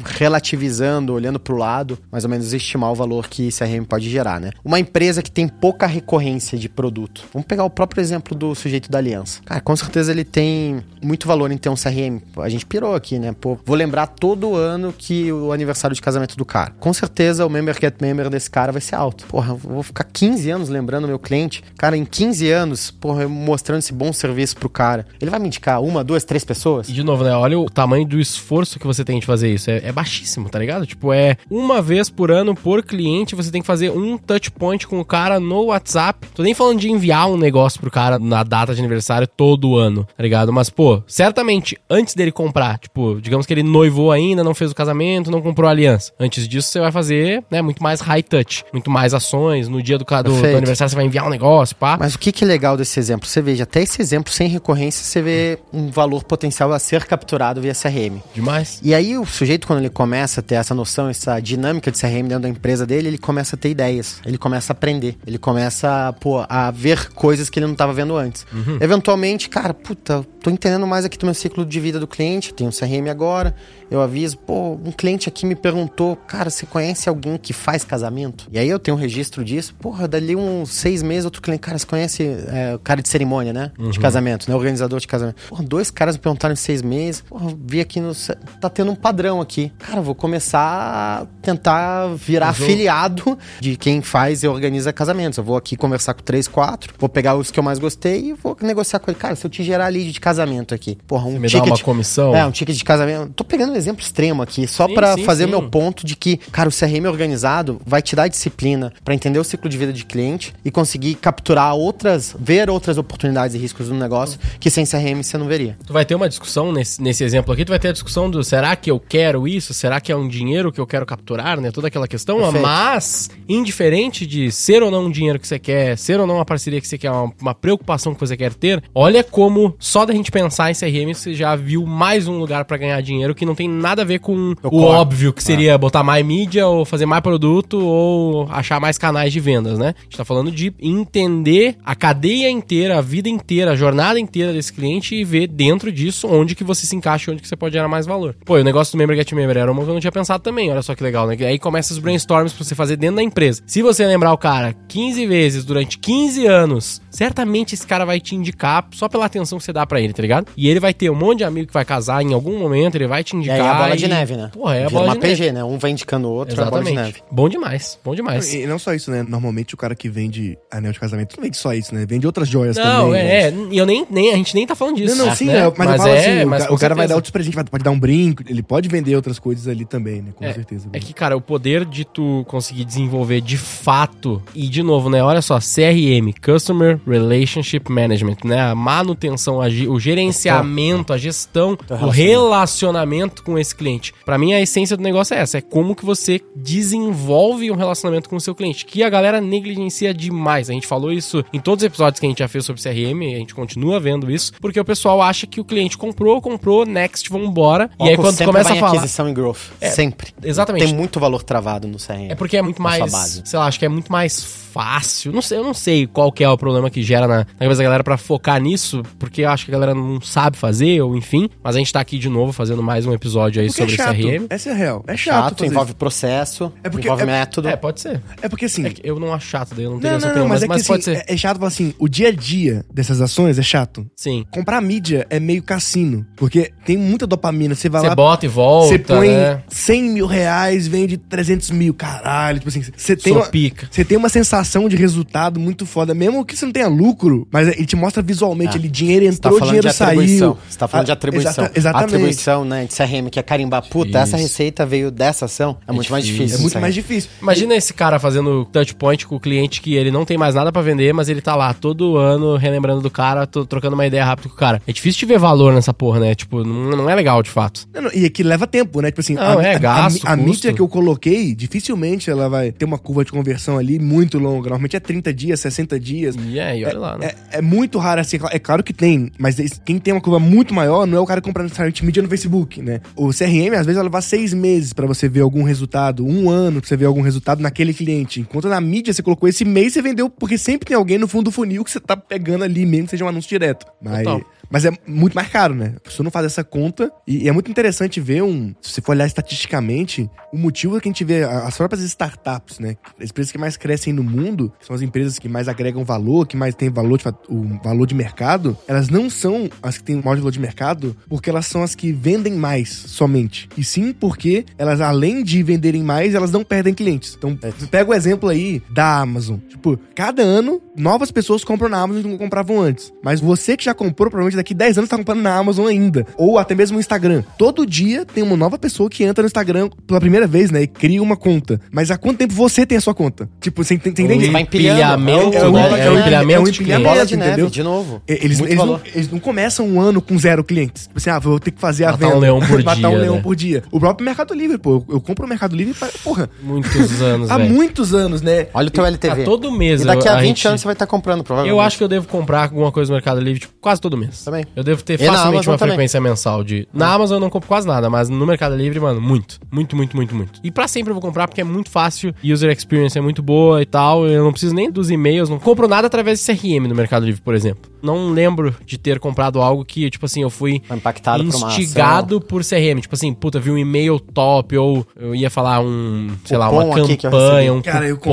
olhando 0.81 1.39
pro 1.39 1.55
lado, 1.55 1.97
mais 2.11 2.23
ou 2.23 2.29
menos 2.29 2.53
estimar 2.53 2.91
o 2.91 2.95
valor 2.95 3.27
que 3.27 3.49
CRM 3.49 3.83
pode 3.87 4.09
gerar, 4.09 4.39
né? 4.39 4.51
Uma 4.63 4.79
empresa 4.79 5.21
que 5.21 5.31
tem 5.31 5.47
pouca 5.47 5.85
recorrência 5.85 6.57
de 6.57 6.69
produto. 6.69 7.23
Vamos 7.33 7.47
pegar 7.47 7.63
o 7.63 7.69
próprio 7.69 8.01
exemplo 8.01 8.35
do 8.35 8.53
sujeito 8.55 8.89
da 8.89 8.97
aliança. 8.97 9.41
Cara, 9.45 9.61
com 9.61 9.75
certeza 9.75 10.11
ele 10.11 10.23
tem 10.23 10.83
muito 11.01 11.27
valor 11.27 11.51
em 11.51 11.57
ter 11.57 11.69
um 11.69 11.75
CRM. 11.75 12.21
A 12.37 12.49
gente 12.49 12.65
pirou 12.65 12.95
aqui, 12.95 13.19
né? 13.19 13.33
Pô, 13.39 13.57
vou 13.65 13.75
lembrar 13.75 14.07
todo 14.07 14.55
ano 14.55 14.93
que 14.97 15.31
o 15.31 15.51
aniversário 15.51 15.95
de 15.95 16.01
casamento 16.01 16.35
do 16.35 16.45
cara. 16.45 16.73
Com 16.79 16.93
certeza 16.93 17.45
o 17.45 17.49
member 17.49 17.77
get 17.79 17.95
member 18.01 18.29
desse 18.29 18.49
cara 18.49 18.71
vai 18.71 18.81
ser 18.81 18.95
alto. 18.95 19.25
Porra, 19.27 19.51
eu 19.51 19.57
vou 19.57 19.83
ficar 19.83 20.03
15 20.03 20.49
anos 20.49 20.69
lembrando 20.69 21.07
meu 21.07 21.19
cliente. 21.19 21.63
Cara, 21.77 21.95
em 21.97 22.05
15 22.05 22.49
anos, 22.51 22.91
porra, 22.91 23.23
eu 23.23 23.29
mostrando 23.29 23.79
esse 23.79 23.93
bom 23.93 24.11
serviço 24.11 24.55
pro 24.57 24.69
cara. 24.69 25.05
Ele 25.19 25.31
vai 25.31 25.39
me 25.39 25.47
indicar 25.47 25.81
uma, 25.81 26.03
duas, 26.03 26.23
três 26.23 26.43
pessoas? 26.43 26.89
E 26.89 26.93
de 26.93 27.03
novo, 27.03 27.23
né? 27.23 27.35
Olha 27.35 27.59
o 27.59 27.69
tamanho 27.69 28.05
do 28.05 28.19
esforço 28.19 28.79
que 28.79 28.87
você 28.87 29.03
tem 29.03 29.19
de 29.19 29.25
fazer 29.25 29.53
isso. 29.53 29.69
É, 29.69 29.81
é 29.83 29.91
baixíssimo, 29.91 30.49
tá 30.49 30.59
ligado? 30.59 30.64
Tipo, 30.85 31.13
é 31.13 31.37
uma 31.49 31.81
vez 31.81 32.09
por 32.09 32.31
ano, 32.31 32.55
por 32.55 32.83
cliente, 32.83 33.35
você 33.35 33.51
tem 33.51 33.61
que 33.61 33.67
fazer 33.67 33.91
um 33.91 34.17
touch 34.17 34.51
point 34.51 34.87
com 34.87 34.99
o 34.99 35.05
cara 35.05 35.39
no 35.39 35.65
WhatsApp. 35.65 36.27
Tô 36.33 36.43
nem 36.43 36.53
falando 36.53 36.79
de 36.79 36.89
enviar 36.89 37.29
um 37.29 37.37
negócio 37.37 37.79
pro 37.79 37.91
cara 37.91 38.19
na 38.19 38.43
data 38.43 38.73
de 38.73 38.79
aniversário 38.79 39.27
todo 39.27 39.77
ano, 39.77 40.07
tá 40.15 40.23
ligado? 40.23 40.51
Mas, 40.51 40.69
pô, 40.69 41.01
certamente, 41.07 41.77
antes 41.89 42.15
dele 42.15 42.31
comprar, 42.31 42.77
tipo, 42.79 43.19
digamos 43.21 43.45
que 43.45 43.53
ele 43.53 43.63
noivou 43.63 44.11
ainda, 44.11 44.43
não 44.43 44.53
fez 44.53 44.71
o 44.71 44.75
casamento, 44.75 45.31
não 45.31 45.41
comprou 45.41 45.67
a 45.67 45.71
aliança. 45.71 46.11
Antes 46.19 46.47
disso, 46.47 46.69
você 46.69 46.79
vai 46.79 46.91
fazer, 46.91 47.43
né, 47.49 47.61
muito 47.61 47.81
mais 47.81 48.01
high 48.01 48.23
touch, 48.23 48.63
muito 48.71 48.89
mais 48.89 49.13
ações. 49.13 49.67
No 49.67 49.81
dia 49.81 49.97
do, 49.97 50.05
do, 50.05 50.23
do 50.23 50.57
aniversário, 50.57 50.89
você 50.89 50.95
vai 50.95 51.05
enviar 51.05 51.25
um 51.25 51.29
negócio, 51.29 51.75
pá. 51.75 51.97
Mas 51.99 52.15
o 52.15 52.19
que, 52.19 52.31
que 52.31 52.43
é 52.43 52.47
legal 52.47 52.77
desse 52.77 52.99
exemplo? 52.99 53.27
Você 53.27 53.41
veja, 53.41 53.63
até 53.63 53.81
esse 53.81 54.01
exemplo 54.01 54.31
sem 54.31 54.47
recorrência, 54.47 55.03
você 55.03 55.21
vê 55.21 55.59
um 55.73 55.89
valor 55.89 56.23
potencial 56.23 56.71
a 56.71 56.79
ser 56.79 57.05
capturado 57.05 57.61
via 57.61 57.73
CRM. 57.73 58.19
Demais. 58.33 58.79
E 58.83 58.93
aí 58.93 59.17
o 59.17 59.25
sujeito, 59.25 59.67
quando 59.67 59.79
ele 59.79 59.89
começa 59.89 60.39
a 60.39 60.43
ter 60.43 60.54
essa 60.59 60.75
noção, 60.75 61.09
essa 61.09 61.39
dinâmica 61.39 61.91
de 61.91 61.99
CRM 61.99 62.27
dentro 62.27 62.41
da 62.41 62.49
empresa 62.49 62.85
dele, 62.85 63.07
ele 63.07 63.17
começa 63.17 63.55
a 63.55 63.59
ter 63.59 63.69
ideias, 63.69 64.19
ele 64.25 64.37
começa 64.37 64.71
a 64.71 64.73
aprender, 64.73 65.17
ele 65.25 65.37
começa 65.37 66.13
pô, 66.19 66.45
a 66.47 66.71
ver 66.71 67.09
coisas 67.13 67.49
que 67.49 67.59
ele 67.59 67.65
não 67.65 67.73
estava 67.73 67.93
vendo 67.93 68.15
antes. 68.15 68.45
Eventualmente, 68.79 69.49
cara, 69.49 69.73
puta, 69.73 70.25
tô 70.41 70.49
entendendo 70.49 70.85
mais 70.85 71.05
aqui 71.05 71.17
do 71.17 71.25
meu 71.25 71.35
ciclo 71.35 71.65
de 71.65 71.79
vida 71.79 71.99
do 71.99 72.07
cliente, 72.07 72.49
eu 72.49 72.55
tenho 72.55 72.69
um 72.69 72.73
CRM 72.73 73.09
agora, 73.09 73.55
eu 73.89 74.01
aviso, 74.01 74.37
pô, 74.37 74.73
um 74.73 74.91
cliente 74.91 75.29
aqui 75.29 75.45
me 75.45 75.55
perguntou, 75.55 76.15
cara, 76.15 76.49
você 76.49 76.65
conhece 76.65 77.07
alguém 77.07 77.37
que 77.37 77.53
faz 77.53 77.83
casamento? 77.83 78.47
E 78.51 78.57
aí 78.57 78.69
eu 78.69 78.79
tenho 78.79 78.97
um 78.97 78.99
registro 78.99 79.43
disso, 79.43 79.75
porra, 79.75 80.07
dali 80.07 80.35
uns 80.35 80.71
seis 80.71 81.03
meses, 81.03 81.25
outro 81.25 81.41
cliente, 81.41 81.61
cara, 81.61 81.77
você 81.77 81.85
conhece 81.85 82.23
é, 82.23 82.75
o 82.75 82.79
cara 82.79 83.01
de 83.01 83.09
cerimônia, 83.09 83.53
né? 83.53 83.71
De 83.77 83.99
casamento, 83.99 84.49
né? 84.49 84.55
Organizador 84.55 84.99
de 84.99 85.07
casamento. 85.07 85.41
Porra, 85.47 85.63
dois 85.63 85.91
caras 85.91 86.15
me 86.15 86.21
perguntaram 86.21 86.53
em 86.53 86.57
seis 86.57 86.81
meses, 86.81 87.21
porra, 87.21 87.53
vi 87.65 87.79
aqui 87.79 87.99
no. 87.99 88.13
Tá 88.59 88.69
tendo 88.69 88.91
um 88.91 88.95
padrão 88.95 89.41
aqui. 89.41 89.71
Cara, 89.79 90.01
vou 90.01 90.15
começar 90.15 90.44
a 90.53 91.25
tentar 91.41 92.07
virar 92.15 92.49
afiliado 92.49 93.37
de 93.59 93.75
quem 93.77 94.01
faz 94.01 94.43
e 94.43 94.47
organiza 94.47 94.91
casamentos. 94.93 95.37
Eu 95.37 95.43
vou 95.43 95.57
aqui 95.57 95.75
conversar 95.75 96.13
com 96.13 96.21
três, 96.21 96.47
quatro, 96.47 96.93
vou 96.99 97.09
pegar 97.09 97.35
os 97.35 97.51
que 97.51 97.59
eu 97.59 97.63
mais 97.63 97.79
gostei 97.79 98.29
e 98.29 98.33
vou 98.33 98.57
negociar 98.61 98.99
com 98.99 99.09
ele. 99.09 99.19
Cara, 99.19 99.35
se 99.35 99.45
eu 99.45 99.49
te 99.49 99.63
gerar 99.63 99.87
lead 99.87 100.11
de 100.11 100.19
casamento 100.19 100.73
aqui, 100.73 100.97
porra, 101.07 101.27
um 101.27 101.33
Você 101.33 101.39
me 101.39 101.47
dá 101.49 101.59
ticket. 101.59 101.67
uma 101.69 101.79
comissão? 101.79 102.35
É, 102.35 102.45
um 102.45 102.51
ticket 102.51 102.75
de 102.75 102.83
casamento. 102.83 103.33
Tô 103.33 103.43
pegando 103.43 103.73
um 103.73 103.75
exemplo 103.75 104.01
extremo 104.01 104.41
aqui, 104.41 104.67
só 104.67 104.87
sim, 104.87 105.23
fazer 105.23 105.45
o 105.45 105.49
meu 105.49 105.69
ponto 105.69 106.05
de 106.05 106.15
que, 106.15 106.37
cara, 106.37 106.69
o 106.69 106.71
CRM 106.71 107.05
organizado 107.07 107.81
vai 107.85 108.01
te 108.01 108.15
dar 108.15 108.27
disciplina 108.27 108.91
pra 109.03 109.13
entender 109.13 109.39
o 109.39 109.43
ciclo 109.43 109.69
de 109.69 109.77
vida 109.77 109.93
de 109.93 110.05
cliente 110.05 110.53
e 110.63 110.71
conseguir 110.71 111.15
capturar 111.15 111.75
outras, 111.75 112.35
ver 112.39 112.69
outras 112.69 112.97
oportunidades 112.97 113.55
e 113.55 113.59
riscos 113.59 113.89
do 113.89 113.95
negócio 113.95 114.39
que 114.59 114.69
sem 114.69 114.85
CRM 114.85 115.21
você 115.21 115.37
não 115.37 115.47
veria. 115.47 115.77
Tu 115.85 115.93
vai 115.93 116.05
ter 116.05 116.15
uma 116.15 116.27
discussão 116.27 116.71
nesse, 116.71 117.01
nesse 117.01 117.23
exemplo 117.23 117.53
aqui, 117.53 117.65
tu 117.65 117.69
vai 117.69 117.79
ter 117.79 117.89
a 117.89 117.93
discussão 117.93 118.29
do 118.29 118.43
será 118.43 118.75
que 118.75 118.89
eu 118.89 118.99
quero 118.99 119.47
isso? 119.47 119.73
Será 119.73 119.99
que 119.99 120.11
é 120.11 120.15
um 120.15 120.27
dinheiro 120.35 120.71
que 120.71 120.79
eu 120.79 120.87
quero 120.87 121.05
capturar, 121.05 121.59
né? 121.59 121.71
Toda 121.71 121.87
aquela 121.87 122.07
questão. 122.07 122.37
Perfeito. 122.37 122.61
Mas, 122.61 123.29
indiferente 123.47 124.27
de 124.27 124.51
ser 124.51 124.83
ou 124.83 124.91
não 124.91 125.05
um 125.05 125.11
dinheiro 125.11 125.39
que 125.39 125.47
você 125.47 125.57
quer, 125.57 125.97
ser 125.97 126.19
ou 126.19 126.27
não 126.27 126.35
uma 126.35 126.45
parceria 126.45 126.81
que 126.81 126.87
você 126.87 126.97
quer, 126.97 127.11
uma, 127.11 127.31
uma 127.41 127.55
preocupação 127.55 128.13
que 128.13 128.19
você 128.19 128.35
quer 128.35 128.53
ter, 128.53 128.83
olha 128.93 129.23
como 129.23 129.75
só 129.79 130.05
da 130.05 130.13
gente 130.13 130.31
pensar 130.31 130.69
em 130.69 130.73
CRM 130.73 131.13
você 131.13 131.33
já 131.33 131.55
viu 131.55 131.85
mais 131.85 132.27
um 132.27 132.37
lugar 132.37 132.65
pra 132.65 132.77
ganhar 132.77 133.01
dinheiro 133.01 133.33
que 133.33 133.45
não 133.45 133.55
tem 133.55 133.67
nada 133.67 134.01
a 134.01 134.05
ver 134.05 134.19
com 134.19 134.53
o, 134.63 134.81
óbvio, 134.81 135.31
que 135.33 135.43
seria 135.43 135.77
botar 135.77 136.03
mais 136.03 136.25
mídia 136.25 136.67
ou 136.67 136.85
fazer 136.85 137.05
mais 137.05 137.21
produto 137.21 137.79
ou 137.79 138.47
achar 138.49 138.79
mais 138.79 138.97
canais 138.97 139.31
de 139.31 139.39
vendas, 139.39 139.77
né? 139.77 139.93
A 139.97 140.01
gente 140.03 140.17
tá 140.17 140.25
falando 140.25 140.51
de 140.51 140.73
entender 140.81 141.77
a 141.83 141.95
cadeia 141.95 142.49
inteira, 142.49 142.97
a 142.97 143.01
vida 143.01 143.29
inteira, 143.29 143.71
a 143.71 143.75
jornada 143.75 144.19
inteira 144.19 144.51
desse 144.51 144.73
cliente 144.73 145.15
e 145.15 145.23
ver 145.23 145.47
dentro 145.47 145.91
disso 145.91 146.27
onde 146.27 146.55
que 146.55 146.63
você 146.63 146.85
se 146.85 146.95
encaixa 146.95 147.29
e 147.29 147.33
onde 147.33 147.41
que 147.41 147.47
você 147.47 147.55
pode 147.55 147.73
gerar 147.73 147.87
mais 147.87 148.05
valor. 148.05 148.35
Pô, 148.45 148.55
o 148.55 148.63
negócio 148.63 148.91
do 148.91 148.97
Member 148.97 149.15
Get 149.15 149.31
Member 149.31 149.57
era 149.57 149.71
uma 149.71 149.83
que 149.83 149.89
eu 149.89 149.93
não 149.93 150.01
tinha 150.01 150.11
pensado 150.11 150.24
também, 150.39 150.69
olha 150.71 150.81
só 150.81 150.93
que 150.95 151.03
legal, 151.03 151.27
né? 151.27 151.35
Aí 151.45 151.57
começa 151.59 151.93
os 151.93 151.99
brainstorms 151.99 152.53
pra 152.53 152.63
você 152.63 152.75
fazer 152.75 152.95
dentro 152.97 153.17
da 153.17 153.23
empresa. 153.23 153.61
Se 153.65 153.81
você 153.81 154.05
lembrar 154.05 154.33
o 154.33 154.37
cara 154.37 154.75
15 154.87 155.25
vezes 155.25 155.63
durante 155.65 155.97
15 155.99 156.45
anos, 156.45 157.01
certamente 157.09 157.73
esse 157.75 157.85
cara 157.85 158.05
vai 158.05 158.19
te 158.19 158.35
indicar 158.35 158.87
só 158.91 159.07
pela 159.07 159.25
atenção 159.25 159.57
que 159.57 159.63
você 159.63 159.71
dá 159.73 159.85
pra 159.85 160.01
ele, 160.01 160.13
tá 160.13 160.21
ligado? 160.21 160.47
E 160.57 160.67
ele 160.67 160.79
vai 160.79 160.93
ter 160.93 161.09
um 161.09 161.15
monte 161.15 161.39
de 161.39 161.43
amigo 161.43 161.67
que 161.67 161.73
vai 161.73 161.85
casar 161.85 162.21
em 162.21 162.33
algum 162.33 162.57
momento, 162.59 162.95
ele 162.95 163.07
vai 163.07 163.23
te 163.23 163.33
E 163.33 163.37
indicar. 163.37 163.55
aí 163.55 163.61
é 163.65 163.69
a 163.69 163.73
bola 163.75 163.95
de 163.97 164.05
e- 164.05 164.07
neve, 164.07 164.35
né? 164.35 164.49
Porra, 164.53 164.75
é 164.75 164.85
a 164.85 164.87
Vira 164.87 164.99
bola 164.99 165.05
uma 165.07 165.15
de 165.15 165.21
neve. 165.21 165.35
PG, 165.43 165.51
né? 165.51 165.63
Um 165.63 165.77
vai 165.77 165.91
indicando 165.91 166.27
o 166.27 166.31
outro, 166.31 166.59
é 166.59 166.63
a 166.63 166.69
bola 166.69 166.83
de 166.83 166.89
Exatamente. 166.91 167.13
neve. 167.21 167.23
Bom 167.31 167.49
demais, 167.49 167.99
bom 168.03 168.15
demais. 168.15 168.53
E 168.53 168.65
não 168.67 168.79
só 168.79 168.93
isso, 168.93 169.11
né? 169.11 169.23
Normalmente 169.27 169.73
o 169.73 169.77
cara 169.77 169.95
que 169.95 170.09
vende 170.09 170.57
anel 170.71 170.91
de 170.91 170.99
casamento 170.99 171.35
não 171.37 171.43
vende 171.43 171.57
só 171.57 171.73
isso, 171.73 171.93
né? 171.93 172.05
Vende 172.07 172.25
outras 172.25 172.47
joias 172.47 172.75
Não, 172.77 173.07
também. 173.07 173.21
é, 173.21 173.51
né? 173.51 173.59
é, 173.69 173.73
e 173.73 173.77
eu 173.77 173.85
nem, 173.85 174.05
nem, 174.09 174.33
a 174.33 174.35
gente 174.37 174.55
nem 174.55 174.65
tá 174.65 174.75
falando 174.75 174.95
disso. 174.97 175.15
Não, 175.15 175.27
não, 175.27 175.35
sim, 175.35 175.45
né? 175.45 175.59
é, 175.59 175.73
mas, 175.77 175.89
eu 175.91 175.97
falo 175.97 176.13
assim, 176.13 176.43
o, 176.43 176.47
mas 176.47 176.65
ca- 176.67 176.73
o 176.73 176.77
cara 176.77 176.95
vai 176.95 177.07
dar 177.07 177.15
outros 177.15 177.31
presentes, 177.31 177.55
vai- 177.55 177.63
pode 177.63 177.83
dar 177.83 177.91
um 177.91 177.99
brinco, 177.99 178.43
ele 178.47 178.61
pode 178.63 178.87
vender 178.89 179.15
outras 179.15 179.39
coisas 179.39 179.67
ali 179.67 179.85
também, 179.85 180.04
né? 180.21 180.31
Com 180.35 180.45
certeza. 180.53 180.89
É 180.93 180.99
que, 180.99 181.13
cara, 181.13 181.35
o 181.35 181.41
poder 181.41 181.85
de 181.85 182.05
tu 182.05 182.43
conseguir 182.47 182.85
desenvolver 182.85 183.41
de 183.41 183.57
fato, 183.57 184.41
e 184.53 184.67
de 184.67 184.81
novo, 184.83 185.09
né? 185.09 185.23
Olha 185.23 185.41
só, 185.41 185.59
CRM, 185.59 186.33
Customer 186.43 186.99
Relationship 187.07 187.89
Management, 187.89 188.37
né? 188.43 188.61
A 188.61 188.75
manutenção, 188.75 189.61
a 189.61 189.65
o 189.89 189.99
gerenciamento, 189.99 191.13
a 191.13 191.17
gestão, 191.17 191.77
o 192.01 192.09
relacionamento 192.09 193.43
com 193.43 193.57
esse 193.57 193.75
cliente. 193.75 194.13
Pra 194.25 194.37
mim, 194.37 194.53
a 194.53 194.61
essência 194.61 194.95
do 194.95 195.03
negócio 195.03 195.33
é 195.33 195.39
essa: 195.39 195.57
é 195.57 195.61
como 195.61 195.95
que 195.95 196.05
você 196.05 196.41
desenvolve 196.55 197.71
um 197.71 197.75
relacionamento 197.75 198.29
com 198.29 198.35
o 198.35 198.41
seu 198.41 198.55
cliente, 198.55 198.85
que 198.85 199.03
a 199.03 199.09
galera 199.09 199.41
negligencia 199.41 200.13
demais. 200.13 200.69
A 200.69 200.73
gente 200.73 200.87
falou 200.87 201.11
isso 201.11 201.43
em 201.51 201.59
todos 201.59 201.83
os 201.83 201.87
episódios 201.87 202.19
que 202.19 202.25
a 202.25 202.29
gente 202.29 202.39
já 202.39 202.47
fez 202.47 202.65
sobre 202.65 202.81
CRM, 202.81 203.23
e 203.23 203.35
a 203.35 203.39
gente 203.39 203.55
continua 203.55 203.99
vendo 203.99 204.31
isso, 204.31 204.53
porque 204.59 204.79
o 204.79 204.85
pessoal 204.85 205.21
acha 205.21 205.47
que 205.47 205.59
o 205.59 205.65
cliente 205.65 205.97
comprou, 205.97 206.41
comprou, 206.41 206.85
next, 206.85 207.29
vambora. 207.29 207.89
e 207.99 208.09
aí, 208.09 208.15
quando 208.15 208.37
começa 208.43 208.69
vai 208.69 208.73
a 208.73 208.75
em 208.75 208.79
falar. 208.79 208.91
aquisição 208.93 209.29
e 209.29 209.33
growth. 209.33 209.71
Sempre. 209.95 210.33
exatamente. 210.43 210.85
Tem 210.85 210.93
muito 210.93 211.19
valor 211.19 211.43
travado 211.43 211.87
no 211.87 211.97
CRM. 211.97 212.29
É 212.31 212.35
porque 212.35 212.57
é 212.57 212.61
muito 212.61 212.81
mais, 212.81 213.11
base. 213.11 213.41
sei 213.45 213.57
lá, 213.59 213.65
acho 213.67 213.79
que 213.79 213.85
é 213.85 213.89
muito 213.89 214.11
mais 214.11 214.41
fácil. 214.75 215.31
Não 215.31 215.41
sei, 215.41 215.57
eu 215.57 215.63
não 215.63 215.73
sei 215.73 216.05
qual 216.05 216.31
que 216.31 216.43
é 216.43 216.49
o 216.49 216.57
problema 216.57 216.89
que 216.89 217.01
gera 217.01 217.27
na, 217.27 217.37
na 217.39 217.45
cabeça 217.45 217.77
da 217.77 217.83
galera 217.83 218.03
pra 218.03 218.17
focar 218.17 218.59
nisso, 218.61 219.01
porque 219.17 219.41
eu 219.43 219.49
acho 219.49 219.65
que 219.65 219.71
a 219.71 219.73
galera 219.73 219.93
não 219.95 220.19
sabe 220.21 220.57
fazer, 220.57 221.01
ou 221.01 221.15
enfim. 221.15 221.49
Mas 221.63 221.75
a 221.75 221.79
gente 221.79 221.91
tá 221.93 221.99
aqui 222.01 222.17
de 222.17 222.27
novo 222.29 222.51
fazendo 222.51 222.83
mais 222.83 223.05
um 223.05 223.13
episódio 223.13 223.61
aí 223.61 223.67
Porque 223.67 223.81
sobre 223.81 223.93
é 223.93 223.97
chato. 223.97 224.17
CRM. 224.17 224.47
Essa 224.49 224.69
é 224.69 224.73
real. 224.73 225.03
É 225.07 225.15
chato. 225.15 225.35
chato, 225.43 225.57
fazer 225.59 225.71
envolve 225.71 225.89
isso. 225.91 225.97
processo, 225.97 226.73
É 226.83 226.89
porque- 226.89 227.07
envolve 227.07 227.23
é- 227.23 227.25
método. 227.25 227.69
É, 227.69 227.75
pode 227.75 228.01
ser. 228.01 228.21
É 228.41 228.49
porque 228.49 228.65
assim. 228.65 228.85
É 228.85 228.89
que 228.89 229.01
eu 229.07 229.19
não 229.19 229.33
acho 229.33 229.47
chato, 229.47 229.73
daí 229.75 229.85
eu 229.85 229.91
não 229.91 229.99
tenho 229.99 230.11
Não, 230.11 230.17
essa 230.17 230.25
não, 230.27 230.31
opinião, 230.33 230.49
mas, 230.49 230.61
mas, 230.61 230.63
é 230.63 230.65
que 230.65 230.69
mas 230.73 230.81
assim, 230.81 230.87
pode 230.87 231.03
ser. 231.05 231.25
é, 231.29 231.33
é 231.33 231.37
chato 231.37 231.55
falar 231.57 231.67
assim, 231.67 231.93
o 231.97 232.07
dia 232.09 232.27
a 232.27 232.31
dia 232.31 232.85
dessas 232.93 233.21
ações 233.21 233.57
é 233.57 233.63
chato. 233.63 234.05
Sim. 234.15 234.45
Comprar 234.51 234.81
mídia 234.81 235.25
é 235.29 235.39
meio 235.39 235.63
cassino, 235.63 236.25
porque 236.35 236.71
tem 236.85 236.97
muita 236.97 237.25
dopamina. 237.25 237.73
Você 237.75 237.87
vai 237.89 238.01
Você 238.01 238.07
lá, 238.09 238.15
bota 238.15 238.45
e 238.45 238.49
volta, 238.49 238.89
você 238.89 238.99
põe 238.99 239.29
né? 239.29 239.63
100 239.85 240.03
mil 240.03 240.25
reais, 240.25 240.87
vende 240.87 241.17
300 241.17 241.69
mil, 241.71 241.93
caralho. 241.93 242.59
Tipo 242.59 242.69
assim, 242.69 242.83
você 242.95 243.15
tem, 243.15 243.33
uma, 243.33 243.45
tem 243.47 244.17
uma 244.17 244.29
sensação 244.29 244.87
de 244.89 244.95
resultado 244.95 245.59
muito 245.59 245.85
foda, 245.85 246.13
mesmo 246.13 246.43
que 246.45 246.55
você 246.57 246.65
não 246.65 246.73
tenha 246.73 246.87
lucro, 246.87 247.47
mas 247.51 247.67
ele 247.67 247.85
te 247.85 247.95
mostra 247.95 248.21
visualmente 248.23 248.75
Ah. 248.77 248.79
ali, 248.79 248.89
dinheiro 248.89 249.25
Você 249.25 249.31
tá 249.39 249.49
entrou, 249.49 249.59
falando 249.59 249.67
dinheiro 249.69 249.87
de 249.89 250.03
atribuição. 250.03 250.53
saiu. 250.53 250.57
Você 250.69 250.77
tá 250.77 250.87
falando 250.87 251.05
de 251.05 251.11
Ah, 251.11 251.13
atribuição. 251.13 251.51
exata- 251.51 251.71
exatamente. 251.79 252.05
Atribuição, 252.15 252.65
né, 252.65 252.85
de 252.85 252.93
CRM, 252.93 253.29
que 253.29 253.39
é 253.39 253.43
carimbar. 253.43 253.83
Puta, 253.89 254.19
essa 254.19 254.35
Isso. 254.37 254.43
receita 254.43 254.85
veio 254.85 255.11
dessa 255.11 255.45
ação. 255.45 255.77
É, 255.87 255.91
muito 255.91 256.11
mais 256.11 256.23
difícil. 256.25 256.45
difícil. 256.45 256.59
É 256.59 256.61
muito 256.63 256.79
mais 256.81 256.93
difícil. 256.95 257.29
Imagina 257.41 257.75
esse 257.75 257.93
cara 257.93 258.17
fazendo 258.19 258.65
touch 258.71 258.95
point 258.95 259.25
com 259.27 259.35
o 259.35 259.39
cliente 259.39 259.81
que 259.81 259.95
ele 259.95 260.11
não 260.11 260.25
tem 260.25 260.37
mais 260.37 260.55
nada 260.55 260.71
pra 260.71 260.81
vender, 260.81 261.13
mas 261.13 261.29
ele 261.29 261.41
tá 261.41 261.55
lá 261.55 261.73
todo 261.73 262.17
ano 262.17 262.55
relembrando 262.57 263.01
do 263.01 263.09
cara, 263.11 263.45
tô 263.45 263.65
trocando 263.65 263.93
uma 263.93 264.05
ideia 264.05 264.25
rápido 264.25 264.49
com 264.49 264.55
o 264.55 264.57
cara. 264.57 264.81
É 264.87 264.91
difícil 264.91 265.19
de 265.19 265.25
ver 265.25 265.39
valor 265.39 265.73
nessa 265.73 265.93
porra, 265.93 266.19
né? 266.19 266.33
Tipo, 266.35 266.63
não, 266.63 266.97
não 266.97 267.09
é 267.09 267.15
legal 267.15 267.41
de 267.43 267.49
fato. 267.49 267.87
Não, 267.93 268.03
não, 268.03 268.11
e 268.13 268.25
aqui 268.25 268.41
leva 268.43 268.65
tempo, 268.65 269.01
né? 269.01 269.09
Tipo 269.11 269.21
assim, 269.21 269.35
Não, 269.35 269.59
a- 269.59 269.63
é, 269.63 269.74
é, 269.75 269.79
gasto, 269.79 270.25
a, 270.25 270.33
a 270.33 270.35
mídia 270.35 270.73
que 270.73 270.81
eu 270.81 270.87
coloquei, 270.87 271.53
dificilmente 271.53 272.29
ela 272.29 272.49
vai 272.49 272.71
ter 272.71 272.85
uma 272.85 272.97
curva 272.97 273.23
de 273.23 273.31
conversão 273.31 273.77
ali 273.77 273.99
muito 273.99 274.37
longa. 274.37 274.69
Normalmente 274.69 274.95
é 274.95 274.99
30 274.99 275.33
dias, 275.33 275.59
60 275.59 275.99
dias. 275.99 276.35
E 276.35 276.59
é, 276.59 276.79
e 276.79 276.85
olha 276.85 276.99
lá, 276.99 277.17
né? 277.17 277.31
É, 277.51 277.57
é 277.57 277.61
muito 277.61 277.97
raro 277.97 278.21
assim, 278.21 278.37
é 278.51 278.59
claro 278.59 278.83
que 278.83 278.93
tem, 278.93 279.31
mas 279.37 279.55
quem 279.85 279.99
tem 279.99 280.13
uma 280.13 280.21
curva 280.21 280.39
muito 280.39 280.73
maior 280.73 281.05
não 281.05 281.17
é 281.17 281.21
o 281.21 281.25
cara 281.25 281.41
que 281.41 281.47
compra 281.47 281.63
necessariamente 281.63 282.05
mídia 282.05 282.21
no 282.21 282.29
Facebook, 282.29 282.81
né? 282.81 283.01
O 283.15 283.29
CRM, 283.29 283.73
às 283.73 283.85
vezes, 283.85 283.95
ela 283.95 284.03
leva 284.03 284.21
seis 284.21 284.53
meses 284.53 284.93
pra 284.93 285.05
você 285.05 285.27
ver 285.27 285.41
algum 285.41 285.63
resultado, 285.63 286.25
um 286.25 286.49
ano 286.49 286.81
pra 286.81 286.87
você 286.87 286.97
ver 286.97 287.05
algum 287.05 287.21
resultado 287.21 287.61
naquele 287.61 287.93
cliente. 287.93 288.39
Enquanto 288.39 288.67
na 288.67 288.81
mídia 288.81 289.13
você 289.13 289.21
colocou 289.21 289.47
esse 289.47 289.65
mês, 289.65 289.93
você 289.93 290.01
vendeu, 290.01 290.29
porque 290.29 290.57
sempre 290.57 290.87
tem 290.87 290.97
alguém 290.97 291.17
no 291.17 291.27
fundo 291.27 291.45
do 291.45 291.51
funil 291.51 291.83
que 291.83 291.91
você 291.91 291.99
tá 291.99 292.17
pegando 292.17 292.63
ali, 292.63 292.85
mesmo 292.85 293.05
que 293.05 293.11
seja 293.11 293.25
um 293.25 293.29
anúncio 293.29 293.49
direto. 293.49 293.85
Mas. 294.01 294.23
Total. 294.23 294.41
Mas 294.69 294.85
é 294.85 294.91
muito 295.05 295.33
mais 295.33 295.47
caro, 295.47 295.75
né? 295.75 295.93
A 295.97 295.99
pessoa 295.99 296.23
não 296.23 296.31
faz 296.31 296.45
essa 296.45 296.63
conta. 296.63 297.11
E, 297.27 297.43
e 297.43 297.49
é 297.49 297.51
muito 297.51 297.69
interessante 297.69 298.19
ver 298.19 298.43
um. 298.43 298.73
Se 298.81 298.91
você 298.93 299.01
for 299.01 299.11
olhar 299.11 299.25
estatisticamente, 299.65 300.29
o 300.53 300.57
motivo 300.57 300.97
é 300.97 301.01
que 301.01 301.09
a 301.09 301.11
gente 301.11 301.23
vê 301.23 301.43
as 301.43 301.75
próprias 301.75 302.01
startups, 302.03 302.79
né? 302.79 302.95
As 303.19 303.29
empresas 303.29 303.51
que 303.51 303.57
mais 303.57 303.75
crescem 303.75 304.13
no 304.13 304.23
mundo, 304.23 304.71
que 304.79 304.85
são 304.85 304.95
as 304.95 305.01
empresas 305.01 305.37
que 305.37 305.49
mais 305.49 305.67
agregam 305.67 306.05
valor, 306.05 306.47
que 306.47 306.55
mais 306.55 306.75
têm 306.75 306.89
valor 306.89 307.17
de, 307.17 307.25
o 307.49 307.79
valor 307.83 308.05
de 308.05 308.15
mercado, 308.15 308.77
elas 308.87 309.09
não 309.09 309.29
são 309.29 309.69
as 309.81 309.97
que 309.97 310.03
têm 310.03 310.15
o 310.15 310.23
maior 310.23 310.37
valor 310.37 310.51
de 310.51 310.59
mercado 310.59 311.15
porque 311.27 311.49
elas 311.49 311.65
são 311.65 311.83
as 311.83 311.95
que 311.95 312.11
vendem 312.11 312.53
mais 312.53 312.89
somente. 312.89 313.67
E 313.75 313.83
sim 313.83 314.13
porque 314.13 314.65
elas, 314.77 315.01
além 315.01 315.43
de 315.43 315.61
venderem 315.63 316.03
mais, 316.03 316.33
elas 316.33 316.51
não 316.51 316.63
perdem 316.63 316.93
clientes. 316.93 317.35
Então, 317.37 317.57
você 317.61 317.87
pega 317.87 318.09
o 318.09 318.13
exemplo 318.13 318.49
aí 318.49 318.81
da 318.89 319.19
Amazon. 319.19 319.57
Tipo, 319.67 319.99
cada 320.15 320.41
ano, 320.41 320.81
novas 320.95 321.31
pessoas 321.31 321.63
compram 321.63 321.89
na 321.89 321.99
Amazon 321.99 322.23
que 322.23 322.29
não 322.29 322.37
compravam 322.37 322.79
antes. 322.79 323.11
Mas 323.23 323.39
você 323.39 323.75
que 323.75 323.83
já 323.83 323.93
comprou, 323.93 324.29
provavelmente 324.29 324.57
daqui 324.57 324.73
10 324.73 324.99
anos 324.99 325.09
tá 325.09 325.17
comprando 325.17 325.41
na 325.41 325.55
Amazon 325.55 325.87
ainda. 325.87 326.25
Ou 326.37 326.57
até 326.57 326.75
mesmo 326.75 326.95
no 326.95 326.99
Instagram. 326.99 327.43
Todo 327.57 327.85
dia 327.85 328.25
tem 328.25 328.43
uma 328.43 328.55
nova 328.55 328.77
pessoa 328.77 329.09
que 329.09 329.23
entra 329.23 329.41
no 329.41 329.47
Instagram 329.55 329.89
pela 330.05 330.19
primeira 330.19 330.45
vez, 330.47 330.69
né? 330.71 330.81
E 330.83 330.87
cria 330.87 331.21
uma 331.23 331.35
conta. 331.37 331.79
Mas 331.91 332.11
há 332.11 332.17
quanto 332.17 332.37
tempo 332.39 332.53
você 332.53 332.85
tem 332.85 332.97
a 332.97 333.01
sua 333.01 333.13
conta? 333.13 333.49
Tipo, 333.61 333.83
você 333.83 333.93
ent- 333.95 334.03
você 334.03 334.09
entende? 334.09 334.49
vai 334.49 334.61
empilhamento, 334.63 335.55
É 335.57 335.67
um- 335.67 335.71
né? 335.73 335.81
é 335.81 335.93
um- 335.93 335.95
É 336.05 336.11
um 336.11 336.19
empilhamento 336.19 336.53
é 336.53 336.59
um 336.59 336.63
de 336.65 336.69
empilhamento. 336.81 337.09
Bola 337.09 337.25
de 337.25 337.37
neve, 337.37 337.51
entendeu? 337.51 337.69
de 337.69 337.83
novo. 337.83 338.21
Eles, 338.27 338.59
eles, 338.59 338.75
não, 338.75 339.01
eles 339.13 339.31
não 339.31 339.39
começam 339.39 339.87
um 339.87 339.99
ano 340.01 340.21
com 340.21 340.37
zero 340.37 340.63
clientes. 340.63 341.03
Tipo 341.03 341.17
assim, 341.17 341.29
ah, 341.29 341.39
vou 341.39 341.59
ter 341.59 341.71
que 341.71 341.79
fazer 341.79 342.05
a 342.05 342.11
Matar 342.11 342.25
venda. 342.25 342.35
um 342.37 342.39
leão 342.39 342.59
por 342.59 342.67
Matar 342.83 342.95
dia, 342.95 343.09
um 343.09 343.17
leão 343.17 343.35
né? 343.35 343.41
por 343.41 343.55
dia. 343.55 343.83
O 343.91 343.99
próprio 343.99 344.25
Mercado 344.25 344.53
Livre, 344.53 344.77
pô. 344.77 344.91
Eu, 344.95 345.05
eu 345.15 345.21
compro 345.21 345.45
o 345.45 345.49
Mercado 345.49 345.75
Livre, 345.75 345.93
pra, 345.93 346.09
porra, 346.23 346.49
Muitos 346.61 347.21
anos, 347.21 347.49
há 347.49 347.57
muitos 347.59 348.13
anos, 348.13 348.41
né? 348.41 348.67
Olha 348.73 348.87
o 348.87 348.91
teu 348.91 349.05
LTV. 349.05 349.41
Ah, 349.41 349.45
todo 349.45 349.71
mês. 349.71 350.01
E 350.01 350.05
daqui 350.05 350.27
a 350.27 350.33
a 350.37 350.41
20 350.41 350.47
gente- 350.57 350.67
anos 350.67 350.81
você 350.81 350.85
vai 350.85 350.93
estar 350.93 351.07
comprando, 351.07 351.43
provavelmente. 351.43 351.75
Eu 351.77 351.81
acho 351.81 351.97
que 351.97 352.03
eu 352.03 352.07
devo 352.07 352.27
comprar 352.27 352.63
alguma 352.63 352.91
coisa 352.91 353.09
no 353.11 353.15
Mercado 353.15 353.39
Livre, 353.39 353.61
tipo, 353.61 353.73
quase 353.79 354.01
todo 354.01 354.17
mês. 354.17 354.43
Também. 354.43 354.65
Eu 354.75 354.83
devo 354.83 355.01
ter 355.03 355.13
E 355.21 355.25
facilmente 355.25 355.67
uma 355.69 355.77
também. 355.77 355.93
frequência 355.95 356.19
mensal 356.19 356.63
de. 356.63 356.87
Na 356.93 357.13
Amazon 357.13 357.35
eu 357.37 357.39
não 357.39 357.49
compro 357.49 357.67
quase 357.67 357.87
nada, 357.87 358.09
mas 358.09 358.29
no 358.29 358.45
Mercado 358.45 358.75
Livre, 358.75 358.99
mano, 358.99 359.21
muito. 359.21 359.44
Muito, 359.71 359.95
muito, 359.95 360.15
muito, 360.15 360.35
muito. 360.35 360.59
E 360.63 360.71
pra 360.71 360.87
sempre 360.87 361.11
eu 361.11 361.15
vou 361.15 361.21
comprar 361.21 361.47
porque 361.47 361.61
é 361.61 361.63
muito 361.63 361.89
fácil, 361.89 362.33
user 362.43 362.71
experience 362.71 363.17
é 363.17 363.21
muito 363.21 363.41
boa 363.41 363.81
e 363.81 363.85
tal. 363.85 364.25
Eu 364.27 364.43
não 364.43 364.51
preciso 364.51 364.73
nem 364.73 364.89
dos 364.91 365.09
e-mails, 365.09 365.49
não 365.49 365.59
compro 365.59 365.87
nada 365.87 366.07
através 366.07 366.39
de 366.39 366.45
CRM 366.45 366.87
no 366.87 366.95
Mercado 366.95 367.25
Livre, 367.25 367.41
por 367.41 367.53
exemplo. 367.53 367.91
Não 368.01 368.29
lembro 368.29 368.75
de 368.85 368.97
ter 368.99 369.19
comprado 369.19 369.59
algo 369.61 369.83
que, 369.83 370.09
tipo 370.11 370.25
assim, 370.27 370.41
eu 370.43 370.49
fui 370.49 370.81
impactado 370.91 371.43
por 371.43 371.55
uma 371.55 371.67
instigado 371.69 372.39
por 372.39 372.61
CRM. 372.63 372.99
Tipo 373.01 373.15
assim, 373.15 373.33
puta, 373.33 373.59
vi 373.59 373.71
um 373.71 373.77
e-mail 373.77 374.19
top, 374.19 374.77
ou 374.77 375.05
eu 375.19 375.33
ia 375.33 375.49
falar 375.49 375.79
um, 375.81 376.29
sei 376.45 376.55
lá, 376.57 376.69
Cupom 376.69 376.85
uma 376.85 376.99
aqui 377.03 377.17
que 377.17 377.25
eu 377.27 377.31
campanha, 377.31 377.73
um 377.73 377.81
Cara, 377.81 378.07
eu 378.07 378.17
cupom. 378.17 378.31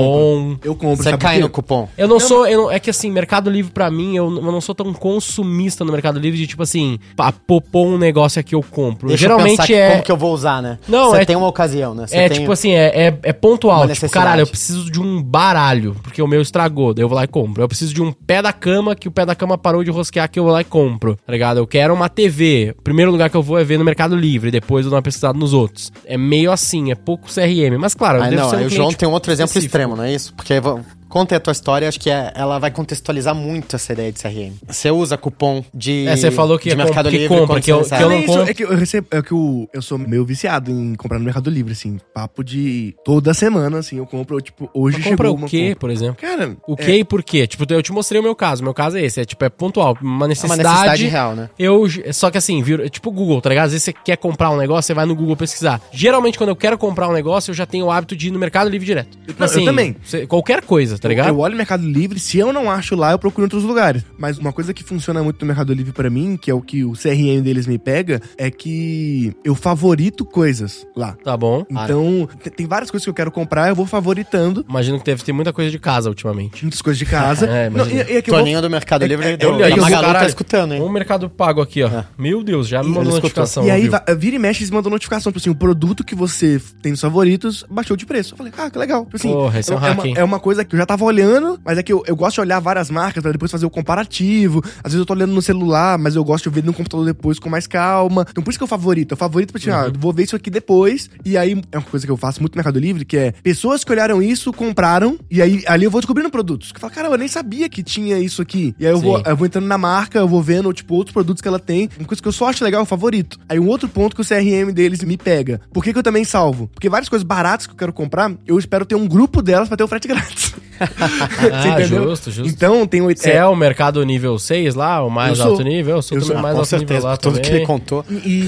compro. 0.52 0.68
Eu 0.68 0.74
compro, 0.74 1.02
Você 1.04 1.16
cai 1.16 1.36
por 1.36 1.42
no 1.44 1.48
cupom. 1.48 1.88
Eu 1.96 2.06
não 2.06 2.20
sou. 2.20 2.46
Eu 2.46 2.62
não- 2.64 2.70
é 2.70 2.78
que 2.78 2.90
assim, 2.90 3.10
Mercado 3.10 3.48
Livre 3.50 3.72
pra 3.72 3.90
mim, 3.90 4.14
eu, 4.16 4.24
eu 4.36 4.42
não 4.52 4.60
sou 4.60 4.74
tão 4.74 4.92
consumista 4.92 5.84
no 5.84 5.92
Mercado 5.92 6.18
Livre 6.18 6.38
de 6.38 6.46
tipo 6.46 6.62
assim, 6.62 6.98
pá, 7.16 7.32
popou 7.32 7.86
um 7.88 7.96
negócio 7.98 8.38
aqui 8.40 8.54
eu 8.54 8.62
compro. 8.62 9.08
Deixa 9.08 9.24
eu 9.26 9.36
pensar 9.38 9.64
Geralmente 9.64 9.66
que- 9.66 9.74
é. 9.74 9.90
como 9.92 10.02
que 10.02 10.12
eu 10.12 10.16
vou 10.16 10.34
usar, 10.34 10.60
né? 10.60 10.78
Não, 10.86 11.01
Você 11.10 11.22
é- 11.22 11.24
tem 11.24 11.36
uma 11.36 11.46
ocasião, 11.48 11.94
né? 11.94 12.06
É 12.10 12.28
tem- 12.28 12.38
tipo 12.40 12.52
assim, 12.52 12.72
é, 12.72 13.06
é, 13.08 13.18
é 13.22 13.32
pontual. 13.32 13.86
Tipo, 13.88 14.08
caralho, 14.10 14.42
eu 14.42 14.46
preciso 14.46 14.90
de 14.90 15.00
um 15.00 15.22
baralho, 15.22 15.94
porque 16.02 16.22
o 16.22 16.26
meu 16.26 16.40
estragou, 16.40 16.94
daí 16.94 17.02
eu 17.04 17.08
vou 17.08 17.16
lá 17.16 17.24
e 17.24 17.28
compro. 17.28 17.62
Eu 17.62 17.68
preciso 17.68 17.92
de 17.94 18.02
um 18.02 18.12
pé 18.12 18.40
da 18.42 18.52
cama, 18.52 18.94
que 18.94 19.08
o 19.08 19.10
pé 19.10 19.24
da 19.26 19.34
cama 19.34 19.56
parou 19.58 19.82
de 19.84 19.90
rosquear, 19.90 20.30
que 20.30 20.38
eu 20.38 20.44
vou 20.44 20.52
lá 20.52 20.60
e 20.60 20.64
compro. 20.64 21.16
Tá 21.26 21.32
ligado? 21.32 21.58
Eu 21.58 21.66
quero 21.66 21.92
uma 21.94 22.08
TV. 22.08 22.74
O 22.78 22.82
primeiro 22.82 23.10
lugar 23.10 23.28
que 23.30 23.36
eu 23.36 23.42
vou 23.42 23.58
é 23.58 23.64
ver 23.64 23.78
no 23.78 23.84
Mercado 23.84 24.14
Livre, 24.16 24.50
depois 24.50 24.84
eu 24.84 24.90
dou 24.90 24.96
uma 24.96 25.02
pesquisada 25.02 25.38
nos 25.38 25.52
outros. 25.52 25.90
É 26.06 26.16
meio 26.16 26.52
assim, 26.52 26.90
é 26.90 26.94
pouco 26.94 27.28
CRM. 27.28 27.76
Mas 27.78 27.94
claro, 27.94 28.18
eu 28.18 28.22
Ah, 28.24 28.28
devo 28.30 28.42
não, 28.42 28.50
ser 28.50 28.56
um 28.56 28.58
aí 28.60 28.66
o 28.66 28.70
João 28.70 28.92
tem 28.92 29.08
um 29.08 29.12
outro 29.12 29.32
exemplo 29.32 29.48
específico. 29.50 29.76
extremo, 29.76 29.96
não 29.96 30.04
é 30.04 30.12
isso? 30.12 30.32
Porque 30.34 30.58
vo- 30.60 30.80
conta 31.12 31.34
aí 31.34 31.36
a 31.36 31.40
tua 31.40 31.52
história, 31.52 31.86
acho 31.88 32.00
que 32.00 32.08
é- 32.10 32.32
ela 32.34 32.58
vai 32.58 32.70
contextualizar 32.70 33.34
muito 33.34 33.76
essa 33.76 33.92
ideia 33.92 34.10
de 34.10 34.18
CRM. 34.18 34.52
Você 34.66 34.90
usa 34.90 35.16
cupom 35.18 35.62
de 35.74 36.06
É, 36.08 36.16
você 36.16 36.30
falou 36.30 36.58
que 36.58 36.68
de 36.70 36.74
é 36.74 36.76
Mercado 36.76 37.10
que 37.10 37.18
Livre, 37.18 37.28
compra, 37.36 37.60
que 37.60 37.70
eu- 37.70 37.76
condições 37.76 37.98
que 37.98 38.04
eu 38.04 38.08
Não, 38.10 38.16
é 38.16 38.22
compro. 38.22 38.42
é 38.50 38.54
que 38.54 38.64
eu 38.64 38.74
recebo, 38.76 39.06
é 39.10 39.22
que 39.22 39.32
eu, 39.32 39.68
eu 39.74 39.82
sou 39.82 39.98
meio 39.98 40.24
viciado 40.24 40.70
em 40.70 40.94
comprar 40.94 41.18
no 41.18 41.24
Mercado 41.24 41.50
Livre, 41.50 41.72
assim. 41.72 41.98
Papo 42.14 42.42
de 42.42 42.94
toda 43.04 43.34
semana, 43.34 43.78
assim, 43.78 43.98
eu 43.98 44.06
compro, 44.06 44.40
tipo, 44.40 44.70
hoje 44.74 44.96
Mas 44.96 45.04
chegou 45.04 45.16
compra 45.18 45.30
o 45.32 45.34
uma 45.34 45.48
quê, 45.48 45.62
compra. 45.64 45.76
por 45.80 45.90
exemplo? 45.90 46.16
Cara, 46.20 46.56
O 46.66 46.72
é, 46.72 46.76
que 46.76 46.92
e 46.92 47.04
por 47.04 47.22
quê? 47.22 47.46
Tipo, 47.46 47.70
eu 47.72 47.82
te 47.82 47.92
mostrei 47.92 48.18
o 48.20 48.22
meu 48.24 48.34
caso. 48.34 48.62
Meu 48.64 48.72
caso 48.72 48.96
é 48.96 49.02
esse. 49.04 49.20
É 49.20 49.24
tipo, 49.24 49.44
é 49.44 49.48
pontual. 49.50 49.96
Uma 50.00 50.10
É 50.12 50.16
uma 50.22 50.28
necessidade. 50.28 50.62
necessidade 50.62 51.06
real, 51.06 51.34
né? 51.36 51.50
Eu. 51.58 51.84
Só 52.12 52.30
que 52.30 52.38
assim, 52.38 52.62
vira, 52.62 52.86
é 52.86 52.88
tipo 52.88 53.10
Google, 53.10 53.40
tá 53.40 53.50
ligado? 53.50 53.66
Às 53.66 53.72
vezes 53.72 53.84
você 53.84 53.92
quer 53.92 54.16
comprar 54.16 54.50
um 54.50 54.56
negócio, 54.56 54.86
você 54.86 54.94
vai 54.94 55.04
no 55.04 55.14
Google 55.14 55.36
pesquisar. 55.36 55.80
Geralmente, 55.92 56.38
quando 56.38 56.48
eu 56.50 56.56
quero 56.56 56.78
comprar 56.78 57.08
um 57.08 57.12
negócio, 57.12 57.50
eu 57.50 57.54
já 57.54 57.66
tenho 57.66 57.86
o 57.86 57.90
hábito 57.90 58.16
de 58.16 58.28
ir 58.28 58.30
no 58.30 58.38
Mercado 58.38 58.70
Livre 58.70 58.86
direto. 58.86 59.18
Tipo 59.26 59.44
eu 59.44 59.64
também. 59.64 59.96
você- 60.02 60.26
qualquer 60.26 60.62
coisa, 60.62 60.98
tá 61.02 61.08
ligado? 61.08 61.28
Eu 61.28 61.38
olho 61.38 61.54
o 61.54 61.56
Mercado 61.58 61.86
Livre, 61.86 62.18
se 62.18 62.38
eu 62.38 62.52
não 62.52 62.70
acho 62.70 62.94
lá, 62.96 63.12
eu 63.12 63.18
procuro 63.18 63.42
em 63.42 63.46
outros 63.46 63.64
lugares. 63.64 64.02
Mas 64.16 64.38
uma 64.38 64.52
coisa 64.52 64.72
que 64.72 64.82
funciona 64.82 65.22
muito 65.22 65.40
no 65.40 65.46
Mercado 65.46 65.74
Livre 65.74 65.92
pra 65.92 66.08
mim, 66.08 66.36
que 66.40 66.50
é 66.50 66.54
o 66.54 66.62
que 66.62 66.84
o 66.84 66.92
CRM 66.92 67.42
deles 67.42 67.66
me 67.66 67.78
pega, 67.78 68.20
é 68.38 68.50
que 68.50 69.34
eu 69.44 69.54
favorito 69.54 70.24
coisas 70.24 70.86
lá. 70.96 71.16
Tá 71.22 71.36
bom. 71.36 71.64
Então, 71.70 72.28
te- 72.42 72.50
tem 72.50 72.66
várias 72.66 72.90
coisas 72.90 73.04
que 73.04 73.10
eu 73.10 73.14
quero 73.14 73.30
comprar, 73.30 73.68
eu 73.68 73.74
vou 73.74 73.84
favoritando 73.86 74.64
Imagino 74.68 74.98
que 74.98 75.04
deve 75.04 75.22
ter 75.22 75.32
muita 75.32 75.52
coisa 75.52 75.70
de 75.70 75.78
casa 75.78 76.08
ultimamente. 76.08 76.62
muitas 76.62 76.80
coisas 76.80 76.98
de 76.98 77.06
casa. 77.06 77.42
É, 77.52 77.68
Não, 77.68 77.86
e, 77.86 77.94
e 77.94 78.00
é 78.00 78.18
eu 78.18 78.22
vou- 78.28 78.38
Toninho 78.38 78.62
do 78.62 78.70
Mercado 78.70 79.02
é- 79.02 79.06
Livre 79.08 79.26
é- 79.26 79.36
deu. 79.36 79.52
olha 79.52 79.66
aí, 79.66 79.72
a 79.72 79.76
eu 79.76 79.80
vou- 79.82 79.90
Magalu 79.90 80.14
tá 80.14 80.26
escutando, 80.26 80.74
hein? 80.74 80.80
Um 80.80 80.88
mercado 80.88 81.28
pago 81.28 81.60
aqui, 81.60 81.82
ó. 81.82 81.88
É. 81.88 82.04
Meu 82.16 82.42
Deus, 82.42 82.66
já 82.68 82.78
me 82.82 82.86
Ele 82.88 82.94
mandou 82.94 83.10
escutou. 83.14 83.22
notificação. 83.42 83.64
E 83.66 83.70
aí, 83.70 83.84
ouviu? 83.88 83.92
va- 83.92 84.14
vira 84.14 84.36
e 84.36 84.38
mexe, 84.38 84.60
eles 84.62 84.70
mandam 84.70 84.90
notificação, 84.90 85.30
tipo 85.32 85.38
assim, 85.40 85.50
o 85.50 85.54
produto 85.54 86.04
que 86.04 86.14
você 86.14 86.60
tem 86.80 86.92
nos 86.92 87.00
favoritos 87.00 87.64
baixou 87.70 87.96
de 87.96 88.06
preço. 88.06 88.32
Eu 88.34 88.38
falei, 88.38 88.52
ah, 88.56 88.70
que 88.70 88.78
legal. 88.78 89.04
Tipo 89.04 89.16
assim, 89.16 89.32
Porra, 89.32 89.58
esse 89.60 89.72
é 89.72 89.74
um 89.74 89.78
hack, 89.78 89.98
uma, 90.04 90.18
é 90.18 90.24
uma 90.24 90.40
coisa 90.40 90.64
que 90.64 90.74
eu 90.74 90.78
já 90.78 90.86
tava 90.92 91.04
olhando, 91.04 91.58
mas 91.64 91.78
é 91.78 91.82
que 91.82 91.92
eu, 91.92 92.02
eu 92.06 92.14
gosto 92.14 92.34
de 92.34 92.40
olhar 92.42 92.60
várias 92.60 92.90
marcas 92.90 93.22
pra 93.22 93.32
depois 93.32 93.50
fazer 93.50 93.64
o 93.64 93.70
comparativo. 93.70 94.62
Às 94.84 94.92
vezes 94.92 94.98
eu 94.98 95.06
tô 95.06 95.14
olhando 95.14 95.32
no 95.32 95.40
celular, 95.40 95.98
mas 95.98 96.14
eu 96.14 96.22
gosto 96.22 96.50
de 96.50 96.54
ver 96.54 96.64
no 96.64 96.74
computador 96.74 97.06
depois 97.06 97.38
com 97.38 97.48
mais 97.48 97.66
calma. 97.66 98.26
Então 98.28 98.44
por 98.44 98.50
isso 98.50 98.58
que 98.58 98.62
eu 98.62 98.68
favorito. 98.68 99.12
Eu 99.12 99.16
favorito 99.16 99.52
pra 99.52 99.60
tipo, 99.60 99.72
ah, 99.72 99.90
vou 99.98 100.12
ver 100.12 100.24
isso 100.24 100.36
aqui 100.36 100.50
depois. 100.50 101.08
E 101.24 101.36
aí, 101.36 101.60
é 101.72 101.78
uma 101.78 101.84
coisa 101.84 102.04
que 102.04 102.12
eu 102.12 102.16
faço 102.16 102.40
muito 102.40 102.54
no 102.54 102.58
Mercado 102.58 102.78
Livre, 102.78 103.06
que 103.06 103.16
é 103.16 103.32
pessoas 103.42 103.84
que 103.84 103.90
olharam 103.90 104.22
isso, 104.22 104.52
compraram, 104.52 105.18
e 105.30 105.40
aí 105.40 105.64
ali 105.66 105.84
eu 105.84 105.90
vou 105.90 106.00
descobrindo 106.00 106.30
produtos. 106.30 106.72
Que 106.72 106.76
eu 106.76 106.80
falo, 106.80 106.92
cara, 106.92 107.08
eu 107.08 107.16
nem 107.16 107.28
sabia 107.28 107.68
que 107.70 107.82
tinha 107.82 108.18
isso 108.18 108.42
aqui. 108.42 108.74
E 108.78 108.86
aí 108.86 108.92
eu 108.92 109.00
vou, 109.00 109.22
eu 109.24 109.36
vou 109.36 109.46
entrando 109.46 109.66
na 109.66 109.78
marca, 109.78 110.18
eu 110.18 110.28
vou 110.28 110.42
vendo, 110.42 110.70
tipo, 110.74 110.94
outros 110.94 111.12
produtos 111.12 111.40
que 111.40 111.48
ela 111.48 111.58
tem. 111.58 111.88
Uma 111.98 112.06
coisa 112.06 112.20
que 112.20 112.28
eu 112.28 112.32
só 112.32 112.48
acho 112.48 112.62
legal 112.62 112.80
é 112.80 112.82
o 112.82 112.86
favorito. 112.86 113.38
Aí 113.48 113.58
um 113.58 113.68
outro 113.68 113.88
ponto 113.88 114.14
que 114.14 114.20
o 114.20 114.24
CRM 114.24 114.72
deles 114.72 115.02
me 115.02 115.16
pega. 115.16 115.60
Por 115.72 115.82
que, 115.82 115.92
que 115.92 115.98
eu 115.98 116.02
também 116.02 116.24
salvo? 116.24 116.68
Porque 116.68 116.90
várias 116.90 117.08
coisas 117.08 117.26
baratas 117.26 117.66
que 117.66 117.72
eu 117.72 117.76
quero 117.78 117.92
comprar, 117.94 118.30
eu 118.46 118.58
espero 118.58 118.84
ter 118.84 118.94
um 118.94 119.08
grupo 119.08 119.40
delas 119.40 119.68
pra 119.68 119.76
ter 119.76 119.84
o 119.84 119.88
frete 119.88 120.08
grátis. 120.08 120.52
Ah, 121.52 121.80
justo, 121.82 122.30
justo. 122.30 122.48
Então 122.48 122.86
tem 122.86 123.00
oito. 123.00 123.20
Você 123.20 123.30
é, 123.30 123.44
o 123.44 123.54
mercado 123.56 124.02
nível 124.04 124.38
6 124.38 124.74
lá, 124.74 125.02
o 125.04 125.10
mais 125.10 125.38
sou. 125.38 125.48
alto 125.52 125.62
nível? 125.62 125.96
Eu 125.96 126.02
sou 126.02 126.16
Eu 126.18 126.22
também 126.22 126.34
sou. 126.36 126.42
mais 126.42 126.54
Com 126.54 126.60
alto 126.60 126.72
nível 126.72 126.78
certeza, 126.88 127.06
lá 127.08 127.16
por 127.16 127.22
tudo 127.22 127.34
também. 127.36 127.50
que 127.50 127.56
ele 127.56 127.66
contou. 127.66 128.04
E, 128.24 128.46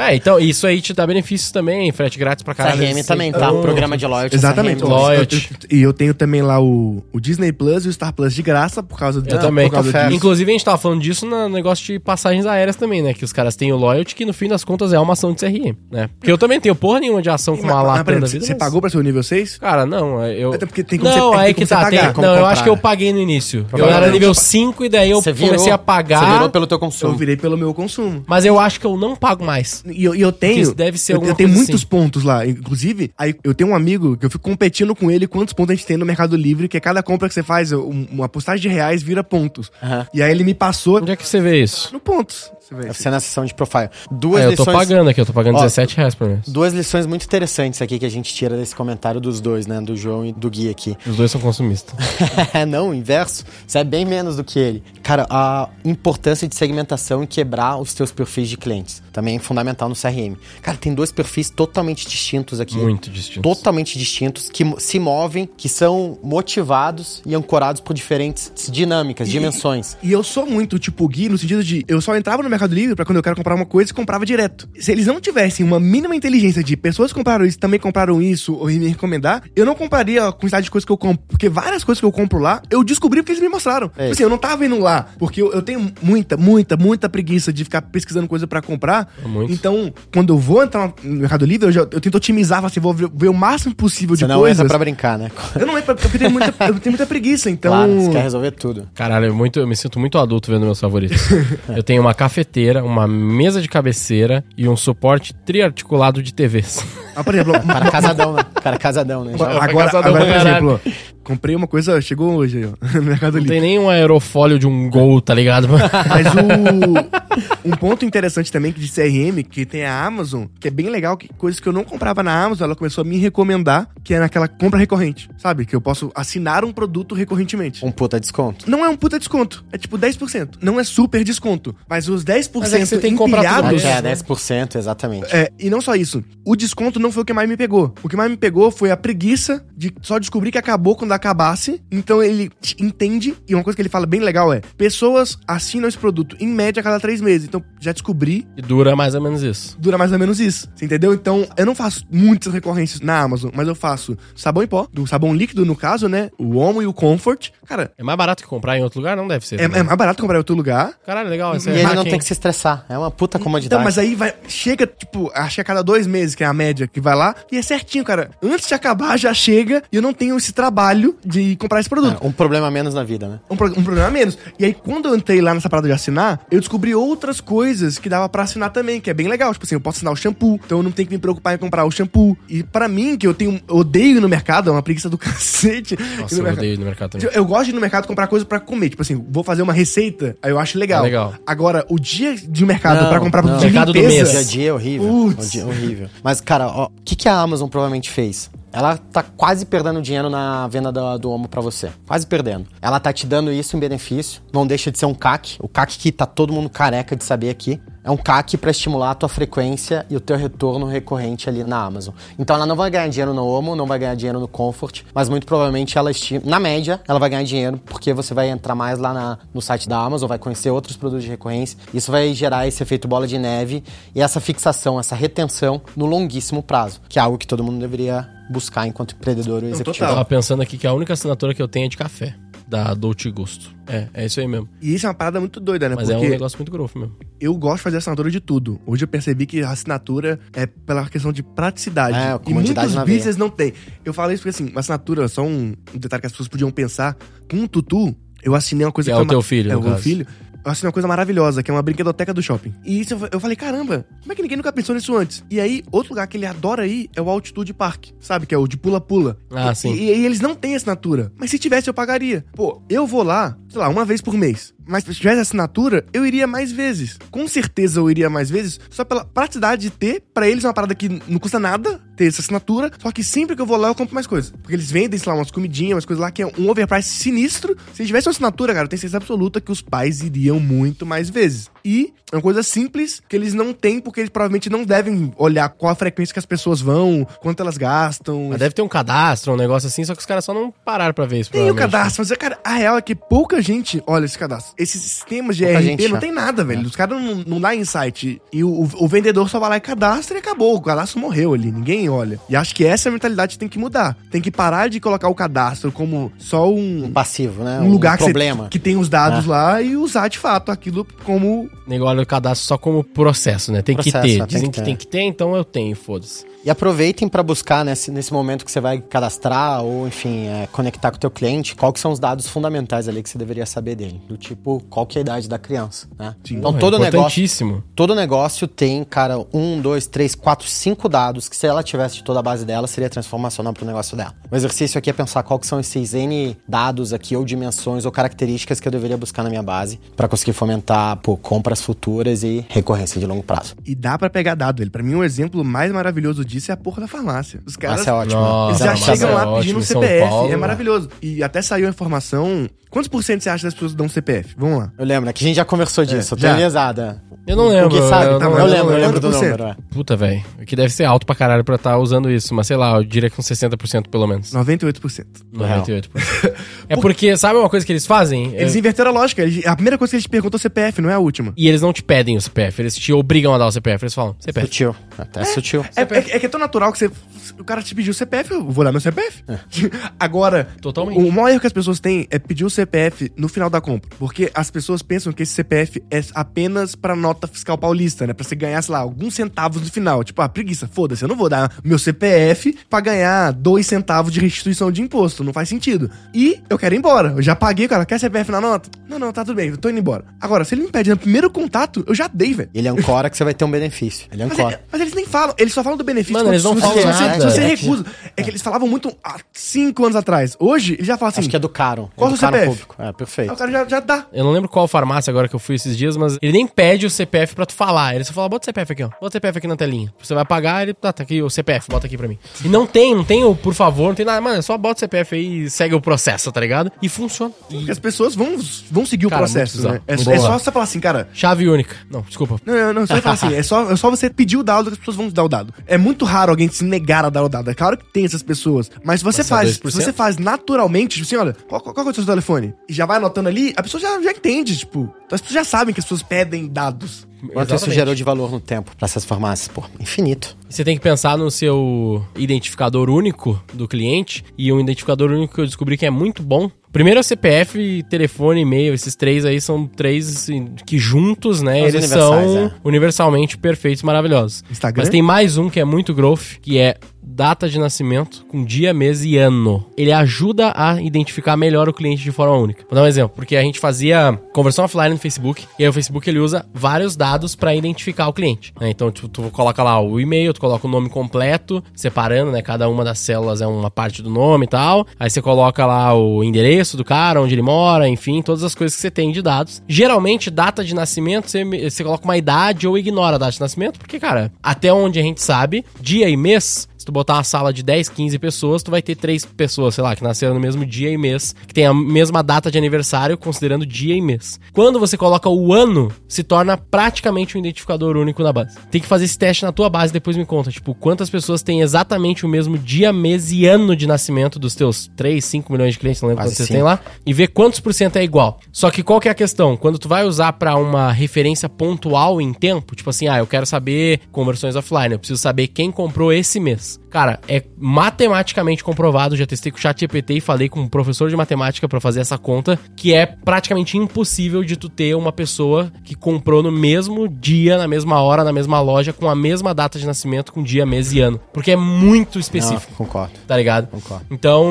É, 0.00 0.14
então 0.16 0.38
isso 0.38 0.66
aí 0.66 0.80
te 0.80 0.92
dá 0.92 1.06
benefícios 1.06 1.50
também, 1.50 1.90
frete 1.92 2.18
grátis 2.18 2.42
pra 2.42 2.54
caralho. 2.54 2.78
CRM 2.78 3.02
também, 3.04 3.32
tá? 3.32 3.38
Então, 3.38 3.62
Programa 3.62 3.96
de 3.96 4.06
loyalty. 4.06 4.36
Exatamente. 4.36 4.82
Loyalty. 4.82 5.50
E 5.70 5.80
eu 5.82 5.92
tenho 5.92 6.12
também 6.14 6.42
lá 6.42 6.60
o, 6.60 7.02
o 7.12 7.20
Disney 7.20 7.52
Plus 7.52 7.84
e 7.86 7.88
o 7.88 7.92
Star 7.92 8.12
Plus 8.12 8.34
de 8.34 8.42
graça 8.42 8.82
por 8.82 8.98
causa 8.98 9.20
do 9.20 9.28
Eu 9.28 9.38
também. 9.38 9.66
Por 9.68 9.74
causa 9.74 9.92
Café. 9.92 10.04
disso. 10.06 10.16
Inclusive, 10.16 10.50
a 10.50 10.52
gente 10.52 10.64
tava 10.64 10.78
falando 10.78 11.00
disso 11.00 11.26
no 11.26 11.48
negócio 11.48 11.84
de 11.84 11.98
passagens 11.98 12.46
aéreas 12.46 12.76
também, 12.76 13.02
né? 13.02 13.14
Que 13.14 13.24
os 13.24 13.32
caras 13.32 13.56
têm 13.56 13.72
o 13.72 13.76
Loyalty, 13.76 14.14
que 14.14 14.24
no 14.24 14.32
fim 14.32 14.48
das 14.48 14.64
contas 14.64 14.92
é 14.92 14.98
uma 14.98 15.12
ação 15.14 15.32
de 15.32 15.40
CRM, 15.40 15.74
né? 15.90 16.08
Porque 16.18 16.30
eu 16.30 16.38
também 16.38 16.60
tenho 16.60 16.74
porra 16.74 17.00
nenhuma 17.00 17.22
de 17.22 17.30
ação 17.30 17.56
com 17.56 17.62
uma 17.64 17.82
lata 17.82 18.04
da 18.04 18.26
vida. 18.26 18.28
Você 18.28 18.50
mas- 18.50 18.58
pagou 18.58 18.80
pra 18.80 18.90
ser 18.90 18.98
o 18.98 19.02
nível 19.02 19.22
6? 19.22 19.58
Cara, 19.58 19.86
não, 19.86 20.24
eu. 20.26 20.52
Até 20.52 20.66
porque 20.66 20.82
tem 20.84 20.98
como 20.98 21.10
não, 21.14 21.30
você- 21.32 21.36
aí 21.48 21.54
que 21.54 21.66
você 21.66 21.74
tá. 21.74 21.90
tem- 21.90 21.98
não, 22.22 22.36
eu 22.36 22.46
acho 22.46 22.62
que 22.62 22.68
eu 22.68 22.74
né? 22.74 22.80
paguei 22.80 23.12
no 23.12 23.18
início. 23.18 23.66
Eu 23.72 23.86
era 23.88 24.10
nível 24.10 24.32
5 24.34 24.84
e 24.84 24.88
daí 24.88 25.10
eu 25.10 25.20
Você 25.22 25.32
virou, 25.32 25.50
comecei 25.50 25.72
a 25.72 25.78
pagar. 25.78 26.20
Você 26.24 26.32
virou 26.32 26.50
pelo 26.50 26.66
teu 26.66 26.76
Eu 26.76 26.80
consumo. 26.80 27.16
virei 27.16 27.36
pelo 27.36 27.56
meu 27.56 27.74
consumo. 27.74 28.22
Mas 28.26 28.44
eu 28.44 28.58
acho 28.58 28.78
que 28.80 28.86
eu 28.86 28.96
não 28.96 29.16
pago 29.16 29.44
mais. 29.44 29.82
E 29.86 30.04
eu, 30.04 30.14
eu 30.14 30.32
tenho. 30.32 30.62
Isso 30.62 30.74
deve 30.74 30.98
ser 30.98 31.14
eu, 31.16 31.24
eu 31.24 31.34
tenho 31.34 31.48
muitos 31.48 31.74
assim. 31.76 31.86
pontos 31.86 32.22
lá. 32.24 32.46
Inclusive, 32.46 33.10
aí 33.18 33.34
eu 33.42 33.54
tenho 33.54 33.70
um 33.70 33.74
amigo 33.74 34.16
que 34.16 34.26
eu 34.26 34.30
fico 34.30 34.44
competindo 34.48 34.94
com 34.94 35.10
ele 35.10 35.26
quantos 35.26 35.52
pontos 35.52 35.72
a 35.72 35.74
gente 35.74 35.86
tem 35.86 35.96
no 35.96 36.06
Mercado 36.06 36.36
Livre, 36.36 36.68
que 36.68 36.76
é 36.76 36.80
cada 36.80 37.02
compra 37.02 37.28
que 37.28 37.34
você 37.34 37.42
faz, 37.42 37.72
um- 37.72 38.06
uma 38.10 38.28
postagem 38.28 38.60
de 38.62 38.68
reais 38.68 39.02
vira 39.02 39.22
pontos. 39.24 39.70
Aham. 39.82 40.06
E 40.14 40.22
aí 40.22 40.30
ele 40.30 40.44
me 40.44 40.54
passou 40.54 40.96
Onde 40.98 41.12
é 41.12 41.16
que 41.16 41.26
você 41.26 41.40
vê 41.40 41.62
isso? 41.62 41.90
no 41.92 42.00
pontos. 42.00 42.50
Você 42.60 42.74
vê. 42.74 42.82
Deve 42.82 42.98
ser 42.98 43.10
na 43.10 43.18
sessão 43.18 43.44
de 43.46 43.54
profile. 43.54 43.88
Duas 44.10 44.42
Ah, 44.42 44.44
eu 44.44 44.56
tô 44.56 44.62
lições. 44.64 44.76
pagando 44.76 45.08
aqui, 45.10 45.20
eu 45.20 45.24
tô 45.26 45.32
pagando 45.32 45.54
Ó, 45.56 45.58
17 45.62 45.96
reais 45.96 46.14
por 46.14 46.28
mês. 46.28 46.40
Duas 46.46 46.74
lições 46.74 47.06
muito 47.06 47.24
interessantes 47.24 47.80
aqui 47.80 47.98
que 47.98 48.04
a 48.04 48.10
gente 48.10 48.32
tira 48.34 48.56
desse 48.58 48.74
comentário 48.74 49.18
dos 49.20 49.40
dois, 49.40 49.66
né? 49.66 49.80
Do 49.80 49.96
João 49.96 50.26
e 50.26 50.32
do 50.32 50.50
Gui 50.50 50.68
aqui. 50.68 50.94
Os 51.06 51.16
dois 51.16 51.30
são 51.30 51.37
consumistas. 51.40 51.94
não, 52.68 52.90
o 52.90 52.94
inverso. 52.94 53.44
Você 53.66 53.78
é 53.78 53.84
bem 53.84 54.04
menos 54.04 54.36
do 54.36 54.44
que 54.44 54.58
ele. 54.58 54.82
cara, 55.02 55.26
a 55.30 55.68
importância 55.84 56.48
de 56.48 56.54
segmentação 56.54 57.22
e 57.22 57.26
quebrar 57.26 57.78
os 57.78 57.94
teus 57.94 58.12
perfis 58.12 58.48
de 58.48 58.56
clientes. 58.56 59.02
Também 59.12 59.36
é 59.36 59.38
fundamental 59.38 59.88
no 59.88 59.94
CRM. 59.94 60.36
Cara, 60.62 60.76
tem 60.76 60.94
dois 60.94 61.10
perfis 61.10 61.50
totalmente 61.50 62.06
distintos 62.06 62.60
aqui. 62.60 62.76
Muito 62.76 63.10
distintos. 63.10 63.42
Totalmente 63.42 63.98
distintos, 63.98 64.48
que 64.48 64.64
se 64.78 64.98
movem, 64.98 65.48
que 65.56 65.68
são 65.68 66.18
motivados 66.22 67.22
e 67.26 67.34
ancorados 67.34 67.80
por 67.80 67.94
diferentes 67.94 68.52
dinâmicas, 68.70 69.28
dimensões. 69.28 69.96
E 70.02 70.12
eu 70.12 70.22
sou 70.22 70.46
muito 70.46 70.78
tipo 70.78 71.08
Gui, 71.08 71.28
no 71.28 71.38
sentido 71.38 71.64
de 71.64 71.84
eu 71.88 72.00
só 72.00 72.16
entrava 72.16 72.42
no 72.42 72.50
Mercado 72.50 72.74
Livre 72.74 72.94
pra 72.94 73.04
quando 73.04 73.16
eu 73.16 73.22
quero 73.22 73.36
comprar 73.36 73.54
uma 73.54 73.66
coisa 73.66 73.90
e 73.90 73.94
comprava 73.94 74.24
direto. 74.24 74.68
Se 74.78 74.92
eles 74.92 75.06
não 75.06 75.20
tivessem 75.20 75.64
uma 75.64 75.80
mínima 75.80 76.14
inteligência 76.14 76.62
de 76.62 76.76
pessoas 76.76 77.12
que 77.12 77.18
compraram 77.18 77.44
isso 77.44 77.58
também 77.58 77.80
compraram 77.80 78.22
isso 78.22 78.54
ou 78.54 78.66
me 78.66 78.88
recomendar, 78.88 79.42
eu 79.54 79.66
não 79.66 79.74
compraria 79.74 80.26
a 80.26 80.32
quantidade 80.32 80.64
de 80.64 80.70
coisas 80.70 80.84
que 80.84 80.92
eu 80.92 80.96
compro. 80.96 81.27
Porque 81.28 81.48
várias 81.48 81.84
coisas 81.84 82.00
que 82.00 82.06
eu 82.06 82.10
compro 82.12 82.38
lá, 82.38 82.60
eu 82.70 82.82
descobri 82.82 83.20
porque 83.20 83.32
eles 83.32 83.42
me 83.42 83.48
mostraram. 83.48 83.88
Tipo 83.88 84.02
assim, 84.10 84.22
eu 84.22 84.30
não 84.30 84.38
tava 84.38 84.64
indo 84.64 84.78
lá, 84.78 85.06
porque 85.18 85.42
eu, 85.42 85.52
eu 85.52 85.62
tenho 85.62 85.92
muita, 86.02 86.36
muita, 86.36 86.76
muita 86.76 87.08
preguiça 87.08 87.52
de 87.52 87.64
ficar 87.64 87.82
pesquisando 87.82 88.26
coisa 88.26 88.46
pra 88.46 88.62
comprar. 88.62 89.12
É 89.22 89.28
muito. 89.28 89.52
Então, 89.52 89.92
quando 90.12 90.32
eu 90.32 90.38
vou 90.38 90.62
entrar 90.62 90.92
no 91.02 91.20
Mercado 91.20 91.44
Livre, 91.44 91.68
eu, 91.68 91.72
já, 91.72 91.80
eu 91.82 92.00
tento 92.00 92.14
otimizar, 92.14 92.64
assim, 92.64 92.80
vou 92.80 92.92
ver, 92.94 93.08
ver 93.14 93.28
o 93.28 93.34
máximo 93.34 93.74
possível 93.74 94.16
Você 94.16 94.24
de 94.24 94.28
não 94.32 94.40
coisas. 94.40 94.58
entra 94.58 94.68
pra 94.68 94.78
brincar, 94.78 95.18
né? 95.18 95.30
Eu 95.58 95.66
não 95.66 95.78
entro 95.78 95.94
porque 95.94 96.16
eu 96.16 96.18
tenho 96.20 96.30
muita, 96.30 96.48
eu 96.66 96.80
tenho 96.80 96.92
muita 96.92 97.06
preguiça, 97.06 97.50
então. 97.50 97.72
Claro, 97.72 98.00
você 98.00 98.10
quer 98.10 98.22
resolver 98.22 98.50
tudo. 98.52 98.88
Caralho, 98.94 99.26
eu, 99.26 99.34
muito, 99.34 99.60
eu 99.60 99.66
me 99.66 99.76
sinto 99.76 100.00
muito 100.00 100.18
adulto 100.18 100.50
vendo 100.50 100.64
meus 100.64 100.80
favoritos. 100.80 101.20
eu 101.68 101.82
tenho 101.82 102.00
uma 102.00 102.14
cafeteira, 102.14 102.82
uma 102.82 103.06
mesa 103.06 103.60
de 103.60 103.68
cabeceira 103.68 104.42
e 104.56 104.66
um 104.68 104.76
suporte 104.76 105.34
triarticulado 105.34 106.22
de 106.22 106.32
TVs. 106.32 106.82
Ah, 107.14 107.22
por 107.22 107.34
exemplo, 107.34 107.52
Cara 107.66 107.90
casadão, 107.90 108.32
né? 108.32 108.42
Cara 108.62 108.78
casadão, 108.78 109.24
né? 109.24 109.36
Já- 109.36 109.48
Agora, 109.62 109.90
caçador 109.90 110.16
agora 110.16 110.24
por 110.24 110.36
exemplo, 110.36 110.80
comprei 111.28 111.54
uma 111.54 111.66
coisa, 111.66 112.00
chegou 112.00 112.34
hoje 112.36 112.56
aí, 112.56 112.64
ó, 112.64 112.70
no 112.98 113.02
Mercado 113.02 113.34
Não 113.34 113.40
Livre. 113.40 113.52
tem 113.52 113.60
nem 113.60 113.78
um 113.78 113.90
aerofólio 113.90 114.58
de 114.58 114.66
um 114.66 114.88
gol, 114.88 115.20
tá 115.20 115.34
ligado? 115.34 115.68
Mas 116.08 116.26
o, 116.34 117.68
um 117.68 117.70
ponto 117.72 118.02
interessante 118.02 118.50
também 118.50 118.72
que 118.72 118.80
de 118.80 118.90
CRM, 118.90 119.42
que 119.42 119.66
tem 119.66 119.84
a 119.84 120.06
Amazon, 120.06 120.46
que 120.58 120.68
é 120.68 120.70
bem 120.70 120.88
legal, 120.88 121.18
que 121.18 121.28
coisas 121.34 121.60
que 121.60 121.68
eu 121.68 121.72
não 121.72 121.84
comprava 121.84 122.22
na 122.22 122.44
Amazon, 122.44 122.64
ela 122.64 122.74
começou 122.74 123.02
a 123.02 123.04
me 123.04 123.18
recomendar, 123.18 123.88
que 124.02 124.14
é 124.14 124.18
naquela 124.18 124.48
compra 124.48 124.80
recorrente, 124.80 125.28
sabe? 125.36 125.66
Que 125.66 125.76
eu 125.76 125.82
posso 125.82 126.10
assinar 126.14 126.64
um 126.64 126.72
produto 126.72 127.14
recorrentemente. 127.14 127.84
Um 127.84 127.90
puta 127.90 128.18
desconto. 128.18 128.68
Não 128.70 128.82
é 128.82 128.88
um 128.88 128.96
puta 128.96 129.18
desconto, 129.18 129.62
é 129.70 129.76
tipo 129.76 129.98
10%. 129.98 130.54
Não 130.62 130.80
é 130.80 130.84
super 130.84 131.22
desconto, 131.22 131.76
mas 131.86 132.08
os 132.08 132.24
10% 132.24 132.50
Mas 132.54 132.72
é 132.72 132.78
que 132.78 132.86
você 132.86 132.98
tem 132.98 133.12
que 133.12 133.18
comprar 133.18 133.62
tudo. 133.62 133.80
É, 133.80 134.00
10%, 134.00 134.76
exatamente. 134.76 135.26
É, 135.34 135.52
e 135.58 135.68
não 135.68 135.82
só 135.82 135.94
isso. 135.94 136.24
O 136.42 136.56
desconto 136.56 136.98
não 136.98 137.12
foi 137.12 137.22
o 137.22 137.26
que 137.26 137.34
mais 137.34 137.46
me 137.46 137.56
pegou. 137.56 137.94
O 138.02 138.08
que 138.08 138.16
mais 138.16 138.30
me 138.30 138.36
pegou 138.36 138.70
foi 138.70 138.90
a 138.90 138.96
preguiça 138.96 139.62
de 139.76 139.92
só 140.00 140.18
descobrir 140.18 140.50
que 140.50 140.58
acabou 140.58 140.96
quando 140.96 141.12
acabasse. 141.18 141.80
Então 141.90 142.22
ele 142.22 142.50
entende, 142.78 143.34
e 143.46 143.54
uma 143.54 143.62
coisa 143.64 143.76
que 143.76 143.82
ele 143.82 143.88
fala 143.88 144.06
bem 144.06 144.20
legal 144.20 144.52
é: 144.52 144.60
pessoas 144.76 145.38
assinam 145.46 145.88
esse 145.88 145.98
produto 145.98 146.36
em 146.40 146.46
média 146.48 146.80
a 146.80 146.84
cada 146.84 146.98
três 146.98 147.20
meses. 147.20 147.46
Então 147.46 147.62
já 147.80 147.92
descobri, 147.92 148.46
E 148.56 148.62
dura 148.62 148.96
mais 148.96 149.14
ou 149.14 149.20
menos 149.20 149.42
isso. 149.42 149.76
dura 149.78 149.98
mais 149.98 150.12
ou 150.12 150.18
menos 150.18 150.40
isso. 150.40 150.68
Você 150.74 150.84
entendeu? 150.84 151.12
Então 151.12 151.46
eu 151.56 151.66
não 151.66 151.74
faço 151.74 152.04
muitas 152.10 152.52
recorrências 152.52 153.00
na 153.00 153.20
Amazon, 153.20 153.50
mas 153.54 153.68
eu 153.68 153.74
faço 153.74 154.16
sabão 154.34 154.62
em 154.62 154.66
pó, 154.66 154.86
do 154.92 155.06
sabão 155.06 155.34
líquido 155.34 155.64
no 155.64 155.76
caso, 155.76 156.08
né? 156.08 156.30
O 156.38 156.56
Omo 156.56 156.82
e 156.82 156.86
o 156.86 156.92
Comfort. 156.92 157.50
Cara, 157.66 157.92
É 157.98 158.02
mais 158.02 158.16
barato 158.16 158.42
que 158.42 158.48
comprar 158.48 158.78
em 158.78 158.82
outro 158.82 159.00
lugar? 159.00 159.16
Não 159.16 159.28
deve 159.28 159.46
ser. 159.46 159.60
é, 159.60 159.64
é 159.64 159.82
mais 159.82 159.96
barato 159.98 160.20
comprar 160.22 160.36
em 160.36 160.38
outro 160.38 160.54
lugar. 160.56 160.92
Caralho, 161.04 161.28
legal. 161.28 161.54
Essa 161.54 161.70
E 161.70 161.74
é 161.76 161.82
ele 161.82 161.94
não 161.94 162.04
tem 162.04 162.18
que 162.18 162.24
se 162.24 162.32
estressar. 162.32 162.84
É 162.88 162.96
uma 162.96 163.10
puta 163.10 163.38
comodidade. 163.38 163.74
Então, 163.74 163.84
mas 163.84 163.98
aí 163.98 164.14
vai. 164.14 164.34
Chega, 164.46 164.86
tipo, 164.86 165.30
acho 165.34 165.56
que 165.56 165.60
a 165.60 165.64
cada 165.64 165.82
dois 165.82 166.06
meses, 166.06 166.34
que 166.34 166.42
é 166.44 166.46
a 166.46 166.52
média 166.52 166.86
que 166.86 167.00
vai 167.00 167.14
lá, 167.14 167.34
e 167.50 167.56
é 167.58 167.62
certinho, 167.62 168.04
cara. 168.04 168.30
Antes 168.42 168.68
de 168.68 168.74
acabar, 168.74 169.16
já 169.18 169.32
chega 169.34 169.82
e 169.92 169.96
eu 169.96 170.02
não 170.02 170.12
tenho 170.12 170.36
esse 170.36 170.52
trabalho 170.52 171.07
de 171.24 171.56
comprar 171.56 171.80
esse 171.80 171.88
produto. 171.88 172.18
É, 172.22 172.26
um 172.26 172.32
problema 172.32 172.66
a 172.66 172.70
menos 172.70 172.94
na 172.94 173.02
vida, 173.04 173.28
né? 173.28 173.40
Um, 173.50 173.56
pro- 173.56 173.68
um 173.78 173.82
problema 173.82 174.06
a 174.08 174.10
menos. 174.10 174.38
E 174.58 174.64
aí, 174.64 174.74
quando 174.74 175.08
eu 175.08 175.16
entrei 175.16 175.40
lá 175.40 175.54
nessa 175.54 175.68
parada 175.68 175.88
de 175.88 175.92
assinar, 175.94 176.40
eu 176.50 176.58
descobri 176.60 176.94
outras 176.94 177.40
coisas 177.40 177.98
que 177.98 178.08
dava 178.08 178.28
pra 178.28 178.42
assinar 178.42 178.70
também, 178.70 179.00
que 179.00 179.10
é 179.10 179.14
bem 179.14 179.28
legal. 179.28 179.52
Tipo 179.52 179.64
assim, 179.66 179.74
eu 179.74 179.80
posso 179.80 179.98
assinar 179.98 180.12
o 180.12 180.16
shampoo, 180.16 180.60
então 180.64 180.78
eu 180.78 180.82
não 180.82 180.90
tenho 180.90 181.08
que 181.08 181.14
me 181.14 181.20
preocupar 181.20 181.54
em 181.54 181.58
comprar 181.58 181.84
o 181.84 181.90
shampoo. 181.90 182.36
E 182.48 182.62
pra 182.62 182.88
mim, 182.88 183.16
que 183.16 183.26
eu 183.26 183.34
tenho. 183.34 183.60
Eu 183.68 183.76
odeio 183.76 184.16
ir 184.16 184.20
no 184.20 184.28
mercado, 184.28 184.70
é 184.70 184.72
uma 184.72 184.82
preguiça 184.82 185.08
do 185.08 185.16
cacete. 185.18 185.96
Nossa, 186.18 186.34
no 186.34 186.40
eu 186.40 186.44
mercado. 186.44 186.58
odeio 186.58 186.74
ir 186.74 186.78
no 186.78 186.84
mercado 186.84 187.10
também. 187.12 187.26
Eu, 187.26 187.32
eu 187.32 187.44
gosto 187.44 187.64
de 187.64 187.70
ir 187.70 187.74
no 187.74 187.80
mercado 187.80 188.06
comprar 188.06 188.26
coisa 188.26 188.44
pra 188.44 188.60
comer. 188.60 188.90
Tipo 188.90 189.02
assim, 189.02 189.24
vou 189.30 189.42
fazer 189.44 189.62
uma 189.62 189.72
receita, 189.72 190.36
aí 190.42 190.50
eu 190.50 190.58
acho 190.58 190.78
legal. 190.78 191.00
É 191.00 191.04
legal. 191.04 191.34
Agora, 191.46 191.84
o 191.88 191.98
dia 191.98 192.34
de 192.36 192.64
mercado 192.64 193.08
pra 193.08 193.20
comprar 193.20 193.42
não. 193.42 193.48
produto 193.50 193.66
de 193.66 193.72
Mercado 193.72 193.92
do 193.92 193.98
limpeza... 193.98 194.14
mês. 194.24 194.30
Dia 194.30 194.40
a 194.40 194.42
dia 194.44 194.68
é 194.68 194.72
horrível. 194.72 195.08
Putz. 195.08 195.46
O 195.48 195.50
dia 195.50 195.62
é 195.62 195.64
horrível. 195.64 196.08
Mas, 196.22 196.40
cara, 196.40 196.68
o 196.68 196.90
que, 197.04 197.14
que 197.16 197.28
a 197.28 197.38
Amazon 197.40 197.68
provavelmente 197.68 198.10
fez? 198.10 198.50
Ela 198.72 198.96
tá 198.98 199.22
quase 199.22 199.64
perdendo 199.64 200.00
dinheiro 200.02 200.28
na 200.28 200.68
venda 200.68 200.92
do, 200.92 201.18
do 201.18 201.30
Omo 201.30 201.48
pra 201.48 201.60
você. 201.60 201.90
Quase 202.06 202.26
perdendo. 202.26 202.66
Ela 202.82 203.00
tá 203.00 203.12
te 203.12 203.26
dando 203.26 203.50
isso 203.52 203.76
em 203.76 203.80
benefício. 203.80 204.42
Não 204.52 204.66
deixa 204.66 204.90
de 204.90 204.98
ser 204.98 205.06
um 205.06 205.14
CAC. 205.14 205.56
O 205.60 205.68
CAC 205.68 205.98
que 205.98 206.12
tá 206.12 206.26
todo 206.26 206.52
mundo 206.52 206.68
careca 206.68 207.16
de 207.16 207.24
saber 207.24 207.50
aqui. 207.50 207.80
É 208.04 208.10
um 208.10 208.16
CAC 208.16 208.56
pra 208.56 208.70
estimular 208.70 209.10
a 209.10 209.14
tua 209.14 209.28
frequência 209.28 210.06
e 210.08 210.16
o 210.16 210.20
teu 210.20 210.36
retorno 210.36 210.86
recorrente 210.86 211.48
ali 211.48 211.62
na 211.64 211.82
Amazon. 211.84 212.14
Então 212.38 212.56
ela 212.56 212.64
não 212.64 212.76
vai 212.76 212.90
ganhar 212.90 213.08
dinheiro 213.08 213.34
no 213.34 213.46
Omo, 213.46 213.76
não 213.76 213.86
vai 213.86 213.98
ganhar 213.98 214.14
dinheiro 214.14 214.40
no 214.40 214.48
Comfort, 214.48 215.02
mas 215.12 215.28
muito 215.28 215.46
provavelmente 215.46 215.98
ela 215.98 216.10
estima, 216.10 216.40
na 216.46 216.58
média, 216.58 217.00
ela 217.06 217.18
vai 217.18 217.28
ganhar 217.28 217.42
dinheiro 217.42 217.78
porque 217.84 218.14
você 218.14 218.32
vai 218.32 218.48
entrar 218.48 218.74
mais 218.74 218.98
lá 218.98 219.12
na- 219.12 219.38
no 219.52 219.60
site 219.60 219.86
da 219.88 219.98
Amazon, 219.98 220.26
vai 220.26 220.38
conhecer 220.38 220.70
outros 220.70 220.96
produtos 220.96 221.24
de 221.24 221.30
recorrência. 221.30 221.76
Isso 221.92 222.10
vai 222.10 222.32
gerar 222.32 222.66
esse 222.66 222.82
efeito 222.82 223.06
bola 223.06 223.26
de 223.26 223.36
neve 223.38 223.84
e 224.14 224.22
essa 224.22 224.40
fixação, 224.40 224.98
essa 224.98 225.14
retenção 225.14 225.82
no 225.94 226.06
longuíssimo 226.06 226.62
prazo, 226.62 227.00
que 227.10 227.18
é 227.18 227.22
algo 227.22 227.36
que 227.36 227.46
todo 227.46 227.62
mundo 227.62 227.78
deveria 227.78 228.26
buscar 228.50 228.86
enquanto 228.86 229.14
empreendedor 229.14 229.62
ou 229.62 229.68
executivo. 229.70 229.94
total. 230.06 230.14
Tava 230.14 230.24
pensando 230.24 230.62
aqui 230.62 230.76
que 230.78 230.86
a 230.86 230.92
única 230.92 231.12
assinatura 231.12 231.54
que 231.54 231.62
eu 231.62 231.68
tenho 231.68 231.86
é 231.86 231.88
de 231.88 231.96
café. 231.96 232.34
Da 232.66 232.92
Dolce 232.92 233.30
Gusto. 233.30 233.74
É, 233.86 234.08
é 234.12 234.26
isso 234.26 234.38
aí 234.40 234.46
mesmo. 234.46 234.68
E 234.82 234.92
isso 234.94 235.06
é 235.06 235.08
uma 235.08 235.14
parada 235.14 235.40
muito 235.40 235.58
doida, 235.58 235.88
né? 235.88 235.94
Mas 235.96 236.10
é 236.10 236.12
Porque 236.12 236.26
um 236.26 236.30
negócio 236.30 236.58
muito 236.58 236.70
grosso 236.70 236.98
mesmo. 236.98 237.16
eu 237.40 237.54
gosto 237.56 237.76
de 237.78 237.82
fazer 237.84 237.96
assinatura 237.96 238.30
de 238.30 238.40
tudo. 238.40 238.78
Hoje 238.84 239.04
eu 239.04 239.08
percebi 239.08 239.46
que 239.46 239.62
a 239.62 239.70
assinatura 239.70 240.38
é 240.52 240.66
pela 240.66 241.08
questão 241.08 241.32
de 241.32 241.42
praticidade. 241.42 242.18
É, 242.18 242.38
e 242.46 242.52
muitos 242.52 242.74
business 243.06 243.38
não 243.38 243.48
tem. 243.48 243.72
Eu 244.04 244.12
falo 244.12 244.32
isso 244.32 244.42
porque, 244.42 244.50
assim, 244.50 244.70
uma 244.70 244.80
assinatura, 244.80 245.26
só 245.28 245.42
um, 245.42 245.72
um 245.94 245.98
detalhe 245.98 246.20
que 246.20 246.26
as 246.26 246.32
pessoas 246.32 246.46
podiam 246.48 246.70
pensar. 246.70 247.16
Com 247.50 247.56
o 247.62 247.66
Tutu, 247.68 248.14
eu 248.42 248.54
assinei 248.54 248.84
uma 248.84 248.92
coisa 248.92 249.08
Que 249.08 249.12
é 249.12 249.14
foi 249.14 249.22
o 249.22 249.24
uma- 249.24 249.30
teu 249.30 249.40
filho, 249.40 249.72
É, 249.72 249.76
o 249.76 249.80
meu 249.82 249.96
filho. 249.96 250.26
Eu 250.64 250.70
assinei 250.72 250.88
uma 250.88 250.92
coisa 250.92 251.08
maravilhosa, 251.08 251.62
que 251.62 251.70
é 251.70 251.74
uma 251.74 251.82
brinquedoteca 251.82 252.34
do 252.34 252.42
shopping. 252.42 252.74
E 252.84 253.00
isso 253.00 253.14
eu, 253.14 253.28
eu 253.32 253.40
falei, 253.40 253.56
caramba, 253.56 254.04
como 254.20 254.32
é 254.32 254.36
que 254.36 254.42
ninguém 254.42 254.56
nunca 254.56 254.72
pensou 254.72 254.94
nisso 254.94 255.16
antes? 255.16 255.42
E 255.50 255.60
aí, 255.60 255.82
outro 255.90 256.10
lugar 256.12 256.26
que 256.26 256.36
ele 256.36 256.46
adora 256.46 256.86
ir 256.86 257.08
é 257.16 257.22
o 257.22 257.30
Altitude 257.30 257.72
Park, 257.72 258.06
sabe? 258.20 258.44
Que 258.46 258.54
é 258.54 258.58
o 258.58 258.66
de 258.66 258.76
pula-pula. 258.76 259.38
Ah, 259.50 259.72
E- 259.72 259.74
sim. 259.76 259.92
E, 259.94 260.04
e 260.16 260.26
eles 260.26 260.40
não 260.40 260.54
têm 260.54 260.74
assinatura. 260.76 261.32
Mas 261.36 261.50
se 261.50 261.58
tivesse, 261.58 261.88
eu 261.88 261.94
pagaria. 261.94 262.44
Pô, 262.54 262.82
eu 262.88 263.06
vou 263.06 263.22
lá, 263.22 263.56
sei 263.68 263.80
lá, 263.80 263.88
uma 263.88 264.04
vez 264.04 264.20
por 264.20 264.34
mês. 264.34 264.74
Mas 264.88 265.04
se 265.04 265.14
tivesse 265.14 265.40
assinatura, 265.42 266.06
eu 266.14 266.24
iria 266.24 266.46
mais 266.46 266.72
vezes. 266.72 267.18
Com 267.30 267.46
certeza 267.46 268.00
eu 268.00 268.10
iria 268.10 268.30
mais 268.30 268.48
vezes, 268.48 268.80
só 268.88 269.04
pela 269.04 269.22
praticidade 269.22 269.82
de 269.82 269.90
ter. 269.90 270.22
Pra 270.32 270.48
eles 270.48 270.64
é 270.64 270.66
uma 270.66 270.72
parada 270.72 270.94
que 270.94 271.20
não 271.28 271.38
custa 271.38 271.60
nada 271.60 272.00
ter 272.16 272.26
essa 272.26 272.40
assinatura. 272.40 272.90
Só 272.98 273.12
que 273.12 273.22
sempre 273.22 273.54
que 273.54 273.60
eu 273.60 273.66
vou 273.66 273.76
lá, 273.76 273.88
eu 273.88 273.94
compro 273.94 274.14
mais 274.14 274.26
coisas. 274.26 274.50
Porque 274.50 274.74
eles 274.74 274.90
vendem, 274.90 275.18
sei 275.18 275.30
lá, 275.30 275.38
umas 275.38 275.50
comidinhas, 275.50 275.96
umas 275.96 276.06
coisas 276.06 276.22
lá 276.22 276.30
que 276.30 276.42
é 276.42 276.46
um 276.46 276.70
overprice 276.70 277.08
sinistro. 277.10 277.76
Se 277.92 278.06
tivesse 278.06 278.28
uma 278.28 278.32
assinatura, 278.32 278.72
cara, 278.72 278.86
eu 278.86 278.88
tenho 278.88 278.98
certeza 278.98 279.18
absoluta 279.18 279.60
que 279.60 279.70
os 279.70 279.82
pais 279.82 280.22
iriam 280.22 280.58
muito 280.58 281.04
mais 281.04 281.28
vezes. 281.28 281.70
E 281.84 282.12
é 282.32 282.36
uma 282.36 282.42
coisa 282.42 282.62
simples 282.62 283.20
que 283.28 283.34
eles 283.36 283.54
não 283.54 283.72
têm, 283.72 284.00
porque 284.00 284.20
eles 284.20 284.30
provavelmente 284.30 284.68
não 284.68 284.84
devem 284.84 285.32
olhar 285.36 285.68
qual 285.70 285.92
a 285.92 285.94
frequência 285.94 286.32
que 286.32 286.38
as 286.38 286.44
pessoas 286.46 286.80
vão, 286.80 287.26
quanto 287.40 287.60
elas 287.60 287.78
gastam. 287.78 288.48
Mas 288.50 288.58
deve 288.58 288.74
ter 288.74 288.82
um 288.82 288.88
cadastro, 288.88 289.52
um 289.52 289.56
negócio 289.56 289.86
assim, 289.86 290.04
só 290.04 290.14
que 290.14 290.20
os 290.20 290.26
caras 290.26 290.44
só 290.44 290.52
não 290.52 290.72
pararam 290.84 291.14
pra 291.14 291.24
ver 291.26 291.40
isso. 291.40 291.50
Tem 291.50 291.70
o 291.70 291.74
cadastro, 291.74 292.24
mas, 292.28 292.36
cara, 292.38 292.58
a 292.64 292.74
real 292.74 292.98
é 292.98 293.02
que 293.02 293.14
pouca 293.14 293.62
gente 293.62 294.02
olha 294.06 294.24
esse 294.24 294.36
cadastro. 294.38 294.74
Esses 294.76 295.00
sistemas 295.00 295.56
de 295.56 295.64
Pouca 295.64 295.78
ERP 295.80 295.84
gente, 295.86 296.04
não 296.08 296.14
né? 296.14 296.20
tem 296.20 296.32
nada, 296.32 296.64
velho. 296.64 296.86
Os 296.86 296.96
caras 296.96 297.20
não, 297.22 297.36
não 297.46 297.60
dá 297.60 297.74
insight. 297.74 298.40
E 298.52 298.62
o, 298.64 298.68
o- 298.68 298.90
o 299.04 299.08
vendedor 299.08 299.48
só 299.48 299.58
vai 299.58 299.70
lá 299.70 299.76
e 299.76 299.80
cadastra 299.80 300.36
e 300.36 300.40
acabou. 300.40 300.76
O 300.76 300.80
cadastro 300.82 301.20
morreu 301.20 301.54
ali, 301.54 301.70
ninguém 301.72 302.08
olha. 302.08 302.38
E 302.48 302.56
acho 302.56 302.74
que 302.74 302.84
essa 302.84 303.08
é 303.08 303.12
mentalidade 303.12 303.52
que 303.52 303.58
tem 303.58 303.68
que 303.68 303.78
mudar. 303.78 304.16
Tem 304.30 304.40
que 304.42 304.50
parar 304.50 304.88
de 304.88 305.00
colocar 305.00 305.28
o 305.28 305.34
cadastro 305.34 305.90
como 305.90 306.32
só 306.38 306.70
um, 306.70 307.10
Passivo, 307.12 307.64
né? 307.64 307.80
um 307.80 307.88
lugar 307.90 308.18
que, 308.18 308.24
você- 308.24 308.68
que 308.70 308.78
tem 308.78 308.96
os 308.96 309.08
dados 309.08 309.46
lá 309.46 309.80
e 309.80 309.96
usar 309.96 310.28
de 310.28 310.38
fato 310.38 310.70
aquilo 310.70 311.06
como. 311.24 311.67
Nego 311.86 312.04
olha 312.04 312.22
o 312.22 312.26
cadastro 312.26 312.66
só 312.66 312.78
como 312.78 313.02
processo, 313.02 313.72
né? 313.72 313.82
Tem 313.82 313.94
Processo, 313.94 314.16
que 314.16 314.22
ter. 314.22 314.38
tem 314.38 314.46
Dizem 314.46 314.70
que 314.70 314.78
que, 314.78 314.84
tem 314.84 314.96
que 314.96 315.06
ter, 315.06 315.20
então 315.22 315.56
eu 315.56 315.64
tenho, 315.64 315.94
foda-se. 315.96 316.44
E 316.64 316.70
aproveitem 316.70 317.28
para 317.28 317.42
buscar 317.42 317.84
nesse, 317.84 318.10
nesse 318.10 318.32
momento 318.32 318.64
que 318.64 318.70
você 318.70 318.80
vai 318.80 318.98
cadastrar 319.00 319.82
ou, 319.82 320.06
enfim, 320.08 320.46
é, 320.46 320.68
conectar 320.72 321.10
com 321.10 321.16
o 321.16 321.20
teu 321.20 321.30
cliente, 321.30 321.74
qual 321.74 321.92
que 321.92 322.00
são 322.00 322.10
os 322.10 322.18
dados 322.18 322.48
fundamentais 322.48 323.08
ali 323.08 323.22
que 323.22 323.30
você 323.30 323.38
deveria 323.38 323.64
saber 323.64 323.94
dele. 323.94 324.20
Do 324.28 324.36
tipo, 324.36 324.82
qual 324.90 325.06
que 325.06 325.18
é 325.18 325.20
a 325.20 325.22
idade 325.22 325.48
da 325.48 325.58
criança, 325.58 326.08
né? 326.18 326.34
Então 326.50 326.72
Porra, 326.72 326.78
todo 326.80 326.98
negócio, 326.98 327.08
importantíssimo. 327.08 327.84
todo 327.94 328.14
negócio 328.14 328.66
tem, 328.66 329.04
cara, 329.04 329.38
um, 329.52 329.80
dois, 329.80 330.06
três, 330.06 330.34
quatro, 330.34 330.66
cinco 330.66 331.08
dados 331.08 331.48
que 331.48 331.56
se 331.56 331.66
ela 331.66 331.82
tivesse 331.82 332.16
de 332.16 332.24
toda 332.24 332.40
a 332.40 332.42
base 332.42 332.64
dela, 332.64 332.86
seria 332.86 333.08
transformacional 333.08 333.72
pro 333.72 333.86
negócio 333.86 334.16
dela. 334.16 334.34
O 334.50 334.56
exercício 334.56 334.98
aqui 334.98 335.10
é 335.10 335.12
pensar 335.12 335.42
qual 335.44 335.58
que 335.58 335.66
são 335.66 335.78
esses 335.78 336.12
N 336.12 336.56
dados 336.68 337.12
aqui, 337.12 337.36
ou 337.36 337.44
dimensões, 337.44 338.04
ou 338.04 338.10
características 338.10 338.80
que 338.80 338.88
eu 338.88 338.92
deveria 338.92 339.16
buscar 339.16 339.42
na 339.42 339.48
minha 339.48 339.62
base 339.62 340.00
para 340.16 340.26
conseguir 340.26 340.52
fomentar, 340.52 341.16
pô, 341.18 341.36
compras 341.36 341.80
futuras 341.80 342.42
e 342.42 342.66
recorrência 342.68 343.20
de 343.20 343.26
longo 343.26 343.42
prazo. 343.42 343.76
E 343.86 343.94
dá 343.94 344.18
pra 344.18 344.28
pegar 344.28 344.54
dado. 344.54 344.82
Ele, 344.82 344.90
para 344.90 345.02
mim, 345.02 345.14
um 345.14 345.22
exemplo 345.22 345.64
mais 345.64 345.92
maravilhoso 345.92 346.44
disso 346.48 346.70
é 346.70 346.74
a 346.74 346.76
porra 346.76 347.02
da 347.02 347.06
farmácia. 347.08 347.60
Os 347.66 347.76
caras. 347.76 348.00
Essa 348.00 348.10
é 348.10 348.12
ótima. 348.14 348.40
Nossa, 348.40 348.84
Eles 348.88 348.98
já 349.00 349.06
chegam 349.14 349.28
é 349.30 349.34
lá 349.34 349.40
ótimo, 349.42 349.56
pedindo 349.60 349.82
São 349.82 350.00
CPF. 350.02 350.28
Paulo, 350.28 350.52
é 350.52 350.56
maravilhoso. 350.56 351.08
E 351.22 351.42
até 351.42 351.62
saiu 351.62 351.86
a 351.86 351.90
informação. 351.90 352.68
Quantos 352.90 353.08
por 353.08 353.22
cento 353.22 353.42
você 353.42 353.50
acha 353.50 353.64
das 353.66 353.74
pessoas 353.74 353.94
dão 353.94 354.08
CPF? 354.08 354.54
Vamos 354.56 354.78
lá. 354.78 354.92
Eu 354.98 355.04
lembro, 355.04 355.28
é 355.28 355.32
que 355.32 355.44
a 355.44 355.46
gente 355.46 355.56
já 355.56 355.64
conversou 355.64 356.04
disso. 356.06 356.32
eu 356.34 356.38
tô 356.38 356.42
já. 356.42 356.54
enviesada. 356.54 357.22
Eu 357.46 357.54
não 357.56 357.68
lembro. 357.68 357.88
Ninguém 357.94 358.08
sabe? 358.08 358.26
eu, 358.32 358.38
Tá, 358.38 358.44
não, 358.48 358.58
eu 358.58 358.66
lembro, 358.66 358.92
eu 358.94 358.98
lembro. 358.98 359.20
do 359.20 359.30
número. 359.30 359.62
é. 359.64 359.76
Puta, 359.90 360.16
velho. 360.16 360.42
Que 360.66 360.74
deve 360.74 360.90
ser 360.92 361.04
alto 361.04 361.26
pra 361.26 361.34
caralho 361.34 361.64
pra 361.64 361.76
estar 361.76 361.98
usando 361.98 362.30
isso. 362.30 362.54
Mas 362.54 362.66
sei 362.66 362.76
lá, 362.76 362.96
eu 362.96 363.04
diria 363.04 363.28
que 363.28 363.38
uns 363.38 363.46
60% 363.46 364.08
pelo 364.08 364.26
menos. 364.26 364.52
98%. 364.52 365.24
98%. 365.54 366.08
é 366.88 366.96
porque, 366.96 367.36
sabe 367.36 367.58
uma 367.58 367.68
coisa 367.68 367.84
que 367.84 367.92
eles 367.92 368.06
fazem? 368.06 368.54
Eles 368.54 368.74
É- 368.74 368.78
inverteram 368.78 369.10
a 369.10 369.14
lógica. 369.14 369.42
Eles- 369.42 369.66
a 369.66 369.74
primeira 369.74 369.96
coisa 369.98 370.10
que 370.12 370.16
eles 370.16 370.26
perguntam 370.26 370.56
é 370.56 370.58
o 370.58 370.60
CPF, 370.60 371.00
não 371.02 371.10
é 371.10 371.14
a 371.14 371.18
última. 371.18 371.52
E 371.56 371.68
eles 371.68 371.80
não 371.82 371.92
te 371.92 372.02
pedem 372.02 372.36
o 372.36 372.40
CPF, 372.40 372.80
eles 372.82 372.96
te 372.96 373.12
obrigam 373.12 373.54
a 373.54 373.58
dar 373.58 373.66
o 373.66 373.72
CPF. 373.72 374.04
Eles 374.04 374.14
falam, 374.14 374.34
CPF. 374.38 374.66
Sutil. 374.66 374.96
Até 375.16 375.44
sutil. 375.44 375.84
É, 375.96 376.02
é- 376.02 376.36
é 376.36 376.38
que 376.38 376.46
é 376.46 376.48
tão 376.48 376.60
natural 376.60 376.92
que 376.92 376.98
você, 376.98 377.10
o 377.58 377.64
cara 377.64 377.82
te 377.82 377.94
pediu 377.94 378.10
o 378.10 378.14
CPF, 378.14 378.52
eu 378.52 378.64
vou 378.70 378.84
dar 378.84 378.92
meu 378.92 379.00
CPF. 379.00 379.42
Agora, 380.18 380.68
Totalmente. 380.80 381.18
o 381.18 381.30
maior 381.32 381.48
erro 381.50 381.60
que 381.60 381.66
as 381.66 381.72
pessoas 381.72 382.00
têm 382.00 382.26
é 382.30 382.38
pedir 382.38 382.64
o 382.64 382.70
CPF 382.70 383.30
no 383.36 383.48
final 383.48 383.68
da 383.70 383.80
compra. 383.80 384.08
Porque 384.18 384.50
as 384.54 384.70
pessoas 384.70 385.02
pensam 385.02 385.32
que 385.32 385.42
esse 385.42 385.52
CPF 385.52 386.02
é 386.10 386.22
apenas 386.34 386.94
pra 386.94 387.14
nota 387.16 387.46
fiscal 387.46 387.76
paulista, 387.78 388.26
né? 388.26 388.32
Pra 388.32 388.44
você 388.44 388.54
ganhar, 388.54 388.80
sei 388.82 388.92
lá, 388.92 389.00
alguns 389.00 389.34
centavos 389.34 389.80
no 389.82 389.90
final. 389.90 390.22
Tipo, 390.24 390.42
ah, 390.42 390.48
preguiça, 390.48 390.88
foda-se, 390.90 391.22
eu 391.24 391.28
não 391.28 391.36
vou 391.36 391.48
dar 391.48 391.72
meu 391.84 391.98
CPF 391.98 392.76
pra 392.88 393.00
ganhar 393.00 393.52
dois 393.52 393.86
centavos 393.86 394.32
de 394.32 394.40
restituição 394.40 394.90
de 394.92 395.02
imposto. 395.02 395.42
Não 395.44 395.52
faz 395.52 395.68
sentido. 395.68 396.10
E 396.34 396.58
eu 396.68 396.77
quero 396.78 396.94
ir 396.94 396.98
embora. 396.98 397.34
Eu 397.36 397.42
já 397.42 397.54
paguei, 397.56 397.86
cara. 397.88 398.04
Quer 398.06 398.18
CPF 398.18 398.50
na 398.50 398.60
nota? 398.60 398.88
Não, 399.08 399.18
não, 399.18 399.32
tá 399.32 399.44
tudo 399.44 399.54
bem, 399.56 399.68
eu 399.70 399.76
tô 399.78 399.88
indo 399.90 399.98
embora. 399.98 400.24
Agora, 400.40 400.64
se 400.64 400.74
ele 400.74 400.82
me 400.82 400.88
pede 400.90 401.10
no 401.10 401.16
primeiro 401.16 401.50
contato, 401.50 402.04
eu 402.06 402.14
já 402.14 402.28
dei, 402.32 402.54
velho. 402.54 402.70
Ele 402.74 402.88
ancora 402.88 403.28
que 403.30 403.36
você 403.36 403.44
vai 403.44 403.54
ter 403.54 403.64
um 403.64 403.70
benefício. 403.70 404.26
Ele 404.32 404.44
Mas, 404.44 404.58
ancora. 404.58 404.74
é- 404.76 404.80
mas 404.90 405.00
eles 405.00 405.14
nem 405.14 405.26
falam, 405.26 405.54
eles 405.58 405.72
só 405.72 405.82
falam 405.82 405.96
do 405.98 406.04
benefício. 406.04 406.34
Mano, 406.34 406.50
eles 406.50 406.64
não 406.64 406.76
falam 406.76 406.94
você, 406.96 407.04
nada. 407.04 407.34
você- 407.36 407.40
se 407.50 407.54
você 407.56 407.60
É. 407.60 407.66
recusa. 407.66 408.04
É 408.36 408.42
que 408.42 408.50
eles 408.50 408.62
falavam 408.62 408.88
muito 408.88 409.14
há 409.24 409.36
cinco 409.52 410.04
anos 410.04 410.16
atrás. 410.16 410.56
Hoje, 410.58 410.94
eles 410.94 411.06
já 411.06 411.16
falam 411.18 411.30
assim. 411.30 411.40
Acho 411.40 411.48
que 411.50 411.56
educaram. 411.56 412.10
Qual 412.16 412.30
o 412.30 412.36
CPF? 412.36 412.66
público. 412.68 412.94
É, 412.98 413.06
Aí 413.08 413.12
perfeito. 413.12 413.52
o 413.52 413.56
cara 413.56 413.70
já, 413.70 413.84
já 413.86 414.00
dá. 414.00 414.26
Eu 414.32 414.44
não 414.44 414.52
lembro 414.52 414.68
qual 414.68 414.86
farmácia 414.88 415.30
agora 415.30 415.48
que 415.48 415.54
eu 415.54 415.58
fui 415.60 415.74
esses 415.74 415.96
dias, 415.96 416.16
mas 416.16 416.38
ele 416.40 416.52
nem 416.52 416.66
pede 416.66 417.06
o 417.06 417.10
CPF 417.10 417.54
pra 417.54 417.66
tu 417.66 417.72
falar. 417.74 418.14
Ele 418.14 418.24
só 418.24 418.32
fala, 418.32 418.48
bota 418.48 418.64
o 418.64 418.66
CPF 418.66 418.92
aqui, 418.92 419.02
ó. 419.02 419.08
Bota 419.08 419.26
o 419.28 419.32
CPF 419.32 419.58
aqui 419.58 419.66
na 419.66 419.76
telinha. 419.76 420.12
Você 420.22 420.34
vai 420.34 420.44
pagar, 420.44 420.82
ele, 420.82 420.94
tá, 420.94 421.12
tá 421.12 421.22
aqui 421.22 421.42
o 421.42 421.50
CPF, 421.50 421.88
bota 421.90 422.06
aqui 422.06 422.16
pra 422.16 422.28
mim. 422.28 422.38
E 422.64 422.68
não 422.68 422.86
tem, 422.86 423.14
não 423.14 423.24
tem 423.24 423.44
o 423.44 423.54
por 423.54 423.74
favor, 423.74 424.08
não 424.08 424.14
tem 424.14 424.24
nada. 424.26 424.40
Mano, 424.40 424.58
é 424.58 424.62
só 424.62 424.76
bota 424.78 424.96
o 424.96 425.00
CPF 425.00 425.34
aí 425.34 425.62
e 425.64 425.70
segue 425.70 425.94
o 425.94 426.00
processo, 426.00 426.50
tá 426.52 426.60
ligado? 426.60 426.67
E 427.00 427.08
funciona. 427.08 427.52
E 427.70 427.76
Porque 427.76 427.90
as 427.90 427.98
pessoas 427.98 428.34
vão, 428.34 428.56
vão 428.90 429.06
seguir 429.06 429.26
o 429.26 429.30
Cara, 429.30 429.42
processo, 429.42 429.82
muito 429.82 429.92
né? 429.92 430.00
É, 430.06 430.14
é 430.14 430.38
só 430.38 430.58
você 430.58 430.70
falar 430.70 430.84
assim, 430.84 431.00
cara. 431.00 431.28
chave 431.32 431.68
única. 431.68 431.96
Não, 432.10 432.22
desculpa. 432.22 432.60
Não, 432.64 432.74
não, 432.74 432.92
não, 432.94 433.06
você 433.06 433.14
vai 433.14 433.22
falar 433.22 433.34
assim, 433.34 433.54
é 433.54 433.62
só, 433.62 433.90
é 433.90 433.96
só 433.96 434.10
você 434.10 434.30
pedir 434.30 434.56
o 434.56 434.62
dado 434.62 434.86
que 434.86 434.92
as 434.92 434.98
pessoas 434.98 435.16
vão 435.16 435.28
dar 435.28 435.44
o 435.44 435.48
dado. 435.48 435.72
É 435.86 435.96
muito 435.96 436.24
raro 436.24 436.50
alguém 436.50 436.68
se 436.68 436.84
negar 436.84 437.24
a 437.24 437.30
dar 437.30 437.42
o 437.42 437.48
dado. 437.48 437.70
É 437.70 437.74
claro 437.74 437.96
que 437.96 438.04
tem 438.12 438.24
essas 438.24 438.42
pessoas. 438.42 438.90
Mas 439.04 439.20
se 439.20 439.24
você 439.24 439.44
faz, 439.44 439.78
2%? 439.78 439.90
se 439.90 440.02
você 440.02 440.12
faz 440.12 440.38
naturalmente, 440.38 441.22
tipo 441.22 441.26
assim, 441.26 441.36
olha, 441.36 441.56
qual, 441.68 441.80
qual, 441.80 441.94
qual 441.94 442.06
é 442.06 442.10
o 442.10 442.14
seu 442.14 442.24
telefone? 442.24 442.74
E 442.88 442.92
já 442.92 443.06
vai 443.06 443.18
anotando 443.18 443.48
ali, 443.48 443.72
a 443.76 443.82
pessoa 443.82 444.00
já, 444.00 444.20
já 444.20 444.32
entende, 444.32 444.76
tipo. 444.76 445.12
Então 445.26 445.36
as 445.36 445.40
pessoas 445.40 445.54
já 445.54 445.64
sabem 445.64 445.94
que 445.94 446.00
as 446.00 446.04
pessoas 446.04 446.22
pedem 446.22 446.66
dados. 446.66 447.27
Quanto 447.52 447.74
isso 447.74 447.90
gerou 447.90 448.14
de 448.14 448.24
valor 448.24 448.50
no 448.50 448.60
tempo 448.60 448.94
pra 448.96 449.06
essas 449.06 449.24
farmácias? 449.24 449.68
Pô, 449.68 449.82
infinito. 450.00 450.56
Você 450.68 450.84
tem 450.84 450.96
que 450.96 451.02
pensar 451.02 451.36
no 451.38 451.50
seu 451.50 452.24
identificador 452.36 453.08
único 453.08 453.62
do 453.72 453.86
cliente. 453.86 454.44
E 454.56 454.72
um 454.72 454.80
identificador 454.80 455.30
único 455.30 455.54
que 455.54 455.60
eu 455.60 455.66
descobri 455.66 455.96
que 455.96 456.06
é 456.06 456.10
muito 456.10 456.42
bom. 456.42 456.70
Primeiro 456.90 457.18
é 457.18 457.20
o 457.20 457.24
CPF, 457.24 458.02
telefone, 458.08 458.62
e-mail. 458.62 458.94
Esses 458.94 459.14
três 459.14 459.44
aí 459.44 459.60
são 459.60 459.86
três 459.86 460.28
assim, 460.28 460.74
que 460.86 460.98
juntos, 460.98 461.62
né? 461.62 461.86
Os 461.86 461.94
eles 461.94 462.06
são 462.06 462.66
é. 462.66 462.72
universalmente 462.82 463.58
perfeitos, 463.58 464.02
maravilhosos. 464.02 464.64
Instagram? 464.70 465.02
Mas 465.02 465.10
tem 465.10 465.22
mais 465.22 465.58
um 465.58 465.68
que 465.68 465.78
é 465.78 465.84
muito 465.84 466.14
growth, 466.14 466.58
que 466.60 466.78
é 466.78 466.96
data 467.28 467.68
de 467.68 467.78
nascimento 467.78 468.44
com 468.46 468.64
dia, 468.64 468.94
mês 468.94 469.24
e 469.24 469.36
ano. 469.36 469.84
Ele 469.96 470.12
ajuda 470.12 470.72
a 470.74 471.00
identificar 471.00 471.56
melhor 471.56 471.88
o 471.88 471.92
cliente 471.92 472.22
de 472.22 472.32
forma 472.32 472.56
única. 472.56 472.84
Vou 472.88 472.94
dar 472.94 473.02
um 473.02 473.06
exemplo, 473.06 473.32
porque 473.36 473.56
a 473.56 473.62
gente 473.62 473.78
fazia 473.78 474.38
conversão 474.52 474.84
offline 474.84 475.10
no 475.10 475.18
Facebook, 475.18 475.66
e 475.78 475.84
aí 475.84 475.88
o 475.88 475.92
Facebook 475.92 476.28
ele 476.28 476.38
usa 476.38 476.66
vários 476.72 477.16
dados 477.16 477.54
para 477.54 477.74
identificar 477.74 478.28
o 478.28 478.32
cliente. 478.32 478.72
né? 478.80 478.90
Então, 478.90 479.10
tipo, 479.10 479.28
tu 479.28 479.50
coloca 479.50 479.82
lá 479.82 480.00
o 480.00 480.18
e-mail, 480.18 480.52
tu 480.52 480.60
coloca 480.60 480.86
o 480.86 480.90
nome 480.90 481.08
completo, 481.08 481.82
separando, 481.94 482.50
né? 482.50 482.62
Cada 482.62 482.88
uma 482.88 483.04
das 483.04 483.18
células 483.18 483.60
é 483.60 483.66
uma 483.66 483.90
parte 483.90 484.22
do 484.22 484.30
nome 484.30 484.64
e 484.64 484.68
tal. 484.68 485.06
Aí 485.18 485.28
você 485.28 485.42
coloca 485.42 485.84
lá 485.84 486.14
o 486.14 486.42
endereço 486.42 486.96
do 486.96 487.04
cara, 487.04 487.40
onde 487.40 487.54
ele 487.54 487.62
mora, 487.62 488.08
enfim, 488.08 488.42
todas 488.42 488.62
as 488.62 488.74
coisas 488.74 488.96
que 488.96 489.02
você 489.02 489.10
tem 489.10 489.30
de 489.30 489.42
dados. 489.42 489.82
Geralmente, 489.86 490.50
data 490.50 490.84
de 490.84 490.94
nascimento, 490.94 491.50
você, 491.50 491.64
você 491.64 492.02
coloca 492.02 492.24
uma 492.24 492.36
idade 492.36 492.86
ou 492.86 492.96
ignora 492.96 493.36
a 493.36 493.38
data 493.38 493.52
de 493.52 493.60
nascimento, 493.60 493.98
porque, 493.98 494.18
cara, 494.18 494.52
até 494.62 494.92
onde 494.92 495.18
a 495.18 495.22
gente 495.22 495.42
sabe, 495.42 495.84
dia 496.00 496.28
e 496.28 496.36
mês, 496.36 496.87
tu 497.08 497.12
botar 497.12 497.34
uma 497.34 497.44
sala 497.44 497.72
de 497.72 497.82
10, 497.82 498.10
15 498.10 498.38
pessoas, 498.38 498.82
tu 498.82 498.90
vai 498.90 499.00
ter 499.00 499.16
três 499.16 499.44
pessoas, 499.44 499.94
sei 499.94 500.04
lá, 500.04 500.14
que 500.14 500.22
nasceram 500.22 500.52
no 500.52 500.60
mesmo 500.60 500.84
dia 500.84 501.10
e 501.10 501.16
mês, 501.16 501.54
que 501.66 501.72
tem 501.72 501.86
a 501.86 501.94
mesma 501.94 502.42
data 502.42 502.70
de 502.70 502.76
aniversário, 502.76 503.38
considerando 503.38 503.86
dia 503.86 504.14
e 504.14 504.20
mês. 504.20 504.60
Quando 504.74 505.00
você 505.00 505.16
coloca 505.16 505.48
o 505.48 505.72
ano, 505.72 506.12
se 506.28 506.42
torna 506.42 506.76
praticamente 506.76 507.56
um 507.56 507.60
identificador 507.60 508.16
único 508.16 508.42
na 508.42 508.52
base. 508.52 508.76
Tem 508.90 509.00
que 509.00 509.06
fazer 509.06 509.24
esse 509.24 509.38
teste 509.38 509.64
na 509.64 509.72
tua 509.72 509.88
base, 509.88 510.12
depois 510.12 510.36
me 510.36 510.44
conta, 510.44 510.70
tipo, 510.70 510.94
quantas 510.94 511.30
pessoas 511.30 511.62
têm 511.62 511.80
exatamente 511.80 512.44
o 512.44 512.48
mesmo 512.48 512.76
dia, 512.76 513.10
mês 513.10 513.50
e 513.52 513.64
ano 513.64 513.96
de 513.96 514.06
nascimento 514.06 514.58
dos 514.58 514.74
teus 514.74 515.10
3, 515.16 515.42
5 515.42 515.72
milhões 515.72 515.94
de 515.94 515.98
clientes, 515.98 516.20
não 516.20 516.28
lembro 516.28 516.44
Quase 516.44 516.50
quantos 516.50 516.66
vocês 516.66 516.68
têm 516.68 516.82
lá, 516.82 517.00
e 517.24 517.32
ver 517.32 517.48
quantos 517.48 517.80
por 517.80 517.94
cento 517.94 518.16
é 518.16 518.22
igual. 518.22 518.60
Só 518.70 518.90
que 518.90 519.02
qual 519.02 519.18
que 519.18 519.28
é 519.28 519.30
a 519.30 519.34
questão? 519.34 519.78
Quando 519.78 519.98
tu 519.98 520.08
vai 520.08 520.24
usar 520.24 520.52
pra 520.52 520.76
uma 520.76 521.10
referência 521.10 521.70
pontual 521.70 522.38
em 522.38 522.52
tempo, 522.52 522.94
tipo 522.94 523.08
assim, 523.08 523.28
ah, 523.28 523.38
eu 523.38 523.46
quero 523.46 523.64
saber 523.64 524.20
conversões 524.30 524.76
offline, 524.76 525.14
eu 525.14 525.18
preciso 525.18 525.40
saber 525.40 525.68
quem 525.68 525.90
comprou 525.90 526.30
esse 526.30 526.60
mês. 526.60 526.97
Cara, 527.10 527.40
é 527.48 527.62
matematicamente 527.78 528.84
comprovado, 528.84 529.36
já 529.36 529.46
testei 529.46 529.72
com 529.72 529.78
o 529.78 529.80
chat 529.80 529.98
GPT 530.00 530.34
e 530.34 530.40
falei 530.40 530.68
com 530.68 530.80
um 530.80 530.88
professor 530.88 531.30
de 531.30 531.36
matemática 531.36 531.88
pra 531.88 532.00
fazer 532.00 532.20
essa 532.20 532.36
conta, 532.36 532.78
que 532.94 533.14
é 533.14 533.24
praticamente 533.24 533.96
impossível 533.96 534.62
de 534.62 534.76
tu 534.76 534.88
ter 534.88 535.14
uma 535.14 535.32
pessoa 535.32 535.90
que 536.04 536.14
comprou 536.14 536.62
no 536.62 536.70
mesmo 536.70 537.26
dia, 537.28 537.78
na 537.78 537.88
mesma 537.88 538.20
hora, 538.20 538.44
na 538.44 538.52
mesma 538.52 538.80
loja, 538.80 539.12
com 539.12 539.28
a 539.28 539.34
mesma 539.34 539.74
data 539.74 539.98
de 539.98 540.06
nascimento, 540.06 540.52
com 540.52 540.62
dia, 540.62 540.84
mês 540.84 541.12
e 541.12 541.20
ano. 541.20 541.40
Porque 541.52 541.70
é 541.70 541.76
muito 541.76 542.34
Não, 542.36 542.40
específico 542.40 542.92
concordo. 542.94 543.32
tá 543.46 543.56
ligado? 543.56 543.86
Concordo. 543.88 544.26
Então, 544.30 544.66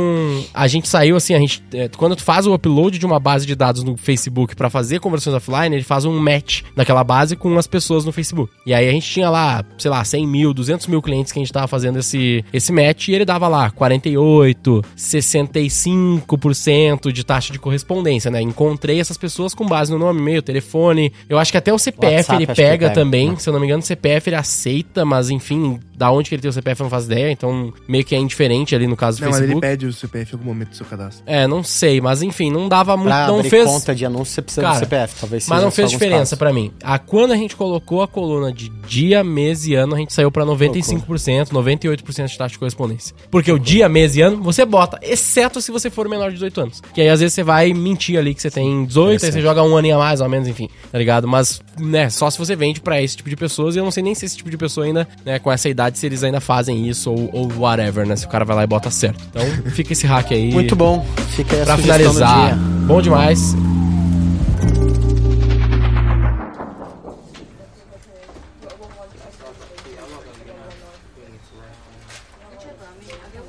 a 0.53 0.67
gente 0.67 0.87
saiu 0.87 1.15
assim, 1.15 1.33
a 1.33 1.39
gente, 1.39 1.63
é, 1.73 1.87
quando 1.89 2.15
tu 2.15 2.23
faz 2.23 2.45
o 2.45 2.53
upload 2.53 2.99
de 2.99 3.05
uma 3.05 3.19
base 3.19 3.45
de 3.45 3.55
dados 3.55 3.83
no 3.83 3.97
Facebook 3.97 4.55
pra 4.55 4.69
fazer 4.69 4.99
conversões 4.99 5.33
offline, 5.35 5.75
ele 5.75 5.83
faz 5.83 6.05
um 6.05 6.17
match 6.19 6.61
naquela 6.75 7.03
base 7.03 7.35
com 7.35 7.57
as 7.57 7.67
pessoas 7.67 8.05
no 8.05 8.11
Facebook. 8.11 8.51
E 8.65 8.73
aí 8.73 8.87
a 8.87 8.91
gente 8.91 9.09
tinha 9.09 9.29
lá, 9.29 9.63
sei 9.77 9.89
lá, 9.89 10.03
100 10.03 10.27
mil, 10.27 10.53
200 10.53 10.87
mil 10.87 11.01
clientes 11.01 11.31
que 11.31 11.39
a 11.39 11.41
gente 11.41 11.51
tava 11.53 11.67
fazendo 11.67 11.99
esse, 11.99 12.16
esse 12.53 12.71
match 12.71 13.07
e 13.07 13.13
ele 13.13 13.25
dava 13.25 13.47
lá 13.47 13.71
48, 13.71 14.83
65% 14.97 17.11
de 17.11 17.23
taxa 17.23 17.53
de 17.53 17.59
correspondência, 17.59 18.31
né? 18.31 18.41
Encontrei 18.41 18.99
essas 18.99 19.17
pessoas 19.17 19.53
com 19.53 19.65
base 19.65 19.91
no 19.91 19.99
nome, 19.99 20.19
e-mail, 20.19 20.41
telefone. 20.41 21.11
Eu 21.29 21.37
acho 21.37 21.51
que 21.51 21.57
até 21.57 21.73
o 21.73 21.77
CPF 21.77 22.15
WhatsApp, 22.15 22.43
ele 22.43 22.47
pega 22.47 22.87
pega. 22.87 22.89
também. 22.89 23.37
Se 23.37 23.49
eu 23.49 23.53
não 23.53 23.59
me 23.59 23.65
engano, 23.65 23.81
o 23.81 23.85
CPF 23.85 24.29
ele 24.29 24.35
aceita, 24.35 25.05
mas 25.05 25.29
enfim, 25.29 25.79
da 25.97 26.11
onde 26.11 26.29
que 26.29 26.35
ele 26.35 26.41
tem 26.41 26.49
o 26.49 26.53
CPF 26.53 26.81
eu 26.81 26.83
não 26.85 26.91
faço 26.91 27.07
ideia. 27.07 27.31
Então, 27.31 27.73
meio 27.87 28.05
que 28.05 28.15
é 28.15 28.19
indiferente 28.19 28.75
ali 28.75 28.85
no 28.85 28.95
caso 28.95 29.17
do 29.17 29.21
Não, 29.21 29.31
mas 29.31 29.39
ele 29.39 29.47
Facebook. 29.47 29.67
pede 29.67 29.85
o 29.87 29.93
CPF 29.93 30.31
em 30.31 30.35
algum 30.37 30.45
momento 30.45 30.69
do 30.69 30.75
seu 30.75 30.85
cadastro. 30.85 31.23
É, 31.25 31.47
não 31.47 31.63
sei, 31.63 31.99
mas 31.99 32.21
enfim, 32.21 32.51
não 32.51 32.69
dava 32.69 32.95
muito. 32.95 33.09
Pra 33.09 33.27
não 33.27 33.37
abrir 33.39 33.49
fez. 33.49 33.65
conta 33.65 33.95
de 33.95 34.05
anúncio, 34.05 34.33
você 34.33 34.41
precisa 34.41 34.61
Cara, 34.61 34.75
do 34.75 34.79
CPF. 34.79 35.15
Talvez 35.19 35.47
Mas 35.47 35.57
seja 35.57 35.65
não 35.65 35.71
só 35.71 35.75
fez 35.75 35.89
diferença 35.89 36.37
pra 36.37 36.53
mim. 36.53 36.71
A, 36.83 36.99
quando 36.99 37.31
a 37.31 37.35
gente 37.35 37.55
colocou 37.55 38.03
a 38.03 38.07
coluna 38.07 38.53
de 38.53 38.69
dia, 38.69 39.23
mês 39.23 39.65
e 39.65 39.73
ano, 39.73 39.95
a 39.95 39.97
gente 39.97 40.13
saiu 40.13 40.31
pra 40.31 40.45
95%, 40.45 41.49
98% 41.49 42.27
de 42.27 42.37
taxa 42.37 42.53
de 42.53 42.59
correspondência. 42.59 43.15
Porque 43.31 43.51
o 43.51 43.57
dia, 43.57 43.89
mês 43.89 44.15
e 44.15 44.21
ano, 44.21 44.41
você 44.43 44.65
bota, 44.65 44.99
exceto 45.01 45.59
se 45.61 45.71
você 45.71 45.89
for 45.89 46.07
menor 46.07 46.27
de 46.27 46.35
18 46.35 46.61
anos. 46.61 46.81
Que 46.93 47.01
aí 47.01 47.09
às 47.09 47.19
vezes 47.19 47.33
você 47.33 47.43
vai 47.43 47.73
mentir 47.73 48.17
ali 48.19 48.33
que 48.35 48.41
você 48.41 48.51
tem 48.51 48.85
18, 48.85 49.25
aí 49.25 49.31
você 49.31 49.41
joga 49.41 49.63
um 49.63 49.75
aninho 49.75 49.95
a 49.95 49.99
mais, 49.99 50.21
ou 50.21 50.29
menos, 50.29 50.47
enfim, 50.47 50.69
tá 50.91 50.97
ligado? 50.97 51.27
Mas, 51.27 51.61
né, 51.79 52.09
só 52.09 52.29
se 52.29 52.37
você 52.37 52.55
vende 52.55 52.81
pra 52.81 53.01
esse 53.01 53.17
tipo 53.17 53.29
de 53.29 53.35
pessoas, 53.35 53.75
e 53.75 53.79
eu 53.79 53.83
não 53.83 53.91
sei 53.91 54.03
nem 54.03 54.13
se 54.13 54.25
esse 54.25 54.37
tipo 54.37 54.49
de 54.49 54.57
pessoa 54.57 54.85
ainda, 54.85 55.07
né, 55.25 55.39
com 55.39 55.51
essa 55.51 55.67
idade, 55.67 55.86
se 55.95 56.05
eles 56.05 56.23
ainda 56.23 56.39
fazem 56.41 56.87
isso 56.87 57.11
ou, 57.11 57.29
ou 57.33 57.51
whatever, 57.59 58.05
né? 58.05 58.15
Se 58.15 58.25
o 58.25 58.29
cara 58.29 58.43
vai 58.43 58.55
lá 58.55 58.63
e 58.63 58.67
bota 58.67 58.89
certo. 58.91 59.23
Então, 59.29 59.43
fica 59.71 59.93
esse 59.93 60.05
hack 60.07 60.31
aí. 60.31 60.51
Muito 60.51 60.75
bom. 60.75 61.05
Fica 61.35 61.55
aí 61.55 61.61
a 61.61 61.65
Pra 61.65 61.77
finalizar, 61.77 62.55
dia. 62.55 62.55
bom 62.87 63.01
demais. 63.01 63.55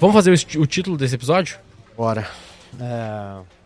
Vamos 0.01 0.14
fazer 0.14 0.30
o, 0.30 0.62
o 0.62 0.66
título 0.66 0.97
desse 0.97 1.16
episódio? 1.16 1.59
Bora. 1.97 2.26
É... 2.80 3.59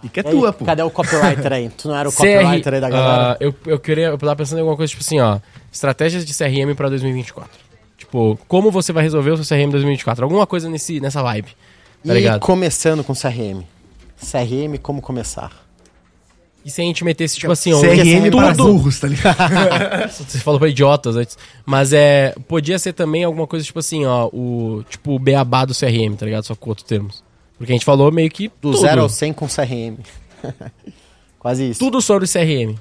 Pica 0.00 0.20
é 0.20 0.24
E 0.24 0.26
aí, 0.28 0.32
tua, 0.34 0.52
pô. 0.52 0.64
Cadê 0.64 0.82
o 0.82 0.90
copywriter 0.90 1.52
aí? 1.52 1.68
Tu 1.68 1.88
não 1.88 1.94
era 1.96 2.08
o 2.08 2.12
CR, 2.12 2.16
copywriter 2.16 2.74
aí 2.74 2.80
da 2.80 2.88
galera? 2.88 3.32
ah, 3.32 3.36
eu, 3.38 3.54
eu 3.66 3.78
queria, 3.78 4.06
eu 4.06 4.18
tava 4.18 4.36
pensando 4.36 4.58
em 4.58 4.60
alguma 4.62 4.76
coisa 4.76 4.90
tipo 4.90 5.02
assim, 5.02 5.20
ó, 5.20 5.38
estratégias 5.72 6.24
de 6.24 6.34
CRM 6.34 6.74
pra 6.74 6.88
2024. 6.88 7.50
Tipo, 7.96 8.38
como 8.48 8.70
você 8.70 8.92
vai 8.92 9.02
resolver 9.02 9.30
o 9.30 9.44
seu 9.44 9.56
CRM 9.56 9.68
em 9.68 9.70
2024? 9.70 10.24
Alguma 10.24 10.46
coisa 10.46 10.68
nesse, 10.68 11.00
nessa 11.00 11.22
vibe, 11.22 11.50
tá 12.04 12.12
e 12.12 12.18
ligado? 12.18 12.40
começando 12.40 13.04
com 13.04 13.14
CRM. 13.14 13.62
CRM, 14.18 14.78
como 14.82 15.00
começar? 15.00 15.68
E 16.64 16.70
se 16.70 16.80
a 16.80 16.84
gente 16.84 17.04
metesse, 17.04 17.36
tipo 17.36 17.52
assim, 17.52 17.72
ó, 17.72 17.80
CRM 17.80 18.30
para 18.30 18.54
tudo, 18.54 18.72
burros, 18.72 19.00
tá 19.00 19.08
ligado? 19.08 19.36
Você 20.12 20.38
falou 20.38 20.60
pra 20.60 20.68
idiotas 20.68 21.16
antes. 21.16 21.38
Mas 21.64 21.92
é. 21.92 22.34
Podia 22.46 22.78
ser 22.78 22.92
também 22.92 23.24
alguma 23.24 23.46
coisa 23.46 23.64
tipo 23.64 23.78
assim, 23.78 24.04
ó. 24.04 24.26
O. 24.26 24.84
Tipo 24.88 25.12
o 25.14 25.18
beabá 25.18 25.64
do 25.64 25.74
CRM, 25.74 26.14
tá 26.18 26.26
ligado? 26.26 26.44
Só 26.44 26.54
com 26.54 26.68
outros 26.68 26.86
termos. 26.86 27.24
Porque 27.56 27.72
a 27.72 27.74
gente 27.74 27.84
falou 27.84 28.12
meio 28.12 28.30
que. 28.30 28.48
Do 28.48 28.72
tudo. 28.72 28.78
0 28.78 29.00
ao 29.02 29.08
100 29.08 29.32
com 29.32 29.46
CRM. 29.46 29.98
Quase 31.38 31.70
isso. 31.70 31.80
Tudo 31.80 32.02
sobre 32.02 32.28
CRM. 32.28 32.76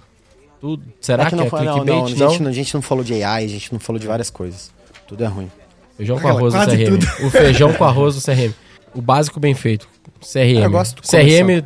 Tudo. 0.61 0.83
Será 0.99 1.23
É 1.23 1.25
que, 1.25 1.29
que 1.31 1.35
não, 1.37 1.45
é 1.45 1.49
foi- 1.49 1.61
não, 1.63 1.73
clickbait? 1.73 1.97
não, 1.97 2.05
a, 2.05 2.29
gente, 2.31 2.41
não- 2.43 2.49
a 2.49 2.53
gente 2.53 2.73
não 2.73 2.81
falou 2.81 3.03
de 3.03 3.23
AI, 3.23 3.45
a 3.45 3.47
gente 3.47 3.71
não 3.71 3.79
falou 3.79 3.99
de 3.99 4.07
várias 4.07 4.29
coisas. 4.29 4.71
Tudo 5.07 5.23
é 5.23 5.27
ruim. 5.27 5.49
Feijão 5.97 6.19
com 6.19 6.27
arroz 6.27 6.53
CRM. 6.53 6.85
tudo. 6.85 7.07
O 7.25 7.29
feijão 7.29 7.73
com 7.73 7.83
arroz 7.83 8.15
do 8.15 8.21
CRM. 8.21 8.53
O 8.93 9.01
básico 9.01 9.39
bem 9.39 9.53
feito. 9.53 9.87
CRM. 10.21 10.63
Eu 10.63 10.71
gosto 10.71 11.01
de 11.01 11.07
CRM, 11.07 11.63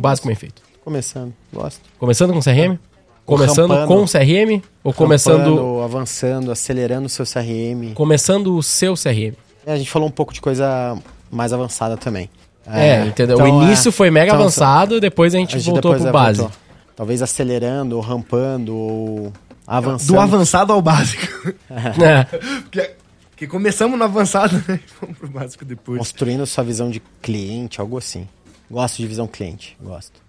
básico 0.00 0.26
bem 0.26 0.36
feito. 0.36 0.62
Começando, 0.84 1.32
gosto. 1.52 1.80
Começando 1.98 2.32
com 2.32 2.40
CRM? 2.40 2.78
Começando 3.24 3.70
rampando. 3.70 3.86
com 4.00 4.06
CRM? 4.06 4.62
Ou 4.82 4.92
começando. 4.92 5.38
Rampando, 5.54 5.82
avançando, 5.82 6.50
acelerando 6.50 7.06
o 7.06 7.08
seu 7.08 7.24
CRM. 7.24 7.92
Começando 7.94 8.56
o 8.56 8.62
seu 8.62 8.94
CRM. 8.94 9.34
É, 9.66 9.72
a 9.72 9.76
gente 9.76 9.90
falou 9.90 10.08
um 10.08 10.10
pouco 10.10 10.32
de 10.32 10.40
coisa 10.40 10.98
mais 11.30 11.52
avançada 11.52 11.96
também. 11.96 12.28
É, 12.66 13.04
entendeu? 13.06 13.36
então, 13.36 13.58
o 13.58 13.62
início 13.64 13.88
é. 13.88 13.92
foi 13.92 14.10
mega 14.10 14.28
Então, 14.32 14.40
avançado, 14.40 15.00
depois 15.00 15.34
a 15.34 15.38
gente 15.38 15.56
a 15.56 15.58
gente 15.58 15.70
voltou 15.70 15.92
depois, 15.92 16.00
pro 16.02 16.08
é, 16.08 16.12
base. 16.12 16.40
voltou. 16.40 16.58
Talvez 17.00 17.22
acelerando, 17.22 17.96
ou 17.96 18.02
rampando, 18.02 18.76
ou 18.76 19.32
avançando. 19.66 20.08
Do 20.08 20.20
avançado 20.20 20.70
ao 20.70 20.82
básico. 20.82 21.24
É. 21.70 22.24
Porque, 22.24 22.90
porque 23.30 23.46
começamos 23.46 23.98
no 23.98 24.04
avançado, 24.04 24.62
né? 24.68 24.78
Vamos 25.00 25.16
pro 25.16 25.26
básico 25.30 25.64
depois. 25.64 25.96
Construindo 25.96 26.44
sua 26.44 26.62
visão 26.62 26.90
de 26.90 27.00
cliente, 27.22 27.80
algo 27.80 27.96
assim. 27.96 28.28
Gosto 28.70 28.98
de 28.98 29.06
visão 29.06 29.26
cliente, 29.26 29.78
gosto. 29.80 30.20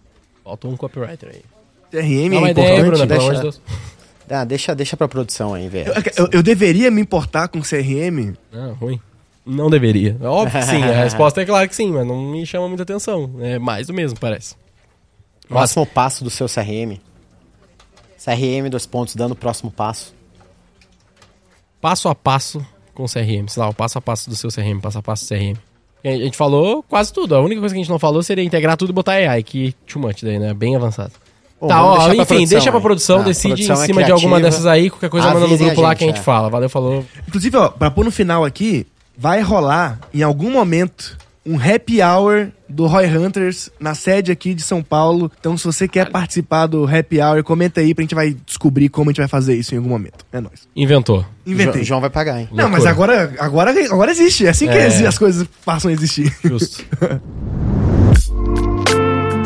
Faltou 0.45 0.72
um 0.72 0.78
copywriter 0.78 1.28
aí. 1.34 1.41
CRM 1.91 2.39
Dá 2.39 2.47
é 2.47 2.51
ideia 2.51 2.80
importante. 2.80 2.80
Bruno, 2.86 2.91
pelo 2.95 3.05
deixa- 3.07 3.22
amor 3.24 3.36
de 3.36 3.41
Deus. 3.41 3.61
Ah, 4.34 4.45
deixa, 4.45 4.74
deixa 4.74 4.95
pra 4.95 5.09
produção 5.09 5.53
aí, 5.53 5.67
velho. 5.67 5.91
Eu, 5.91 6.24
eu- 6.24 6.30
eu 6.36 6.41
deveria 6.43 6.89
me 6.89 7.01
importar 7.01 7.49
com 7.49 7.59
CRM? 7.59 8.34
Não, 8.49 8.74
ruim. 8.76 8.97
Não 9.45 9.69
deveria. 9.69 10.15
Óbvio 10.22 10.57
que 10.57 10.65
sim, 10.67 10.82
a 10.82 11.03
resposta 11.03 11.41
é 11.41 11.45
claro 11.45 11.67
que 11.67 11.76
sim, 11.76 11.91
mas 11.91 12.07
não 12.07 12.32
me 12.32 12.45
chama 12.45 12.69
muita 12.69 12.84
atenção. 12.84 13.30
É 13.41 13.59
mais 13.59 13.88
do 13.88 13.93
mesmo, 13.93 14.17
parece. 14.17 14.55
Próximo 15.52 15.86
passo 15.86 16.24
do 16.24 16.30
seu 16.30 16.47
CRM. 16.47 16.97
CRM, 18.24 18.70
dois 18.70 18.86
pontos, 18.86 19.16
dando 19.16 19.32
o 19.32 19.36
próximo 19.36 19.70
passo. 19.70 20.14
passo 21.82 22.08
a 22.08 22.16
passo 22.16 22.66
com 22.93 23.04
o 23.04 23.08
CRM, 23.08 23.47
sei 23.47 23.62
lá, 23.62 23.70
o 23.70 23.74
passo 23.74 23.97
a 23.97 24.02
passo 24.02 24.30
do 24.30 24.36
seu 24.36 24.49
CRM, 24.49 24.80
passo 24.80 24.99
a 24.99 25.02
passo 25.02 25.26
do 25.26 25.28
CRM. 25.28 25.58
A 26.04 26.10
gente 26.10 26.38
falou 26.38 26.82
quase 26.84 27.12
tudo. 27.12 27.36
A 27.36 27.41
única 27.41 27.60
coisa 27.60 27.76
que 27.76 27.80
a 27.80 27.84
gente 27.84 27.91
não 27.91 27.99
falou 27.99 28.24
seria 28.24 28.43
integrar 28.43 28.78
tudo 28.78 28.89
e 28.89 28.93
botar 28.93 29.14
AI, 29.14 29.43
que 29.43 29.74
too 29.86 30.02
much 30.02 30.24
daí, 30.24 30.39
né? 30.39 30.54
Bem 30.54 30.76
avançado. 30.76 31.12
Bom, 31.60 31.68
tá, 31.68 31.84
ó, 31.84 31.95
pra 31.95 32.16
enfim, 32.16 32.26
produção 32.26 32.47
deixa 32.49 32.72
pra 32.72 32.82
produção, 32.82 33.20
Ah, 33.20 33.24
decide 33.24 33.54
produção 33.54 33.76
em 33.76 33.84
é 33.84 33.86
cima 33.86 34.04
de 34.04 34.12
alguma 34.12 34.39
dessas 34.39 34.66
aí, 34.66 34.89
qualquer 34.89 35.10
coisa 35.12 35.32
manda 35.32 35.47
no 35.47 35.58
grupo 35.58 35.80
lá 35.80 35.89
gente, 35.89 35.97
que 35.99 36.04
a 36.06 36.08
gente 36.08 36.20
é. 36.20 36.24
fala. 36.24 36.49
Valeu, 36.49 36.70
falou. 36.70 37.06
Inclusive, 37.28 37.56
ó, 37.56 37.70
pra 37.70 37.91
pôr 37.91 38.04
no 38.04 38.10
final 38.10 38.43
aqui, 38.43 38.88
vai 39.16 39.41
rolar 39.41 39.99
em 40.12 40.24
algum 40.24 40.49
momento 40.49 41.18
um 41.45 41.58
happy 41.60 42.02
hour 42.02 42.52
do 42.72 42.88
Roy 42.88 43.05
Hunters 43.05 43.69
na 43.80 43.93
sede 43.93 44.32
aqui 44.32 44.53
de 44.53 44.61
São 44.63 44.82
Paulo. 44.82 45.32
Então, 45.39 45.57
se 45.57 45.65
você 45.65 45.88
quer 45.88 46.09
participar 46.09 46.65
do 46.67 46.86
happy 46.86 47.19
hour, 47.22 47.43
comenta 47.43 47.82
aí 47.82 47.93
pra 47.93 48.01
gente 48.01 48.15
vai 48.15 48.36
descobrir 48.45 48.89
como 48.89 49.09
a 49.09 49.13
gente 49.13 49.19
vai 49.19 49.28
fazer 49.28 49.55
isso 49.55 49.74
em 49.76 49.78
algum 49.78 49.89
momento. 49.89 50.26
É 50.32 50.39
nóis. 50.41 50.67
Inventou. 50.76 51.26
Inventei. 51.45 51.82
Jo- 51.82 51.88
João 51.89 52.01
vai 52.01 52.09
pagar, 52.09 52.39
hein? 52.39 52.47
Não, 52.51 52.69
mas 52.69 52.84
Loucura. 52.84 53.24
agora, 53.24 53.36
agora, 53.72 53.86
agora 53.93 54.11
existe. 54.11 54.45
É 54.45 54.49
assim 54.49 54.65
que 54.67 54.74
É. 54.74 54.88
as 55.07 55.17
coisas 55.17 55.47
passam 55.65 55.89
a 55.89 55.93
existir. 55.93 56.34
Justo. 56.43 56.84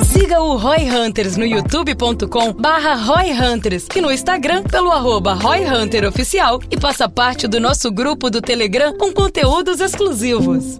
Siga 0.03 0.39
o 0.41 0.55
Roy 0.57 0.89
Hunters 0.89 1.35
no 1.37 1.45
youtube.com 1.45 2.53
barra 2.53 2.95
Roy 2.95 3.31
Hunters 3.33 3.87
e 3.95 4.01
no 4.01 4.11
Instagram 4.11 4.63
pelo 4.63 4.91
arroba 4.91 5.33
Roy 5.33 5.65
Hunter 5.65 6.05
Oficial 6.07 6.59
e 6.71 6.79
faça 6.79 7.07
parte 7.09 7.47
do 7.47 7.59
nosso 7.59 7.91
grupo 7.91 8.29
do 8.29 8.41
Telegram 8.41 8.93
com 8.97 9.11
conteúdos 9.11 9.79
exclusivos. 9.79 10.79